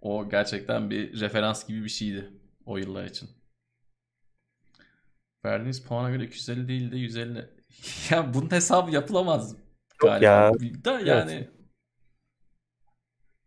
[0.00, 2.30] O gerçekten bir referans gibi bir şeydi
[2.66, 3.30] o yıllar için.
[5.44, 7.61] Verdiğiniz puana göre 250 değil de 150.
[8.10, 9.56] ya bunun hesabı yapılamaz
[9.98, 10.24] galiba.
[10.24, 10.52] Ya.
[10.84, 11.48] Da yani evet.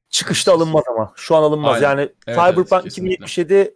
[0.10, 1.14] Çıkışta alınmaz ama.
[1.15, 1.76] Şu an alınmaz.
[1.76, 1.88] Aynen.
[1.88, 3.76] Yani evet, Cyberpunk evet, 2077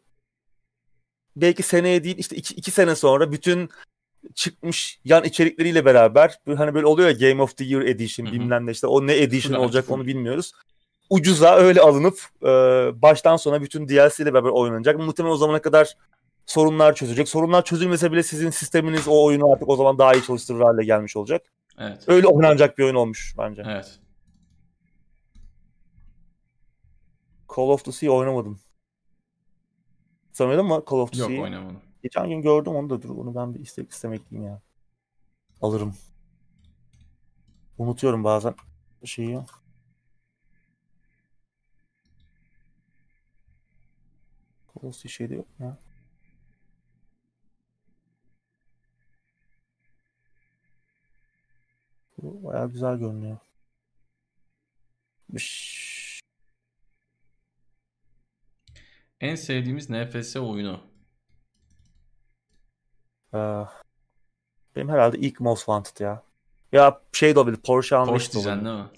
[1.35, 3.69] belki seneye değil işte iki, iki sene sonra bütün
[4.35, 8.33] çıkmış yan içerikleriyle beraber hani böyle oluyor ya Game of the Year Edition Hı-hı.
[8.33, 10.53] bilmem ne işte o ne edition olacak onu bilmiyoruz.
[11.09, 12.47] Ucuza öyle alınıp e,
[13.01, 14.99] baştan sona bütün DLC ile beraber oynanacak.
[14.99, 15.97] Muhtemelen o zamana kadar
[16.49, 17.29] sorunlar çözecek.
[17.29, 21.17] Sorunlar çözülmese bile sizin sisteminiz o oyunu artık o zaman daha iyi çalıştırır hale gelmiş
[21.17, 21.53] olacak.
[21.77, 22.03] Evet.
[22.07, 23.63] Öyle oynanacak bir oyun olmuş bence.
[23.65, 23.99] Evet.
[27.55, 28.59] Call of Duty'yi oynamadım.
[30.31, 31.37] Sen oynadın mı Call of Duty'yi?
[31.37, 31.81] Yok oynamadım.
[32.03, 33.09] Geçen gün gördüm onu da dur.
[33.09, 34.61] Onu ben bir istek istemekliyim ya.
[35.61, 35.95] Alırım.
[37.77, 38.55] Unutuyorum bazen
[39.05, 39.39] şeyi.
[44.75, 45.88] Call of Duty şeyde yok ya.
[52.21, 53.37] Bu bayağı güzel görünüyor.
[55.37, 56.19] Şş.
[59.21, 60.81] En sevdiğimiz NFS oyunu.
[63.33, 63.37] Ee,
[64.75, 66.23] benim herhalde ilk Most Wanted ya.
[66.71, 67.57] Ya şey de olabilir.
[67.57, 68.89] Porsche Porsche diyeceksin değil mi?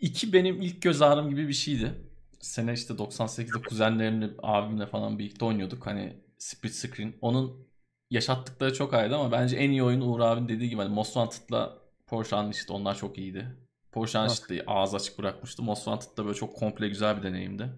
[0.00, 1.94] İki benim ilk göz ağrım gibi bir şeydi.
[2.40, 5.86] Sene işte 98'de kuzenlerimle, abimle falan birlikte oynuyorduk.
[5.86, 7.14] Hani split screen.
[7.20, 7.68] Onun
[8.12, 11.78] yaşattıkları çok ayrı ama bence en iyi oyun Uğur abinin dediği gibi hani Most Wanted'la
[12.06, 13.56] Porsche Unleashed onlar çok iyiydi.
[13.92, 15.62] Porsche Unleashed'ı ağız açık bırakmıştı.
[15.62, 17.68] Most Wanted'da böyle çok komple güzel bir deneyimdi.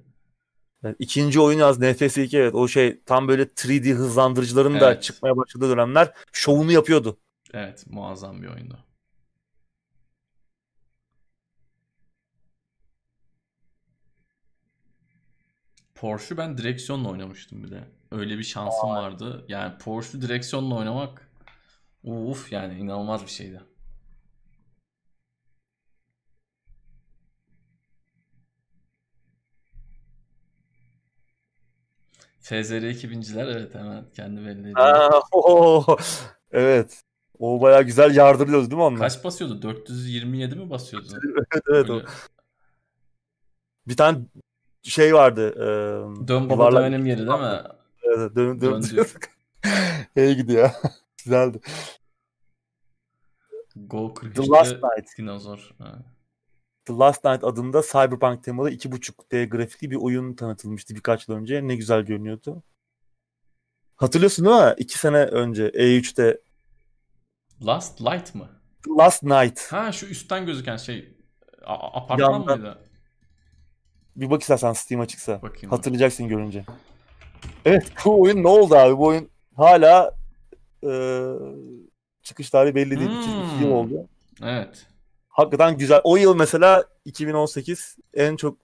[0.83, 4.83] Yani ikinci oyun yaz Nefes 2 evet o şey tam böyle 3D hızlandırıcıların evet.
[4.83, 7.19] da çıkmaya başladığı dönemler şovunu yapıyordu.
[7.53, 8.79] Evet muazzam bir oyundu.
[15.95, 17.85] Porsche ben direksiyonla oynamıştım bir de.
[18.15, 19.03] Öyle bir şansım Aa.
[19.03, 19.45] vardı.
[19.49, 21.29] Yani Porsche direksiyonla oynamak
[22.05, 23.61] uf yani inanılmaz bir şeydi.
[32.41, 34.79] FZR 2000'ciler evet hemen kendi belli ediyor.
[34.79, 35.21] Aa,
[36.53, 37.03] evet.
[37.39, 39.01] O baya güzel yardırıyoruz değil mi onlar?
[39.01, 39.63] Kaç basıyordu?
[39.63, 41.09] 427 mi basıyordu?
[41.53, 41.91] evet evet.
[41.91, 42.03] O.
[43.87, 44.19] Bir tane
[44.83, 45.51] şey vardı.
[45.57, 47.63] E, dön baba dönelim yeri değil mi?
[48.17, 48.83] Evet dön dön.
[48.83, 49.07] dön
[50.15, 50.71] hey gidiyor.
[51.25, 51.61] Güzeldi.
[53.77, 55.19] Go 43'te The Last Night.
[55.19, 55.75] Dinozor.
[55.79, 55.99] Ha.
[56.85, 61.69] The Last Night adında Cyberpunk temalı 2.5D grafikli bir oyun tanıtılmıştı birkaç yıl önce.
[61.69, 62.63] Ne güzel görünüyordu.
[63.97, 64.75] Hatırlıyorsun değil mi?
[64.79, 66.41] İki sene önce E3'te.
[67.67, 68.49] Last Light mı?
[68.85, 69.73] The Last Night.
[69.73, 71.17] Ha şu üstten gözüken şey.
[71.65, 72.59] A- apartman Yandan.
[72.61, 72.79] mıydı?
[74.17, 75.43] Bir bak istersen Steam açıksa.
[75.43, 76.37] Bakayım Hatırlayacaksın ben.
[76.37, 76.65] görünce.
[77.65, 78.99] Evet bu oyun ne oldu abi?
[78.99, 80.15] Bu oyun hala
[80.87, 80.91] e,
[82.23, 83.11] çıkış tarihi belli değil.
[83.11, 83.57] Hmm.
[83.57, 84.09] 2 yıl oldu.
[84.43, 84.87] Evet
[85.35, 86.01] hakikaten güzel.
[86.05, 88.59] O yıl mesela 2018 en çok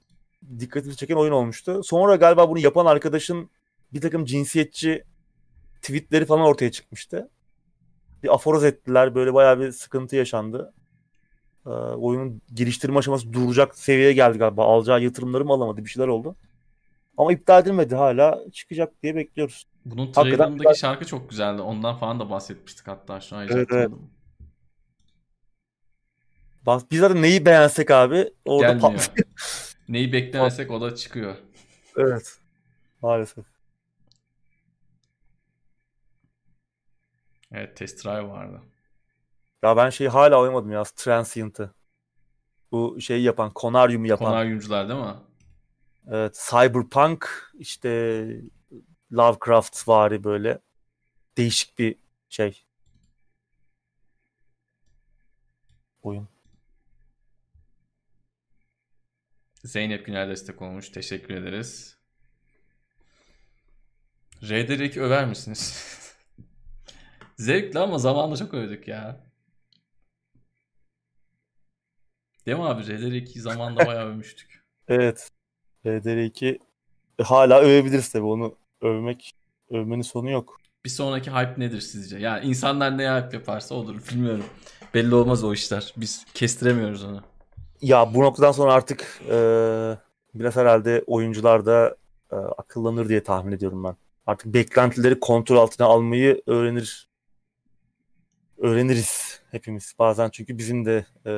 [0.58, 1.80] dikkatimi çeken oyun olmuştu.
[1.84, 3.50] Sonra galiba bunu yapan arkadaşın
[3.92, 5.04] bir takım cinsiyetçi
[5.82, 7.28] tweetleri falan ortaya çıkmıştı.
[8.22, 9.14] Bir aforoz ettiler.
[9.14, 10.74] Böyle bayağı bir sıkıntı yaşandı.
[11.66, 14.64] Ee, oyunun geliştirme aşaması duracak seviyeye geldi galiba.
[14.64, 15.84] Alacağı yatırımları mı alamadı?
[15.84, 16.36] Bir şeyler oldu.
[17.16, 17.94] Ama iptal edilmedi.
[17.94, 19.66] Hala çıkacak diye bekliyoruz.
[19.84, 21.62] Bunun trailerındaki şarkı çok güzeldi.
[21.62, 23.48] Ondan falan da bahsetmiştik hatta şu an.
[23.50, 23.90] Evet, evet.
[26.66, 29.10] Bak biz zaten neyi beğensek abi orada Gelmiyor.
[29.88, 31.36] neyi beklemesek o da çıkıyor.
[31.96, 32.38] Evet.
[33.02, 33.44] Maalesef.
[37.52, 38.60] Evet test drive vardı.
[39.62, 41.74] Ya ben şeyi hala oynamadım ya Transient'ı.
[42.72, 44.28] Bu şeyi yapan, Konaryum'u yapan.
[44.28, 45.14] Konaryumcular değil mi?
[46.08, 46.46] Evet.
[46.50, 48.26] Cyberpunk işte
[49.12, 50.58] Lovecraft vari böyle
[51.36, 51.96] değişik bir
[52.28, 52.64] şey.
[56.02, 56.28] Oyun.
[59.64, 60.88] Zeynep Güner destek olmuş.
[60.88, 61.96] Teşekkür ederiz.
[64.42, 65.74] RDR2 över misiniz?
[67.36, 69.30] Zevkli ama zamanla çok övdük ya.
[72.46, 72.82] Değil mi abi?
[72.82, 74.60] RDR2'yi zamanla bayağı övmüştük.
[74.88, 75.30] Evet.
[75.84, 76.58] RDR2
[77.18, 79.32] e, hala övebiliriz tabii onu övmek
[79.70, 80.60] övmenin sonu yok.
[80.84, 82.18] Bir sonraki hype nedir sizce?
[82.18, 84.44] Yani insanlar ne hype yaparsa olur bilmiyorum.
[84.94, 85.94] Belli olmaz o işler.
[85.96, 87.20] Biz kestiremiyoruz onu.
[87.82, 89.36] Ya bu noktadan sonra artık e,
[90.34, 91.96] biraz herhalde oyuncular da
[92.32, 93.96] e, akıllanır diye tahmin ediyorum ben.
[94.26, 97.08] Artık beklentileri kontrol altına almayı öğrenir
[98.58, 99.94] öğreniriz hepimiz.
[99.98, 101.32] Bazen çünkü bizim de e,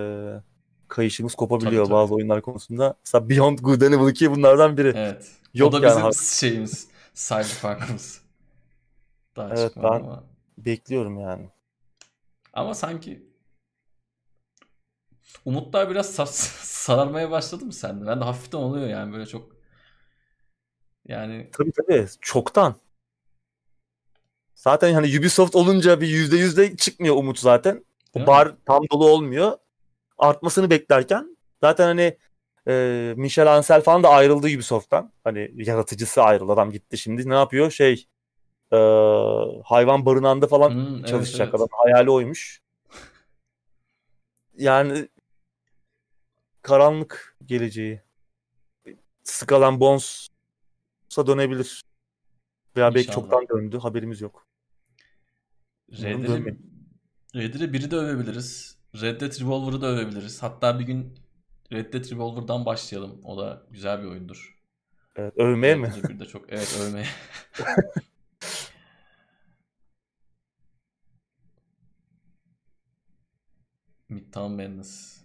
[0.93, 1.95] kayışımız kopabiliyor tabii, tabii.
[1.95, 2.95] bazı oyunlar konusunda.
[3.05, 4.93] Mesela Beyond Good and Evil 2 bunlardan biri.
[4.97, 5.31] Evet.
[5.55, 6.89] Yok o da yani bizim şeyimiz.
[7.15, 8.23] Cyberpunk'ımız.
[9.37, 10.25] Daha Evet, ben- ama.
[10.59, 11.51] Bekliyorum yani.
[12.53, 13.27] Ama sanki
[15.45, 16.27] umutlar biraz sar-
[16.63, 18.07] sararmaya başladı mı sende?
[18.07, 19.57] Ben de hafiften oluyor yani böyle çok
[21.09, 22.07] yani Tabii tabii.
[22.21, 22.75] Çoktan.
[24.55, 27.85] Zaten hani Ubisoft olunca bir yüzde yüzde çıkmıyor umut zaten.
[28.15, 29.59] O bar tam dolu olmuyor.
[30.23, 32.19] Artmasını beklerken zaten hani
[32.69, 35.13] e, Michel Ancel falan da ayrıldı Ubisoft'tan.
[35.25, 36.53] Hani yaratıcısı ayrıldı.
[36.53, 37.29] Adam gitti şimdi.
[37.29, 37.71] Ne yapıyor?
[37.71, 38.07] Şey
[38.73, 38.77] e,
[39.65, 41.55] hayvan barınağında falan Hmm, evet, çalışacak evet.
[41.55, 41.69] adam.
[41.71, 42.63] Hayali oymuş.
[44.59, 45.09] Yani
[46.63, 48.01] karanlık geleceği.
[49.25, 51.83] Skull and Bones'a dönebilir.
[52.77, 53.79] Veya belki çoktan döndü.
[53.79, 54.47] Haberimiz yok.
[57.35, 58.82] Dead'i biri de övebiliriz.
[59.01, 60.43] Red Dead Revolver'ı da övebiliriz.
[60.43, 61.15] Hatta bir gün
[61.73, 63.21] Red Dead Revolver'dan başlayalım.
[63.25, 64.59] O da güzel bir oyundur.
[65.17, 66.21] Evet, övmeye Red mi?
[66.21, 67.07] De çok evet övmeye.
[74.09, 75.23] Midtown Madness.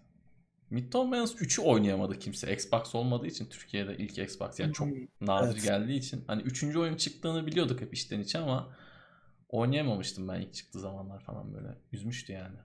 [0.69, 2.53] Midtown Madness 3'ü oynayamadı kimse.
[2.53, 4.88] Xbox olmadığı için Türkiye'de ilk Xbox yani çok
[5.22, 5.64] nadir Evet.
[5.64, 6.23] geldiği için.
[6.27, 6.80] Hani 3.
[6.80, 8.76] oyun çıktığını biliyorduk hep içten içe ama
[9.49, 11.77] oynayamamıştım ben ilk çıktığı zamanlar falan böyle.
[11.91, 12.57] Üzmüştü yani.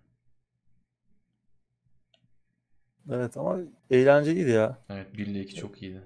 [3.11, 3.59] Evet ama
[3.91, 4.79] eğlenceliydi ya.
[4.89, 6.03] Evet 1 ile 2 çok iyiydi.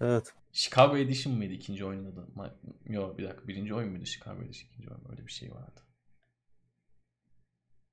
[0.00, 0.34] Evet.
[0.52, 2.26] Chicago Edition mıydı ikinci oyunun adı?
[2.86, 5.80] Yok bir dakika birinci oyun muydu Chicago Edition ikinci oyun öyle bir şey vardı.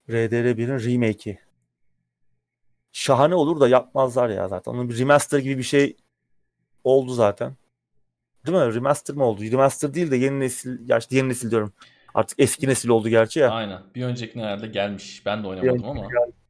[0.09, 1.39] RDR1'in remake'i.
[2.91, 4.71] Şahane olur da yapmazlar ya zaten.
[4.71, 5.97] Onun bir remaster gibi bir şey
[6.83, 7.55] oldu zaten.
[8.45, 8.75] Değil mi?
[8.75, 9.43] Remaster mı oldu?
[9.43, 11.73] Remaster değil de yeni nesil, gerçi yeni nesil diyorum.
[12.13, 13.49] Artık eski nesil oldu gerçi ya.
[13.49, 13.81] Aynen.
[13.95, 15.25] Bir önceki herhalde gelmiş.
[15.25, 16.01] Ben de oynamadım ama.
[16.01, 16.44] Geldi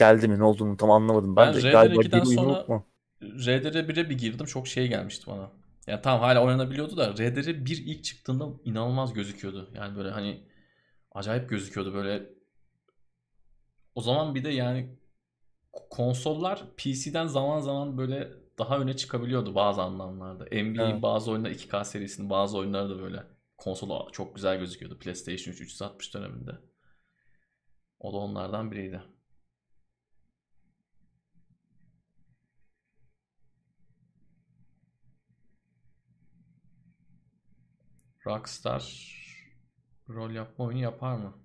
[0.00, 1.36] mi ne olduğunu tam anlamadım.
[1.36, 2.86] Ben, Ben de galiba RDR2'den geri sonra- mu?
[3.22, 5.50] RDR1'e bir girdim çok şey gelmişti bana.
[5.86, 9.70] Yani tamam hala oynanabiliyordu da RDR1 ilk çıktığında inanılmaz gözüküyordu.
[9.74, 10.48] Yani böyle hani
[11.12, 12.30] acayip gözüküyordu böyle.
[13.94, 14.98] O zaman bir de yani
[15.90, 20.44] konsollar PC'den zaman zaman böyle daha öne çıkabiliyordu bazı anlamlarda.
[20.44, 21.02] NBA'in Evet.
[21.02, 23.22] bazı oyunlar 2K serisinin bazı oyunları da böyle
[23.56, 24.98] konsola çok güzel gözüküyordu.
[24.98, 26.50] PlayStation 3 360 döneminde.
[28.00, 29.02] O da onlardan biriydi.
[38.28, 39.08] Rockstar
[40.08, 41.38] rol yapma oyunu yapar mı?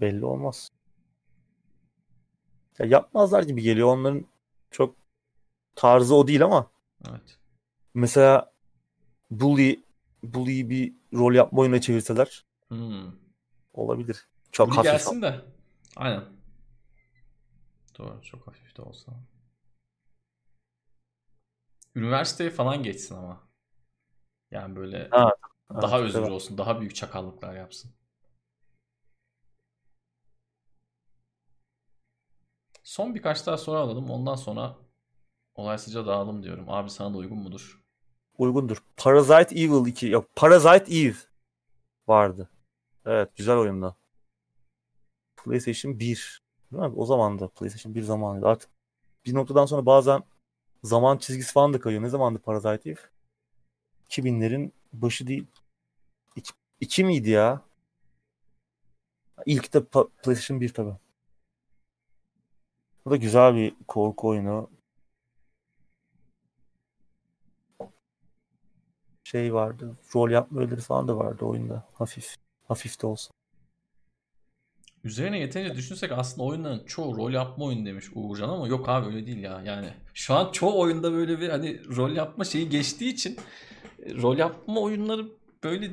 [0.00, 0.70] Belli olmaz.
[2.78, 3.88] Ya yapmazlar gibi geliyor.
[3.88, 4.26] Onların
[4.70, 4.96] çok
[5.76, 6.70] tarzı o değil ama
[7.10, 7.38] Evet.
[7.94, 8.52] mesela
[9.30, 9.84] Bully
[10.22, 13.12] Bully'yi bir rol yapma oyununa çevirseler Hmm.
[13.74, 14.28] olabilir.
[14.52, 14.92] Çok Bully hafif.
[14.92, 15.40] gelsin de.
[15.96, 16.24] Aynen.
[17.98, 18.22] Doğru.
[18.22, 19.12] Çok hafif de olsa.
[21.94, 23.43] Üniversiteye falan geçsin ama.
[24.54, 25.34] Yani böyle Ha,
[25.82, 26.30] daha özgür evet.
[26.30, 26.58] olsun.
[26.58, 27.90] Daha büyük çakallıklar yapsın.
[32.82, 34.10] Son birkaç daha soru alalım.
[34.10, 34.76] Ondan sonra
[35.54, 36.64] olaysızca dağılalım diyorum.
[36.68, 37.82] Abi sana da uygun mudur?
[38.38, 38.76] Uygundur.
[38.96, 40.06] Parasite Evil 2.
[40.06, 41.14] Yok Parasite Eve
[42.08, 42.50] vardı.
[43.06, 43.96] Evet güzel oyunda.
[45.36, 46.42] PlayStation 1.
[46.72, 46.92] Değil mi?
[46.96, 48.46] O zaman da PlayStation 1 zamanıydı.
[48.46, 48.70] Artık
[49.26, 50.22] bir noktadan sonra bazen
[50.82, 52.02] zaman çizgisi falan da kayıyor.
[52.02, 53.00] Ne zamandı Parasite Eve?
[54.10, 55.46] 2000'lerin başı değil.
[56.80, 57.62] 2 miydi ya?
[59.46, 60.96] İlk de Pa- PlayStation 1 tabii.
[63.04, 64.70] Bu da güzel bir korku oyunu.
[69.24, 69.96] Şey vardı.
[70.14, 71.88] Rol yapma öğeleri falan da vardı oyunda.
[71.94, 72.36] Hafif.
[72.68, 73.30] Hafif de olsa.
[75.04, 79.26] Üzerine yeterince düşünsek aslında oyunların çoğu rol yapma oyunu demiş Uğurcan ama yok abi öyle
[79.26, 79.62] değil ya.
[79.64, 83.38] Yani şu an çoğu oyunda böyle bir hani rol yapma şeyi geçtiği için
[84.22, 85.26] rol yapma oyunları
[85.64, 85.90] böyle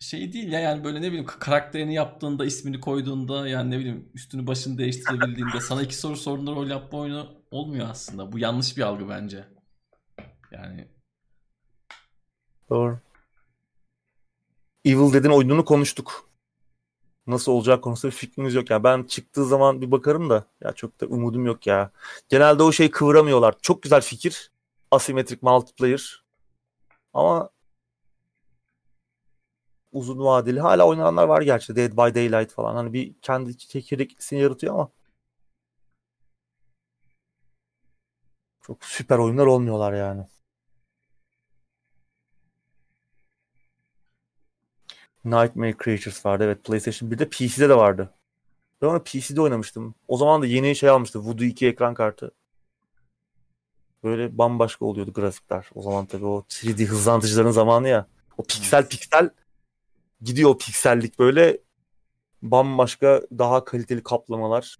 [0.00, 4.46] şey değil ya yani böyle ne bileyim karakterini yaptığında ismini koyduğunda yani ne bileyim üstünü
[4.46, 8.32] başını değiştirebildiğinde sana iki soru sorduğunda rol yapma oyunu olmuyor aslında.
[8.32, 9.44] Bu yanlış bir algı bence.
[10.52, 10.88] Yani
[12.70, 12.98] Doğru.
[14.84, 16.30] Evil Dead'in oyununu konuştuk.
[17.26, 18.70] Nasıl olacak konusunda bir fikrimiz yok.
[18.70, 21.90] Yani ben çıktığı zaman bir bakarım da ya çok da umudum yok ya.
[22.28, 23.54] Genelde o şeyi kıvıramıyorlar.
[23.62, 24.50] Çok güzel fikir.
[24.90, 26.19] Asimetrik multiplayer.
[27.14, 27.50] Ama
[29.92, 30.60] uzun vadeli.
[30.60, 31.76] Hala oynananlar var gerçi.
[31.76, 32.74] Dead by Daylight falan.
[32.74, 34.90] Hani bir kendi çekirdeklisini yaratıyor ama
[38.62, 40.26] çok süper oyunlar olmuyorlar yani.
[45.24, 46.44] Nightmare Creatures vardı.
[46.44, 48.14] Evet PlayStation 1'de PC'de de vardı.
[48.82, 49.94] Ben onu PC'de oynamıştım.
[50.08, 51.26] O zaman da yeni şey almıştım.
[51.26, 52.32] Voodoo 2 ekran kartı.
[54.04, 55.66] Böyle bambaşka oluyordu grafikler.
[55.74, 58.06] O zaman tabii o 3D hızlandırıcıların zamanı ya.
[58.38, 58.90] O piksel Evet.
[58.90, 59.30] piksel
[60.22, 61.58] gidiyor piksellik böyle
[62.42, 64.76] bambaşka daha kaliteli kaplamalar.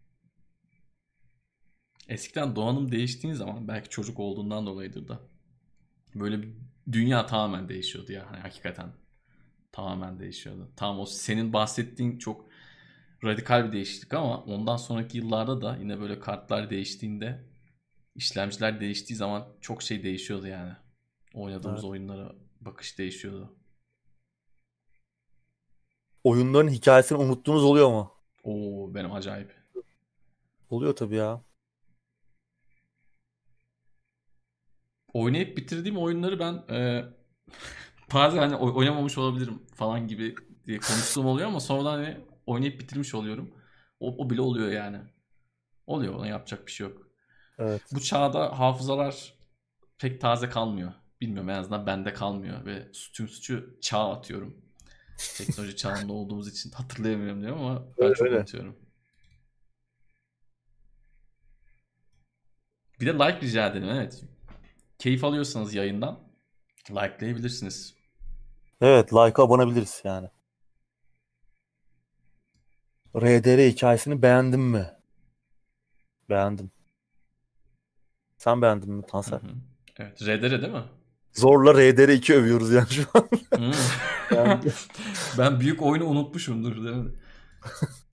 [2.09, 5.21] Eskiden donanım değiştiğin zaman belki çocuk olduğundan dolayıdır da
[6.15, 6.55] böyle bir
[6.93, 8.93] dünya tamamen değişiyordu ya hani hakikaten
[9.73, 10.73] tamamen değişiyordu.
[10.77, 12.47] Tamam o senin bahsettiğin çok
[13.25, 17.45] radikal bir değişiklik ama ondan sonraki yıllarda da yine böyle kartlar değiştiğinde
[18.15, 20.73] işlemciler değiştiği zaman çok şey değişiyordu yani.
[21.35, 21.91] Oynadığımız Evet.
[21.91, 23.57] oyunlara bakış değişiyordu.
[26.25, 28.13] Oyunların hikayesini unuttuğunuz oluyor mu?
[28.43, 29.55] Oo benim acayip.
[30.71, 31.41] Oluyor tabii ya.
[35.13, 37.05] Oynayıp bitirdiğim oyunları ben e,
[38.15, 40.35] bazen hani oy- oynamamış olabilirim falan gibi
[40.67, 43.55] diye konuştuğum oluyor ama sonradan hani oynayıp bitirmiş oluyorum.
[44.01, 44.99] O, o bile oluyor yani.
[45.87, 47.10] Oluyor ona yapacak bir şey yok.
[47.61, 47.83] Evet.
[47.93, 49.35] Bu çağda hafızalar
[49.99, 50.93] pek taze kalmıyor.
[51.21, 54.57] Bilmiyorum en azından bende kalmıyor ve tüm suçu çağ atıyorum.
[55.37, 58.37] Teknoloji çağında olduğumuz için hatırlayamıyorum diyorum ama ben Öyle, çok öyle.
[58.39, 58.77] unutuyorum.
[63.01, 64.25] Bir de like rica edelim evet.
[64.99, 66.21] Keyif alıyorsanız yayından
[66.91, 67.95] likelayabilirsiniz.
[68.81, 70.29] Evet, like'a abanabiliriz yani.
[73.17, 74.87] RDR hikayesini beğendin mi?
[76.29, 76.71] Beğendim.
[78.41, 79.39] Sen beğendin mi Tansel?
[79.39, 79.47] hı.
[79.99, 80.23] Evet.
[80.23, 80.83] RDR değil mi?
[81.33, 83.29] Zorla RDR 2 övüyoruz yani şu an.
[84.37, 84.61] Yani-
[85.39, 87.11] ben büyük oyunu unutmuşumdur değil mi?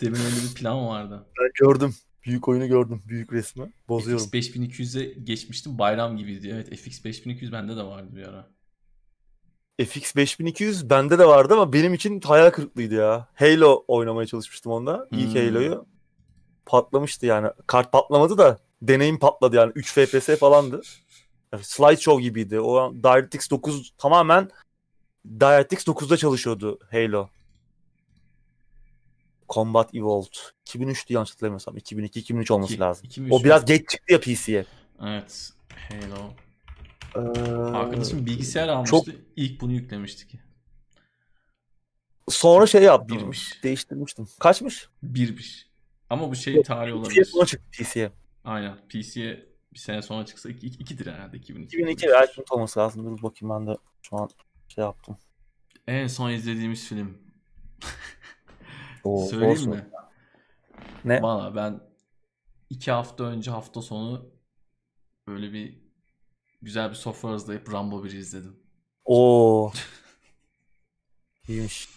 [0.01, 1.25] Demin öyle bir plan vardı.
[1.41, 1.95] Ben gördüm.
[2.25, 3.01] Büyük oyunu gördüm.
[3.07, 3.73] Büyük resmi.
[3.89, 4.25] Bozuyorum.
[4.25, 5.79] FX 5200'e geçmiştim.
[5.79, 6.49] Bayram gibiydi.
[6.53, 8.47] Evet FX 5200 bende de vardı bir ara.
[9.85, 13.27] FX 5200 bende de vardı ama benim için hayal kırıklığıydı ya.
[13.35, 15.07] Halo oynamaya çalışmıştım onda.
[15.11, 15.41] İlk Hmm.
[15.47, 15.85] Halo'yu.
[16.65, 17.47] Patlamıştı yani.
[17.67, 19.71] Kart patlamadı da deneyim patladı yani.
[19.75, 20.81] 3 FPS falandı.
[21.53, 22.59] Yani Slideshow gibiydi.
[22.59, 24.49] O DirectX 9 tamamen
[25.39, 27.29] DirectX 9'da çalışıyordu Halo.
[29.49, 30.33] Combat Evolved.
[30.65, 31.77] 2003'tü yanlış hatırlamıyorsam.
[31.77, 33.05] 2002-2003 olması İki- lazım.
[33.05, 34.65] iki mi, O üç biraz geç çıktı ya PC'ye.
[35.01, 35.51] Evet.
[35.89, 36.33] Halo.
[37.15, 37.19] Ee,
[37.51, 38.95] Arkadaşım bilgisayar almıştı.
[38.97, 40.31] çok- İlk bunu yüklemiştik.
[42.29, 43.17] Sonra şey yaptım.
[43.17, 43.63] Birmiş.
[43.63, 44.27] Değiştirmiştim.
[44.39, 44.87] Kaçmış?
[45.03, 45.67] Birmiş.
[46.09, 47.25] Ama bu şey PC'ye olabilir.
[47.25, 48.11] sonra çıktı PC'ye.
[48.47, 48.77] Aynen.
[48.89, 51.77] PC'ye bir sene sonra çıksa 2, 2'dir herhalde 2002.
[51.77, 53.05] 2002 belki olması lazım.
[53.17, 54.29] Dur bakayım ben de şu an
[54.67, 55.17] şey yaptım.
[55.87, 57.17] En son izlediğimiz film.
[59.03, 59.69] Oo, Söyleyeyim olsun.
[59.69, 59.89] mi?
[61.05, 61.21] Ne?
[61.21, 61.79] Valla ben
[62.69, 64.31] iki hafta önce hafta sonu
[65.27, 65.81] böyle bir
[66.61, 68.59] güzel bir sofra hazırlayıp Rambo 1'i izledim.
[69.05, 69.71] Oo.
[71.47, 71.89] İyiymiş.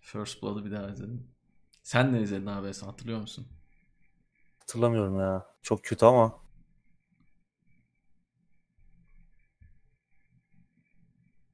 [0.00, 1.30] First Blood'ı bir daha izledim.
[1.82, 3.46] Sen ne izledin abi sen hatırlıyor musun?
[4.70, 5.46] Hatırlamıyorum ya.
[5.62, 6.34] Çok kötü ama.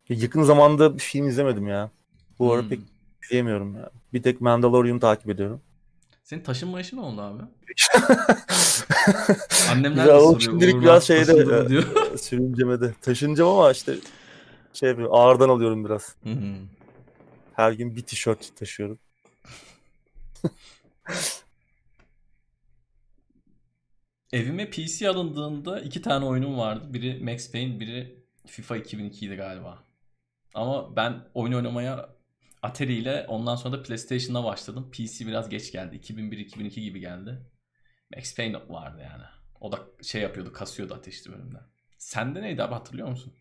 [0.09, 1.91] Ya Yakın zamanda bir film izlemedim ya.
[2.39, 2.69] Bu ara Hmm.
[2.69, 2.81] pek
[3.25, 3.91] izleyemiyorum ya.
[4.13, 5.61] Bir tek Mandalorian takip ediyorum.
[6.25, 7.43] Senin taşınma işi ne oldu abi?
[9.71, 10.41] Annemler de soruyor.
[10.41, 12.19] şimdilik "Uğur biraz şeyde, taşındı mı?" e, diyor.
[12.19, 12.95] Sürüncemede.
[13.03, 13.95] Taşınacağım ama işte
[14.73, 15.15] şey yapıyorum.
[15.15, 16.17] Ağırdan alıyorum biraz.
[16.25, 16.55] Hı hı.
[17.53, 18.99] Her gün bir tişört taşıyorum.
[24.33, 26.94] Evime PC alındığında iki tane oyunum vardı.
[26.94, 29.85] Biri Max Payne, biri FIFA 2002 idi galiba.
[30.55, 32.17] Ama ben oyun oynamaya
[32.62, 34.91] Atari ile ondan sonra da PlayStation'da başladım.
[34.93, 35.97] PC biraz geç geldi.
[35.97, 37.39] 2001-2002 gibi geldi.
[38.17, 39.23] Max Payne vardı yani.
[39.61, 41.59] O da şey yapıyordu, kasıyordu ateşli bölümde.
[41.99, 43.33] Sende neydi abi hatırlıyor musun?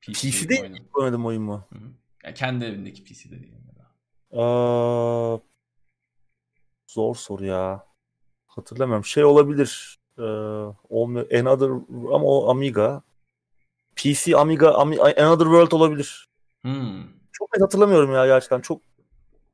[0.00, 0.76] PC'de oyunu.
[0.94, 1.66] Oynadım oyun mu?
[1.72, 1.92] Hı hı.
[2.24, 3.52] Yani kendi evindeki PC'de değil.
[3.78, 4.40] ya.
[4.42, 5.40] Aa,
[6.86, 7.93] zor soru ya.
[8.56, 9.04] Hatırlamıyorum.
[9.04, 9.98] Şey olabilir.
[10.88, 11.30] Olmuyor.
[11.32, 13.02] Another ama o Amiga.
[13.96, 16.28] PC Amiga Ami- Another World olabilir.
[16.62, 17.02] Hmm.
[17.32, 18.60] Çok net hatırlamıyorum ya gerçekten.
[18.60, 18.82] Çok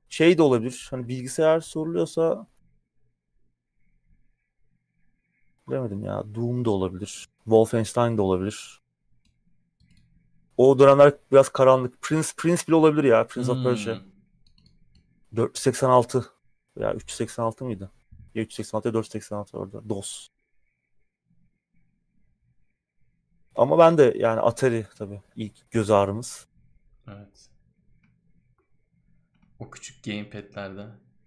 [0.08, 0.86] şey de olabilir.
[0.90, 2.46] Hani bilgisayar soruluyorsa
[5.68, 6.24] bilemedim ya.
[6.34, 7.28] Doom da olabilir.
[7.44, 8.80] Wolfenstein de olabilir.
[10.56, 12.02] O dönemler biraz karanlık.
[12.02, 13.26] Prince Prince bile olabilir ya.
[13.26, 13.94] Prince of Persia.
[13.94, 14.02] Hmm.
[15.36, 16.24] 486
[16.78, 17.90] ya 386 mıydı?
[18.34, 19.88] Ya 386 ya 486 orada.
[19.88, 20.28] DOS.
[23.56, 26.46] Ama ben de yani Atari tabii ilk göz ağrımız.
[27.08, 27.48] Evet.
[29.58, 30.86] O küçük gamepad'lerde.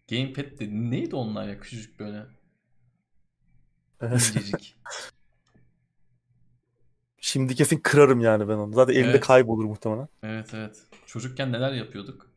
[0.09, 2.25] Gamepad de neydi onlar ya küçücük böyle
[4.01, 4.75] incecik.
[7.19, 8.73] Şimdi kesin kırarım yani ben onu.
[8.73, 9.25] Zaten elimde Evet.
[9.25, 10.07] kaybolur muhtemelen.
[10.23, 10.85] evet evet.
[11.05, 12.31] Çocukken neler yapıyorduk?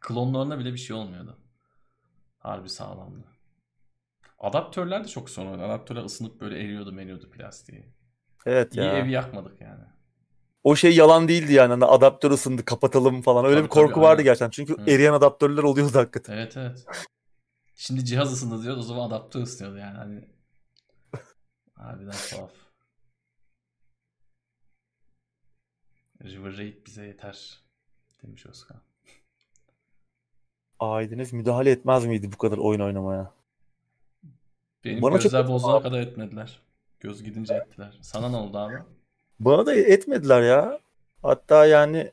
[0.00, 1.38] Klonlarına bile bir şey olmuyordu.
[2.38, 3.24] Harbi sağlamdı.
[4.42, 5.64] Adaptörler de çok sonra.
[5.64, 7.84] Adaptörler ısınıp böyle eriyordu meniyordu plastiği.
[8.46, 8.98] Evet İyi ya.
[8.98, 9.84] evi yakmadık yani.
[10.64, 11.70] O şey yalan değildi yani.
[11.70, 13.44] Hani adaptör ısındı kapatalım falan.
[13.44, 14.24] Öyle Tabii, bir korku tabii, vardı aynen.
[14.24, 14.50] gerçekten.
[14.50, 14.90] Çünkü Hı.
[14.90, 16.32] eriyen adaptörler oluyordu hakikaten.
[16.32, 16.86] Evet evet.
[17.74, 19.98] Şimdi cihaz ısındı diyoruz o zaman adaptör ısınıyordu yani.
[19.98, 20.28] Hani...
[21.74, 22.50] Harbiden tuhaf.
[26.24, 27.58] River Raid bize yeter
[28.22, 28.80] demiş Özkan.
[30.80, 33.41] Aileniz müdahale etmez miydi bu kadar oyun oynamaya?
[34.84, 35.82] Benim Bana çok gözler bozulana abi.
[35.82, 36.60] kadar etmediler.
[37.00, 37.98] Göz gidince ettiler.
[38.00, 38.74] Sana ne oldu abi?
[39.40, 40.80] Bana da etmediler ya.
[41.22, 42.12] Hatta yani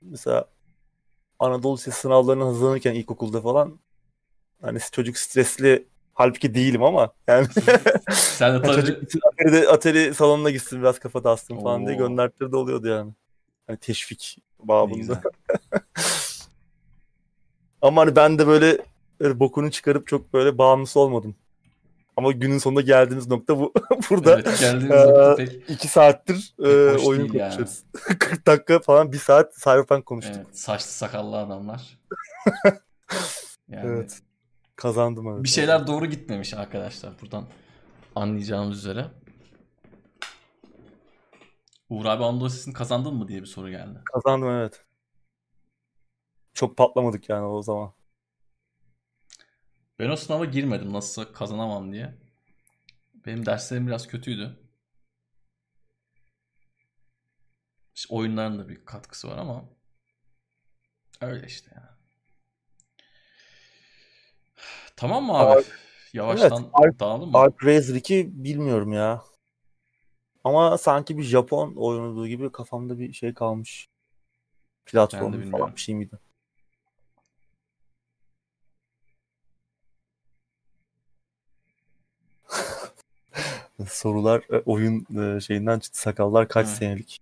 [0.00, 0.44] mesela
[1.38, 3.78] Anadolu Lisesi sınavlarına hazırlanırken ilkokulda falan
[4.62, 7.46] hani çocuk stresli halbuki değilim ama yani
[8.12, 8.98] Sen de tabii
[9.32, 13.12] Atari, Atari salonuna gitsin biraz kafa dağıtsın falan diye göndertleri de oluyordu yani.
[13.66, 15.22] Hani teşvik babında.
[17.82, 18.78] Ama hani ben de böyle,
[19.20, 21.34] böyle bokunu çıkarıp çok böyle bağımlısı olmadım.
[22.16, 23.72] Ama günün sonunda geldiğimiz nokta bu.
[24.10, 27.56] Burada Evet, geldiğimiz nokta pek iki saattir e, oyun değil yani.
[27.56, 27.82] konuşuyoruz.
[28.18, 30.36] 40 dakika falan bir saat Cyberpunk konuştuk.
[30.36, 31.98] evet, saçlı sakallı adamlar.
[33.68, 34.22] Yani Evet.
[34.76, 35.44] Kazandım evet.
[35.44, 37.44] bir şeyler doğru gitmemiş arkadaşlar buradan
[38.14, 39.06] anlayacağımız üzere.
[41.90, 43.98] Uğur abi Anadolu Lisesi'ni kazandın mı diye bir soru geldi.
[44.04, 44.84] Kazandım evet.
[46.54, 47.92] Çok patlamadık yani o zaman.
[49.98, 52.14] Ben o sınava girmedim nasıl kazanamam diye.
[53.26, 54.56] Benim derslerim biraz kötüydü.
[57.94, 59.64] İşte oyunların da bir katkısı var ama
[61.20, 61.96] öyle işte ya.
[64.96, 65.64] Tamam mı abi?
[66.12, 67.38] Yavaştan Ark- dağılalım mı?
[67.38, 69.24] Ark Razer 2 bilmiyorum ya.
[70.44, 73.88] Ama sanki bir Japon oyunu gibi kafamda bir şey kalmış.
[74.86, 76.18] Platform falan bir şey miydi?
[83.84, 85.06] Sorular e, oyun
[85.36, 85.98] e, şeyinden çıktı.
[86.00, 86.76] Sakallar kaç Evet.
[86.76, 87.20] senelik?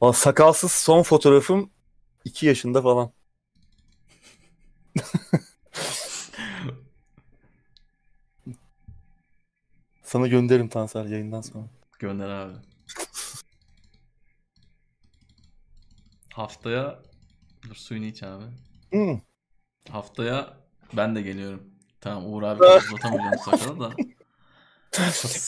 [0.00, 1.70] Valla sakalsız son fotoğrafım
[2.24, 3.12] 2 yaşında falan.
[10.02, 11.64] Sana gönderirim Tansel yayından sonra.
[11.98, 12.54] Gönder abi.
[16.34, 17.02] Haftaya
[17.68, 18.44] dur suyunu iç abi.
[18.90, 19.20] Hmm.
[19.90, 20.56] Haftaya
[20.92, 21.62] ben de geliyorum.
[22.00, 23.90] Tamam Uğur abi uzatamayacağım sakalı da.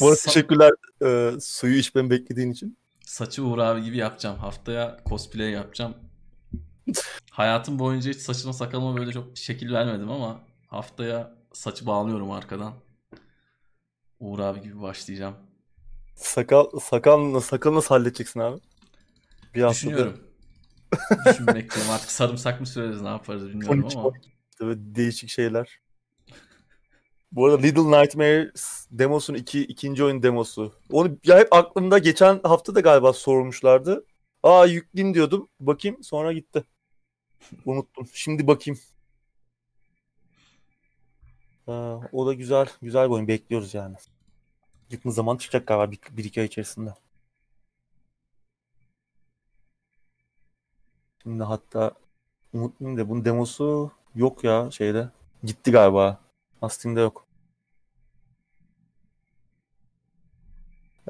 [0.00, 0.70] Bu arada teşekkürler
[1.04, 2.78] e, suyu içmemi beklediğin için.
[3.04, 4.38] Saçı Uğur abi gibi yapacağım.
[4.38, 5.94] Haftaya cosplay yapacağım.
[7.30, 12.74] Hayatım boyunca hiç saçıma sakalıma böyle çok şekil vermedim ama haftaya saçı bağlıyorum arkadan.
[14.20, 15.34] Uğur abi gibi başlayacağım.
[16.14, 18.60] Sakal sakal sakal nasıl halledeceksin abi?
[19.54, 20.20] Bir Düşünüyorum.
[21.26, 21.90] Düşünmekteyim.
[21.90, 24.12] Artık sarımsak mı süreriz ne yaparız bilmiyorum 13 ama.
[24.60, 25.80] değişik şeyler.
[27.32, 30.72] Bu arada Little Nightmares demosunun iki, ikinci oyun demosu.
[30.92, 34.06] Onu ya hep aklımda geçen hafta da galiba sormuşlardı.
[34.42, 35.48] Aa yükleyeyim diyordum.
[35.60, 36.64] Bakayım sonra gitti.
[37.66, 38.08] Unuttum.
[38.12, 38.80] Şimdi bakayım.
[41.66, 42.68] Aa, o da güzel.
[42.82, 43.28] Güzel bir oyun.
[43.28, 43.96] Bekliyoruz yani.
[44.90, 46.94] Yakın zaman çıkacak galiba bir, bir iki ay içerisinde.
[51.22, 51.92] Şimdi hatta
[52.52, 55.08] unutmayayım da bunun demosu yok ya şeyde.
[55.44, 56.25] Gitti galiba.
[56.68, 57.26] Steam'de yok.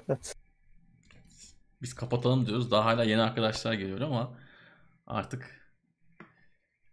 [0.08, 0.36] Evet.
[1.82, 2.70] Biz kapatalım diyoruz.
[2.70, 4.38] Daha hala yeni arkadaşlar geliyor ama
[5.06, 5.70] artık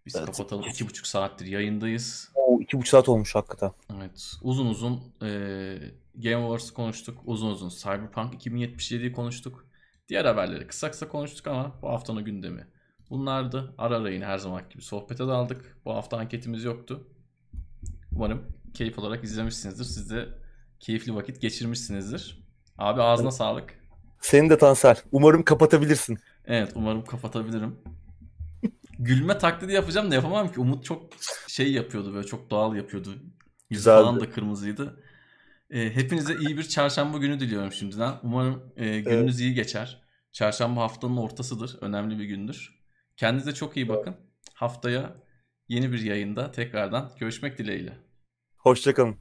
[0.06, 0.26] biz Evet.
[0.26, 0.64] kapatalım.
[0.70, 2.32] iki buçuk saattir yayındayız.
[2.36, 3.72] O iki buçuk saat olmuş hakikaten.
[3.98, 4.32] Evet.
[4.42, 7.22] Uzun uzun eee Game Wars'ı konuştuk.
[7.26, 9.66] Uzun uzun Cyberpunk 2077'yi konuştuk.
[10.10, 12.68] Diğer haberleri kısa kısa konuştuk ama bu haftanın gündemi
[13.10, 13.76] bunlardı.
[13.78, 15.78] Ara ara yine her zaman gibi sohbete daldık.
[15.86, 17.08] Bu hafta anketimiz yoktu.
[18.16, 19.86] Umarım keyif olarak izlemişsinizdir.
[19.86, 20.30] Siz de
[20.80, 22.44] keyifli vakit geçirmişsinizdir.
[22.78, 23.84] Abi ağzına sağlık.
[24.22, 24.96] Senin de Tansel.
[25.12, 26.18] Umarım kapatabilirsin.
[26.46, 27.80] Evet umarım kapatabilirim.
[29.00, 30.60] Gülme taklidi yapacağım da yapamam ki.
[30.60, 31.10] Umut çok
[31.48, 33.16] şey yapıyordu böyle çok doğal yapıyordu.
[33.70, 34.04] Güzeldi.
[34.04, 35.04] falan da kırmızıydı.
[35.70, 38.14] Ee, hepinize iyi bir çarşamba günü diliyorum şimdiden.
[38.24, 40.02] Umarım e, gününüz iyi geçer.
[40.32, 41.78] Çarşamba haftanın ortasıdır.
[41.82, 42.84] Önemli bir gündür.
[43.18, 44.16] Kendinize çok iyi bakın.
[44.54, 45.16] Haftaya
[45.68, 47.98] yeni bir yayında tekrardan görüşmek dileğiyle.
[48.58, 49.18] Hoşçakalın.